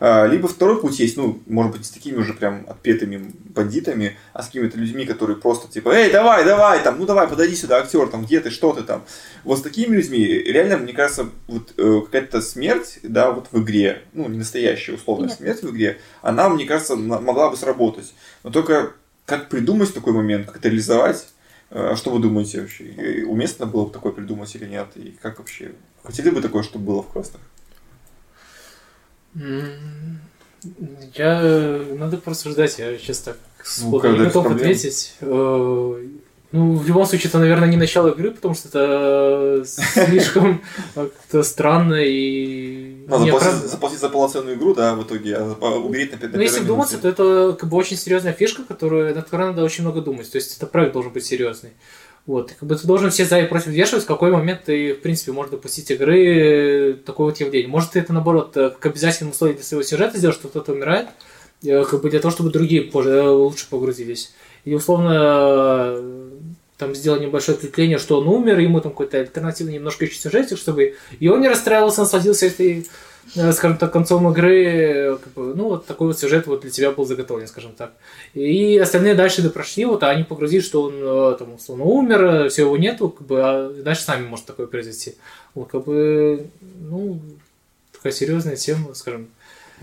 А, 0.00 0.26
либо 0.26 0.48
второй 0.48 0.80
путь 0.80 0.98
есть, 0.98 1.16
ну, 1.16 1.40
может 1.46 1.72
быть, 1.72 1.86
с 1.86 1.90
такими 1.90 2.16
уже 2.16 2.34
прям 2.34 2.66
отпетыми 2.68 3.32
бандитами, 3.44 4.16
а 4.32 4.42
с 4.42 4.46
какими-то 4.46 4.78
людьми, 4.78 5.06
которые 5.06 5.36
просто 5.36 5.72
типа, 5.72 5.90
эй, 5.90 6.10
давай, 6.10 6.44
давай, 6.44 6.82
там, 6.82 6.98
ну 6.98 7.06
давай, 7.06 7.28
подойди 7.28 7.54
сюда, 7.56 7.78
актер, 7.78 8.08
там, 8.08 8.24
где 8.24 8.40
ты, 8.40 8.50
что 8.50 8.72
ты 8.72 8.82
там. 8.82 9.04
Вот 9.44 9.60
с 9.60 9.62
такими 9.62 9.96
людьми, 9.96 10.24
реально, 10.24 10.78
мне 10.78 10.92
кажется, 10.92 11.28
вот 11.46 11.72
э, 11.76 12.00
какая-то 12.04 12.40
смерть, 12.42 12.98
да, 13.02 13.30
вот 13.30 13.48
в 13.50 13.62
игре, 13.62 14.02
ну, 14.12 14.28
не 14.28 14.38
настоящая 14.38 14.94
условная 14.94 15.28
Нет. 15.28 15.38
смерть 15.38 15.62
в 15.62 15.70
игре, 15.70 15.98
она, 16.22 16.48
мне 16.48 16.66
кажется, 16.66 16.96
могла 16.96 17.50
бы 17.50 17.56
сработать. 17.56 18.14
Но 18.42 18.50
только 18.50 18.92
как 19.24 19.48
придумать 19.48 19.94
такой 19.94 20.12
момент, 20.12 20.46
как 20.46 20.56
это 20.56 20.68
реализовать? 20.68 21.26
Э, 21.70 21.94
что 21.96 22.10
вы 22.10 22.20
думаете 22.20 22.60
вообще? 22.60 23.24
Уместно 23.26 23.66
было 23.66 23.86
бы 23.86 23.92
такое 23.92 24.12
придумать 24.12 24.54
или 24.54 24.66
нет? 24.66 24.88
И 24.96 25.16
как 25.20 25.38
вообще? 25.38 25.72
Хотели 26.02 26.30
бы 26.30 26.40
такое, 26.40 26.62
чтобы 26.62 26.84
было 26.84 27.02
в 27.02 27.12
квестах? 27.12 27.40
Я... 31.14 31.84
Надо 31.96 32.18
просто 32.18 32.50
ждать, 32.50 32.78
я 32.78 32.96
сейчас 32.98 33.18
так 33.18 33.38
ну, 33.80 34.12
не 34.12 34.18
готов 34.18 34.50
ответить. 34.50 35.14
Э, 35.20 36.06
ну, 36.52 36.76
в 36.76 36.86
любом 36.86 37.04
случае, 37.06 37.30
это, 37.30 37.38
наверное, 37.40 37.68
не 37.68 37.76
начало 37.76 38.08
игры, 38.08 38.30
потому 38.30 38.54
что 38.54 38.68
это 38.68 39.64
слишком 39.66 40.62
как-то 40.94 41.42
странно 41.42 41.96
и... 41.96 42.93
Надо 43.06 43.24
заплатить, 43.24 43.70
заплатить 43.70 44.00
за 44.00 44.08
полноценную 44.08 44.56
игру, 44.56 44.74
да, 44.74 44.94
в 44.94 45.02
итоге, 45.02 45.36
а 45.36 45.78
умереть 45.78 46.12
на 46.12 46.18
5 46.18 46.32
Ну, 46.34 46.40
если 46.40 46.60
вдуматься, 46.60 46.98
то 46.98 47.08
это 47.08 47.56
как 47.58 47.68
бы 47.68 47.76
очень 47.76 47.96
серьезная 47.96 48.32
фишка, 48.32 48.62
которую, 48.64 49.14
над 49.14 49.24
которой 49.24 49.48
надо 49.48 49.62
очень 49.62 49.82
много 49.82 50.00
думать. 50.00 50.30
То 50.30 50.36
есть, 50.36 50.56
это 50.56 50.66
проект 50.66 50.92
должен 50.92 51.12
быть 51.12 51.24
серьезный. 51.24 51.70
Вот, 52.26 52.52
как 52.52 52.66
бы 52.66 52.74
ты 52.74 52.86
должен 52.86 53.10
все 53.10 53.26
за 53.26 53.38
и 53.40 53.46
против 53.46 53.66
вешать, 53.66 54.04
в 54.04 54.06
какой 54.06 54.30
момент 54.30 54.64
ты, 54.64 54.94
в 54.94 55.02
принципе, 55.02 55.32
можешь 55.32 55.50
допустить 55.50 55.90
игры 55.90 56.98
такое 57.04 57.26
вот 57.26 57.38
явление. 57.38 57.68
Может, 57.68 57.90
ты 57.90 58.00
это, 58.00 58.14
наоборот, 58.14 58.52
как 58.54 58.86
обязательным 58.86 59.32
условием 59.32 59.56
для 59.56 59.64
своего 59.64 59.82
сюжета 59.82 60.16
сделать, 60.16 60.36
что 60.36 60.48
кто-то 60.48 60.72
умирает, 60.72 61.08
э, 61.62 61.84
как 61.84 62.00
бы 62.00 62.08
для 62.08 62.20
того, 62.20 62.32
чтобы 62.32 62.50
другие 62.50 62.82
позже, 62.82 63.10
э, 63.10 63.28
лучше 63.28 63.68
погрузились. 63.68 64.32
И, 64.64 64.72
условно, 64.72 66.00
там 66.76 66.94
сделал 66.94 67.20
небольшое 67.20 67.56
ответвление, 67.56 67.98
что 67.98 68.20
он 68.20 68.28
умер, 68.28 68.58
ему 68.58 68.80
там 68.80 68.92
какой-то 68.92 69.18
альтернативный 69.18 69.74
немножко 69.74 70.04
еще 70.04 70.16
сюжетик, 70.16 70.58
чтобы 70.58 70.96
и 71.20 71.28
он 71.28 71.40
не 71.40 71.48
расстраивался, 71.48 72.00
насладился 72.00 72.46
этой, 72.46 72.88
э, 73.36 73.52
скажем 73.52 73.78
так, 73.78 73.92
концом 73.92 74.28
игры, 74.30 75.18
как 75.22 75.32
бы, 75.34 75.54
ну, 75.54 75.68
вот 75.68 75.86
такой 75.86 76.08
вот 76.08 76.18
сюжет 76.18 76.46
вот 76.46 76.62
для 76.62 76.70
тебя 76.70 76.90
был 76.90 77.06
заготовлен, 77.06 77.46
скажем 77.46 77.72
так. 77.72 77.92
И 78.34 78.76
остальные 78.78 79.14
дальше 79.14 79.42
да 79.42 79.50
прошли, 79.50 79.84
вот, 79.84 80.02
а 80.02 80.10
они 80.10 80.24
погрузились, 80.24 80.64
что 80.64 80.82
он, 80.82 80.94
э, 80.96 81.36
там, 81.38 81.54
условно, 81.54 81.84
умер, 81.84 82.48
все 82.50 82.62
его 82.62 82.76
нету, 82.76 83.08
как 83.10 83.26
бы, 83.26 83.40
а 83.40 83.68
дальше 83.70 84.02
сами 84.02 84.26
может 84.26 84.46
такое 84.46 84.66
произойти. 84.66 85.14
Вот, 85.54 85.68
как 85.70 85.84
бы, 85.84 86.48
ну, 86.80 87.20
такая 87.92 88.12
серьезная 88.12 88.56
тема, 88.56 88.94
скажем, 88.94 89.28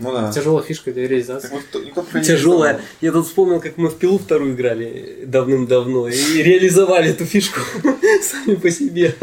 ну 0.02 0.12
да. 0.12 0.32
Тяжелая 0.32 0.64
фишка 0.64 0.92
для 0.92 1.06
реализации. 1.08 1.50
Вот, 1.50 2.22
Тяжелая. 2.22 2.80
Я 3.00 3.12
тут 3.12 3.26
вспомнил, 3.26 3.60
как 3.60 3.76
мы 3.76 3.88
в 3.88 3.96
пилу 3.96 4.18
вторую 4.18 4.54
играли 4.54 5.24
давным-давно 5.26 6.08
и 6.08 6.42
реализовали 6.42 7.10
эту 7.10 7.24
фишку 7.24 7.60
сами 8.22 8.56
по 8.56 8.70
себе. 8.70 9.14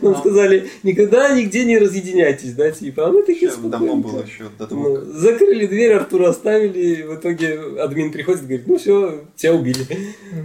Нам 0.00 0.16
сказали, 0.16 0.68
никогда 0.82 1.34
нигде 1.34 1.64
не 1.64 1.78
разъединяйтесь, 1.78 2.52
да, 2.54 2.70
типа. 2.70 3.06
А 3.06 3.10
мы 3.10 3.22
такие 3.22 3.50
Давно 3.50 3.96
было 3.96 4.22
еще 4.22 4.44
до 4.58 4.66
того. 4.66 4.88
Ну, 4.88 5.12
закрыли 5.12 5.66
дверь, 5.66 5.94
Артура 5.94 6.30
оставили, 6.30 7.02
в 7.02 7.14
итоге 7.16 7.58
админ 7.80 8.12
приходит 8.12 8.42
и 8.42 8.46
говорит, 8.46 8.66
ну 8.66 8.78
все, 8.78 9.24
тебя 9.36 9.54
убили. 9.54 9.86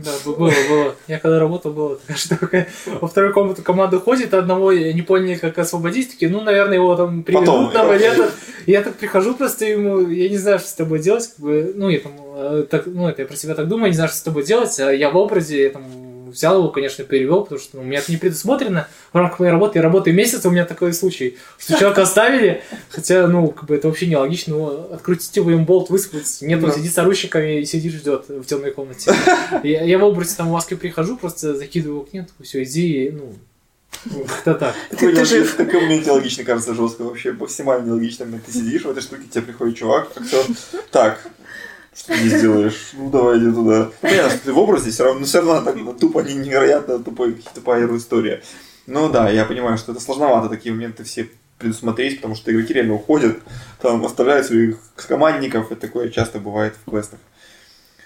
Да, 0.03 0.11
было, 0.25 0.51
было. 0.69 0.95
Я 1.07 1.19
когда 1.19 1.39
работал, 1.39 1.73
было 1.73 1.95
такая 1.97 2.17
штука. 2.17 2.67
Во 3.01 3.07
вторую 3.07 3.33
комнату 3.33 3.61
команда 3.61 3.99
ходит, 3.99 4.33
одного 4.33 4.71
не 4.73 5.01
поняли, 5.01 5.35
как 5.35 5.57
освободить, 5.57 6.11
такие, 6.11 6.31
ну, 6.31 6.41
наверное, 6.41 6.75
его 6.75 6.95
там 6.95 7.23
приведут 7.23 7.73
на 7.73 7.83
монету. 7.83 8.25
Я 8.65 8.81
так 8.83 8.95
прихожу 8.95 9.33
просто 9.35 9.65
ему, 9.71 10.07
я 10.09 10.29
не 10.29 10.37
знаю, 10.37 10.59
что 10.59 10.67
с 10.67 10.73
тобой 10.73 10.99
делать, 10.99 11.27
как 11.27 11.39
бы, 11.39 11.73
ну, 11.75 11.89
я 11.89 11.99
там, 11.99 12.13
э, 12.35 12.65
так, 12.69 12.85
ну, 12.85 13.07
это 13.07 13.21
я 13.21 13.27
про 13.27 13.35
себя 13.35 13.55
так 13.55 13.67
думаю, 13.67 13.89
не 13.89 13.95
знаю, 13.95 14.09
что 14.09 14.17
с 14.17 14.21
тобой 14.21 14.43
делать, 14.43 14.79
а 14.79 14.91
я 14.91 15.09
в 15.09 15.17
образе, 15.17 15.63
я 15.63 15.69
там 15.69 15.83
взял 16.29 16.59
его, 16.59 16.69
конечно, 16.69 17.03
перевел, 17.03 17.43
потому 17.43 17.59
что 17.59 17.77
ну, 17.77 17.83
у 17.83 17.85
меня 17.85 17.99
это 17.99 18.11
не 18.11 18.17
предусмотрено. 18.17 18.87
В 19.11 19.17
рамках 19.17 19.39
моей 19.39 19.51
работы, 19.51 19.79
я 19.79 19.83
работаю 19.83 20.15
месяц, 20.15 20.45
у 20.45 20.51
меня 20.51 20.65
такой 20.65 20.93
случай, 20.93 21.37
что 21.57 21.77
человека 21.77 22.03
оставили, 22.03 22.61
хотя, 22.89 23.27
ну, 23.27 23.49
как 23.49 23.65
бы 23.65 23.75
это 23.75 23.87
вообще 23.87 24.07
нелогично, 24.07 24.55
ну, 24.55 24.93
открутить 24.93 25.35
его 25.35 25.51
им 25.51 25.65
болт, 25.65 25.89
высыпать, 25.89 26.39
нет, 26.41 26.63
он 26.63 26.71
сидит 26.71 26.93
с 26.93 26.97
орущиками 26.97 27.61
и 27.61 27.65
сидит, 27.65 27.93
ждет 27.93 28.29
в 28.29 28.43
темной 28.45 28.71
комнате. 28.71 29.11
Я, 29.63 29.83
я 29.83 29.97
в 29.97 30.03
образе 30.03 30.35
там 30.37 30.49
в 30.49 30.51
маске 30.51 30.75
прихожу, 30.75 31.17
просто 31.17 31.55
закидываю 31.55 32.03
к 32.03 32.13
нету, 32.13 32.31
все, 32.41 32.63
иди, 32.63 33.11
ну, 33.11 33.33
как-то 34.27 34.53
так. 34.55 34.75
Такой 34.89 35.13
ты 35.13 35.25
жив. 35.25 35.55
Такой 35.55 35.85
мне 35.85 35.99
нелогично 35.99 36.43
кажется 36.43 36.73
жестко 36.73 37.03
вообще. 37.03 37.33
Максимально 37.33 37.87
нелогично. 37.87 38.25
Ты 38.45 38.51
сидишь 38.51 38.83
в 38.83 38.89
этой 38.89 39.01
штуке, 39.01 39.23
тебе 39.29 39.43
приходит 39.43 39.77
чувак, 39.77 40.09
актер. 40.15 40.45
Так, 40.91 41.21
что 41.93 42.13
ты 42.13 42.23
не 42.23 42.29
сделаешь? 42.29 42.91
Ну 42.93 43.09
давай 43.09 43.39
иди 43.39 43.51
туда. 43.51 43.91
Понятно, 44.01 44.29
что 44.29 44.45
ты 44.45 44.53
в 44.53 44.59
образе, 44.59 44.91
все 44.91 45.03
равно, 45.03 45.19
но 45.19 45.25
все 45.25 45.41
равно 45.41 45.61
так 45.61 45.99
тупо, 45.99 46.19
невероятно 46.19 46.99
тупой, 46.99 47.41
тупая 47.53 47.87
история. 47.97 48.41
Ну 48.87 49.09
да, 49.09 49.29
я 49.29 49.45
понимаю, 49.45 49.77
что 49.77 49.91
это 49.91 50.01
сложновато 50.01 50.49
такие 50.49 50.73
моменты 50.73 51.03
все 51.03 51.29
предусмотреть, 51.57 52.17
потому 52.17 52.35
что 52.35 52.51
игроки 52.51 52.73
реально 52.73 52.93
уходят, 52.93 53.39
там 53.81 54.03
оставляют 54.05 54.47
своих 54.47 54.77
командников, 54.95 55.71
и 55.71 55.75
такое 55.75 56.09
часто 56.09 56.39
бывает 56.39 56.73
в 56.85 56.89
квестах. 56.89 57.19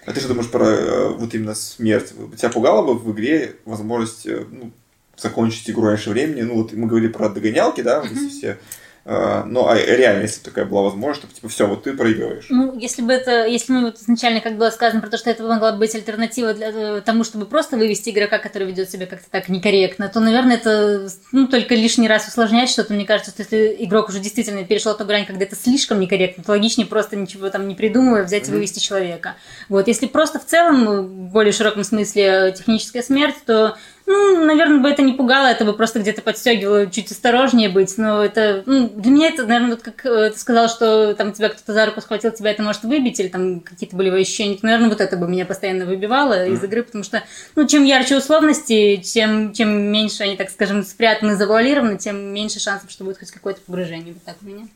А 0.06 0.12
ты 0.12 0.20
что 0.20 0.28
думаешь 0.28 0.50
про 0.50 0.66
э, 0.66 1.08
вот 1.10 1.32
именно 1.34 1.54
смерть? 1.54 2.12
Тебя 2.36 2.50
пугало 2.50 2.84
бы 2.84 2.98
в 2.98 3.10
игре 3.12 3.56
возможность 3.64 4.26
э, 4.26 4.44
ну, 4.50 4.72
закончить 5.16 5.68
игру 5.70 5.84
раньше 5.84 6.10
времени. 6.10 6.42
Ну, 6.42 6.54
вот 6.54 6.72
мы 6.72 6.86
говорили 6.86 7.10
про 7.10 7.28
догонялки, 7.28 7.80
да, 7.80 8.00
вот 8.00 8.10
эти 8.10 8.28
все 8.28 8.58
ну, 9.06 9.68
а 9.68 9.76
реально, 9.76 10.22
если 10.22 10.38
бы 10.38 10.44
такая 10.46 10.64
была 10.64 10.82
возможность, 10.82 11.20
чтобы 11.20 11.34
типа 11.34 11.48
все, 11.50 11.66
вот 11.66 11.82
ты 11.82 11.92
проигрываешь. 11.92 12.46
Ну, 12.48 12.78
если 12.78 13.02
бы 13.02 13.12
это, 13.12 13.44
если 13.44 13.70
мы 13.72 13.82
вот 13.82 13.98
изначально, 13.98 14.40
как 14.40 14.56
было 14.56 14.70
сказано, 14.70 15.02
про 15.02 15.10
то, 15.10 15.18
что 15.18 15.28
это 15.28 15.42
могла 15.42 15.72
быть 15.72 15.94
альтернатива 15.94 16.54
для 16.54 16.70
э, 16.70 17.02
тому, 17.02 17.22
чтобы 17.22 17.44
просто 17.44 17.76
вывести 17.76 18.08
игрока, 18.08 18.38
который 18.38 18.66
ведет 18.66 18.90
себя 18.90 19.04
как-то 19.04 19.26
так 19.30 19.50
некорректно, 19.50 20.08
то, 20.08 20.20
наверное, 20.20 20.56
это 20.56 21.10
ну, 21.32 21.46
только 21.48 21.74
лишний 21.74 22.08
раз 22.08 22.28
усложнять 22.28 22.70
что-то. 22.70 22.94
Мне 22.94 23.04
кажется, 23.04 23.30
что 23.30 23.42
если 23.42 23.76
игрок 23.84 24.08
уже 24.08 24.20
действительно 24.20 24.64
перешел 24.64 24.96
ту 24.96 25.04
грань, 25.04 25.26
когда 25.26 25.44
это 25.44 25.54
слишком 25.54 26.00
некорректно, 26.00 26.42
то 26.42 26.52
логичнее 26.52 26.86
просто 26.86 27.16
ничего 27.16 27.50
там 27.50 27.68
не 27.68 27.74
придумывая 27.74 28.24
взять 28.24 28.44
mm-hmm. 28.44 28.52
и 28.52 28.52
вывести 28.52 28.78
человека. 28.78 29.34
Вот, 29.68 29.86
если 29.86 30.06
просто 30.06 30.38
в 30.38 30.46
целом, 30.46 30.86
в 30.86 31.30
более 31.30 31.52
широком 31.52 31.84
смысле, 31.84 32.54
техническая 32.56 33.02
смерть, 33.02 33.36
то 33.44 33.76
Ну, 34.06 34.44
наверное, 34.44 34.80
бы 34.80 34.90
это 34.90 35.00
не 35.00 35.14
пугало, 35.14 35.46
это 35.46 35.64
бы 35.64 35.72
просто 35.72 35.98
где-то 35.98 36.20
подстегивало 36.20 36.90
чуть 36.90 37.10
осторожнее 37.10 37.70
быть. 37.70 37.96
Но 37.96 38.22
это, 38.22 38.62
ну, 38.66 38.88
для 38.88 39.10
меня 39.10 39.28
это, 39.28 39.46
наверное, 39.46 39.76
вот 39.76 39.82
как 39.82 40.04
э, 40.04 40.30
ты 40.30 40.38
сказал, 40.38 40.68
что 40.68 41.14
там 41.14 41.32
тебя 41.32 41.48
кто-то 41.48 41.72
за 41.72 41.86
руку 41.86 42.02
схватил, 42.02 42.30
тебя 42.30 42.50
это 42.50 42.62
может 42.62 42.82
выбить, 42.82 43.18
или 43.18 43.28
там 43.28 43.60
какие-то 43.60 43.96
болевые 43.96 44.22
ощущения. 44.22 44.56
То, 44.56 44.66
наверное, 44.66 44.90
вот 44.90 45.00
это 45.00 45.16
бы 45.16 45.26
меня 45.26 45.46
постоянно 45.46 45.86
выбивало 45.86 46.46
из 46.46 46.62
игры, 46.62 46.82
потому 46.82 47.02
что, 47.02 47.22
ну, 47.56 47.66
чем 47.66 47.84
ярче 47.84 48.18
условности, 48.18 48.96
чем, 48.96 49.54
чем 49.54 49.70
меньше 49.70 50.24
они, 50.24 50.36
так 50.36 50.50
скажем, 50.50 50.82
спрятаны, 50.82 51.36
завуалированы, 51.36 51.96
тем 51.96 52.16
меньше 52.16 52.60
шансов, 52.60 52.90
что 52.90 53.04
будет 53.04 53.18
хоть 53.18 53.30
какое-то 53.30 53.62
погружение. 53.62 54.12
Вот 54.12 54.22
так 54.24 54.36
у 54.42 54.46
меня. 54.46 54.66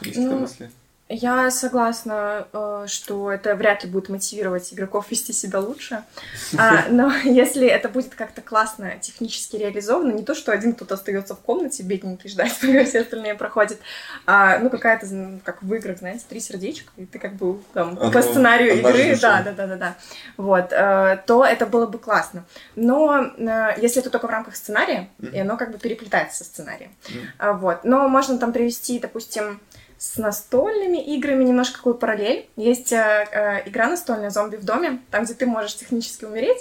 Есть 0.00 0.18
Ну, 0.18 0.38
мысли? 0.40 0.70
Я 1.10 1.50
согласна, 1.50 2.48
э, 2.50 2.84
что 2.88 3.30
это 3.30 3.54
вряд 3.56 3.84
ли 3.84 3.90
будет 3.90 4.08
мотивировать 4.08 4.72
игроков 4.72 5.10
вести 5.10 5.34
себя 5.34 5.60
лучше. 5.60 6.02
А, 6.56 6.86
но 6.88 7.12
если 7.24 7.66
это 7.66 7.88
будет 7.88 8.14
как-то 8.14 8.40
классно 8.40 8.92
технически 9.00 9.56
реализовано, 9.56 10.12
не 10.12 10.22
то, 10.22 10.34
что 10.34 10.52
один 10.52 10.72
кто-то 10.72 10.94
остается 10.94 11.34
в 11.34 11.40
комнате 11.40 11.82
бедненький 11.82 12.30
ждать, 12.30 12.56
пока 12.60 12.84
все 12.84 13.00
остальные 13.00 13.34
проходят, 13.34 13.78
а 14.24 14.58
ну 14.60 14.70
какая-то, 14.70 15.06
м, 15.06 15.40
как 15.44 15.62
в 15.62 15.74
играх, 15.74 15.98
знаете, 15.98 16.24
три 16.28 16.40
сердечка, 16.40 16.90
и 16.96 17.04
ты 17.04 17.18
как 17.18 17.34
бы 17.34 17.60
там 17.74 17.96
по 17.96 18.06
Одно- 18.06 18.22
сценарию 18.22 18.74
одна 18.78 18.90
игры, 18.90 19.02
жизнь 19.02 19.20
да, 19.20 19.42
да, 19.42 19.52
да, 19.52 19.66
да, 19.66 19.76
да, 19.76 19.94
вот, 20.38 20.72
э, 20.72 21.22
то 21.26 21.44
это 21.44 21.66
было 21.66 21.86
бы 21.86 21.98
классно. 21.98 22.44
Но 22.76 23.24
э, 23.36 23.74
если 23.76 24.00
это 24.00 24.10
только 24.10 24.26
в 24.26 24.30
рамках 24.30 24.56
сценария, 24.56 25.10
и 25.20 25.38
оно 25.38 25.56
как 25.58 25.70
бы 25.70 25.78
переплетается 25.78 26.38
со 26.38 26.44
сценарием, 26.44 26.94
а, 27.38 27.52
Вот. 27.52 27.84
Но 27.84 28.08
можно 28.08 28.38
там 28.38 28.52
привести, 28.52 28.98
допустим, 28.98 29.60
с 30.04 30.18
настольными 30.18 30.98
играми 30.98 31.44
немножко 31.44 31.78
какую 31.78 31.94
параллель. 31.94 32.46
Есть 32.56 32.92
э, 32.92 33.26
э, 33.32 33.68
игра 33.68 33.88
настольная 33.88 34.28
«Зомби 34.28 34.56
в 34.56 34.64
доме», 34.64 35.00
там, 35.10 35.24
где 35.24 35.32
ты 35.32 35.46
можешь 35.46 35.76
технически 35.76 36.26
умереть, 36.26 36.58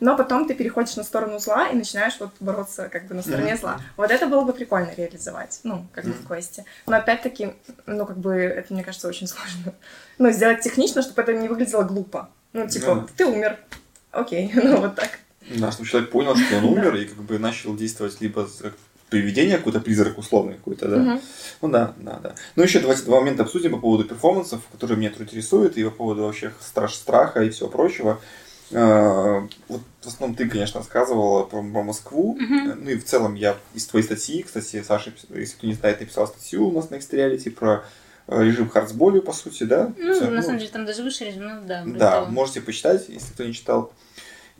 но 0.00 0.16
потом 0.16 0.48
ты 0.48 0.54
переходишь 0.54 0.96
на 0.96 1.04
сторону 1.04 1.38
зла 1.38 1.68
и 1.68 1.76
начинаешь 1.76 2.16
вот 2.18 2.30
бороться 2.40 2.88
как 2.88 3.06
бы 3.06 3.14
на 3.14 3.20
стороне 3.20 3.58
зла. 3.58 3.78
Вот 3.98 4.10
это 4.10 4.26
было 4.26 4.44
бы 4.44 4.54
прикольно 4.54 4.94
реализовать, 4.96 5.60
ну, 5.62 5.86
как 5.92 6.06
бы 6.06 6.12
в 6.12 6.26
квесте. 6.26 6.64
Но 6.86 6.96
опять-таки, 6.96 7.52
ну, 7.84 8.06
как 8.06 8.16
бы, 8.16 8.32
это, 8.34 8.72
мне 8.72 8.82
кажется, 8.82 9.08
очень 9.08 9.26
сложно. 9.26 9.74
Ну, 10.18 10.30
сделать 10.30 10.62
технично, 10.62 11.02
чтобы 11.02 11.20
это 11.20 11.34
не 11.34 11.46
выглядело 11.48 11.82
глупо. 11.82 12.30
Ну, 12.54 12.66
типа, 12.66 13.06
ты 13.18 13.26
умер. 13.26 13.58
Окей, 14.10 14.50
ну, 14.54 14.80
вот 14.80 14.94
так. 14.94 15.18
Да, 15.50 15.70
чтобы 15.70 15.86
человек 15.86 16.10
понял, 16.10 16.34
что 16.34 16.56
он 16.56 16.64
умер, 16.78 16.94
и 16.96 17.04
как 17.04 17.18
бы 17.18 17.38
начал 17.38 17.76
действовать 17.76 18.22
либо 18.22 18.48
привидение, 19.10 19.58
какой-то 19.58 19.80
призрак 19.80 20.18
условный 20.18 20.54
какой-то, 20.54 20.88
да. 20.88 20.96
Мгм. 20.96 21.20
Ну 21.62 21.68
да, 21.68 21.94
да, 21.98 22.18
да. 22.22 22.34
Ну 22.56 22.62
еще 22.62 22.80
давайте 22.80 23.02
два 23.02 23.20
момента 23.20 23.44
обсудим 23.44 23.72
по 23.72 23.78
поводу 23.78 24.04
перформансов, 24.04 24.62
которые 24.72 24.98
меня 24.98 25.10
тут 25.10 25.22
интересуют, 25.22 25.76
и 25.76 25.84
по 25.84 25.90
поводу 25.90 26.22
вообще 26.22 26.52
страш 26.60 26.94
страха 26.94 27.42
и 27.42 27.50
всего 27.50 27.68
прочего. 27.68 28.20
А, 28.72 29.46
Вот 29.68 29.80
в 30.02 30.06
основном 30.06 30.36
ты, 30.36 30.48
конечно, 30.48 30.80
рассказывала 30.80 31.44
про, 31.44 31.62
про 31.62 31.82
Москву. 31.82 32.36
Мгм. 32.38 32.84
Ну 32.84 32.90
и 32.90 32.96
в 32.96 33.04
целом 33.04 33.34
я 33.34 33.56
из 33.74 33.86
твоей 33.86 34.04
статьи, 34.04 34.42
кстати, 34.42 34.82
Саша, 34.82 35.12
если 35.34 35.54
кто 35.56 35.66
не 35.66 35.74
знает, 35.74 36.00
написал 36.00 36.26
статью 36.26 36.68
у 36.68 36.72
нас 36.72 36.90
на 36.90 36.96
Xteriality 36.96 37.50
про 37.50 37.84
э, 38.26 38.42
режим 38.42 38.68
хардсболью, 38.68 39.22
по 39.22 39.32
сути, 39.32 39.62
да? 39.62 39.92
Ну, 39.96 40.12
Всё, 40.14 40.24
на 40.30 40.36
ну, 40.36 40.42
самом 40.42 40.58
деле, 40.58 40.70
там 40.70 40.84
даже 40.84 41.02
выше 41.04 41.24
режим, 41.24 41.44
ну, 41.44 41.66
да. 41.66 41.84
да, 41.86 42.10
того. 42.12 42.26
можете 42.26 42.60
почитать, 42.60 43.08
если 43.08 43.32
кто 43.32 43.44
не 43.44 43.54
читал. 43.54 43.92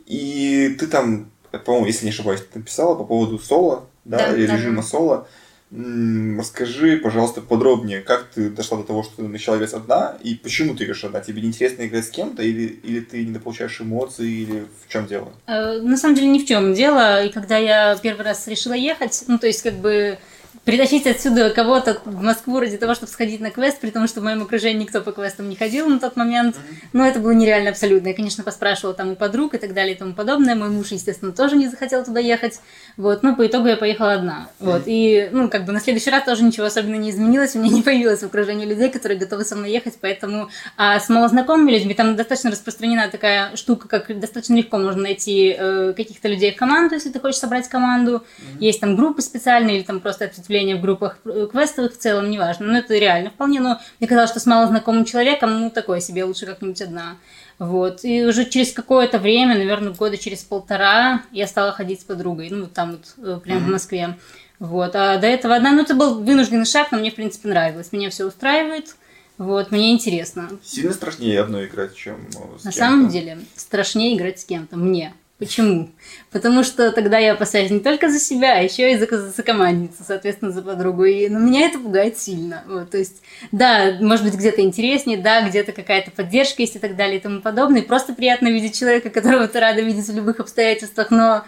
И 0.06 0.76
ты 0.78 0.86
там, 0.86 1.32
по-моему, 1.50 1.86
если 1.86 2.04
не 2.04 2.12
ошибаюсь, 2.12 2.40
ты 2.40 2.60
написала 2.60 2.94
по 2.94 3.04
поводу 3.04 3.40
соло, 3.40 3.88
да, 4.06 4.18
Да, 4.18 4.36
и 4.36 4.46
да, 4.46 4.56
режима 4.56 4.82
соло. 4.82 5.26
Расскажи, 5.72 6.96
пожалуйста, 6.98 7.40
подробнее, 7.40 8.00
как 8.00 8.26
ты 8.32 8.50
дошла 8.50 8.78
до 8.78 8.84
того, 8.84 9.02
что 9.02 9.16
ты 9.16 9.22
начала 9.24 9.56
играть 9.56 9.72
одна, 9.72 10.16
и 10.22 10.36
почему 10.36 10.76
ты 10.76 10.84
играешь 10.84 11.02
одна? 11.02 11.20
Тебе 11.20 11.42
неинтересно 11.42 11.84
играть 11.86 12.04
с 12.06 12.10
кем-то, 12.10 12.42
или, 12.42 12.66
или 12.66 13.00
ты 13.00 13.24
не 13.26 13.38
получаешь 13.40 13.80
эмоций, 13.80 14.28
или 14.30 14.66
в 14.86 14.88
чем 14.88 15.06
дело? 15.06 15.32
Э, 15.48 15.80
На 15.82 15.96
самом 15.96 16.14
деле 16.14 16.28
ни 16.28 16.38
в 16.38 16.46
чем 16.46 16.72
дело. 16.72 17.24
И 17.24 17.32
когда 17.32 17.58
я 17.58 17.96
первый 18.00 18.24
раз 18.24 18.46
решила 18.46 18.74
ехать, 18.74 19.24
ну 19.26 19.38
то 19.38 19.48
есть 19.48 19.62
как 19.62 19.74
бы 19.74 20.18
притащить 20.66 21.06
отсюда 21.06 21.50
кого-то 21.50 22.00
в 22.04 22.22
Москву 22.22 22.58
ради 22.58 22.76
того, 22.76 22.94
чтобы 22.94 23.10
сходить 23.10 23.40
на 23.40 23.50
квест, 23.50 23.78
при 23.80 23.90
том, 23.90 24.08
что 24.08 24.20
в 24.20 24.24
моем 24.24 24.42
окружении 24.42 24.82
никто 24.82 25.00
по 25.00 25.12
квестам 25.12 25.48
не 25.48 25.54
ходил 25.54 25.88
на 25.88 26.00
тот 26.00 26.16
момент. 26.16 26.56
Но 26.92 27.06
это 27.06 27.20
было 27.20 27.30
нереально 27.30 27.70
абсолютно. 27.70 28.08
Я, 28.08 28.14
конечно, 28.14 28.42
поспрашивала 28.42 28.92
там 28.92 29.12
у 29.12 29.14
подруг 29.14 29.54
и 29.54 29.58
так 29.58 29.72
далее 29.74 29.94
и 29.94 29.98
тому 29.98 30.12
подобное. 30.12 30.56
Мой 30.56 30.68
муж, 30.70 30.88
естественно, 30.88 31.30
тоже 31.30 31.56
не 31.56 31.68
захотел 31.68 32.04
туда 32.04 32.18
ехать. 32.18 32.60
Вот, 32.96 33.22
но 33.22 33.36
по 33.36 33.46
итогу 33.46 33.68
я 33.68 33.76
поехала 33.76 34.14
одна. 34.14 34.50
Вот, 34.58 34.82
и, 34.86 35.28
ну, 35.30 35.48
как 35.48 35.66
бы 35.66 35.72
на 35.72 35.78
следующий 35.78 36.10
раз 36.10 36.24
тоже 36.24 36.42
ничего 36.42 36.66
особенно 36.66 36.96
не 36.96 37.10
изменилось. 37.10 37.54
У 37.54 37.60
меня 37.60 37.72
не 37.72 37.82
появилось 37.82 38.20
в 38.20 38.26
окружении 38.26 38.66
людей, 38.66 38.90
которые 38.90 39.20
готовы 39.20 39.44
со 39.44 39.54
мной 39.54 39.70
ехать, 39.70 39.94
поэтому... 40.00 40.48
А 40.76 40.98
с 40.98 41.08
малознакомыми 41.08 41.70
людьми 41.70 41.94
там 41.94 42.16
достаточно 42.16 42.50
распространена 42.50 43.08
такая 43.08 43.54
штука, 43.54 43.86
как 43.86 44.18
достаточно 44.18 44.54
легко 44.54 44.78
можно 44.78 45.02
найти 45.02 45.54
э, 45.56 45.92
каких-то 45.96 46.26
людей 46.26 46.52
в 46.52 46.56
команду, 46.56 46.96
если 46.96 47.10
ты 47.10 47.20
хочешь 47.20 47.38
собрать 47.38 47.68
команду. 47.68 48.24
Есть 48.58 48.80
там 48.80 48.96
группы 48.96 49.22
специальные 49.22 49.76
или 49.76 49.84
там 49.84 50.00
просто 50.00 50.24
ответвления 50.56 50.76
в 50.76 50.80
группах 50.80 51.18
э, 51.24 51.48
квестовых 51.50 51.94
в 51.94 51.98
целом, 51.98 52.30
неважно. 52.30 52.66
Но 52.66 52.78
это 52.78 52.94
реально 52.94 53.30
вполне, 53.30 53.60
но 53.60 53.78
мне 54.00 54.08
казалось, 54.08 54.30
что 54.30 54.40
с 54.40 54.46
малознакомым 54.46 55.04
человеком, 55.04 55.60
ну, 55.60 55.70
такое 55.70 56.00
себе, 56.00 56.24
лучше 56.24 56.46
как-нибудь 56.46 56.80
одна. 56.80 57.16
Вот. 57.58 58.04
И 58.04 58.24
уже 58.24 58.44
через 58.44 58.72
какое-то 58.72 59.18
время, 59.18 59.56
наверное, 59.56 59.92
года 59.92 60.16
через 60.16 60.42
полтора, 60.44 61.22
я 61.32 61.46
стала 61.46 61.72
ходить 61.72 62.00
с 62.00 62.04
подругой. 62.04 62.48
Ну, 62.50 62.62
вот 62.62 62.72
там 62.72 62.92
вот, 62.92 63.14
э, 63.18 63.40
прям 63.42 63.64
в 63.64 63.68
Москве. 63.68 64.16
Вот. 64.58 64.94
А 64.94 65.18
до 65.18 65.26
этого 65.26 65.54
одна, 65.54 65.72
ну, 65.72 65.82
это 65.82 65.94
был 65.94 66.22
вынужденный 66.22 66.66
шаг, 66.66 66.88
но 66.92 66.98
мне, 66.98 67.10
в 67.10 67.14
принципе, 67.14 67.48
нравилось. 67.48 67.92
Меня 67.92 68.10
все 68.10 68.24
устраивает. 68.26 68.96
Вот, 69.38 69.70
мне 69.70 69.92
интересно. 69.92 70.48
Сильно 70.64 70.94
страшнее 70.94 71.42
одной 71.42 71.66
играть, 71.66 71.94
чем 71.94 72.26
э, 72.28 72.58
с 72.58 72.64
На 72.64 72.72
кем-то. 72.72 72.78
самом 72.78 73.08
деле, 73.08 73.38
страшнее 73.54 74.16
играть 74.16 74.40
с 74.40 74.44
кем-то. 74.46 74.76
Мне. 74.78 75.12
Почему? 75.38 75.90
Потому 76.30 76.64
что 76.64 76.90
тогда 76.92 77.18
я 77.18 77.32
опасаюсь 77.32 77.70
не 77.70 77.80
только 77.80 78.08
за 78.08 78.18
себя, 78.18 78.56
а 78.56 78.62
еще 78.62 78.90
и 78.90 78.96
за, 78.96 79.06
за 79.06 79.32
сокомандницу, 79.32 80.02
соответственно, 80.06 80.50
за 80.50 80.62
подругу. 80.62 81.04
И 81.04 81.28
ну, 81.28 81.38
меня 81.38 81.66
это 81.66 81.78
пугает 81.78 82.16
сильно. 82.16 82.64
Вот, 82.66 82.90
то 82.90 82.96
есть, 82.96 83.20
да, 83.52 83.98
может 84.00 84.24
быть, 84.24 84.34
где-то 84.34 84.62
интереснее, 84.62 85.18
да, 85.18 85.46
где-то 85.46 85.72
какая-то 85.72 86.10
поддержка 86.10 86.62
есть 86.62 86.76
и 86.76 86.78
так 86.78 86.96
далее 86.96 87.18
и 87.18 87.20
тому 87.20 87.42
подобное. 87.42 87.82
И 87.82 87.84
просто 87.84 88.14
приятно 88.14 88.48
видеть 88.48 88.78
человека, 88.78 89.10
которого 89.10 89.46
ты 89.46 89.60
рада 89.60 89.82
видеть 89.82 90.08
в 90.08 90.16
любых 90.16 90.40
обстоятельствах, 90.40 91.10
но 91.10 91.44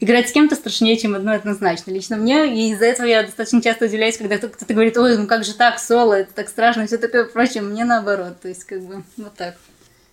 играть 0.00 0.28
с 0.28 0.32
кем-то 0.32 0.54
страшнее, 0.54 0.98
чем 0.98 1.14
одно 1.14 1.32
однозначно. 1.32 1.92
Лично 1.92 2.16
мне, 2.16 2.46
и 2.54 2.72
из-за 2.72 2.84
этого 2.84 3.06
я 3.06 3.22
достаточно 3.22 3.62
часто 3.62 3.86
удивляюсь, 3.86 4.18
когда 4.18 4.36
кто- 4.36 4.48
кто-то 4.48 4.74
говорит, 4.74 4.98
ой, 4.98 5.16
ну 5.16 5.26
как 5.26 5.44
же 5.44 5.54
так, 5.54 5.78
соло, 5.78 6.12
это 6.12 6.34
так 6.34 6.50
страшно, 6.50 6.82
и 6.82 6.86
все 6.86 6.98
такое 6.98 7.24
прочее. 7.24 7.62
Мне 7.62 7.86
наоборот, 7.86 8.38
то 8.42 8.48
есть, 8.48 8.64
как 8.64 8.82
бы, 8.82 9.02
вот 9.16 9.34
так. 9.34 9.56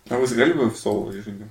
А 0.09 0.15
вы 0.17 0.27
сыграли 0.27 0.53
бы 0.53 0.69
в 0.69 0.77
соло 0.77 1.11
режиме? 1.11 1.49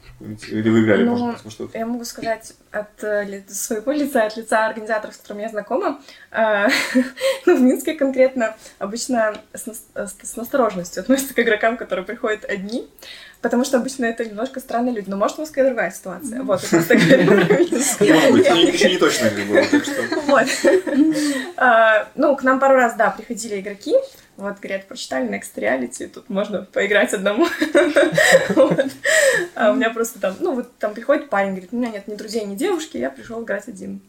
Или 0.48 0.68
вы 0.70 0.84
играли, 0.84 1.04
Ну, 1.04 1.16
может 1.16 1.42
быть, 1.44 1.52
что-то? 1.52 1.78
Я 1.78 1.86
могу 1.86 2.04
сказать 2.04 2.54
от 2.70 3.02
э, 3.04 3.24
ли- 3.24 3.44
своего 3.48 3.92
лица, 3.92 4.24
от 4.24 4.36
лица 4.36 4.66
организаторов, 4.66 5.14
с 5.14 5.18
которыми 5.18 5.42
я 5.42 5.48
знакома, 5.48 6.00
э, 6.30 6.68
ну, 7.46 7.56
в 7.56 7.60
Минске 7.60 7.94
конкретно 7.94 8.56
обычно 8.78 9.34
с, 9.54 9.64
с- 9.66 10.16
с 10.22 10.36
настороженностью 10.36 11.00
относятся 11.02 11.34
к 11.34 11.38
игрокам, 11.38 11.76
которые 11.76 12.04
приходят 12.04 12.44
одни, 12.44 12.88
потому 13.42 13.64
что 13.64 13.76
обычно 13.78 14.04
это 14.06 14.24
немножко 14.24 14.60
странные 14.60 14.94
люди. 14.94 15.08
Но 15.08 15.16
может 15.16 15.36
в 15.36 15.40
Москве 15.40 15.64
другая 15.64 15.90
ситуация. 15.90 16.42
Вот, 16.42 16.62
я 16.62 16.68
просто 16.68 16.94
говорю 16.96 18.36
еще 18.36 18.90
не 18.90 18.98
точно 18.98 19.30
было, 19.30 19.64
так 19.64 19.84
что... 19.84 20.02
Вот. 20.26 20.46
А, 21.58 22.08
Ну, 22.14 22.36
к 22.36 22.42
нам 22.42 22.60
пару 22.60 22.74
раз, 22.74 22.94
да, 22.96 23.10
приходили 23.10 23.60
игроки. 23.60 23.94
Вот, 24.36 24.58
говорят, 24.60 24.86
прочитали 24.86 25.28
Next 25.28 25.54
Reality, 25.56 26.08
тут 26.08 26.28
можно 26.28 26.62
поиграть 26.62 27.12
одному. 27.14 27.46
А 29.54 29.70
у 29.70 29.74
меня 29.74 29.90
просто 29.90 30.18
там, 30.18 30.36
ну, 30.40 30.54
вот 30.54 30.76
там 30.78 30.94
приходит 30.94 31.30
парень, 31.30 31.50
говорит, 31.50 31.70
у 31.72 31.76
меня 31.76 31.90
нет 31.90 32.08
ни 32.08 32.14
друзей, 32.14 32.44
ни 32.44 32.54
девушки, 32.54 32.98
я 32.98 33.10
пришел 33.10 33.42
играть 33.42 33.68
один. 33.68 34.00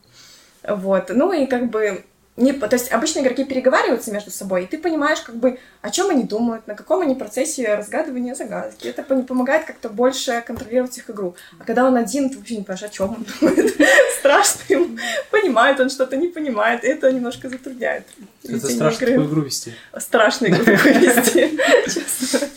Вот. 0.63 1.09
Ну, 1.09 1.31
и 1.31 1.45
как 1.45 1.69
бы 1.69 2.03
не, 2.37 2.53
то 2.53 2.71
есть 2.71 2.91
обычно 2.91 3.21
игроки 3.21 3.43
переговариваются 3.43 4.11
между 4.11 4.29
собой, 4.29 4.63
и 4.63 4.67
ты 4.67 4.77
понимаешь, 4.77 5.21
как 5.21 5.35
бы, 5.35 5.59
о 5.81 5.89
чем 5.89 6.11
они 6.11 6.23
думают, 6.23 6.67
на 6.67 6.75
каком 6.75 7.01
они 7.01 7.15
процессе 7.15 7.73
разгадывания 7.73 8.35
загадки. 8.35 8.87
Это 8.87 9.01
помогает 9.03 9.65
как-то 9.65 9.89
больше 9.89 10.43
контролировать 10.45 10.95
их 10.99 11.09
игру. 11.09 11.35
А 11.59 11.63
когда 11.63 11.83
он 11.85 11.95
один, 11.95 12.29
ты 12.29 12.37
вообще 12.37 12.57
не 12.57 12.63
понимаешь, 12.63 12.83
о 12.83 12.89
чем 12.89 13.09
он 13.09 13.25
думает. 13.41 13.75
Страшно 14.19 14.61
ему. 14.69 14.97
Понимает 15.31 15.79
он 15.79 15.89
что-то, 15.89 16.15
не 16.15 16.27
понимает. 16.27 16.83
И 16.83 16.87
это 16.87 17.11
немножко 17.11 17.49
затрудняет. 17.49 18.05
Это 18.43 18.69
страшно 18.69 19.05
игры. 19.05 19.13
такую 19.13 19.27
игру 19.29 19.41
вести. 19.41 19.73
Страшно 19.97 20.45
игру 20.45 20.63
вести. 20.63 21.59
Честно. 21.85 22.47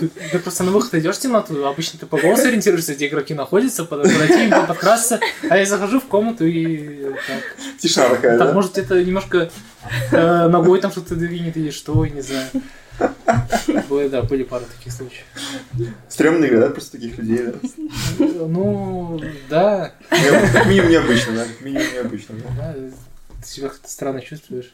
Ты, 0.00 0.08
ты 0.32 0.38
просто 0.38 0.64
на 0.64 0.70
выход 0.72 0.94
идешь 0.94 1.16
в 1.16 1.20
темноту, 1.20 1.64
обычно 1.66 1.98
ты 1.98 2.06
по 2.06 2.18
голосу 2.18 2.44
ориентируешься, 2.48 2.94
где 2.94 3.06
игроки 3.08 3.34
находятся, 3.34 3.84
под- 3.84 4.02
подойти 4.02 4.44
им, 4.46 4.66
подкрасться, 4.66 5.20
а 5.48 5.56
я 5.58 5.66
захожу 5.66 6.00
в 6.00 6.04
комнату 6.06 6.46
и 6.46 7.04
так. 7.04 7.56
Тишина 7.78 8.08
такая, 8.08 8.38
Так, 8.38 8.48
да? 8.48 8.54
может, 8.54 8.78
это 8.78 9.02
немножко 9.04 9.50
э, 10.10 10.48
ногой 10.48 10.80
там 10.80 10.90
что-то 10.90 11.14
двинет 11.16 11.56
или 11.56 11.70
что, 11.70 12.04
я 12.04 12.10
не 12.10 12.22
знаю. 12.22 12.46
Были, 13.88 14.08
да, 14.08 14.22
были 14.22 14.42
пара 14.42 14.64
таких 14.76 14.92
случаев. 14.92 15.24
Стремная 16.08 16.48
игра, 16.48 16.60
да, 16.60 16.70
просто 16.70 16.92
таких 16.92 17.16
людей, 17.18 17.44
да? 17.46 17.52
Ну, 18.18 19.20
да, 19.48 19.92
Как 20.08 20.66
минимум 20.66 20.90
необычно, 20.90 21.34
да? 21.34 21.44
Как 21.44 21.60
минимум 21.62 21.86
необычно, 21.94 22.34
да? 22.36 22.74
да, 22.74 22.74
ты 23.42 23.46
себя 23.48 23.68
как-то 23.68 23.88
странно 23.88 24.20
чувствуешь. 24.20 24.72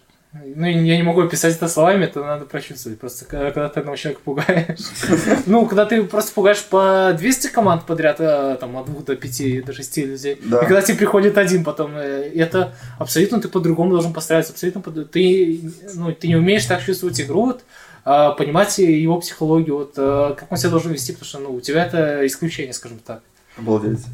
Ну, 0.55 0.66
я 0.66 0.97
не 0.97 1.03
могу 1.03 1.22
описать 1.22 1.55
это 1.55 1.68
словами, 1.68 2.05
это 2.05 2.20
надо 2.20 2.45
прочувствовать. 2.45 2.99
Просто 2.99 3.24
когда, 3.24 3.51
когда 3.51 3.68
ты 3.68 3.80
одного 3.80 3.97
человека 3.97 4.22
пугаешь. 4.24 4.78
Ну, 5.47 5.66
когда 5.66 5.87
ты 5.87 6.03
просто 6.03 6.32
пугаешь 6.32 6.62
по 6.64 7.14
200 7.16 7.49
команд 7.49 7.84
подряд, 7.87 8.16
э, 8.20 8.57
там, 8.59 8.76
от 8.76 8.87
двух 8.87 9.05
до 9.05 9.16
пяти, 9.16 9.61
до 9.61 9.72
шести 9.72 10.05
людей. 10.05 10.41
Да. 10.45 10.59
И 10.59 10.61
когда 10.61 10.82
тебе 10.82 10.99
приходит 10.99 11.39
один 11.39 11.64
потом, 11.64 11.97
э, 11.97 12.30
это 12.34 12.74
абсолютно 12.99 13.41
ты 13.41 13.49
по-другому 13.49 13.91
должен 13.91 14.12
постараться. 14.12 14.53
Абсолютно 14.53 14.82
ты, 15.05 15.61
ну, 15.95 16.12
ты 16.12 16.28
не 16.28 16.37
умеешь 16.37 16.64
так 16.64 16.82
чувствовать 16.82 17.20
игру, 17.20 17.47
вот, 17.47 17.64
а, 18.05 18.32
понимать 18.32 18.78
его 18.78 19.20
психологию, 19.20 19.78
вот, 19.78 19.95
э, 19.97 20.34
как 20.39 20.51
он 20.51 20.59
себя 20.59 20.70
должен 20.70 20.93
вести, 20.93 21.12
потому 21.12 21.28
что, 21.28 21.39
ну, 21.39 21.55
у 21.55 21.61
тебя 21.61 21.84
это 21.84 22.26
исключение, 22.26 22.72
скажем 22.72 22.99
так. 22.99 23.22
Обалдеть. 23.57 24.05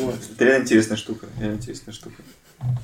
Вот. 0.00 0.16
Это 0.34 0.44
реально 0.44 0.64
интересная 0.64 0.96
штука. 0.96 1.26
Реально 1.38 1.56
интересная 1.56 1.92
штука. 1.92 2.22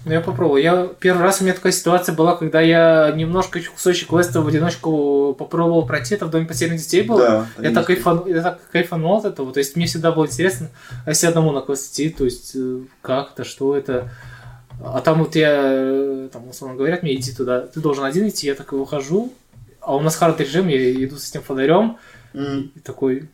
Ну, 0.05 0.13
я 0.13 0.21
попробовал. 0.21 0.57
Я 0.57 0.89
первый 1.01 1.23
раз 1.23 1.41
у 1.41 1.45
меня 1.45 1.55
такая 1.55 1.73
ситуация 1.73 2.15
была, 2.15 2.37
когда 2.37 2.61
я 2.61 3.13
немножко 3.15 3.61
кусочек 3.61 4.09
квеста 4.09 4.41
в 4.41 4.47
одиночку 4.47 5.35
попробовал 5.37 5.87
пройти. 5.87 6.15
Это 6.15 6.27
в 6.27 6.31
Доме 6.31 6.47
потерянных 6.47 6.81
детей 6.81 7.03
было. 7.03 7.47
Да. 7.59 7.63
Я 7.63 7.71
так, 7.73 7.87
кайфан... 7.87 8.23
я 8.27 8.43
так 8.43 8.61
кайфанул 8.71 9.17
от 9.17 9.25
этого. 9.25 9.53
То 9.53 9.59
есть 9.59 9.77
мне 9.77 9.87
всегда 9.87 10.13
было 10.13 10.27
интересно, 10.27 10.69
а 11.05 11.11
если 11.11 11.27
одному 11.27 11.53
на 11.53 11.61
квест 11.61 11.93
идти, 11.93 12.11
то 12.11 12.25
есть 12.25 12.53
э, 12.55 12.81
как 13.03 13.33
это, 13.33 13.45
что 13.45 13.77
это. 13.77 14.11
А 14.85 15.01
там 15.01 15.21
вот 15.21 15.35
я, 15.37 15.53
э, 15.53 16.29
там 16.33 16.49
условно 16.49 16.77
говорят 16.77 17.03
мне, 17.03 17.15
иди 17.15 17.33
туда, 17.33 17.63
ты 17.63 17.81
должен 17.81 18.05
один 18.05 18.29
идти, 18.29 18.47
я 18.47 18.55
такой 18.55 18.79
выхожу, 18.79 19.33
а 19.81 19.97
у 19.97 20.01
нас 20.01 20.17
хард 20.17 20.41
режим, 20.41 20.69
я 20.69 21.05
иду 21.05 21.17
с 21.17 21.31
этим 21.31 21.43
фонарем, 21.43 21.99
М. 22.33 22.73
и 22.75 22.81
такой, 22.81 23.29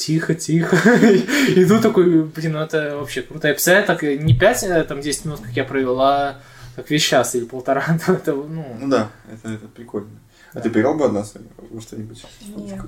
тихо, 0.00 0.34
тихо. 0.34 0.76
Иду 1.56 1.80
такой, 1.80 2.24
блин, 2.24 2.52
ну 2.52 2.60
это 2.60 2.96
вообще 2.96 3.22
круто. 3.22 3.48
Я 3.48 3.54
представляю, 3.54 3.86
так 3.86 4.02
э, 4.02 4.16
не 4.16 4.34
5, 4.34 4.88
там 4.88 5.00
10 5.00 5.24
минут, 5.26 5.40
как 5.40 5.50
я 5.50 5.64
провел, 5.64 6.00
а 6.00 6.40
как 6.76 6.90
весь 6.90 7.02
час 7.02 7.34
или 7.34 7.44
полтора. 7.44 7.84
Это, 8.08 8.32
ну, 8.32 8.76
Ну 8.80 8.88
да, 8.88 9.10
это, 9.30 9.52
это 9.52 9.66
прикольно. 9.68 10.10
А 10.52 10.60
ты 10.60 10.70
поиграл 10.70 10.94
бы 10.94 11.04
одна, 11.04 11.24
что-нибудь? 11.24 12.24
Нет. 12.56 12.80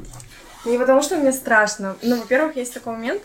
Не 0.64 0.78
потому, 0.78 1.02
что 1.02 1.16
мне 1.16 1.32
страшно. 1.32 1.96
Ну, 2.02 2.16
во-первых, 2.16 2.56
есть 2.56 2.74
такой 2.74 2.94
момент, 2.94 3.22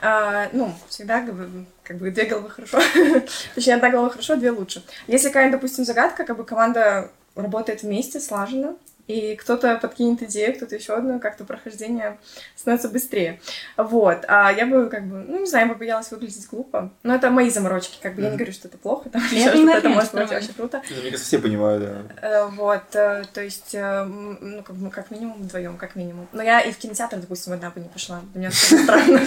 а, 0.00 0.48
ну, 0.52 0.74
всегда 0.88 1.24
как 1.24 1.34
бы, 1.34 1.64
как 1.82 1.98
бы 1.98 2.10
две 2.10 2.24
головы 2.24 2.50
хорошо. 2.50 2.80
Точнее, 3.54 3.74
одна 3.74 3.90
голова 3.90 4.10
хорошо, 4.10 4.36
две 4.36 4.50
лучше. 4.50 4.82
Если 5.06 5.28
какая-нибудь, 5.28 5.60
допустим, 5.60 5.84
загадка, 5.84 6.24
как 6.24 6.36
бы 6.36 6.44
команда 6.44 7.10
работает 7.34 7.82
вместе, 7.82 8.20
слаженно, 8.20 8.76
и 9.08 9.36
кто-то 9.36 9.76
подкинет 9.76 10.22
идею, 10.22 10.54
кто-то 10.54 10.76
еще 10.76 10.94
одну, 10.94 11.18
как-то 11.18 11.44
прохождение 11.44 12.18
становится 12.54 12.90
быстрее. 12.90 13.40
Вот. 13.76 14.24
А 14.28 14.52
я 14.52 14.66
бы, 14.66 14.88
как 14.88 15.06
бы, 15.06 15.24
ну, 15.26 15.40
не 15.40 15.46
знаю, 15.46 15.66
я 15.66 15.72
бы 15.72 15.78
боялась 15.78 16.10
выглядеть 16.10 16.46
глупо. 16.48 16.92
Но 17.02 17.14
это 17.14 17.30
мои 17.30 17.48
заморочки, 17.48 17.98
как 18.02 18.14
бы, 18.14 18.22
я 18.22 18.30
не 18.30 18.36
говорю, 18.36 18.52
что 18.52 18.68
это 18.68 18.76
плохо, 18.76 19.08
там, 19.08 19.22
Я 19.32 19.38
еще 19.38 19.56
что-то, 19.56 19.78
это 19.78 19.88
может 19.88 20.14
быть 20.14 20.30
очень 20.30 20.52
круто. 20.54 20.82
Ну, 20.90 20.96
Мне 20.96 21.10
кажется, 21.10 21.26
все 21.26 21.38
понимают, 21.38 21.82
да. 21.82 22.28
Э, 22.28 22.46
Вот, 22.48 22.94
э, 22.94 23.24
то 23.32 23.42
есть, 23.42 23.74
э, 23.74 24.04
ну, 24.04 24.62
как, 24.62 24.76
бы, 24.76 24.90
как 24.90 25.10
минимум 25.10 25.42
вдвоем, 25.42 25.78
как 25.78 25.96
минимум. 25.96 26.28
Но 26.32 26.42
я 26.42 26.60
и 26.60 26.70
в 26.70 26.76
кинотеатр, 26.76 27.16
допустим, 27.16 27.54
одна 27.54 27.70
бы 27.70 27.80
не 27.80 27.88
пошла. 27.88 28.20
Для 28.34 28.40
меня 28.40 28.50
странно. 28.50 29.22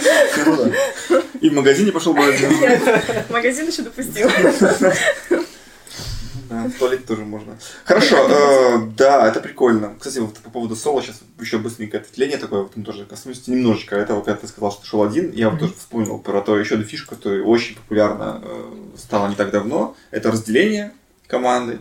И 1.40 1.50
в 1.50 1.52
магазине 1.54 1.90
пошел 1.90 2.14
бы 2.14 2.24
один. 2.24 2.50
Нет, 2.60 2.80
в 3.28 3.30
магазин 3.32 3.66
еще 3.66 3.82
допустил. 3.82 4.30
Да, 6.52 6.68
в 6.68 6.72
туалете 6.72 7.04
тоже 7.04 7.24
можно. 7.24 7.56
Хорошо, 7.84 8.16
э, 8.28 8.86
да, 8.94 9.26
это 9.26 9.40
прикольно. 9.40 9.94
Кстати, 9.98 10.18
вот 10.18 10.34
по 10.38 10.50
поводу 10.50 10.76
соло 10.76 11.02
сейчас 11.02 11.20
еще 11.40 11.56
быстренько 11.56 11.96
ответвление 11.96 12.36
такое, 12.36 12.62
вот 12.62 12.76
мы 12.76 12.84
тоже 12.84 13.06
коснусь 13.06 13.48
немножечко 13.48 13.96
этого, 13.96 14.20
когда 14.20 14.38
ты 14.38 14.46
сказал, 14.48 14.70
что 14.70 14.82
ты 14.82 14.86
шел 14.86 15.02
один, 15.02 15.32
я 15.32 15.48
вот 15.48 15.60
тоже 15.60 15.72
вспомнил 15.72 16.18
про 16.18 16.42
то 16.42 16.58
еще 16.58 16.74
одну 16.74 16.86
фишку, 16.86 17.14
которая 17.14 17.42
очень 17.42 17.76
популярна 17.76 18.42
э, 18.44 18.72
стала 18.98 19.28
не 19.28 19.34
так 19.34 19.50
давно. 19.50 19.96
Это 20.10 20.30
разделение 20.30 20.92
команды. 21.26 21.78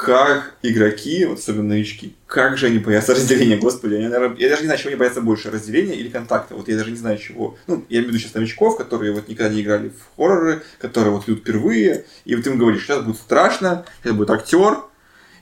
Как 0.00 0.54
игроки, 0.62 1.26
вот 1.26 1.40
особенно 1.40 1.68
новички, 1.68 2.14
как 2.26 2.56
же 2.56 2.68
они 2.68 2.78
боятся 2.78 3.14
разделения, 3.14 3.58
господи, 3.58 3.96
они, 3.96 4.08
наверное, 4.08 4.38
я 4.38 4.48
даже 4.48 4.62
не 4.62 4.66
знаю, 4.68 4.80
чего 4.80 4.88
они 4.88 4.98
боятся 4.98 5.20
больше, 5.20 5.50
разделения 5.50 5.94
или 5.94 6.08
контакта, 6.08 6.54
вот 6.54 6.68
я 6.68 6.78
даже 6.78 6.90
не 6.90 6.96
знаю 6.96 7.18
чего. 7.18 7.58
Ну, 7.66 7.84
я 7.90 7.98
имею 7.98 8.06
в 8.06 8.08
виду 8.14 8.18
сейчас 8.18 8.32
новичков, 8.32 8.78
которые 8.78 9.12
вот 9.12 9.28
никогда 9.28 9.52
не 9.52 9.60
играли 9.60 9.90
в 9.90 10.16
хорроры, 10.16 10.62
которые 10.78 11.12
вот 11.12 11.24
идут 11.24 11.40
впервые, 11.40 12.06
и 12.24 12.34
вот 12.34 12.46
им 12.46 12.56
говоришь, 12.56 12.84
сейчас 12.86 13.04
будет 13.04 13.16
страшно, 13.16 13.84
сейчас 14.02 14.14
будет 14.14 14.30
актер, 14.30 14.78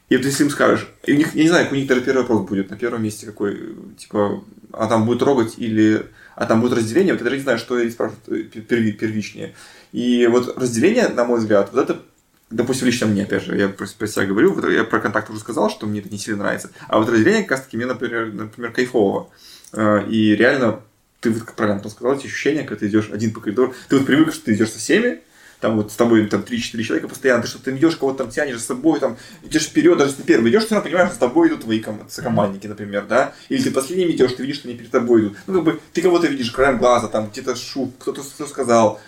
и 0.08 0.16
вот 0.16 0.26
если 0.26 0.42
им 0.42 0.50
скажешь, 0.50 0.88
и 1.04 1.12
у 1.12 1.16
них, 1.16 1.36
я 1.36 1.42
не 1.44 1.48
знаю, 1.50 1.68
у 1.70 1.74
них 1.76 1.86
даже 1.86 2.00
первый 2.00 2.22
вопрос 2.22 2.48
будет 2.48 2.68
на 2.70 2.76
первом 2.76 3.04
месте 3.04 3.26
какой, 3.26 3.76
типа, 3.96 4.42
а 4.72 4.88
там 4.88 5.06
будет 5.06 5.20
трогать 5.20 5.54
или, 5.58 6.06
а 6.34 6.46
там 6.46 6.62
будет 6.62 6.72
разделение, 6.78 7.12
вот 7.12 7.20
я 7.20 7.24
даже 7.24 7.36
не 7.36 7.42
знаю, 7.42 7.58
что 7.58 7.78
я 7.78 7.88
спрашиваю 7.92 8.20
э, 8.28 8.42
перви- 8.42 8.90
первичнее. 8.90 9.54
И 9.92 10.26
вот 10.26 10.58
разделение, 10.58 11.08
на 11.10 11.24
мой 11.24 11.38
взгляд, 11.38 11.70
вот 11.72 11.80
это 11.80 12.02
допустим, 12.50 12.86
лично 12.86 13.06
мне, 13.06 13.24
опять 13.24 13.44
же, 13.44 13.56
я 13.56 13.68
про, 13.68 13.86
себя 13.86 14.26
говорю, 14.26 14.70
я 14.70 14.84
про 14.84 15.00
контакт 15.00 15.30
уже 15.30 15.40
сказал, 15.40 15.70
что 15.70 15.86
мне 15.86 16.00
это 16.00 16.08
не 16.08 16.18
сильно 16.18 16.44
нравится. 16.44 16.70
А 16.88 16.98
вот 16.98 17.08
разделение, 17.08 17.42
как 17.42 17.52
раз 17.52 17.60
таки, 17.62 17.76
мне, 17.76 17.86
например, 17.86 18.32
например 18.32 18.72
кайфово. 18.72 19.30
Э, 19.72 20.04
И 20.08 20.34
реально, 20.34 20.80
ты 21.20 21.30
вот, 21.30 21.42
как 21.42 21.54
правильно 21.54 21.86
сказал, 21.88 22.16
эти 22.16 22.26
ощущения, 22.26 22.62
когда 22.62 22.80
ты 22.80 22.86
идешь 22.88 23.10
один 23.12 23.32
по 23.32 23.40
коридору, 23.40 23.74
ты 23.88 23.96
вот 23.98 24.06
привык, 24.06 24.32
что 24.32 24.46
ты 24.46 24.54
идешь 24.54 24.70
со 24.70 24.78
всеми, 24.78 25.20
там 25.60 25.76
вот 25.76 25.90
с 25.90 25.96
тобой 25.96 26.24
там 26.26 26.42
3-4 26.42 26.82
человека 26.84 27.08
постоянно, 27.08 27.42
ты 27.42 27.48
что-то 27.48 27.76
идешь, 27.76 27.96
кого-то 27.96 28.18
там 28.18 28.30
тянешь 28.30 28.58
за 28.58 28.62
собой, 28.64 29.00
там 29.00 29.16
идешь 29.42 29.64
вперед, 29.64 29.98
даже 29.98 30.10
если 30.10 30.22
ты 30.22 30.28
первый 30.28 30.50
идешь, 30.50 30.64
ты 30.64 30.74
равно 30.74 30.88
понимаешь, 30.88 31.08
что 31.08 31.16
с 31.16 31.18
тобой 31.18 31.48
идут 31.48 31.62
твои 31.62 31.80
ком- 31.80 32.06
сокомандники, 32.08 32.68
например, 32.68 33.06
да, 33.06 33.34
или 33.48 33.60
ты 33.62 33.72
последним 33.72 34.10
идешь, 34.10 34.32
ты 34.34 34.42
видишь, 34.42 34.58
что 34.60 34.68
они 34.68 34.78
перед 34.78 34.92
тобой 34.92 35.22
идут. 35.22 35.36
Ну, 35.48 35.54
как 35.54 35.64
бы 35.64 35.80
ты 35.92 36.00
кого-то 36.00 36.28
видишь 36.28 36.52
краем 36.52 36.78
глаза, 36.78 37.08
там 37.08 37.28
где-то 37.28 37.56
шут, 37.56 37.90
кто-то 37.98 38.22
что 38.22 38.46
сказал. 38.46 39.00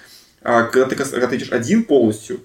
А 0.43 0.65
когда 0.65 0.87
ты, 0.89 0.97
когда 0.97 1.27
ты 1.29 1.37
идешь 1.37 1.53
один 1.53 1.85
полностью, 1.85 2.41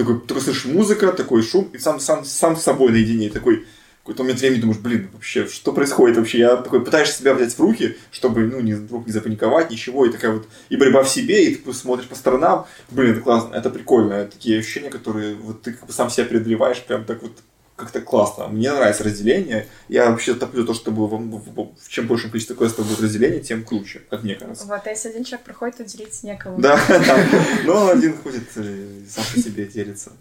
ты 0.00 0.04
такой, 0.06 0.20
только 0.26 0.42
слышишь 0.42 0.64
музыка, 0.66 1.12
такой 1.12 1.42
шум, 1.42 1.68
и 1.72 1.78
сам, 1.78 2.00
сам, 2.00 2.24
сам 2.24 2.56
с 2.56 2.62
собой 2.62 2.90
наедине, 2.90 3.26
и 3.26 3.30
такой, 3.30 3.66
какой-то 4.02 4.22
момент 4.22 4.40
времени 4.40 4.60
думаешь, 4.60 4.80
блин, 4.80 5.10
вообще, 5.12 5.46
что 5.46 5.72
происходит 5.72 6.16
вообще? 6.16 6.38
Я 6.38 6.56
такой 6.56 6.82
пытаешься 6.82 7.18
себя 7.18 7.34
взять 7.34 7.52
в 7.52 7.60
руки, 7.60 7.96
чтобы, 8.10 8.40
ну, 8.46 8.60
не, 8.60 8.74
вдруг 8.74 9.06
не 9.06 9.12
запаниковать, 9.12 9.70
ничего, 9.70 10.06
и 10.06 10.10
такая 10.10 10.32
вот, 10.32 10.48
и 10.70 10.76
борьба 10.76 11.02
в 11.02 11.08
себе, 11.08 11.44
и 11.44 11.54
ты 11.54 11.72
смотришь 11.74 12.08
по 12.08 12.14
сторонам, 12.14 12.66
блин, 12.90 13.12
это 13.12 13.20
классно, 13.20 13.54
это 13.54 13.68
прикольно, 13.68 14.24
такие 14.24 14.58
ощущения, 14.60 14.90
которые 14.90 15.34
вот 15.34 15.62
ты 15.62 15.72
как 15.74 15.86
бы 15.86 15.92
сам 15.92 16.08
себя 16.08 16.24
преодолеваешь, 16.24 16.82
прям 16.82 17.04
так 17.04 17.22
вот 17.22 17.32
как-то 17.80 18.00
классно. 18.00 18.48
Мне 18.48 18.72
нравится 18.72 19.02
разделение. 19.04 19.66
Я 19.88 20.10
вообще 20.10 20.34
топлю 20.34 20.64
то, 20.64 20.74
чтобы 20.74 21.06
в, 21.08 21.10
в- 21.16 21.74
в- 21.74 21.88
чем 21.88 22.06
больше 22.06 22.28
количество 22.28 22.54
квестов 22.54 22.86
будет 22.86 23.00
разделение, 23.00 23.40
тем 23.40 23.64
круче, 23.64 24.02
как 24.10 24.22
мне 24.22 24.34
кажется. 24.36 24.66
Вот, 24.66 24.80
а 24.84 24.90
если 24.90 25.08
один 25.08 25.24
человек 25.24 25.44
проходит, 25.44 25.76
то 25.78 25.84
делить 25.84 26.22
некому. 26.22 26.58
Да. 26.60 26.78
Но 27.64 27.88
один 27.88 28.16
ходит 28.18 28.44
э, 28.56 29.00
сам 29.08 29.24
по 29.34 29.40
себе 29.40 29.66
делится. 29.66 30.12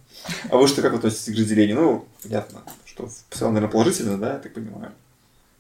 А 0.50 0.58
вы 0.58 0.68
что, 0.68 0.82
как 0.82 0.94
относитесь 0.94 1.34
к 1.36 1.38
разделению? 1.38 1.76
Ну, 1.76 2.06
понятно, 2.24 2.64
что 2.86 3.10
все, 3.30 3.48
наверное, 3.48 3.70
положительно, 3.72 4.18
да, 4.18 4.34
я 4.34 4.40
так 4.40 4.54
понимаю? 4.54 4.92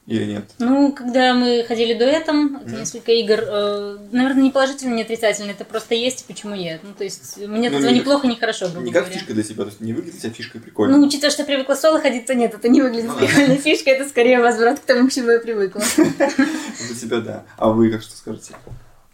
Или 0.09 0.25
нет? 0.25 0.45
Ну, 0.57 0.91
когда 0.91 1.35
мы 1.35 1.63
ходили 1.67 1.93
дуэтом, 1.93 2.55
это 2.57 2.69
Мгм. 2.69 2.79
несколько 2.79 3.11
игр, 3.11 3.39
э, 3.45 3.97
наверное, 4.11 4.41
не 4.41 4.49
положительно, 4.49 4.95
не 4.95 5.03
отрицательно, 5.03 5.51
это 5.51 5.65
просто 5.65 5.93
есть, 5.93 6.21
и 6.21 6.33
почему 6.33 6.55
нет. 6.55 6.79
Ну, 6.81 6.93
то 6.97 7.03
есть, 7.03 7.37
мне 7.37 7.69
Ну, 7.69 7.77
этого 7.77 7.91
не- 7.91 7.99
ни 7.99 8.03
плохо, 8.03 8.25
ни 8.25 8.33
хорошо, 8.33 8.69
грубо 8.69 8.87
Не 8.87 8.91
как 8.91 9.03
говоря. 9.03 9.19
фишка 9.19 9.33
для 9.35 9.43
себя, 9.43 9.65
то 9.65 9.69
есть 9.69 9.81
не 9.81 9.93
выглядит 9.93 10.15
у 10.17 10.21
тебя 10.21 10.31
фишкой 10.33 10.61
прикольно. 10.61 10.97
Ну, 10.97 11.05
учитывая, 11.05 11.29
что 11.29 11.43
я 11.43 11.45
привыкла 11.45 11.75
соло 11.75 11.99
ходить, 12.01 12.25
то 12.25 12.33
нет, 12.33 12.55
это 12.55 12.67
не 12.69 12.81
выглядит 12.81 13.05
Ну 13.09 13.19
да. 13.19 13.25
прикольной 13.27 13.57
фишкой, 13.57 13.93
это 13.93 14.09
скорее 14.09 14.39
возврат 14.39 14.79
к 14.79 14.83
тому, 14.83 15.07
к 15.09 15.11
чему 15.11 15.29
я 15.29 15.39
привыкла. 15.39 15.81
Для 16.17 16.95
тебя, 16.99 17.19
да. 17.19 17.43
А 17.57 17.69
вы 17.69 17.91
как 17.91 18.01
что 18.01 18.17
скажете? 18.17 18.55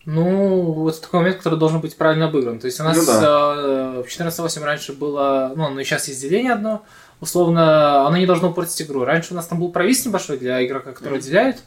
Ну, 0.06 0.72
вот 0.74 1.02
такой 1.02 1.22
момент, 1.22 1.38
который 1.38 1.58
должен 1.58 1.82
быть 1.82 1.98
правильно 1.98 2.28
обыгран. 2.28 2.60
То 2.60 2.68
есть 2.68 2.80
у 2.80 2.84
нас 2.84 2.96
Ну 2.96 3.04
э, 3.12 4.04
в 4.04 4.08
14.8 4.08 4.64
раньше 4.64 4.93
было, 4.93 5.52
ну, 5.56 5.68
ну 5.70 5.80
и 5.80 5.84
сейчас 5.84 6.08
есть 6.08 6.22
деление 6.22 6.54
одно, 6.54 6.84
условно, 7.20 8.05
оно 8.05 8.18
не 8.18 8.26
должно 8.26 8.51
портить 8.53 8.82
игру. 8.84 9.03
Раньше 9.03 9.34
у 9.34 9.36
нас 9.36 9.47
там 9.47 9.59
был 9.59 9.72
провис 9.72 10.05
небольшой 10.05 10.38
для 10.38 10.66
игрока, 10.66 10.91
который 10.91 11.20
отделяют, 11.20 11.57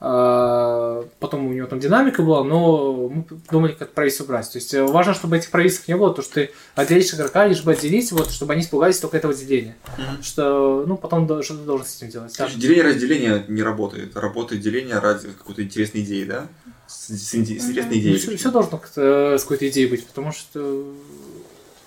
э, 0.00 1.04
потом 1.20 1.46
у 1.46 1.52
него 1.52 1.66
там 1.66 1.80
динамика 1.80 2.22
была, 2.22 2.44
но 2.44 3.08
мы 3.08 3.24
думали, 3.50 3.72
как 3.72 3.92
провис 3.92 4.20
убрать. 4.20 4.50
То 4.50 4.58
есть 4.58 4.74
э, 4.74 4.82
важно, 4.84 5.14
чтобы 5.14 5.36
этих 5.36 5.50
провисов 5.50 5.88
не 5.88 5.96
было, 5.96 6.12
то 6.12 6.22
что 6.22 6.34
ты 6.34 6.50
отделишь 6.74 7.14
игрока, 7.14 7.46
лишь 7.46 7.62
бы 7.62 7.72
отделить, 7.72 8.12
вот, 8.12 8.30
чтобы 8.30 8.52
они 8.52 8.62
испугались 8.62 8.98
только 8.98 9.16
этого 9.16 9.34
деления. 9.34 9.76
Мгм. 9.96 10.22
Что, 10.22 10.84
ну, 10.86 10.96
потом 10.96 11.26
что 11.42 11.56
ты 11.56 11.64
должен 11.64 11.86
с 11.86 11.96
этим 11.96 12.10
делать. 12.10 12.36
Короче, 12.36 12.58
деление 12.58 12.84
разделение 12.84 13.44
не 13.48 13.62
работает. 13.62 14.16
Работает 14.16 14.62
деление 14.62 14.98
ради 14.98 15.28
какой-то 15.28 15.62
интересной 15.62 16.02
идеи, 16.02 16.24
да? 16.24 16.46
С, 16.86 17.08
с 17.08 17.30
с 17.30 17.34
интересной 17.34 17.98
идеей. 17.98 18.16
все, 18.16 18.50
должно 18.50 18.78
как-то, 18.78 19.34
э, 19.34 19.38
с 19.38 19.42
какой-то 19.42 19.68
идеей 19.68 19.88
быть, 19.88 20.06
потому 20.06 20.30
что 20.30 20.84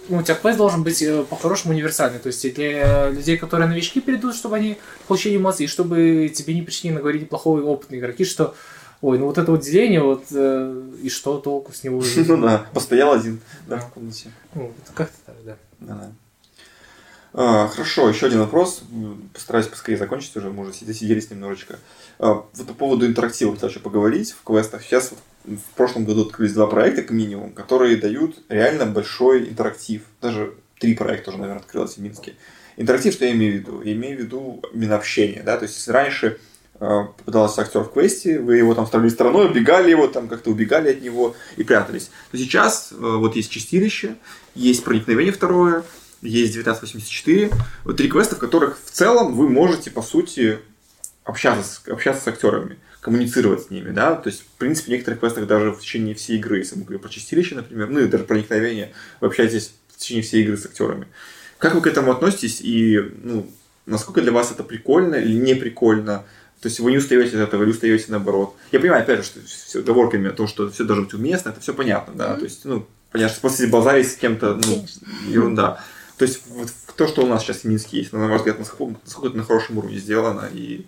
ну, 0.08 0.18
у 0.18 0.24
тебя 0.24 0.36
квест 0.36 0.58
должен 0.58 0.84
быть 0.84 1.02
э, 1.02 1.24
по-хорошему 1.24 1.74
универсальный. 1.74 2.20
То 2.20 2.28
есть 2.28 2.54
для 2.56 3.10
людей, 3.10 3.38
которые 3.38 3.68
новички 3.68 4.02
перейдут, 4.02 4.36
чтобы 4.36 4.56
они 4.56 4.78
получили 5.08 5.38
эмоции, 5.38 5.66
и 5.66 5.68
чтобы 5.68 6.32
тебе 6.34 6.54
не 6.54 6.62
причинили 6.62 6.96
наговорить 6.96 7.30
плохого 7.30 7.62
опытные 7.62 8.00
игроки, 8.00 8.26
что 8.26 8.56
ой, 9.02 9.18
ну 9.20 9.26
вот 9.26 9.38
это 9.38 9.52
вот 9.52 9.62
деление, 9.62 10.02
вот 10.02 10.26
э, 10.32 10.82
и 11.02 11.10
что 11.10 11.38
толку 11.40 11.74
с 11.74 11.84
него? 11.84 12.02
Ну 12.16 12.42
да, 12.42 12.66
постоял 12.74 13.14
один, 13.14 13.40
да, 13.68 13.78
в 13.80 13.92
комнате. 13.92 14.32
Ну, 14.54 14.74
как-то 14.94 15.18
так, 15.26 15.36
да. 15.46 15.58
Да, 15.80 15.96
да. 15.96 17.68
Хорошо, 17.68 18.10
еще 18.10 18.26
один 18.26 18.40
вопрос. 18.40 18.82
Постараюсь 19.34 19.68
поскорее 19.68 19.98
закончить 19.98 20.36
уже, 20.36 20.50
мы 20.50 20.64
уже 20.64 20.74
засиделись 20.74 21.30
немножечко. 21.30 21.78
А, 22.18 22.44
вот 22.54 22.68
по 22.68 22.74
поводу 22.74 23.06
интерактива 23.06 23.54
хотел 23.54 23.70
еще 23.70 23.80
поговорить 23.80 24.32
в 24.32 24.44
квестах. 24.44 24.82
Сейчас 24.82 25.12
вот 25.12 25.20
в 25.58 25.76
прошлом 25.76 26.06
году 26.06 26.26
открылись 26.26 26.54
два 26.54 26.68
проекта, 26.68 27.02
как 27.02 27.12
минимум, 27.12 27.52
которые 27.52 27.98
дают 27.98 28.38
реально 28.50 28.86
большой 28.86 29.50
интерактив. 29.50 30.02
Даже 30.22 30.54
три 30.80 30.96
проекта 30.96 31.32
уже, 31.32 31.40
наверное, 31.40 31.62
открылось 31.62 31.96
в 31.96 31.98
Минске. 31.98 32.36
Интерактив, 32.78 33.14
что 33.14 33.26
я 33.26 33.32
имею 33.32 33.54
в 33.54 33.56
виду? 33.58 33.82
Я 33.82 33.94
имею 33.94 34.18
в 34.18 34.22
виду 34.22 34.64
именно 34.74 34.96
общение, 34.96 35.44
да, 35.44 35.58
то 35.58 35.64
есть 35.64 35.76
если 35.76 35.92
раньше 35.92 36.40
э, 36.80 37.02
попадался 37.18 37.62
актер 37.62 37.82
в 37.82 37.92
квесте, 37.92 38.40
вы 38.40 38.58
его 38.58 38.74
там 38.74 38.88
ставили 38.88 39.10
стороной, 39.10 39.48
убегали 39.48 39.92
его, 39.92 40.08
там 40.08 40.30
как-то 40.30 40.50
убегали 40.50 40.92
от 40.92 41.02
него 41.02 41.36
и 41.58 41.64
прятались. 41.64 42.10
То 42.32 42.38
сейчас 42.38 42.92
э, 42.92 42.96
вот 42.96 43.36
есть 43.36 43.52
чистилище, 43.52 44.16
есть 44.56 44.84
проникновение 44.86 45.34
второе, 45.34 45.84
есть 46.22 46.58
1984, 46.58 47.52
вот 47.84 47.98
три 47.98 48.08
квеста, 48.08 48.36
в 48.36 48.40
которых 48.40 48.78
в 48.84 48.92
целом 48.92 49.34
вы 49.34 49.50
можете, 49.50 49.92
по 49.92 50.02
сути, 50.02 50.60
общаться 51.26 51.82
общаться 51.92 52.24
с 52.24 52.28
актерами, 52.28 52.78
коммуницировать 53.02 53.64
с 53.64 53.70
ними, 53.70 53.92
да, 53.92 54.16
то 54.16 54.30
есть, 54.30 54.42
в 54.42 54.58
принципе, 54.58 54.88
в 54.88 54.90
некоторых 54.90 55.22
квестах 55.22 55.48
даже 55.48 55.72
в 55.72 55.80
течение 55.80 56.16
всей 56.16 56.38
игры, 56.38 56.58
если 56.58 56.76
мы 56.76 56.84
говорим 56.84 57.02
про 57.02 57.10
чистилище, 57.10 57.56
например, 57.56 57.90
ну 57.90 58.00
и 58.00 58.08
даже 58.08 58.26
проникновение, 58.26 58.94
вы 59.22 59.28
общаетесь 59.28 59.74
в 59.88 59.98
течение 59.98 60.24
всей 60.24 60.44
игры 60.44 60.58
с 60.58 60.66
актерами. 60.66 61.08
Как 61.58 61.76
вы 61.76 61.82
к 61.82 61.88
этому 61.88 62.12
относитесь 62.12 62.60
и, 62.62 63.00
ну, 63.24 63.50
насколько 63.86 64.22
для 64.22 64.32
вас 64.32 64.52
это 64.52 64.64
прикольно 64.64 65.16
или 65.16 65.34
не 65.34 65.56
прикольно? 65.56 66.26
То 66.62 66.68
есть 66.68 66.80
вы 66.82 66.92
не 66.92 66.98
устаете 66.98 67.38
от 67.38 67.48
этого 67.48 67.64
или 67.64 67.72
устаете 67.72 68.06
наоборот? 68.10 68.56
Я 68.72 68.82
понимаю, 68.82 69.04
опять 69.04 69.20
же, 69.20 69.26
что 69.26 69.40
все 69.46 69.80
оговорками 69.80 70.30
о 70.30 70.34
том, 70.34 70.48
что 70.48 70.70
все 70.70 70.84
должно 70.84 71.06
быть 71.06 71.14
уместно, 71.14 71.50
это 71.50 71.62
все 71.62 71.74
понятно, 71.74 72.14
да, 72.16 72.34
mm-hmm. 72.34 72.38
то 72.38 72.44
есть, 72.44 72.66
ну, 72.66 72.86
понятно, 73.12 73.34
что 73.34 73.42
после 73.42 73.68
базарить 73.68 74.12
с 74.12 74.16
кем-то, 74.16 74.56
ну, 74.56 74.86
ерунда. 75.28 75.82
То 76.18 76.26
есть 76.26 76.42
вот 76.50 76.70
то, 76.98 77.08
что 77.08 77.24
у 77.24 77.28
нас 77.28 77.44
сейчас 77.44 77.60
в 77.60 77.64
Минске 77.64 78.00
есть, 78.00 78.12
на 78.12 78.28
ваш 78.28 78.40
взгляд, 78.40 78.60
насколько, 78.60 79.00
насколько 79.06 79.30
это 79.30 79.38
на 79.38 79.44
хорошем 79.44 79.78
уровне 79.78 79.98
сделано 79.98 80.50
и 80.52 80.86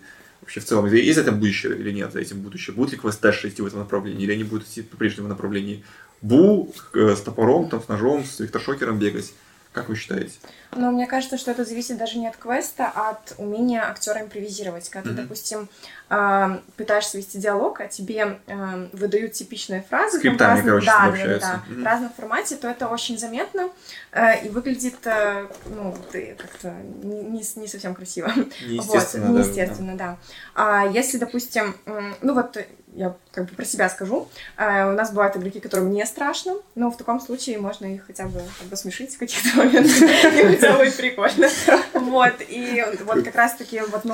вообще 0.52 0.60
в 0.60 0.64
целом, 0.64 0.86
есть 0.86 1.18
это 1.18 1.32
будущее 1.32 1.76
или 1.78 1.92
нет 1.92 2.12
за 2.12 2.20
этим 2.20 2.42
будущее? 2.42 2.76
Будет 2.76 2.92
ли 2.92 2.98
квест 2.98 3.20
дальше 3.22 3.48
идти 3.48 3.62
в 3.62 3.66
этом 3.66 3.80
направлении, 3.80 4.22
или 4.22 4.32
они 4.32 4.44
будут 4.44 4.68
идти 4.68 4.82
по 4.82 4.96
прежнему 4.96 5.28
направлении 5.28 5.82
Бу 6.20 6.74
э, 6.92 7.16
с 7.16 7.20
топором, 7.22 7.68
там, 7.68 7.82
с 7.82 7.88
ножом, 7.88 8.24
с 8.24 8.40
электрошокером 8.40 8.98
бегать? 8.98 9.32
Как 9.72 9.88
вы 9.88 9.96
считаете? 9.96 10.32
Ну, 10.74 10.90
мне 10.90 11.06
кажется, 11.06 11.38
что 11.38 11.50
это 11.50 11.64
зависит 11.64 11.96
даже 11.96 12.18
не 12.18 12.28
от 12.28 12.36
квеста, 12.36 12.90
а 12.94 13.10
от 13.10 13.34
умения 13.38 13.82
актера 13.82 14.20
импровизировать. 14.20 14.88
Когда 14.90 15.10
mm-hmm. 15.10 15.16
ты, 15.16 15.22
допустим, 15.22 15.68
э, 16.10 16.58
пытаешься 16.76 17.16
вести 17.16 17.38
диалог, 17.38 17.80
а 17.80 17.88
тебе 17.88 18.38
э, 18.46 18.88
выдают 18.92 19.32
типичные 19.32 19.82
фразы. 19.82 20.18
Скриптами, 20.18 20.48
разных, 20.48 20.66
короче, 20.66 20.86
да, 20.86 21.10
да, 21.10 21.10
да, 21.10 21.38
да, 21.38 21.62
mm-hmm. 21.68 21.80
в 21.80 21.84
разном 21.84 22.12
формате, 22.12 22.56
то 22.56 22.68
это 22.68 22.88
очень 22.88 23.18
заметно 23.18 23.70
э, 24.12 24.46
и 24.46 24.50
выглядит, 24.50 25.06
э, 25.06 25.46
ну, 25.66 25.96
как-то 26.38 26.74
не, 27.02 27.42
не, 27.56 27.68
совсем 27.68 27.94
красиво. 27.94 28.30
Неестественно, 28.66 29.32
вот, 29.32 29.38
неестественно, 29.38 29.96
да. 29.96 30.06
да. 30.06 30.18
А 30.54 30.86
если, 30.86 31.16
допустим, 31.16 31.76
э, 31.86 32.12
ну 32.20 32.34
вот 32.34 32.58
я 32.94 33.16
как 33.32 33.46
бы 33.46 33.54
про 33.54 33.64
себя 33.64 33.88
скажу. 33.88 34.28
Uh, 34.56 34.92
у 34.92 34.96
нас 34.96 35.10
бывают 35.10 35.36
игроки, 35.36 35.60
которым 35.60 35.90
не 35.90 36.04
страшно, 36.04 36.54
но 36.74 36.90
в 36.90 36.96
таком 36.96 37.20
случае 37.20 37.58
можно 37.58 37.86
их 37.86 38.06
хотя 38.06 38.26
бы 38.26 38.40
как 38.58 38.68
бы 38.68 38.76
смешить 38.76 39.14
в 39.14 39.18
каких-то 39.18 39.58
моментах. 39.58 40.02
И 40.02 40.56
хотя 40.56 40.76
бы 40.76 40.90
прикольно. 40.90 41.48
Вот, 41.94 42.34
и 42.48 42.84
вот 43.04 43.24
как 43.24 43.34
раз-таки 43.34 43.80
вот 43.80 44.04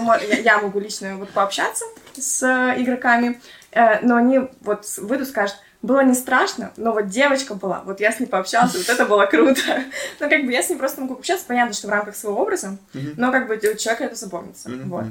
я 0.42 0.58
могу 0.58 0.78
лично 0.78 1.16
вот 1.16 1.30
пообщаться 1.30 1.84
с 2.16 2.44
игроками, 2.76 3.40
э, 3.72 4.00
но 4.02 4.16
они 4.16 4.40
вот 4.60 4.84
выйдут, 4.98 5.28
скажут, 5.28 5.56
было 5.82 6.00
не 6.00 6.14
страшно, 6.14 6.72
но 6.76 6.92
вот 6.92 7.08
девочка 7.08 7.54
была, 7.54 7.82
вот 7.84 8.00
я 8.00 8.12
с 8.12 8.20
ней 8.20 8.26
пообщался, 8.26 8.78
вот 8.78 8.88
это 8.88 9.04
было 9.06 9.26
круто. 9.26 9.60
Ну, 10.20 10.28
как 10.28 10.44
бы 10.44 10.52
я 10.52 10.62
с 10.62 10.68
ней 10.68 10.76
просто 10.76 11.00
могу 11.00 11.14
общаться, 11.14 11.44
понятно, 11.46 11.74
что 11.74 11.86
в 11.86 11.90
рамках 11.90 12.16
своего 12.16 12.40
образа, 12.40 12.76
но 12.92 13.32
как 13.32 13.46
бы 13.48 13.54
у 13.54 13.76
человека 13.76 14.04
это 14.04 14.16
запомнится, 14.16 14.70
вот. 14.84 15.06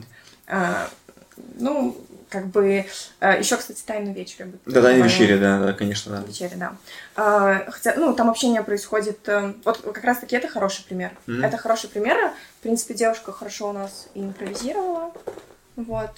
А, 0.48 0.90
ну, 1.60 1.98
как 2.30 2.48
бы 2.48 2.86
э, 3.20 3.40
еще, 3.40 3.58
кстати, 3.58 3.82
тайную 3.86 4.14
вечерю. 4.14 4.54
Да, 4.66 4.82
тайную 4.82 5.06
вечеря, 5.06 5.38
да, 5.38 5.60
да, 5.60 5.74
конечно, 5.74 6.12
да. 6.12 6.28
Вечеря, 6.28 6.56
да. 6.56 6.78
А, 7.16 7.72
хотя, 7.72 7.96
ну, 7.96 8.14
там 8.14 8.30
общение 8.30 8.64
происходит. 8.64 9.28
Э, 9.28 9.54
вот 9.64 9.78
как 9.80 10.04
раз-таки 10.04 10.36
это 10.36 10.48
хороший 10.48 10.84
пример. 10.86 11.12
Mm-hmm. 11.28 11.46
Это 11.46 11.58
хороший 11.58 11.90
пример. 11.90 12.18
В 12.60 12.64
принципе, 12.64 12.94
девушка 12.94 13.32
хорошо 13.32 13.70
у 13.70 13.74
нас 13.74 14.08
и 14.14 14.22
импровизировала. 14.22 15.14
Вот. 15.76 16.12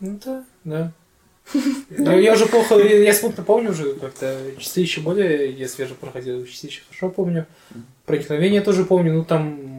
Ну 0.00 0.18
да, 0.24 0.44
да. 0.64 0.92
Но 1.90 2.16
я 2.18 2.32
уже 2.32 2.46
плохо, 2.46 2.76
я 2.76 3.12
смутно 3.12 3.44
помню 3.44 3.70
уже, 3.70 3.94
как-то 3.94 4.36
чистилище 4.58 5.00
более, 5.00 5.50
я 5.50 5.68
свеже 5.68 5.94
проходил 5.94 6.44
чистилище, 6.46 6.82
хорошо 6.88 7.10
помню. 7.10 7.46
Проникновение 8.06 8.62
тоже 8.62 8.84
помню, 8.84 9.12
ну 9.12 9.24
там 9.24 9.72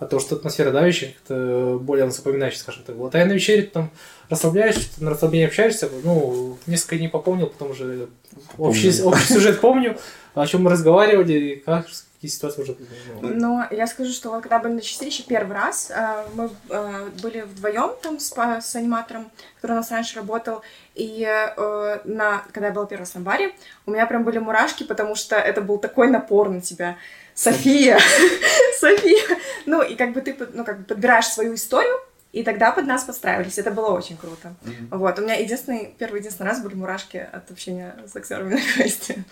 а 0.00 0.06
то, 0.06 0.18
что 0.18 0.34
атмосфера 0.34 0.72
давящая, 0.72 1.12
как-то 1.12 1.78
более 1.78 2.10
запоминающая, 2.10 2.58
скажем 2.58 2.84
так, 2.84 2.96
была. 2.96 3.10
Тайная 3.10 3.34
вечеря, 3.34 3.68
там 3.70 3.90
расслабляешься, 4.30 4.88
на 4.98 5.10
расслаблении 5.10 5.46
общаешься, 5.46 5.90
ну, 6.02 6.56
несколько 6.66 6.96
дней 6.96 7.08
попомнил, 7.08 7.48
потом 7.48 7.72
уже 7.72 8.08
общий, 8.56 9.02
общий 9.02 9.34
сюжет 9.34 9.60
помню, 9.60 9.98
о 10.34 10.46
чем 10.46 10.62
мы 10.62 10.70
разговаривали, 10.70 11.62
как, 11.66 11.86
какие 12.14 12.30
ситуации 12.30 12.62
уже... 12.62 12.76
Ну, 13.20 13.28
Но 13.28 13.66
я 13.70 13.86
скажу, 13.86 14.10
что 14.12 14.40
когда 14.40 14.58
были 14.58 14.72
на 14.72 14.80
чистилище 14.80 15.24
первый 15.28 15.52
раз, 15.54 15.90
э, 15.90 16.24
мы 16.32 16.48
э, 16.70 17.08
были 17.22 17.42
вдвоем 17.42 17.90
там 18.02 18.18
с, 18.18 18.32
с 18.32 18.76
аниматором, 18.76 19.30
который 19.56 19.72
у 19.72 19.76
нас 19.76 19.90
раньше 19.90 20.16
работал, 20.16 20.62
и 20.94 21.26
э, 21.26 21.98
на, 22.04 22.42
когда 22.52 22.68
я 22.68 22.72
была 22.72 22.86
первый 22.86 23.02
раз 23.02 23.14
на 23.14 23.20
баре, 23.20 23.52
у 23.84 23.90
меня 23.90 24.06
прям 24.06 24.24
были 24.24 24.38
мурашки, 24.38 24.84
потому 24.84 25.14
что 25.14 25.36
это 25.36 25.60
был 25.60 25.76
такой 25.76 26.08
напор 26.08 26.48
на 26.48 26.62
тебя. 26.62 26.96
София, 27.40 27.98
София. 28.80 29.38
Ну, 29.64 29.80
и 29.80 29.94
как 29.94 30.12
бы 30.12 30.20
ты 30.20 30.36
ну, 30.52 30.62
как 30.62 30.80
бы 30.80 30.84
подбираешь 30.84 31.24
свою 31.24 31.54
историю, 31.54 31.96
и 32.32 32.42
тогда 32.42 32.70
под 32.70 32.84
нас 32.84 33.04
подстраивались. 33.04 33.56
Это 33.56 33.70
было 33.70 33.92
очень 33.92 34.18
круто. 34.18 34.54
Mm-hmm. 34.62 34.98
Вот. 34.98 35.18
У 35.18 35.22
меня 35.22 35.36
единственный, 35.36 35.94
первый 35.98 36.20
единственный 36.20 36.48
раз 36.48 36.60
были 36.60 36.74
мурашки 36.74 37.16
от 37.16 37.50
общения 37.50 37.96
с 38.06 38.14
актерами 38.14 38.56
на 38.56 38.60
квесте. 38.60 39.24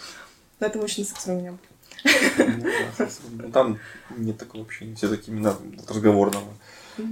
Но 0.59 0.68
это 0.68 0.78
мужчина 0.78 1.06
с 1.06 1.12
актерами 1.12 1.42
не 1.42 1.50
был. 1.50 1.59
Ну, 3.32 3.50
там 3.52 3.78
нет 4.16 4.38
такого 4.38 4.64
общения. 4.64 4.94
Все 4.94 5.09
таки 5.09 5.30
именно 5.30 5.54
разговорного. 5.86 6.48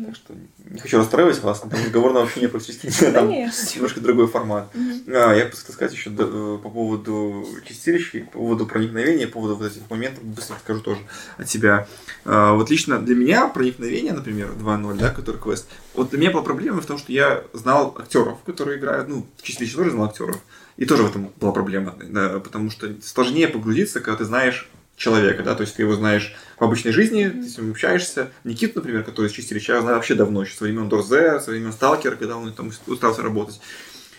Так 0.07 0.16
что 0.16 0.34
не 0.70 0.80
хочу 0.80 0.99
расстраивать 0.99 1.41
вас, 1.43 1.62
но 1.62 1.70
там 1.70 1.80
разговорное 1.80 2.22
общение 2.22 2.49
практически 2.49 2.91
там 3.12 3.30
немножко 3.30 4.01
другой 4.01 4.26
формат. 4.26 4.68
А, 4.74 5.32
я 5.34 5.45
хотел 5.45 5.59
сказать 5.59 5.93
еще 5.93 6.11
э, 6.11 6.59
по 6.62 6.70
поводу 6.70 7.47
чистилища, 7.66 8.26
по 8.32 8.39
поводу 8.39 8.66
проникновения, 8.66 9.26
по 9.26 9.34
поводу 9.34 9.57
вот 9.57 9.70
этих 9.70 9.89
моментов, 9.89 10.24
быстро 10.24 10.57
скажу 10.57 10.80
тоже 10.80 11.01
от 11.39 11.49
себя. 11.49 11.87
А, 12.24 12.53
вот 12.55 12.70
лично 12.70 12.99
для 12.99 13.14
меня 13.14 13.47
проникновение, 13.49 14.12
например, 14.12 14.53
2.0, 14.53 14.99
да, 14.99 15.11
который 15.11 15.41
квест, 15.41 15.68
вот 15.95 16.11
для 16.11 16.18
меня 16.18 16.30
была 16.32 16.43
проблема 16.43 16.80
в 16.80 16.87
том, 16.87 16.99
что 16.99 17.12
я 17.12 17.45
знал 17.53 17.97
актеров, 17.99 18.39
которые 18.45 18.78
играют, 18.78 19.09
ну, 19.09 19.26
чистилище 19.41 19.76
тоже 19.76 19.91
знал 19.93 20.07
актеров. 20.07 20.41
И 20.76 20.84
тоже 20.84 21.05
в 21.05 21.11
этом 21.11 21.32
была 21.41 21.53
проблема, 21.53 21.95
да, 22.03 22.39
потому 22.41 22.70
что 22.70 22.95
сложнее 23.03 23.49
погрузиться, 23.49 24.01
когда 24.01 24.18
ты 24.18 24.24
знаешь 24.24 24.68
человека, 24.97 25.43
да, 25.43 25.55
то 25.55 25.62
есть 25.62 25.76
ты 25.76 25.82
его 25.82 25.95
знаешь 25.95 26.34
в 26.59 26.64
обычной 26.64 26.92
жизни, 26.92 27.28
ты 27.28 27.48
с 27.48 27.59
ним 27.59 27.72
общаешься. 27.72 28.30
Никит, 28.44 28.74
например, 28.74 29.02
который 29.04 29.26
из 29.26 29.32
Чистилища, 29.32 29.74
я 29.74 29.80
знаю 29.80 29.96
вообще 29.96 30.14
давно, 30.14 30.42
еще 30.42 30.57
со 30.57 30.64
времен 30.64 30.88
Дорзе, 30.88 31.40
со 31.40 31.50
времен 31.50 31.72
Сталкера, 31.72 32.16
когда 32.16 32.36
он 32.36 32.52
там 32.52 32.72
остался 32.87 33.22
работать. 33.22 33.61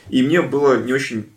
И 0.10 0.22
мне 0.24 0.42
было 0.42 0.78
не 0.78 0.94
очень 0.94 1.30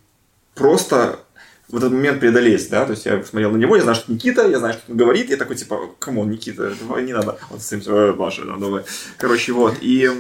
просто 0.55 1.21
в 1.69 1.77
этот 1.77 1.93
момент 1.93 2.21
преодолеть, 2.21 2.69
да, 2.69 2.85
то 2.85 2.93
есть 2.93 3.07
я 3.07 3.23
смотрел 3.23 3.53
на 3.53 3.57
него, 3.57 3.77
я 3.77 3.83
знаю, 3.83 3.95
что 3.95 4.13
Никита, 4.13 4.49
я 4.49 4.59
знаю, 4.59 4.75
что 4.75 4.91
он 4.91 4.97
говорит, 4.97 5.31
я 5.31 5.37
такой, 5.37 5.57
типа, 5.57 5.91
come 5.99 6.17
on, 6.17 6.31
Никита, 6.31 6.73
не 7.01 7.13
надо, 7.13 7.39
вот 7.49 7.63
с 7.63 7.73
этим, 7.73 8.17
Маша, 8.17 8.43
давай, 8.45 8.83
короче, 9.17 9.53
вот, 9.53 9.77
и 9.81 10.11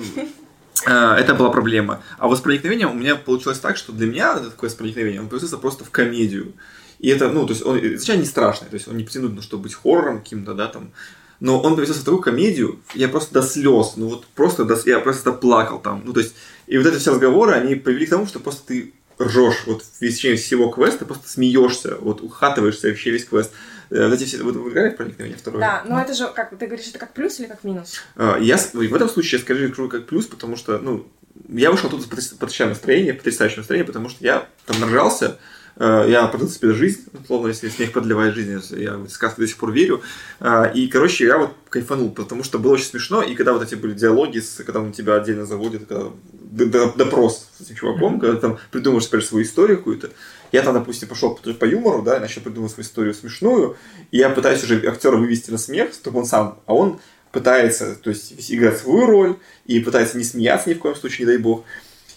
э, 0.87 0.91
это 0.91 1.35
была 1.35 1.51
проблема. 1.51 2.03
А 2.19 2.29
вот 2.29 2.39
с 2.39 2.41
проникновением 2.41 2.93
у 2.93 2.95
меня 2.95 3.17
получилось 3.17 3.59
так, 3.59 3.77
что 3.77 3.93
для 3.93 4.07
меня 4.07 4.37
этот 4.37 4.55
квест 4.55 4.79
проникновения, 4.79 5.21
он 5.21 5.27
превратился 5.27 5.59
просто 5.59 5.85
в 5.85 5.91
комедию. 5.91 6.53
И 7.01 7.09
это, 7.09 7.31
ну, 7.31 7.47
то 7.47 7.53
есть 7.53 7.65
он 7.65 7.79
изначально 7.79 8.21
не 8.21 8.27
страшный, 8.27 8.69
то 8.69 8.75
есть 8.75 8.87
он 8.87 8.97
не 8.97 9.05
претендует 9.05 9.35
на 9.35 9.43
чтобы 9.43 9.65
быть 9.65 9.75
хоррором 9.75 10.21
каким-то, 10.21 10.55
да, 10.55 10.67
там. 10.67 10.93
Но 11.41 11.59
он 11.59 11.73
превратился 11.73 12.03
в 12.03 12.05
такую 12.05 12.21
комедию, 12.21 12.81
я 12.95 13.09
просто 13.09 13.33
до 13.33 13.43
слез, 13.43 13.95
ну 13.97 14.09
вот 14.09 14.27
просто 14.27 14.67
до, 14.67 14.79
я 14.85 15.01
просто 15.01 15.33
плакал 15.33 15.81
там. 15.81 16.03
Ну, 16.05 16.13
то 16.13 16.21
есть, 16.21 16.35
и 16.67 16.77
вот 16.77 16.87
эти 16.87 16.99
все 16.99 17.13
разговоры, 17.13 17.53
они 17.53 17.75
привели 17.75 18.05
к 18.05 18.11
тому, 18.11 18.27
что 18.27 18.39
просто 18.39 18.67
ты 18.67 18.93
ржешь 19.19 19.63
вот 19.67 19.83
в 19.83 19.99
течение 19.99 20.37
всего 20.37 20.69
квеста, 20.69 21.07
просто 21.07 21.29
смеешься, 21.29 21.97
вот 22.01 22.21
ухатываешься 22.21 22.89
вообще 22.89 23.11
весь 23.11 23.25
квест. 23.25 23.51
Э, 23.91 24.07
вот 24.07 24.15
эти 24.15 24.25
все, 24.25 24.43
вот 24.43 24.57
вы 24.57 24.71
играли 24.71 24.91
в 24.91 24.97
проникновение 24.97 25.39
второе? 25.39 25.61
Да, 25.61 25.85
но 25.87 26.01
это 26.01 26.13
же, 26.15 26.31
как 26.35 26.57
ты 26.57 26.67
говоришь, 26.67 26.89
это 26.89 26.99
как 26.99 27.15
плюс 27.15 27.41
или 27.41 27.47
как 27.47 27.65
минус? 27.65 28.01
А, 28.17 28.39
я, 28.39 28.57
в 28.57 28.95
этом 28.95 29.09
случае 29.09 29.39
я 29.39 29.45
скажу 29.45 29.89
как 29.89 30.07
плюс, 30.07 30.27
потому 30.27 30.57
что, 30.57 30.79
ну, 30.79 31.07
я 31.49 31.71
вышел 31.71 31.89
тут 31.89 32.03
с 32.03 32.07
потрясающим 32.07 32.69
настроением, 32.69 33.17
потрясающим 33.17 33.59
настроением, 33.59 33.87
потому 33.87 34.09
что 34.09 34.25
я 34.25 34.47
там 34.67 34.81
наржался, 34.81 35.39
я 35.79 36.27
продал 36.27 36.49
себе 36.49 36.73
жизнь, 36.73 37.05
условно, 37.23 37.49
если 37.49 37.69
снег 37.69 37.93
подливает 37.93 38.35
жизнь, 38.35 38.61
я 38.77 38.97
в 38.97 39.09
сказки 39.09 39.41
до 39.41 39.47
сих 39.47 39.57
пор 39.57 39.73
верю. 39.73 40.03
Э, 40.41 40.71
и, 40.75 40.89
короче, 40.89 41.25
я 41.25 41.39
вот 41.39 41.55
кайфанул, 41.69 42.11
потому 42.11 42.43
что 42.45 42.59
было 42.59 42.73
очень 42.73 42.87
смешно, 42.87 43.23
и 43.23 43.35
когда 43.35 43.53
вот 43.53 43.63
эти 43.63 43.75
были 43.77 43.93
диалоги, 43.93 44.41
с, 44.41 44.63
когда 44.65 44.81
он 44.81 44.93
тебя 44.93 45.15
отдельно 45.15 45.47
заводит, 45.47 45.87
когда 45.87 46.87
допрос 46.97 47.49
с 47.59 47.63
этим 47.63 47.77
чуваком, 47.77 48.17
mm-hmm. 48.17 48.21
когда 48.21 48.35
ты 48.35 48.41
там 48.41 48.59
придумываешь 48.71 49.07
теперь 49.07 49.23
свою 49.23 49.45
историю 49.45 49.79
какую-то. 49.79 50.11
Я 50.53 50.63
там, 50.63 50.75
допустим, 50.75 51.09
пошел 51.09 51.35
по, 51.35 51.53
по 51.53 51.65
юмору, 51.65 52.03
да, 52.03 52.17
и 52.17 52.21
начал 52.21 52.43
придумывать 52.43 52.73
свою 52.73 52.87
историю 52.87 53.15
смешную, 53.15 53.77
и 54.11 54.19
я 54.19 54.31
пытаюсь 54.31 54.63
уже 54.65 54.85
актера 54.87 55.17
вывести 55.17 55.51
на 55.51 55.59
смех, 55.59 55.93
чтобы 55.93 56.19
он 56.19 56.27
сам, 56.27 56.61
а 56.67 56.75
он 56.75 57.01
пытается, 57.33 57.95
то 57.95 58.11
есть, 58.11 58.51
играть 58.51 58.79
свою 58.79 59.07
роль, 59.07 59.37
и 59.67 59.79
пытается 59.81 60.19
не 60.19 60.25
смеяться 60.25 60.69
ни 60.69 60.75
в 60.75 60.81
коем 60.81 60.97
случае, 60.97 61.27
не 61.27 61.33
дай 61.33 61.39
бог. 61.39 61.65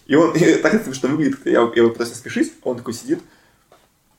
И 0.08 0.16
он 0.16 0.32
и 0.36 0.56
так 0.56 0.84
смешно 0.84 1.10
выглядит, 1.10 1.40
я, 1.46 1.52
я 1.52 1.72
его 1.76 1.90
пытаюсь 1.90 2.14
смешить, 2.14 2.54
а 2.64 2.70
он 2.70 2.78
такой 2.78 2.94
сидит, 2.94 3.20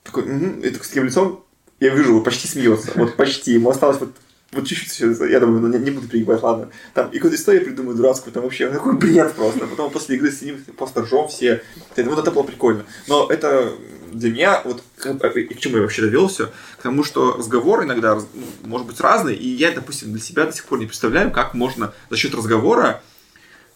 такой, 0.05 0.23
угу, 0.23 0.61
и 0.61 0.69
такой 0.69 0.85
с 0.85 0.89
таким 0.89 1.05
лицом, 1.05 1.43
я 1.79 1.93
вижу, 1.93 2.21
почти 2.21 2.47
смеется, 2.47 2.91
вот 2.95 3.15
почти, 3.15 3.53
ему 3.53 3.69
осталось 3.69 3.99
вот 3.99 4.11
вот 4.51 4.67
чуть-чуть 4.67 4.89
всё, 4.89 5.25
я 5.25 5.39
думаю, 5.39 5.61
ну, 5.61 5.67
не, 5.67 5.79
не 5.79 5.91
буду 5.91 6.07
перегибать, 6.07 6.41
ладно. 6.41 6.69
Там 6.93 7.09
и 7.09 7.15
какую-то 7.15 7.35
историю 7.35 7.65
придумаю 7.65 7.97
дурацкую, 7.97 8.31
там 8.31 8.43
вообще 8.43 8.69
такой 8.69 8.95
бред 8.95 9.33
просто. 9.33 9.67
Потом 9.67 9.91
после 9.91 10.15
игры 10.15 10.31
сидим, 10.31 10.63
просто 10.77 11.01
ржем 11.01 11.27
все. 11.27 11.61
Вот 11.97 12.19
это 12.19 12.31
было 12.31 12.43
прикольно. 12.43 12.85
Но 13.07 13.27
это 13.29 13.73
для 14.13 14.31
меня, 14.31 14.61
вот 14.63 14.81
и 15.35 15.53
к 15.53 15.59
чему 15.59 15.77
я 15.77 15.81
вообще 15.81 16.03
довел 16.03 16.27
все, 16.27 16.51
к 16.77 16.83
тому, 16.83 17.03
что 17.03 17.35
разговор 17.37 17.83
иногда 17.83 18.15
ну, 18.15 18.23
может 18.63 18.87
быть 18.87 18.99
разный, 19.01 19.35
и 19.35 19.47
я, 19.47 19.71
допустим, 19.71 20.11
для 20.11 20.21
себя 20.21 20.45
до 20.45 20.53
сих 20.53 20.65
пор 20.65 20.79
не 20.79 20.85
представляю, 20.85 21.31
как 21.31 21.53
можно 21.53 21.93
за 22.09 22.15
счет 22.15 22.33
разговора 22.33 23.03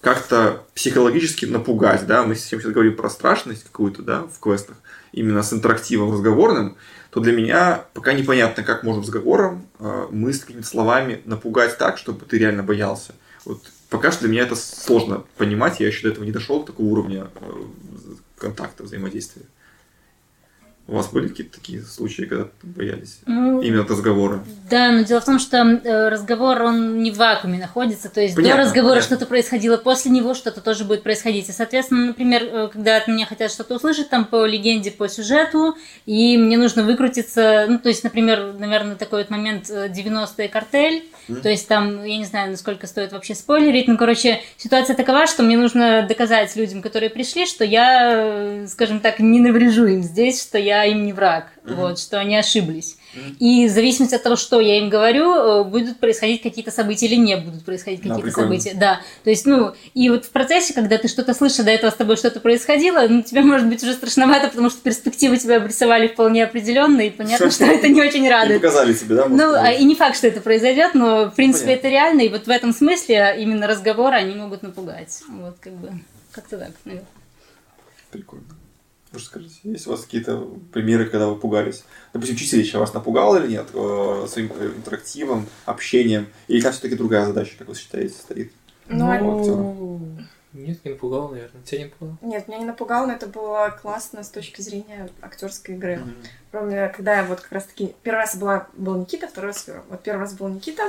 как-то 0.02 0.64
психологически 0.76 1.46
напугать, 1.46 2.06
да, 2.08 2.24
мы 2.24 2.36
сейчас 2.36 2.64
говорим 2.64 2.96
про 2.96 3.10
страшность 3.10 3.64
какую-то, 3.64 4.02
да, 4.02 4.22
в 4.22 4.40
квестах, 4.40 4.78
именно 5.12 5.44
с 5.44 5.52
интерактивом 5.52 6.12
разговорным, 6.12 6.78
то 7.10 7.20
для 7.20 7.34
меня 7.34 7.86
пока 7.94 8.14
непонятно, 8.14 8.64
как 8.64 8.84
можно 8.84 9.02
разговором, 9.02 9.68
э, 9.80 10.08
мыслями, 10.12 10.62
словами 10.62 11.22
напугать 11.26 11.78
так, 11.78 11.98
чтобы 11.98 12.26
ты 12.26 12.38
реально 12.38 12.64
боялся. 12.64 13.14
Вот 13.46 13.64
пока 13.90 14.12
что 14.12 14.22
для 14.22 14.30
меня 14.30 14.44
это 14.44 14.56
сложно 14.56 15.24
понимать, 15.38 15.80
я 15.80 15.88
еще 15.88 16.04
до 16.04 16.10
этого 16.10 16.24
не 16.24 16.32
дошел, 16.32 16.62
до 16.62 16.68
такого 16.68 16.88
уровня 16.88 17.28
э, 17.36 17.64
контакта, 18.38 18.84
взаимодействия. 18.84 19.44
У 20.90 20.96
вас 20.96 21.10
были 21.12 21.28
какие-то 21.28 21.58
такие 21.60 21.84
случаи, 21.84 22.24
когда 22.24 22.48
боялись 22.64 23.20
Ну, 23.28 23.62
именно 23.62 23.84
от 23.84 23.92
разговора? 23.92 24.44
Да, 24.72 24.92
но 24.92 25.04
дело 25.04 25.22
в 25.22 25.26
том, 25.26 25.38
что 25.38 25.58
э, 25.58 26.10
разговор, 26.10 26.62
он 26.64 27.04
не 27.04 27.12
в 27.12 27.18
вакууме 27.18 27.60
находится, 27.60 28.10
то 28.10 28.20
есть 28.22 28.36
Понятно, 28.36 28.58
до 28.58 28.64
разговора 28.64 28.94
понятно. 28.96 29.16
что-то 29.16 29.26
происходило, 29.28 29.78
после 29.78 30.10
него 30.10 30.34
что-то 30.34 30.62
тоже 30.62 30.86
будет 30.86 31.04
происходить. 31.04 31.48
И, 31.48 31.52
соответственно, 31.52 32.08
например, 32.08 32.44
э, 32.44 32.70
когда 32.74 32.98
от 32.98 33.08
меня 33.08 33.28
хотят 33.28 33.52
что-то 33.52 33.76
услышать 33.76 34.10
там 34.10 34.26
по 34.26 34.46
легенде, 34.48 34.90
по 34.90 35.08
сюжету, 35.08 35.76
и 36.08 36.38
мне 36.38 36.58
нужно 36.58 36.82
выкрутиться, 36.84 37.68
ну, 37.70 37.78
то 37.78 37.90
есть, 37.90 38.04
например, 38.04 38.54
наверное, 38.58 38.96
такой 38.96 39.20
вот 39.22 39.30
момент 39.30 39.70
э, 39.70 39.90
90-е 39.90 40.50
картель, 40.50 41.04
Мгм. 41.28 41.42
то 41.42 41.50
есть 41.50 41.68
там, 41.68 42.04
я 42.04 42.18
не 42.18 42.26
знаю, 42.26 42.50
насколько 42.50 42.88
стоит 42.88 43.12
вообще 43.12 43.36
спойлерить, 43.36 43.88
но, 43.88 43.96
короче, 43.98 44.42
ситуация 44.58 44.96
такова, 44.96 45.28
что 45.28 45.44
мне 45.44 45.56
нужно 45.58 46.04
доказать 46.10 46.56
людям, 46.56 46.82
которые 46.82 47.12
пришли, 47.12 47.46
что 47.46 47.64
я, 47.64 48.10
э, 48.64 48.68
скажем 48.68 49.00
так, 49.00 49.20
не 49.20 49.40
наврежу 49.40 49.86
им 49.86 50.02
здесь, 50.02 50.42
что 50.42 50.58
я 50.58 50.79
им 50.86 51.06
не 51.06 51.14
враг, 51.14 51.48
Мгм. 51.64 51.76
вот, 51.76 52.00
что 52.00 52.20
они 52.20 52.36
ошиблись. 52.38 52.98
И 53.40 53.68
в 53.68 53.72
зависимости 53.72 54.14
от 54.14 54.22
того, 54.22 54.36
что 54.36 54.60
я 54.60 54.78
им 54.78 54.90
говорю, 54.90 55.34
э, 55.34 55.64
будут 55.64 56.00
происходить 56.00 56.44
какие-то 56.44 56.70
события 56.70 57.08
или 57.08 57.16
не 57.16 57.38
будут 57.38 57.66
происходить 57.66 58.02
Да, 58.02 58.10
какие-то 58.10 58.28
прикольно. 58.28 58.50
события. 58.60 58.78
Да. 58.80 59.02
То 59.24 59.32
есть, 59.32 59.46
ну, 59.48 59.74
и 59.96 60.10
вот 60.10 60.26
в 60.26 60.30
процессе, 60.30 60.74
когда 60.76 60.98
ты 61.00 61.08
что-то 61.08 61.34
слышишь, 61.34 61.66
до 61.66 61.72
этого 61.72 61.90
с 61.90 61.96
тобой 61.96 62.18
что-то 62.18 62.40
происходило, 62.40 63.08
ну, 63.10 63.24
тебе 63.24 63.42
может 63.42 63.68
быть 63.68 63.82
уже 63.84 63.94
страшновато, 63.94 64.50
потому 64.50 64.70
что 64.70 64.80
перспективы 64.82 65.38
тебя 65.38 65.58
обрисовали 65.58 66.08
вполне 66.08 66.44
определенно, 66.44 67.02
и 67.02 67.10
понятно, 67.10 67.50
что 67.50 67.66
это 67.66 67.88
не 67.88 68.00
очень 68.02 68.30
радует. 68.30 68.62
показали 68.62 68.94
тебе, 68.94 69.16
да? 69.16 69.26
Ну, 69.28 69.54
а 69.56 69.72
и 69.72 69.84
не 69.86 69.96
факт, 69.96 70.16
что 70.18 70.28
это 70.28 70.40
произойдет, 70.42 70.94
но, 70.94 71.26
в 71.32 71.36
принципе, 71.36 71.72
это 71.74 71.90
реально, 71.90 72.22
и 72.22 72.30
вот 72.30 72.46
в 72.46 72.50
этом 72.50 72.74
смысле 72.74 73.36
именно 73.40 73.66
разговоры, 73.66 74.16
они 74.18 74.36
могут 74.36 74.62
напугать. 74.62 75.20
Вот, 75.30 75.56
как 75.60 75.74
бы, 75.74 75.92
как-то 76.32 76.58
так, 76.60 76.72
наверное. 76.86 77.08
Прикольно. 78.12 78.46
Может, 79.12 79.28
скажите, 79.28 79.60
есть 79.64 79.88
у 79.88 79.92
вас 79.92 80.02
какие-то 80.02 80.38
примеры, 80.72 81.06
когда 81.06 81.28
вы 81.28 81.36
пугались? 81.36 81.84
Допустим, 82.14 82.36
чистилище 82.36 82.78
вас 82.78 82.94
напугало 82.94 83.38
или 83.44 83.52
нет? 83.54 83.68
э, 83.74 84.26
Своим 84.30 84.52
э, 84.60 84.68
интерактивом, 84.76 85.48
общением? 85.66 86.28
Или 86.48 86.62
там 86.62 86.72
все-таки 86.74 86.96
другая 86.96 87.26
задача, 87.26 87.56
как 87.58 87.68
вы 87.70 87.76
считаете, 87.76 88.14
стоит? 88.14 88.52
Ну, 88.88 89.08
Ну, 89.12 90.02
нет, 90.54 90.84
не 90.84 90.92
напугал, 90.92 91.30
наверное. 91.30 91.62
Тебя 91.64 91.80
не 91.80 91.86
напугал? 91.86 92.18
Нет, 92.22 92.48
меня 92.48 92.60
не 92.60 92.66
напугало, 92.66 93.08
но 93.08 93.14
это 93.14 93.28
было 93.28 93.76
классно 93.82 94.24
с 94.24 94.30
точки 94.30 94.62
зрения 94.62 95.10
актерской 95.22 95.76
игры. 95.76 96.02
Кроме, 96.52 96.88
когда 96.90 97.18
я 97.18 97.24
вот 97.24 97.42
как 97.42 97.52
раз 97.52 97.66
таки... 97.66 97.96
Первый 98.04 98.20
раз 98.20 98.36
была, 98.36 98.68
был 98.74 98.96
Никита, 98.96 99.28
второй 99.28 99.52
раз. 99.52 99.68
Вот 99.90 100.02
первый 100.04 100.22
раз 100.22 100.34
был 100.34 100.48
Никита, 100.50 100.84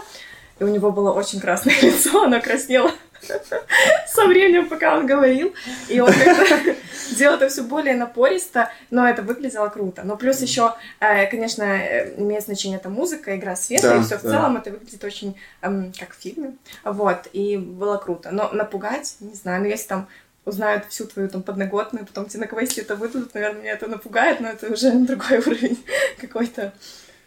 и 0.60 0.64
у 0.64 0.68
него 0.68 0.92
было 0.92 1.12
очень 1.12 1.40
красное 1.40 1.74
лицо, 1.82 2.24
оно 2.24 2.40
краснело 2.40 2.92
со 4.06 4.26
временем, 4.26 4.68
пока 4.68 4.96
он 4.96 5.06
говорил. 5.06 5.52
И 5.88 6.00
он 6.00 6.12
как-то 6.12 6.76
делал 7.16 7.36
это 7.36 7.48
все 7.48 7.62
более 7.62 7.94
напористо, 7.94 8.70
но 8.90 9.08
это 9.08 9.22
выглядело 9.22 9.68
круто. 9.68 10.02
Но 10.04 10.16
плюс 10.16 10.40
еще, 10.40 10.74
э, 11.00 11.26
конечно, 11.26 11.62
э, 11.64 12.14
имеет 12.18 12.44
значение 12.44 12.78
эта 12.78 12.88
музыка, 12.88 13.36
игра 13.36 13.56
света, 13.56 13.88
Да, 13.88 13.96
и 13.96 14.02
все 14.02 14.18
в 14.18 14.22
да. 14.22 14.30
целом 14.30 14.56
это 14.58 14.70
выглядит 14.70 15.02
очень 15.02 15.36
эм, 15.62 15.92
как 15.98 16.14
в 16.14 16.20
фильме. 16.20 16.56
Вот, 16.84 17.28
и 17.32 17.56
было 17.56 17.96
круто. 17.96 18.30
Но 18.30 18.50
напугать, 18.52 19.16
не 19.20 19.34
знаю, 19.34 19.62
ну 19.62 19.68
если 19.68 19.88
там 19.88 20.08
узнают 20.44 20.86
всю 20.88 21.06
твою 21.06 21.28
там 21.28 21.42
подноготную, 21.42 22.06
потом 22.06 22.26
тебе 22.26 22.40
на 22.40 22.46
квесте 22.46 22.80
это 22.80 22.96
выдадут, 22.96 23.34
наверное, 23.34 23.60
меня 23.62 23.72
это 23.72 23.86
напугает, 23.86 24.40
но 24.40 24.48
это 24.48 24.72
уже 24.72 24.90
другой 24.92 25.38
уровень 25.38 25.78
какой-то. 26.20 26.72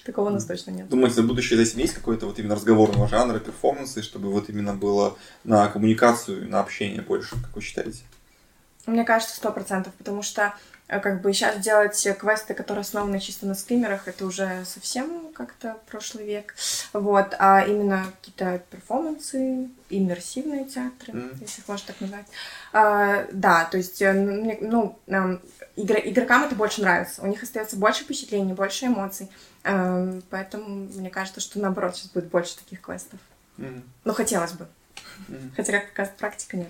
Такого 0.05 0.27
у 0.29 0.31
нас 0.31 0.45
точно 0.45 0.71
нет. 0.71 0.89
Думаете, 0.89 1.21
на 1.21 1.27
будущее 1.27 1.57
за 1.57 1.63
этим 1.63 1.79
есть 1.79 1.93
какой-то 1.93 2.25
вот 2.25 2.37
именно 2.37 2.55
разговорного 2.55 3.07
жанра, 3.07 3.39
перформансы, 3.39 4.01
чтобы 4.01 4.31
вот 4.31 4.49
именно 4.49 4.73
было 4.73 5.17
на 5.45 5.67
коммуникацию, 5.69 6.49
на 6.49 6.59
общение 6.59 7.01
больше, 7.01 7.31
как 7.41 7.55
вы 7.55 7.61
считаете? 7.61 7.99
Мне 8.85 9.05
кажется, 9.05 9.35
сто 9.37 9.49
процентов, 9.53 9.93
потому 9.93 10.21
что 10.21 10.53
э, 10.89 10.99
как 10.99 11.21
бы 11.21 11.31
сейчас 11.31 11.57
делать 11.59 12.05
квесты, 12.19 12.53
которые 12.53 12.81
основаны 12.81 13.21
чисто 13.21 13.45
на 13.45 13.55
скримерах, 13.55 14.09
это 14.09 14.25
уже 14.25 14.65
совсем 14.65 15.31
как-то 15.33 15.77
прошлый 15.89 16.25
век. 16.25 16.53
Вот, 16.91 17.33
а 17.39 17.61
именно 17.65 18.05
какие-то 18.19 18.61
перформансы, 18.71 19.69
иммерсивные 19.89 20.65
театры, 20.65 21.13
Мгм. 21.13 21.37
если 21.39 21.61
их 21.61 21.67
можно 21.69 21.87
так 21.87 22.01
назвать. 22.01 22.25
А, 22.73 23.25
да, 23.31 23.63
то 23.71 23.77
есть, 23.77 24.01
э, 24.01 24.11
ну, 24.11 24.99
игр- 25.77 26.01
игрокам 26.03 26.43
это 26.43 26.55
больше 26.55 26.81
нравится. 26.81 27.21
У 27.21 27.27
них 27.27 27.41
остается 27.41 27.77
больше 27.77 28.03
впечатлений, 28.03 28.51
больше 28.51 28.87
эмоций. 28.87 29.29
Эм, 29.63 30.21
поэтому 30.29 30.87
мне 30.93 31.09
кажется, 31.09 31.39
что 31.39 31.59
наоборот 31.59 31.95
сейчас 31.95 32.11
будет 32.11 32.29
больше 32.29 32.57
таких 32.57 32.81
квестов. 32.81 33.19
Мгм. 33.57 33.83
Ну, 34.03 34.13
хотелось 34.13 34.53
бы. 34.53 34.67
Мгм. 35.27 35.51
Хотя, 35.55 35.73
как 35.73 35.89
показывает 35.89 36.17
практика, 36.19 36.57
нет. 36.57 36.69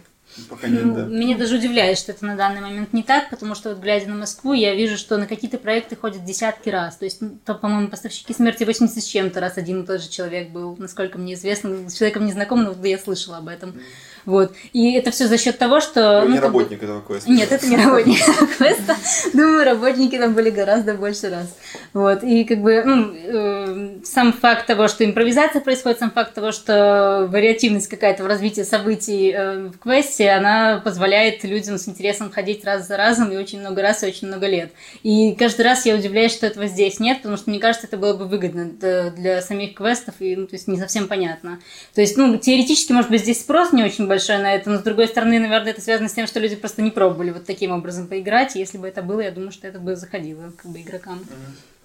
Пока 0.49 0.68
нет, 0.68 0.84
Ну, 0.84 0.95
да. 0.95 1.06
Меня 1.06 1.38
даже 1.38 1.57
удивляет, 1.57 1.98
что 1.98 2.11
это 2.11 2.26
на 2.26 2.36
данный 2.36 2.61
момент 2.61 2.94
не 2.94 3.03
так, 3.03 3.30
потому 3.30 3.56
что 3.56 3.70
вот 3.70 3.80
глядя 3.80 4.10
на 4.10 4.15
Москву, 4.15 4.53
я 4.53 4.74
вижу, 4.74 4.98
что 4.98 5.18
на 5.18 5.28
какие-то 5.28 5.57
проекты 5.57 5.95
ходят 5.95 6.24
десятки 6.26 6.70
раз. 6.70 6.98
То 6.98 7.06
есть, 7.06 7.22
ну, 7.22 7.38
там, 7.45 7.60
по-моему, 7.60 7.90
поставщики 7.90 8.34
смерти 8.34 8.64
80 8.64 9.03
с 9.03 9.07
чем-то 9.07 9.40
раз 9.40 9.57
один 9.57 9.84
и 9.84 9.86
тот 9.86 10.02
же 10.02 10.10
человек 10.10 10.49
был, 10.49 10.76
насколько 10.78 11.18
мне 11.18 11.34
известно, 11.34 11.90
с 11.90 11.94
человеком 11.94 12.26
незнакомым, 12.26 12.76
но 12.80 12.86
я 12.88 12.98
слышала 12.98 13.38
об 13.38 13.48
этом. 13.48 13.80
Вот. 14.26 14.54
И 14.72 14.94
это 14.94 15.12
все 15.12 15.28
за 15.28 15.38
счет 15.38 15.58
того, 15.58 15.80
что... 15.80 16.22
Вы 16.22 16.30
ну, 16.30 16.34
не 16.36 16.40
бы- 16.40 16.45
работник 16.45 16.84
этого 16.84 17.02
квеста. 17.02 17.30
Нет, 17.30 17.52
это 17.52 17.68
не 17.68 17.78
работники 17.78 18.24
квеста. 18.58 18.95
Думаю, 19.34 19.66
работники 19.66 20.18
там 20.18 20.34
были 20.34 20.50
гораздо 20.50 20.94
больше 20.94 21.30
раз. 21.30 21.56
Вот. 21.94 22.24
И 22.24 22.44
как 22.44 22.60
бы 22.60 22.84
ну, 22.86 23.14
э, 23.14 23.90
сам 24.04 24.34
факт 24.34 24.66
того, 24.66 24.88
что 24.88 25.06
импровизация 25.06 25.62
происходит, 25.62 26.00
сам 26.00 26.12
факт 26.12 26.34
того, 26.34 26.52
что 26.52 27.28
вариативность 27.30 27.88
какая-то 27.88 28.24
в 28.24 28.28
развитии 28.28 28.62
событий 28.62 29.32
э, 29.36 29.68
в 29.68 29.78
квесте, 29.78 30.30
она 30.30 30.82
позволяет 30.84 31.44
людям 31.44 31.78
с 31.78 31.88
интересом 31.88 32.32
ходить 32.32 32.64
раз 32.66 32.88
за 32.88 32.98
разом 32.98 33.32
и 33.32 33.38
очень 33.38 33.60
много 33.60 33.82
раз, 33.82 34.04
и 34.04 34.08
очень 34.08 34.28
много 34.28 34.48
лет. 34.48 34.72
И 35.04 35.34
каждый 35.36 35.62
раз 35.62 35.86
я 35.86 35.95
удивляюсь, 35.95 36.34
что 36.34 36.45
этого 36.48 36.68
здесь 36.68 37.00
нет, 37.00 37.18
потому 37.18 37.38
что 37.38 37.50
мне 37.50 37.60
кажется, 37.60 37.88
это 37.88 37.98
было 37.98 38.14
бы 38.14 38.26
выгодно 38.26 38.66
д- 38.66 39.12
для 39.12 39.41
самих 39.41 39.76
квестов, 39.76 40.16
и 40.20 40.36
ну, 40.36 40.48
то 40.48 40.56
есть 40.56 40.68
не 40.68 40.78
совсем 40.78 41.08
понятно. 41.08 41.60
То 41.94 42.02
есть, 42.02 42.18
ну, 42.18 42.38
теоретически, 42.38 42.91
может 42.91 43.10
быть, 43.12 43.22
здесь 43.22 43.41
спрос 43.41 43.74
не 43.74 43.84
очень 43.84 44.08
большой 44.08 44.12
на 44.40 44.53
это, 44.53 44.69
но 44.69 44.77
с 44.80 44.81
другой 44.84 45.07
стороны, 45.07 45.40
наверное, 45.40 45.72
это 45.72 45.81
связано 45.81 46.10
с 46.10 46.14
тем, 46.14 46.27
что 46.27 46.40
люди 46.40 46.56
просто 46.56 46.81
не 46.81 46.91
пробовали 46.91 47.31
вот 47.31 47.45
таким 47.45 47.72
образом 47.72 48.07
поиграть. 48.07 48.56
И 48.56 48.60
если 48.60 48.77
бы 48.77 48.88
это 48.88 49.02
было, 49.02 49.22
я 49.22 49.31
думаю, 49.31 49.52
что 49.52 49.68
это 49.68 49.80
бы 49.80 49.95
заходило 49.95 50.52
как 50.57 50.72
бы 50.72 50.81
игрокам. 50.81 51.19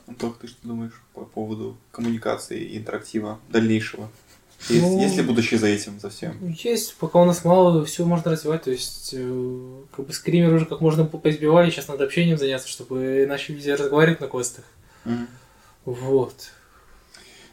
Антох, 0.06 0.38
ты 0.38 0.46
что 0.48 0.56
думаешь 0.62 0.92
по 1.14 1.22
поводу 1.24 1.76
коммуникации 1.90 2.60
и 2.62 2.78
интерактива 2.78 3.38
дальнейшего? 3.50 4.08
Есть, 4.68 4.82
Ну, 4.82 5.00
есть 5.00 5.16
ли 5.16 5.22
будущее 5.22 5.60
за 5.60 5.68
этим, 5.68 6.00
за 6.00 6.10
всем? 6.10 6.36
Есть, 6.64 6.96
пока 6.96 7.20
у 7.20 7.24
нас 7.24 7.44
мало, 7.44 7.84
все 7.84 8.04
можно 8.04 8.32
развивать, 8.32 8.64
то 8.64 8.70
есть 8.72 9.10
э, 9.12 9.82
как 9.94 10.06
бы 10.06 10.12
скример 10.12 10.52
уже 10.52 10.66
как 10.66 10.80
можно 10.80 11.04
по- 11.04 11.18
поизбивали, 11.18 11.70
сейчас 11.70 11.86
надо 11.86 12.04
общением 12.04 12.38
заняться, 12.38 12.66
чтобы 12.68 13.24
начали 13.28 13.54
люди 13.54 13.70
разговаривать 13.70 14.20
на 14.20 14.26
квестах. 14.26 14.64
Мгм. 15.04 15.28
Вот. 15.84 16.50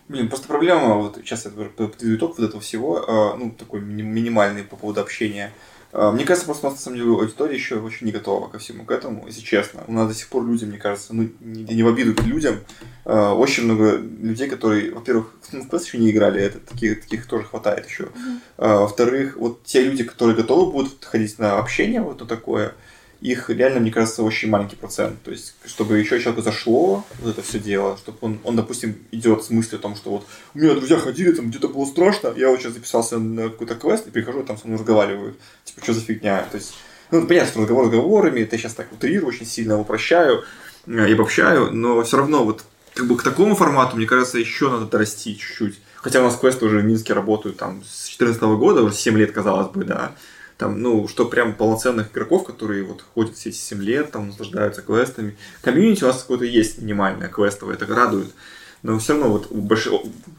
Блин, 0.08 0.30
просто 0.30 0.48
проблема, 0.48 0.96
вот 0.96 1.16
сейчас 1.18 1.46
я 1.46 1.52
подведу 1.52 2.16
итог 2.16 2.38
вот 2.38 2.48
этого 2.48 2.62
всего, 2.62 3.04
а, 3.08 3.36
ну, 3.36 3.50
такой 3.52 3.82
мини- 3.82 4.04
минимальный 4.04 4.64
по 4.64 4.76
поводу 4.76 5.02
общения. 5.02 5.52
А, 5.94 6.12
Мне 6.12 6.26
кажется, 6.26 6.46
просто 6.46 6.68
у 6.68 6.70
нас, 6.70 6.80
на 6.80 6.84
самом 6.84 6.98
деле, 7.00 7.10
аудитория 7.10 7.56
еще 7.56 7.80
очень 7.80 8.06
не 8.06 8.12
готова 8.12 8.48
ко 8.48 8.60
всему 8.60 8.86
к 8.86 8.92
этому, 8.92 9.26
если 9.26 9.42
честно. 9.42 9.84
У 9.88 9.94
нас 9.94 10.08
до 10.08 10.14
сих 10.14 10.28
пор 10.28 10.46
люди, 10.46 10.64
мне 10.66 10.78
кажется, 10.78 11.16
ну, 11.16 11.28
не, 11.40 11.64
не 11.64 11.82
в 11.82 11.88
обиду 11.88 12.14
к 12.14 12.22
людям, 12.24 12.60
а, 13.04 13.34
очень 13.34 13.64
много 13.64 13.98
людей, 13.98 14.48
которые, 14.48 14.92
во-первых, 14.94 15.34
ну, 15.52 15.64
в 15.64 15.70
класс 15.70 15.86
еще 15.88 15.98
не 15.98 16.12
играли, 16.12 16.40
это 16.40 16.60
таких, 16.60 17.02
таких 17.02 17.26
тоже 17.26 17.46
хватает 17.46 17.88
еще. 17.90 18.10
А, 18.58 18.82
Во-вторых, 18.82 19.38
вот 19.38 19.64
те 19.64 19.82
люди, 19.82 20.04
которые 20.04 20.36
готовы 20.38 20.72
будут 20.72 21.04
ходить 21.04 21.40
на 21.40 21.58
общение, 21.58 22.02
вот 22.02 22.20
на 22.20 22.28
такое, 22.28 22.76
их 23.22 23.50
реально, 23.50 23.80
мне 23.80 23.92
кажется, 23.92 24.24
очень 24.24 24.50
маленький 24.50 24.76
процент. 24.76 25.22
То 25.24 25.32
есть, 25.32 25.56
чтобы 25.66 25.98
еще 25.98 26.20
человеку 26.20 26.42
зашло 26.42 27.04
вот 27.20 27.32
это 27.32 27.42
все 27.42 27.60
дело, 27.60 27.98
чтобы 27.98 28.18
он, 28.22 28.40
он, 28.44 28.56
допустим, 28.56 28.98
идет 29.12 29.44
с 29.44 29.50
мыслью 29.50 29.80
о 29.80 29.82
том, 29.82 29.96
что 29.96 30.10
вот 30.12 30.28
у 30.54 30.60
меня 30.60 30.74
друзья 30.74 30.98
ходили, 30.98 31.32
там 31.32 31.50
где-то 31.50 31.70
было 31.70 31.86
страшно, 31.86 32.34
я 32.36 32.50
вот 32.50 32.60
сейчас 32.60 32.74
записался 32.74 33.18
на 33.18 33.50
какой-то 33.50 33.76
квест 33.76 34.08
и 34.08 34.12
прихожу, 34.12 34.44
там 34.44 34.58
со 34.58 34.68
мной 34.68 34.80
разговаривают. 34.80 35.38
Типа, 35.64 35.82
что 35.84 35.94
за 35.94 36.02
фигня? 36.02 36.46
То 36.52 36.58
есть, 36.58 36.74
ну, 37.12 37.26
понятно, 37.26 37.50
что 37.50 37.62
разговор 37.62 37.86
разговорами, 37.86 38.42
это 38.42 38.56
я 38.56 38.62
сейчас 38.62 38.74
так 38.74 38.92
утрирую, 38.92 39.30
очень 39.30 39.46
сильно 39.46 39.80
упрощаю 39.80 40.44
э, 40.88 41.10
и 41.10 41.14
обобщаю, 41.14 41.72
но 41.72 42.04
все 42.04 42.18
равно 42.18 42.44
вот 42.44 42.64
как 42.94 43.08
бы 43.08 43.18
к 43.18 43.24
такому 43.24 43.56
формату, 43.56 43.98
мне 43.98 44.06
кажется, 44.06 44.38
еще 44.40 44.70
надо 44.70 44.86
дорасти 44.86 45.38
чуть-чуть. 45.38 45.80
Хотя 45.96 46.22
у 46.22 46.24
нас 46.24 46.38
квесты 46.38 46.66
уже 46.66 46.80
в 46.80 46.86
Минске 46.86 47.14
работают 47.14 47.58
там 47.58 47.84
с 47.84 48.06
2014 48.18 48.42
года, 48.60 48.84
уже 48.84 48.96
7 48.96 49.18
лет, 49.18 49.32
казалось 49.32 49.70
бы, 49.70 49.84
да. 49.84 50.16
Там, 50.58 50.82
ну, 50.82 51.08
что 51.08 51.26
прям 51.26 51.54
полноценных 51.54 52.12
игроков, 52.12 52.46
которые 52.46 52.84
вот 52.84 53.04
ходят 53.14 53.36
все 53.36 53.50
эти 53.50 53.58
7 53.58 53.82
лет, 53.82 54.12
там, 54.12 54.28
наслаждаются 54.28 54.82
квестами. 54.82 55.36
Комьюнити 55.62 56.04
у 56.04 56.08
нас 56.08 56.22
какое-то 56.22 56.46
есть 56.46 56.78
минимальное 56.82 57.28
квестовое, 57.28 57.76
это 57.76 57.86
радует. 57.88 58.34
Но 58.82 58.98
все 59.00 59.14
равно 59.14 59.30
вот 59.30 59.52
больш... 59.52 59.90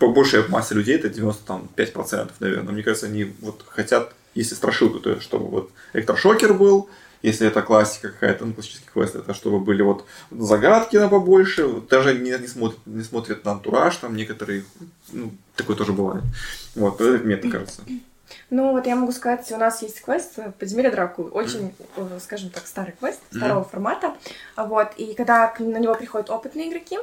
большая 0.01 0.47
масса 0.49 0.75
людей, 0.75 0.97
это 0.97 1.09
95%, 1.09 2.31
наверное. 2.41 2.73
Мне 2.73 2.83
кажется, 2.83 3.07
они 3.07 3.35
вот 3.41 3.65
хотят, 3.69 4.15
если 4.35 4.55
страшилку, 4.55 5.01
то 5.01 5.21
чтобы 5.21 5.49
вот 5.49 5.71
электрошокер 5.93 6.55
был, 6.55 6.89
если 7.23 7.47
это 7.49 7.61
классика 7.61 8.11
какая-то, 8.11 8.45
ну, 8.47 8.55
классический 8.55 8.89
квест, 8.93 9.17
это 9.17 9.35
чтобы 9.35 9.59
были 9.59 9.83
вот 9.83 10.07
загадки 10.31 10.97
на 10.97 11.09
побольше, 11.09 11.83
даже 11.91 12.15
не, 12.15 12.31
не, 12.39 12.47
смотрят, 12.47 12.79
не 12.87 13.03
смотрят 13.03 13.45
на 13.45 13.53
антураж, 13.53 13.97
там 13.97 14.15
некоторые, 14.15 14.65
ну, 15.13 15.33
такое 15.57 15.77
тоже 15.77 15.93
бывает. 15.93 16.23
Вот, 16.75 17.01
это 17.01 17.25
мне 17.25 17.37
так 17.37 17.51
кажется. 17.51 17.83
Ну, 18.51 18.73
вот 18.73 18.87
я 18.87 18.97
могу 18.97 19.13
сказать, 19.13 19.51
у 19.53 19.57
нас 19.57 19.83
есть 19.83 20.01
квест 20.01 20.39
«Подземелье 20.59 20.91
Дракулы». 20.91 21.31
Очень, 21.31 21.75
э, 21.97 22.19
скажем 22.21 22.51
так, 22.51 22.67
старый 22.67 22.95
квест, 22.99 23.21
старого 23.31 23.61
mm-hmm. 23.61 23.71
формата. 23.71 24.17
Вот, 24.57 24.93
и 24.97 25.15
когда 25.15 25.53
на 25.59 25.79
него 25.79 25.95
приходят 25.95 26.31
опытные 26.31 26.71
игроки, 26.71 26.99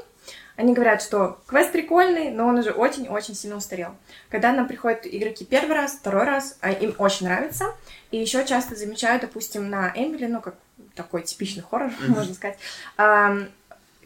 они 0.55 0.73
говорят, 0.73 1.01
что 1.01 1.39
квест 1.47 1.71
прикольный, 1.71 2.29
но 2.29 2.47
он 2.47 2.59
уже 2.59 2.71
очень-очень 2.71 3.35
сильно 3.35 3.57
устарел. 3.57 3.95
Когда 4.29 4.51
нам 4.53 4.67
приходят 4.67 5.01
игроки 5.03 5.45
первый 5.45 5.75
раз, 5.75 5.93
второй 5.93 6.25
раз, 6.25 6.57
а 6.61 6.71
им 6.71 6.93
очень 6.99 7.25
нравится, 7.25 7.73
и 8.11 8.17
еще 8.17 8.45
часто 8.45 8.75
замечают, 8.75 9.23
допустим, 9.23 9.69
на 9.69 9.91
Эмили, 9.95 10.27
ну, 10.27 10.41
как 10.41 10.55
такой 10.95 11.23
типичный 11.23 11.63
хоррор, 11.63 11.89
mm-hmm. 11.99 12.07
можно 12.09 12.33
сказать, 12.35 12.57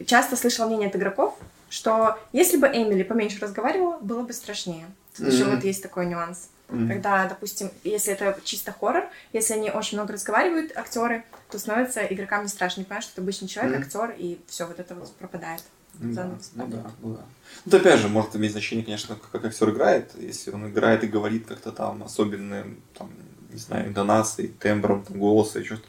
часто 0.06 0.36
слышал 0.36 0.66
мнение 0.66 0.88
от 0.88 0.96
игроков, 0.96 1.36
что 1.68 2.18
если 2.32 2.56
бы 2.56 2.66
Эмили 2.66 3.02
поменьше 3.02 3.40
разговаривала, 3.40 3.98
было 3.98 4.22
бы 4.22 4.32
страшнее. 4.32 4.86
Тут 5.16 5.26
mm-hmm. 5.26 5.30
еще 5.30 5.44
вот 5.44 5.64
есть 5.64 5.82
такой 5.82 6.06
нюанс. 6.06 6.48
Mm-hmm. 6.68 6.88
Когда, 6.88 7.26
допустим, 7.26 7.70
если 7.82 8.12
это 8.12 8.38
чисто 8.44 8.74
хоррор, 8.78 9.08
если 9.32 9.54
они 9.54 9.70
очень 9.70 9.96
много 9.96 10.12
разговаривают, 10.12 10.76
актеры, 10.76 11.24
то 11.50 11.58
становится 11.58 12.04
игрокам 12.04 12.42
не 12.42 12.48
страшно. 12.48 12.80
Не 12.80 12.84
понимаешь, 12.84 13.04
что 13.04 13.14
это 13.14 13.22
обычный 13.22 13.48
человек, 13.48 13.80
mm-hmm. 13.80 13.84
актер, 13.84 14.14
и 14.18 14.38
все 14.46 14.66
вот 14.66 14.78
это 14.78 14.94
вот 14.94 15.12
пропадает. 15.16 15.62
Ну 16.00 16.14
да, 16.14 16.30
ну 16.54 16.66
да, 16.66 16.90
ну 17.00 17.14
да. 17.14 17.20
Ну, 17.64 17.76
опять 17.76 18.00
же, 18.00 18.08
может 18.08 18.36
иметь 18.36 18.52
значение, 18.52 18.84
конечно, 18.84 19.16
как 19.16 19.44
актер 19.44 19.70
играет. 19.70 20.12
Если 20.18 20.50
он 20.50 20.68
играет 20.68 21.02
и 21.04 21.08
говорит 21.08 21.46
как-то 21.46 21.72
там 21.72 22.02
особенным, 22.04 22.80
там, 22.96 23.10
не 23.50 23.58
знаю, 23.58 23.88
интонацией, 23.88 24.48
тембром, 24.48 25.02
там, 25.02 25.18
голоса 25.18 25.60
и 25.60 25.64
что-то 25.64 25.88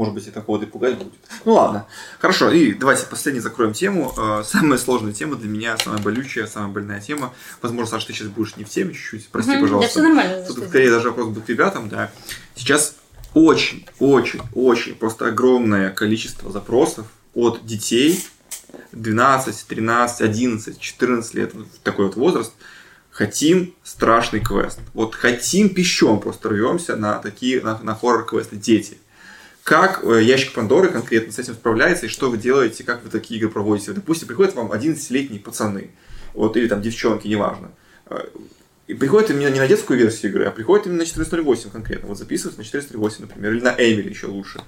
может 0.00 0.14
быть, 0.14 0.26
и 0.26 0.30
такого 0.30 0.62
и 0.62 0.64
пугать 0.64 0.96
будет. 0.96 1.12
Ну 1.44 1.52
ладно. 1.52 1.86
Хорошо, 2.20 2.50
и 2.50 2.72
давайте 2.72 3.04
последний 3.04 3.42
закроем 3.42 3.74
тему. 3.74 4.14
Э, 4.16 4.42
самая 4.46 4.78
сложная 4.78 5.12
тема 5.12 5.36
для 5.36 5.46
меня, 5.46 5.76
самая 5.76 6.00
болючая, 6.00 6.46
самая 6.46 6.70
больная 6.70 7.02
тема. 7.02 7.34
Возможно, 7.60 7.90
Саша, 7.90 8.06
ты 8.06 8.14
сейчас 8.14 8.28
будешь 8.28 8.56
не 8.56 8.64
в 8.64 8.70
теме 8.70 8.94
чуть-чуть. 8.94 9.28
Прости, 9.28 9.52
угу, 9.52 9.60
пожалуйста. 9.60 9.88
Да, 9.88 9.90
все 9.90 10.02
нормально. 10.02 10.46
Тут 10.46 10.68
скорее 10.68 10.88
даже 10.88 11.10
вопрос 11.10 11.28
будет 11.28 11.44
к 11.44 11.48
ребятам, 11.50 11.90
да. 11.90 12.10
Сейчас 12.54 12.94
очень, 13.34 13.86
очень, 13.98 14.40
очень 14.54 14.94
просто 14.94 15.26
огромное 15.26 15.90
количество 15.90 16.50
запросов 16.50 17.06
от 17.34 17.66
детей 17.66 18.24
12, 18.92 19.66
13, 19.66 20.20
11, 20.22 20.80
14 20.80 21.34
лет, 21.34 21.52
такой 21.82 22.06
вот 22.06 22.16
возраст, 22.16 22.54
хотим 23.10 23.74
страшный 23.84 24.40
квест. 24.40 24.80
Вот 24.94 25.14
хотим 25.14 25.68
пищом 25.68 26.20
просто 26.20 26.48
рвемся 26.48 26.96
на 26.96 27.18
такие, 27.18 27.60
на, 27.60 27.78
на 27.82 27.94
хоррор-квесты. 27.94 28.56
Дети. 28.56 28.96
Как 29.70 30.02
э, 30.02 30.20
ящик 30.24 30.52
Пандоры 30.52 30.88
конкретно 30.88 31.32
с 31.32 31.38
этим 31.38 31.54
справляется, 31.54 32.06
и 32.06 32.08
что 32.08 32.28
вы 32.28 32.38
делаете, 32.38 32.82
как 32.82 33.04
вы 33.04 33.08
такие 33.08 33.38
игры 33.38 33.50
проводите? 33.50 33.92
Допустим, 33.92 34.26
приходят 34.26 34.56
вам 34.56 34.72
11-летние 34.72 35.38
пацаны, 35.38 35.92
вот, 36.34 36.56
или 36.56 36.66
там 36.66 36.82
девчонки, 36.82 37.28
неважно. 37.28 37.70
Э, 38.06 38.24
и 38.88 38.94
приходит 38.94 39.30
именно 39.30 39.46
не 39.46 39.60
на 39.60 39.68
детскую 39.68 39.96
версию 39.96 40.32
игры, 40.32 40.46
а 40.46 40.50
приходит 40.50 40.86
именно 40.86 41.04
на 41.04 41.06
14.08 41.06 41.70
конкретно. 41.70 42.08
Вот 42.08 42.18
записывается 42.18 42.60
на 42.60 42.64
14.08, 42.64 43.20
например, 43.20 43.52
или 43.52 43.60
на 43.60 43.70
Эмили 43.78 44.08
еще 44.08 44.26
лучше. 44.26 44.60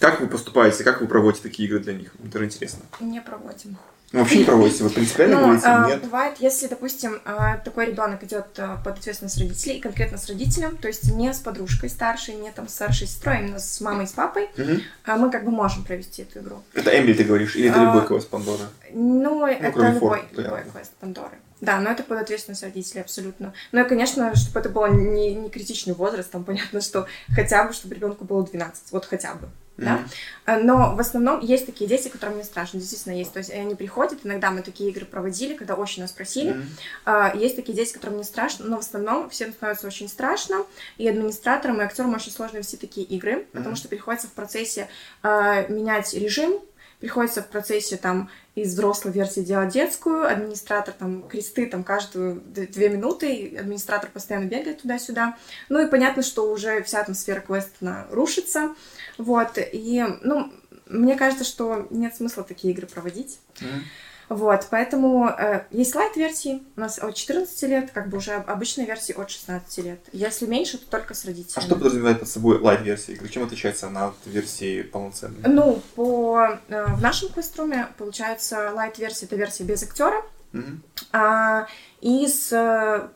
Как 0.00 0.22
вы 0.22 0.26
поступаете, 0.26 0.84
как 0.84 1.02
вы 1.02 1.06
проводите 1.06 1.42
такие 1.42 1.68
игры 1.68 1.80
для 1.80 1.92
них? 1.92 2.14
Это 2.24 2.42
интересно. 2.42 2.80
Не 2.98 3.20
проводим. 3.20 3.76
Ну, 4.12 4.20
вообще 4.20 4.38
не 4.38 4.44
проводите, 4.44 4.84
вы 4.84 4.90
принципиально 4.90 5.36
ну, 5.36 5.42
говорите, 5.42 5.66
а, 5.66 5.86
нет? 5.88 6.02
Бывает, 6.02 6.36
если, 6.38 6.68
допустим, 6.68 7.20
а, 7.24 7.58
такой 7.58 7.86
ребенок 7.86 8.22
идет 8.22 8.46
а, 8.58 8.80
под 8.84 8.98
ответственность 8.98 9.38
родителей, 9.38 9.78
и 9.78 9.80
конкретно 9.80 10.16
с 10.16 10.28
родителем, 10.28 10.76
то 10.76 10.86
есть 10.86 11.12
не 11.12 11.32
с 11.32 11.38
подружкой 11.38 11.90
старшей, 11.90 12.34
не 12.34 12.50
там 12.52 12.68
с 12.68 12.74
старшей 12.74 13.08
сестрой, 13.08 13.38
а 13.38 13.40
именно 13.40 13.58
с 13.58 13.80
мамой 13.80 14.04
и 14.04 14.08
с 14.08 14.12
папой, 14.12 14.48
угу. 14.56 14.80
мы 15.18 15.30
как 15.30 15.44
бы 15.44 15.50
можем 15.50 15.84
провести 15.84 16.22
эту 16.22 16.38
игру. 16.38 16.62
Это 16.72 16.96
Эмили 16.96 17.14
ты 17.14 17.24
говоришь, 17.24 17.56
или 17.56 17.68
это 17.68 17.80
любой 17.80 18.06
квест 18.06 18.28
Пандоры? 18.28 18.62
Ну, 18.92 19.40
ну 19.40 19.46
это 19.46 19.92
любой, 19.92 20.22
любой 20.32 20.62
квест 20.72 20.92
Пандоры. 21.00 21.38
Да, 21.60 21.80
но 21.80 21.90
это 21.90 22.02
под 22.02 22.18
ответственность 22.18 22.62
родителей 22.62 23.00
абсолютно. 23.00 23.54
Ну 23.72 23.80
и, 23.80 23.88
конечно, 23.88 24.34
чтобы 24.36 24.60
это 24.60 24.68
был 24.68 24.86
не, 24.88 25.34
не 25.34 25.48
критичный 25.48 25.94
возраст, 25.94 26.30
там 26.30 26.44
понятно, 26.44 26.80
что 26.80 27.06
хотя 27.34 27.64
бы, 27.64 27.72
чтобы 27.72 27.94
ребенку 27.94 28.24
было 28.24 28.44
12, 28.44 28.92
вот 28.92 29.06
хотя 29.06 29.34
бы. 29.34 29.48
Да? 29.76 30.04
Mm-hmm. 30.46 30.62
Но 30.62 30.94
в 30.94 31.00
основном 31.00 31.40
есть 31.40 31.66
такие 31.66 31.88
дети, 31.88 32.08
которым 32.08 32.38
не 32.38 32.44
страшно, 32.44 32.78
действительно 32.78 33.14
есть. 33.14 33.32
То 33.32 33.38
есть 33.38 33.50
они 33.50 33.74
приходят, 33.74 34.20
иногда 34.24 34.50
мы 34.50 34.62
такие 34.62 34.90
игры 34.90 35.04
проводили, 35.04 35.54
когда 35.54 35.74
очень 35.74 36.02
нас 36.02 36.12
просили. 36.12 36.56
Mm-hmm. 37.04 37.38
Есть 37.38 37.56
такие 37.56 37.74
дети, 37.74 37.92
которым 37.92 38.18
не 38.18 38.24
страшно, 38.24 38.66
но 38.66 38.76
в 38.76 38.80
основном 38.80 39.28
всем 39.30 39.52
становится 39.52 39.86
очень 39.86 40.08
страшно. 40.08 40.64
И 40.98 41.08
администраторам, 41.08 41.80
и 41.80 41.84
актерам 41.84 42.14
очень 42.14 42.32
сложно 42.32 42.58
вести 42.58 42.76
такие 42.76 43.06
игры, 43.06 43.32
mm-hmm. 43.32 43.46
потому 43.52 43.76
что 43.76 43.88
приходится 43.88 44.28
в 44.28 44.32
процессе 44.32 44.88
э, 45.22 45.72
менять 45.72 46.14
режим, 46.14 46.60
приходится 47.00 47.42
в 47.42 47.48
процессе 47.48 47.96
там 47.96 48.30
из 48.54 48.72
взрослой 48.72 49.12
версии 49.12 49.40
делать 49.40 49.72
детскую, 49.72 50.26
администратор 50.26 50.94
там 50.94 51.28
кресты 51.28 51.66
там 51.66 51.84
каждую 51.84 52.40
две 52.40 52.88
минуты, 52.88 53.56
администратор 53.58 54.10
постоянно 54.10 54.46
бегает 54.46 54.82
туда-сюда. 54.82 55.36
Ну 55.68 55.84
и 55.84 55.90
понятно, 55.90 56.22
что 56.22 56.50
уже 56.50 56.82
вся 56.82 57.00
атмосфера 57.00 57.40
квеста 57.40 58.06
рушится. 58.10 58.74
Вот, 59.18 59.58
и, 59.58 60.04
ну, 60.22 60.52
мне 60.86 61.16
кажется, 61.16 61.44
что 61.44 61.86
нет 61.90 62.14
смысла 62.14 62.44
такие 62.44 62.72
игры 62.72 62.86
проводить. 62.86 63.40
Mm-hmm. 63.56 63.80
Вот, 64.28 64.66
поэтому 64.70 65.28
э, 65.28 65.62
есть 65.70 65.94
лайт-версии, 65.94 66.62
у 66.76 66.80
нас 66.80 66.98
от 66.98 67.14
14 67.14 67.62
лет, 67.62 67.90
как 67.92 68.08
бы 68.08 68.18
уже 68.18 68.32
обычные 68.32 68.86
версии 68.86 69.12
от 69.12 69.30
16 69.30 69.84
лет. 69.84 70.00
Если 70.12 70.46
меньше, 70.46 70.78
то 70.78 70.86
только 70.90 71.14
с 71.14 71.24
родителями. 71.24 71.54
А 71.56 71.60
что 71.60 71.74
подразумевает 71.76 72.20
под 72.20 72.28
собой 72.28 72.58
лайт-версия? 72.58 73.16
Чем 73.28 73.44
отличается 73.44 73.86
она 73.86 74.06
от 74.08 74.16
версии 74.26 74.82
полноценной? 74.82 75.48
Ну, 75.48 75.80
по, 75.94 76.58
э, 76.68 76.86
в 76.94 77.00
нашем 77.00 77.28
квеструме, 77.28 77.88
получается, 77.98 78.72
лайт-версия— 78.72 79.26
это 79.26 79.36
версия 79.36 79.62
без 79.62 79.84
актера, 79.84 80.22
mm-hmm. 80.52 80.78
а, 81.12 81.68
и 82.00 82.26
с 82.26 82.52
э, 82.52 83.08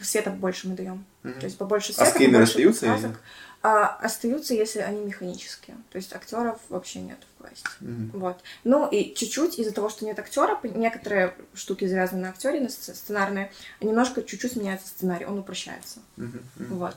света 0.00 0.30
больше 0.30 0.68
мы 0.68 0.74
даем. 0.74 1.04
Mm-hmm. 1.22 1.38
То 1.38 1.44
есть 1.44 1.58
побольше 1.58 1.92
света, 1.92 2.10
а 2.10 2.14
скримеры 2.14 2.44
остаются? 2.44 2.86
Или? 2.86 3.14
А, 3.62 3.88
остаются, 3.88 4.54
если 4.54 4.80
они 4.80 5.04
механические. 5.04 5.76
То 5.90 5.96
есть 5.96 6.14
актеров 6.14 6.58
вообще 6.70 7.00
нет 7.00 7.18
в 7.20 7.42
квесте. 7.42 7.68
Mm-hmm. 7.80 8.10
Вот. 8.14 8.40
Ну 8.64 8.88
и 8.88 9.14
чуть-чуть 9.14 9.58
из-за 9.58 9.72
того, 9.72 9.90
что 9.90 10.06
нет 10.06 10.18
актера, 10.18 10.58
некоторые 10.62 11.34
штуки 11.52 11.86
завязаны 11.86 12.22
на 12.22 12.28
актере, 12.30 12.60
на 12.60 12.70
сценарные, 12.70 13.52
немножко 13.80 14.22
чуть-чуть 14.22 14.56
меняется 14.56 14.88
сценарий, 14.88 15.26
он 15.26 15.38
упрощается. 15.38 16.00
Mm-hmm. 16.16 16.66
Вот. 16.70 16.96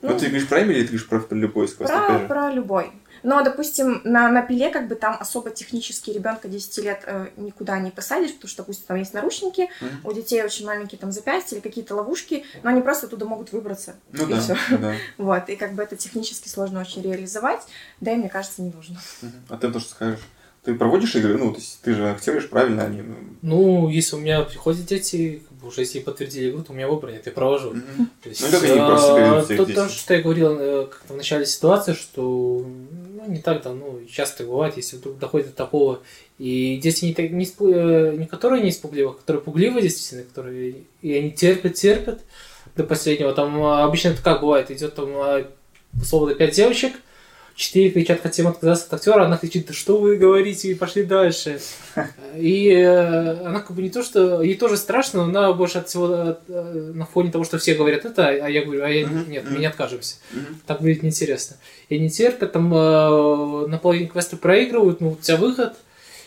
Ну, 0.00 0.10
ну, 0.10 0.18
ты 0.18 0.26
говоришь 0.26 0.48
про 0.48 0.62
Эмили 0.62 0.78
или 0.78 0.86
ты 0.86 0.98
говоришь 0.98 1.08
про, 1.08 1.36
любой 1.36 1.66
из 1.66 1.72
Про, 1.72 2.18
про 2.20 2.50
любой. 2.50 2.92
Но, 3.24 3.42
допустим, 3.42 4.02
на, 4.04 4.28
на 4.28 4.42
пиле 4.42 4.70
как 4.70 4.86
бы 4.86 4.94
там 4.94 5.16
особо 5.18 5.50
технически 5.50 6.10
ребенка 6.10 6.46
10 6.46 6.78
лет 6.84 7.02
э, 7.06 7.28
никуда 7.36 7.78
не 7.78 7.90
посадишь, 7.90 8.34
потому 8.34 8.48
что, 8.48 8.62
допустим, 8.62 8.84
там 8.86 8.98
есть 8.98 9.14
наручники, 9.14 9.62
mm-hmm. 9.62 10.00
у 10.04 10.12
детей 10.12 10.42
очень 10.44 10.66
маленькие 10.66 10.98
там 10.98 11.10
запястья 11.10 11.56
или 11.56 11.62
какие-то 11.62 11.94
ловушки, 11.94 12.44
но 12.62 12.70
они 12.70 12.82
просто 12.82 13.06
оттуда 13.06 13.24
могут 13.24 13.52
выбраться. 13.52 13.96
Ну 14.12 14.28
и 14.28 14.30
да, 14.34 14.40
все. 14.40 14.56
да. 14.78 14.94
Вот, 15.18 15.48
и 15.48 15.56
как 15.56 15.72
бы 15.72 15.82
это 15.82 15.96
технически 15.96 16.48
сложно 16.48 16.80
очень 16.80 17.02
реализовать, 17.02 17.62
да 18.00 18.12
и 18.12 18.16
мне 18.16 18.28
кажется, 18.28 18.62
не 18.62 18.70
нужно. 18.70 18.98
Mm-hmm. 19.22 19.30
А 19.48 19.56
ты 19.56 19.72
то, 19.72 19.80
что 19.80 19.90
скажешь? 19.90 20.20
Ты 20.64 20.74
проводишь 20.74 21.14
игры? 21.16 21.36
Ну, 21.36 21.52
то 21.52 21.58
есть 21.58 21.80
ты 21.82 21.94
же 21.94 22.08
актеришь, 22.08 22.48
правильно? 22.48 22.84
Они... 22.84 23.02
Ну, 23.42 23.88
если 23.88 24.16
у 24.16 24.18
меня 24.18 24.42
приходят 24.42 24.86
дети, 24.86 25.42
уже 25.62 25.82
если 25.82 26.00
подтвердили 26.00 26.50
игру, 26.50 26.62
то 26.62 26.72
у 26.72 26.74
меня 26.74 26.88
выбора 26.88 27.12
нет, 27.12 27.26
я 27.26 27.32
провожу. 27.32 27.74
Mm-hmm. 27.74 28.06
То 28.22 28.28
есть, 28.28 28.42
ну, 28.42 28.50
как 28.50 28.62
они 28.62 28.76
просто 28.76 29.38
а, 29.38 29.44
то, 29.44 29.66
то, 29.66 29.88
что 29.88 30.14
я 30.14 30.22
говорил 30.22 30.56
э, 30.58 30.86
как-то 30.86 31.12
в 31.12 31.16
начале 31.16 31.44
ситуации, 31.44 31.92
что 31.92 32.64
ну, 32.66 33.24
не 33.28 33.42
так 33.42 33.62
давно, 33.62 33.98
часто 34.10 34.44
бывает, 34.44 34.76
если 34.76 34.96
вдруг 34.96 35.18
доходит 35.18 35.48
до 35.48 35.52
такого, 35.54 36.00
и 36.38 36.78
дети 36.82 37.04
не, 37.04 37.28
не, 37.28 37.44
э, 37.44 38.16
не 38.16 38.26
которые 38.26 38.62
не 38.62 38.70
испугливы, 38.70 39.10
а 39.10 39.14
которые 39.14 39.42
пугливы, 39.42 39.82
действительно, 39.82 40.24
которые, 40.24 40.76
и 41.02 41.14
они 41.14 41.30
терпят, 41.30 41.74
терпят 41.74 42.20
до 42.74 42.84
последнего. 42.84 43.32
Там 43.32 43.62
а, 43.62 43.84
обычно 43.84 44.08
это 44.08 44.22
как 44.22 44.40
бывает, 44.40 44.70
идет 44.70 44.94
там 44.94 45.10
а, 45.14 45.46
условно 46.00 46.34
пять 46.34 46.54
девочек, 46.54 46.94
четыре 47.54 47.90
кричат, 47.90 48.20
хотим 48.20 48.48
отказаться 48.48 48.86
от 48.86 48.94
актера, 48.94 49.24
она 49.24 49.36
кричит, 49.36 49.66
да 49.66 49.72
что 49.72 49.98
вы 49.98 50.16
говорите, 50.16 50.68
и 50.70 50.74
пошли 50.74 51.04
дальше. 51.04 51.60
И 52.36 52.68
э, 52.68 53.46
она 53.46 53.60
как 53.60 53.76
бы 53.76 53.82
не 53.82 53.90
то, 53.90 54.02
что... 54.02 54.42
Ей 54.42 54.56
тоже 54.56 54.76
страшно, 54.76 55.24
но 55.24 55.40
она 55.40 55.52
больше 55.52 55.78
от 55.78 55.88
всего 55.88 56.06
от, 56.06 56.40
э, 56.48 56.92
на 56.94 57.06
фоне 57.06 57.30
того, 57.30 57.44
что 57.44 57.58
все 57.58 57.74
говорят 57.74 58.04
это, 58.04 58.28
а 58.28 58.48
я 58.48 58.64
говорю, 58.64 58.82
а 58.84 58.88
я 58.88 59.04
нет, 59.04 59.44
мы 59.48 59.58
не 59.58 59.66
откажемся. 59.66 60.16
Так 60.66 60.80
будет 60.80 61.02
неинтересно. 61.02 61.56
И 61.88 61.98
не 61.98 62.10
терпят, 62.10 62.52
там 62.52 62.74
э, 62.74 63.66
на 63.68 63.78
половине 63.78 64.08
квеста 64.08 64.36
проигрывают, 64.36 65.00
ну, 65.00 65.10
у 65.10 65.16
тебя 65.16 65.36
выход, 65.36 65.74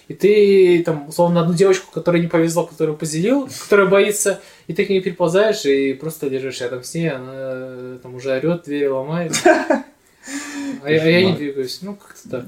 и 0.07 0.13
ты 0.13 0.81
там, 0.85 1.09
условно, 1.09 1.41
одну 1.41 1.53
девочку, 1.53 1.91
которая 1.91 2.21
не 2.21 2.29
повезло, 2.29 2.65
которую 2.65 2.97
позелил, 2.97 3.49
которая 3.63 3.87
боится, 3.87 4.39
и 4.67 4.73
ты 4.73 4.85
к 4.85 4.89
ней 4.89 5.01
переползаешь 5.01 5.65
и 5.65 5.93
просто 5.93 6.29
держишь 6.29 6.61
рядом 6.61 6.85
с 6.85 6.93
ней, 6.93 7.09
она 7.09 7.97
там 8.01 8.15
уже 8.15 8.31
орет, 8.31 8.63
двери 8.63 8.87
ломает. 8.87 9.33
А 10.83 10.89
я, 10.91 11.01
а 11.01 11.05
я 11.05 11.25
не 11.25 11.33
двигаюсь. 11.35 11.79
Ну, 11.81 11.95
как-то 11.95 12.29
так. 12.29 12.45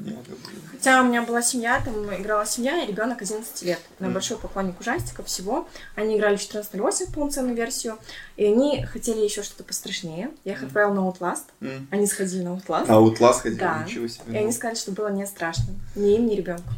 Хотя 0.72 1.02
у 1.02 1.06
меня 1.06 1.22
была 1.24 1.42
семья, 1.42 1.82
там 1.84 1.94
играла 2.16 2.46
семья, 2.46 2.84
и 2.84 2.88
ребенок 2.88 3.22
11 3.22 3.64
лет. 3.64 3.80
Она 4.00 4.10
Мгм. 4.10 4.14
большой 4.16 4.38
поклонник 4.38 4.80
ужастиков 4.80 5.26
всего. 5.28 5.68
Они 5.96 6.18
играли 6.18 6.36
в 6.36 6.42
14.08 6.42 7.12
полноценную 7.14 7.56
версию, 7.56 7.98
и 8.38 8.46
они 8.46 8.84
хотели 8.86 9.20
еще 9.20 9.44
что-то 9.44 9.64
пострашнее. 9.64 10.30
Я 10.46 10.54
их 10.54 10.64
отправила 10.64 10.94
на 10.94 11.00
Outlast. 11.10 11.44
М. 11.62 11.88
Они 11.92 12.06
сходили 12.06 12.44
на 12.44 12.50
Outlast. 12.50 12.86
А 12.88 12.94
Outlast 13.02 13.42
ходил, 13.42 13.58
Да. 13.60 13.84
ничего 13.88 14.08
себе. 14.08 14.34
И 14.34 14.38
они 14.38 14.52
сказали, 14.52 14.78
что 14.78 14.92
было 14.92 15.08
не 15.10 15.26
страшно. 15.26 15.66
Ни 15.96 16.16
им, 16.16 16.28
ни 16.28 16.36
ребенку. 16.36 16.70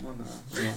Ну 0.00 0.14
да. 0.18 0.24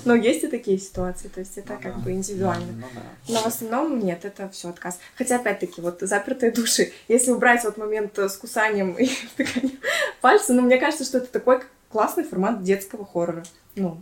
Но 0.06 0.16
есть 0.16 0.44
и 0.44 0.48
такие 0.48 0.78
ситуации, 0.78 1.28
то 1.28 1.40
есть 1.40 1.58
это 1.58 1.74
Ну 1.74 1.80
как 1.82 1.96
да. 1.96 2.00
бы 2.02 2.12
индивидуально. 2.12 2.72
Ну 2.74 2.88
да. 2.94 3.02
Но 3.34 3.42
в 3.42 3.46
основном 3.48 4.00
нет, 4.00 4.26
это 4.26 4.50
все 4.50 4.70
отказ. 4.70 5.00
Хотя, 5.16 5.36
опять-таки, 5.38 5.82
вот 5.82 6.00
запертые 6.02 6.52
души, 6.52 6.92
если 7.08 7.32
убрать 7.32 7.64
вот 7.64 7.78
момент 7.78 8.18
э, 8.20 8.30
с 8.30 8.38
кусанием 8.38 8.94
и 8.94 9.06
втыканием 9.34 9.80
пальца, 10.22 10.54
ну, 10.54 10.62
мне 10.62 10.78
кажется, 10.78 11.04
что 11.06 11.18
это 11.20 11.28
такой 11.28 11.62
классный 11.90 12.24
формат 12.24 12.64
детского 12.64 13.06
хоррора. 13.06 13.44
Ну, 13.76 14.02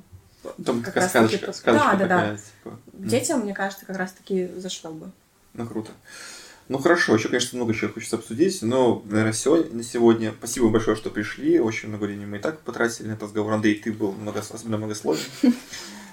Там 0.66 0.82
Как 0.82 0.94
такая 0.94 1.04
раз 1.04 1.12
таки 1.12 1.38
сказочка, 1.38 1.46
про- 1.46 1.54
сказочка 1.54 1.92
Да, 1.92 1.96
да, 1.98 2.08
да. 2.08 2.20
такая, 2.22 2.38
типа. 2.38 2.80
Детям, 2.94 3.40
мне 3.42 3.54
кажется, 3.54 3.86
как 3.86 3.98
раз-таки 3.98 4.48
зашло 4.58 4.92
бы. 4.92 5.12
Ну, 5.54 5.66
круто. 5.68 5.92
Ну, 6.70 6.80
хорошо, 6.80 7.16
еще, 7.16 7.30
конечно, 7.30 7.58
много 7.58 7.74
чего 7.74 7.94
хочется 7.94 8.18
обсудить, 8.18 8.62
но, 8.62 9.02
наверное, 9.06 9.32
все 9.32 9.64
на 9.72 9.84
сегодня. 9.84 10.34
Спасибо 10.38 10.70
большое, 10.70 10.98
что 10.98 11.10
пришли. 11.10 11.60
Очень 11.60 11.90
много 11.90 12.04
времени 12.04 12.26
мы 12.26 12.38
и 12.38 12.42
так 12.42 12.60
потратили 12.62 13.08
на 13.08 13.12
этот 13.12 13.24
разговор. 13.24 13.54
Андрей, 13.54 13.76
ты 13.76 13.94
был 13.94 14.12
много, 14.12 14.40
особенно 14.40 14.78
многословен. 14.78 15.22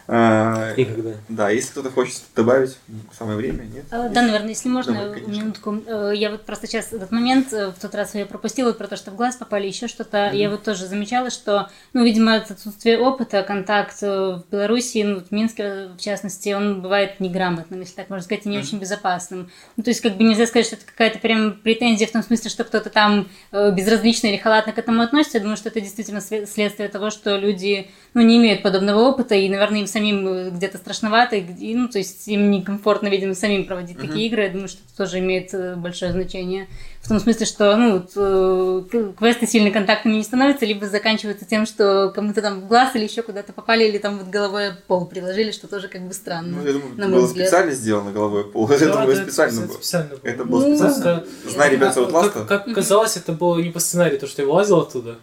А, 0.07 0.75
Никогда. 0.77 1.13
Да, 1.31 1.51
если 1.51 1.71
кто-то 1.71 1.91
хочет 1.91 2.21
добавить, 2.37 2.77
самое 3.19 3.39
время, 3.39 3.63
нет? 3.63 3.85
Э, 3.91 4.11
Да, 4.11 4.21
наверное, 4.23 4.51
если 4.51 4.69
можно, 4.69 4.93
Давай, 4.95 5.21
конечно. 5.21 5.43
минутку. 5.43 5.83
Э, 5.87 6.13
Я 6.15 6.31
вот 6.31 6.43
просто 6.45 6.67
сейчас 6.67 6.93
этот 6.93 7.11
момент, 7.11 7.53
э, 7.55 7.69
в 7.71 7.75
тот 7.81 7.95
раз 7.95 8.15
я 8.15 8.27
пропустила 8.27 8.73
про 8.75 8.87
то, 8.87 8.97
что 8.97 9.11
в 9.13 9.17
глаз 9.17 9.37
попали, 9.37 9.67
еще 9.67 9.89
что-то. 9.89 10.31
Я 10.33 10.51
вот 10.51 10.63
тоже 10.63 10.87
замечала, 10.87 11.31
что, 11.31 11.71
ну, 11.95 12.05
видимо, 12.05 12.35
от 12.35 12.51
отсутствия 12.51 12.99
опыта, 12.99 13.43
контакт 13.43 13.97
э, 14.03 14.07
в 14.37 14.45
Беларуси, 14.51 15.03
ну, 15.05 15.21
в 15.21 15.31
Минске, 15.31 15.89
в 15.97 16.01
частности, 16.01 16.53
он 16.53 16.83
бывает 16.83 17.19
неграмотным, 17.21 17.81
если 17.81 17.95
так 17.95 18.11
можно 18.11 18.25
сказать, 18.25 18.45
и 18.45 18.49
не 18.51 18.59
Мгм. 18.59 18.67
очень 18.67 18.79
безопасным. 18.79 19.51
Ну, 19.79 19.83
то 19.85 19.89
есть, 19.91 20.03
как 20.03 20.17
бы 20.19 20.25
нельзя 20.25 20.47
сказать, 20.47 20.67
что 20.67 20.77
это 20.77 20.85
какая-то 20.85 21.19
прям 21.19 21.55
претензия 21.55 22.07
в 22.07 22.13
том 22.13 22.23
смысле, 22.23 22.51
что 22.51 22.65
кто-то 22.65 22.91
там 22.91 23.29
безразлично 23.53 24.27
или 24.27 24.37
халатно 24.37 24.73
к 24.75 24.79
этому 24.79 25.01
относится. 25.03 25.39
Я 25.39 25.43
думаю, 25.43 25.57
что 25.57 25.71
это 25.71 25.81
действительно 25.81 26.21
след- 26.21 26.49
следствие 26.51 26.91
того, 26.91 27.09
что 27.11 27.37
люди, 27.37 27.91
ну, 28.13 28.21
не 28.21 28.37
имеют 28.37 28.63
подобного 28.63 29.01
опыта, 29.01 29.35
и, 29.35 29.49
наверное, 29.49 29.81
им 29.81 29.87
самим 29.95 30.29
э, 30.29 30.51
где-то 30.51 30.79
страшновато, 30.79 31.37
и, 31.37 31.75
ну, 31.75 31.89
то 31.89 31.99
есть 31.99 32.29
им 32.29 32.51
некомфортно, 32.51 33.09
видимо, 33.09 33.35
самим 33.35 33.65
проводить 33.67 33.97
Мгм. 33.99 34.09
такие 34.09 34.27
игры. 34.27 34.43
Я 34.43 34.51
думаю, 34.51 34.69
что 34.69 34.81
это 34.87 34.97
тоже 34.97 35.19
имеет 35.21 35.55
э, 35.55 35.77
большое 35.77 36.13
значение. 36.13 36.69
В 37.01 37.09
том 37.09 37.21
смысле, 37.21 37.45
что, 37.47 37.77
ну, 37.77 37.93
вот, 37.93 38.13
э, 38.17 39.13
квесты 39.19 39.47
сильно 39.47 39.71
контактными 39.71 40.17
не 40.17 40.23
становятся, 40.25 40.65
либо 40.67 40.87
заканчиваются 40.87 41.45
тем, 41.45 41.67
что 41.67 42.11
кому-то 42.15 42.41
там 42.43 42.61
в 42.63 42.67
глаз 42.69 42.95
или 42.97 43.05
еще 43.05 43.23
куда-то 43.23 43.53
попали, 43.53 43.85
или 43.85 43.99
там 43.99 44.19
вот 44.19 44.29
головой 44.29 44.73
пол 44.87 45.07
приложили, 45.07 45.51
что 45.51 45.67
тоже 45.69 45.89
как 45.89 46.03
бы 46.03 46.13
странно. 46.15 46.59
Ну, 46.61 46.67
я 46.67 46.73
думаю, 46.73 46.95
на 46.97 47.09
мой 47.09 47.19
было 47.19 47.27
взгляд. 47.27 47.49
специально 47.49 47.73
сделано 47.73 48.13
головой 48.13 48.45
пол. 48.51 48.71
Я 48.71 48.79
думаю, 48.93 49.11
это 49.11 49.23
специально 49.23 49.61
было. 49.67 49.75
специально 49.75 50.09
было. 50.11 50.21
Это 50.23 50.45
было 50.45 50.67
Ну, 50.67 50.77
специально. 50.77 51.19
Просто, 51.21 51.51
Зная 51.51 51.71
ребят 51.71 51.95
с 51.95 51.97
а, 51.97 52.01
Outlast, 52.01 52.31
как, 52.31 52.47
как 52.49 52.75
казалось, 52.75 53.17
это 53.17 53.33
было 53.33 53.59
не 53.59 53.71
по 53.71 53.81
сценарию, 53.81 54.19
то, 54.19 54.27
что 54.27 54.43
я 54.43 54.49
вылазил 54.49 54.79
оттуда. 54.81 55.17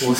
Вот. 0.00 0.18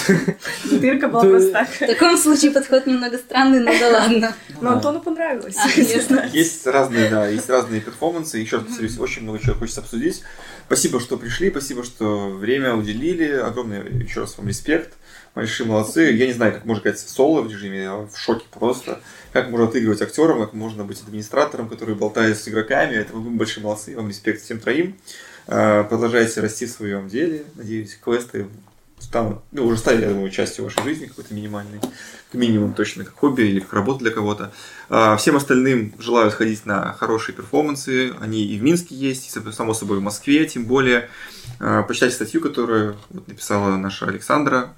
Дырка 0.70 1.08
была 1.08 1.40
так. 1.50 1.68
В 1.68 1.78
таком 1.78 2.16
случае 2.16 2.52
подход 2.52 2.86
немного 2.86 3.18
странный, 3.18 3.60
но 3.60 3.72
да 3.78 3.90
ладно. 3.90 4.34
Но 4.60 4.72
Антону 4.72 5.00
понравилось. 5.00 5.56
А, 5.58 5.68
конечно. 5.68 6.28
Есть 6.32 6.66
разные, 6.66 7.10
да, 7.10 7.28
есть 7.28 7.48
разные 7.48 7.80
перформансы. 7.80 8.38
Еще 8.38 8.56
раз 8.56 8.66
повторюсь, 8.66 8.98
очень 8.98 9.22
много 9.22 9.40
чего 9.40 9.54
хочется 9.54 9.80
обсудить. 9.80 10.22
Спасибо, 10.66 11.00
что 11.00 11.16
пришли, 11.16 11.50
спасибо, 11.50 11.84
что 11.84 12.30
время 12.30 12.74
уделили. 12.74 13.32
Огромный 13.32 14.02
еще 14.02 14.20
раз 14.20 14.38
вам 14.38 14.48
респект. 14.48 14.94
Большие 15.34 15.66
молодцы. 15.66 16.12
Я 16.12 16.26
не 16.26 16.32
знаю, 16.32 16.52
как 16.52 16.64
можно 16.64 16.82
играть 16.82 16.98
в 16.98 17.10
соло 17.10 17.42
в 17.42 17.50
режиме, 17.50 17.82
я 17.82 17.94
в 17.96 18.16
шоке 18.16 18.46
просто. 18.52 19.00
Как 19.32 19.50
можно 19.50 19.66
отыгрывать 19.66 20.00
актером, 20.00 20.40
как 20.40 20.52
можно 20.52 20.84
быть 20.84 21.02
администратором, 21.02 21.68
который 21.68 21.96
болтает 21.96 22.38
с 22.38 22.48
игроками. 22.48 22.94
Это 22.94 23.12
вы 23.12 23.30
большие 23.30 23.64
молодцы. 23.64 23.96
Вам 23.96 24.08
респект 24.08 24.42
всем 24.42 24.60
троим. 24.60 24.96
А, 25.48 25.82
Продолжайте 25.84 26.40
расти 26.40 26.66
в 26.66 26.70
своем 26.70 27.08
деле. 27.08 27.44
Надеюсь, 27.56 27.98
квесты 28.02 28.46
станут, 28.98 29.40
ну, 29.52 29.66
уже 29.66 29.76
стали, 29.76 30.02
я 30.02 30.08
думаю, 30.08 30.30
частью 30.30 30.64
вашей 30.64 30.82
жизни 30.82 31.06
какой-то 31.06 31.34
минимальной, 31.34 31.80
как 31.80 32.34
минимум 32.34 32.74
точно 32.74 33.04
как 33.04 33.14
хобби 33.14 33.42
или 33.42 33.60
как 33.60 33.72
работа 33.72 34.00
для 34.00 34.10
кого-то. 34.10 34.52
А, 34.88 35.16
Всем 35.16 35.36
остальным 35.36 35.94
желаю 35.98 36.30
сходить 36.30 36.66
на 36.66 36.92
хорошие 36.94 37.34
перформансы. 37.34 38.12
Они 38.20 38.44
и 38.44 38.58
в 38.58 38.62
Минске 38.62 38.94
есть, 38.94 39.26
и, 39.26 39.52
само 39.52 39.74
собой, 39.74 39.98
в 39.98 40.02
Москве, 40.02 40.44
тем 40.46 40.64
более. 40.64 41.08
А, 41.60 41.82
Почитайте 41.82 42.16
статью, 42.16 42.40
которую 42.40 42.96
вот 43.10 43.28
написала 43.28 43.76
наша 43.76 44.06
Александра. 44.06 44.74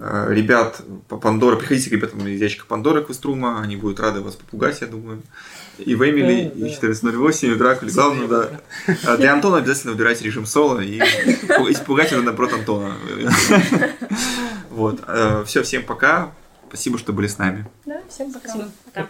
А, 0.00 0.30
Ребят 0.30 0.80
по 1.08 1.16
Пандора, 1.16 1.56
приходите 1.56 1.90
к 1.90 1.92
ребятам 1.92 2.26
из 2.26 2.40
ящика 2.40 2.66
Пандоры 2.66 3.02
Квеструма, 3.04 3.60
они 3.60 3.76
будут 3.76 4.00
рады 4.00 4.20
вас 4.20 4.36
попугать, 4.36 4.80
я 4.80 4.86
думаю. 4.86 5.22
И 5.78 5.94
в 5.94 6.02
Эмили, 6.08 6.50
Да, 6.54 6.66
и 6.66 6.70
да. 6.74 6.88
14.08, 6.88 7.46
и 7.48 7.50
в 7.50 7.58
Дракуле. 7.58 7.92
Главное, 7.92 8.28
да. 8.28 8.60
А 9.06 9.16
Для 9.16 9.32
Антона 9.32 9.58
обязательно 9.58 9.92
выбирайте 9.92 10.24
режим 10.24 10.46
соло 10.46 10.80
и 10.80 10.98
пу- 11.00 11.70
и 11.70 11.84
пугать 11.84 12.12
это 12.12 12.22
наоборот 12.22 12.52
Антона. 12.52 12.96
Вот. 14.70 15.00
Все, 15.46 15.62
всем 15.62 15.84
пока. 15.84 16.32
Спасибо, 16.68 16.98
что 16.98 17.12
были 17.12 17.28
с 17.28 17.38
нами. 17.38 17.66
Да, 17.86 18.00
всем 18.08 18.32
пока. 18.32 18.48
Спасибо. 18.48 18.70
Пока. 18.92 19.08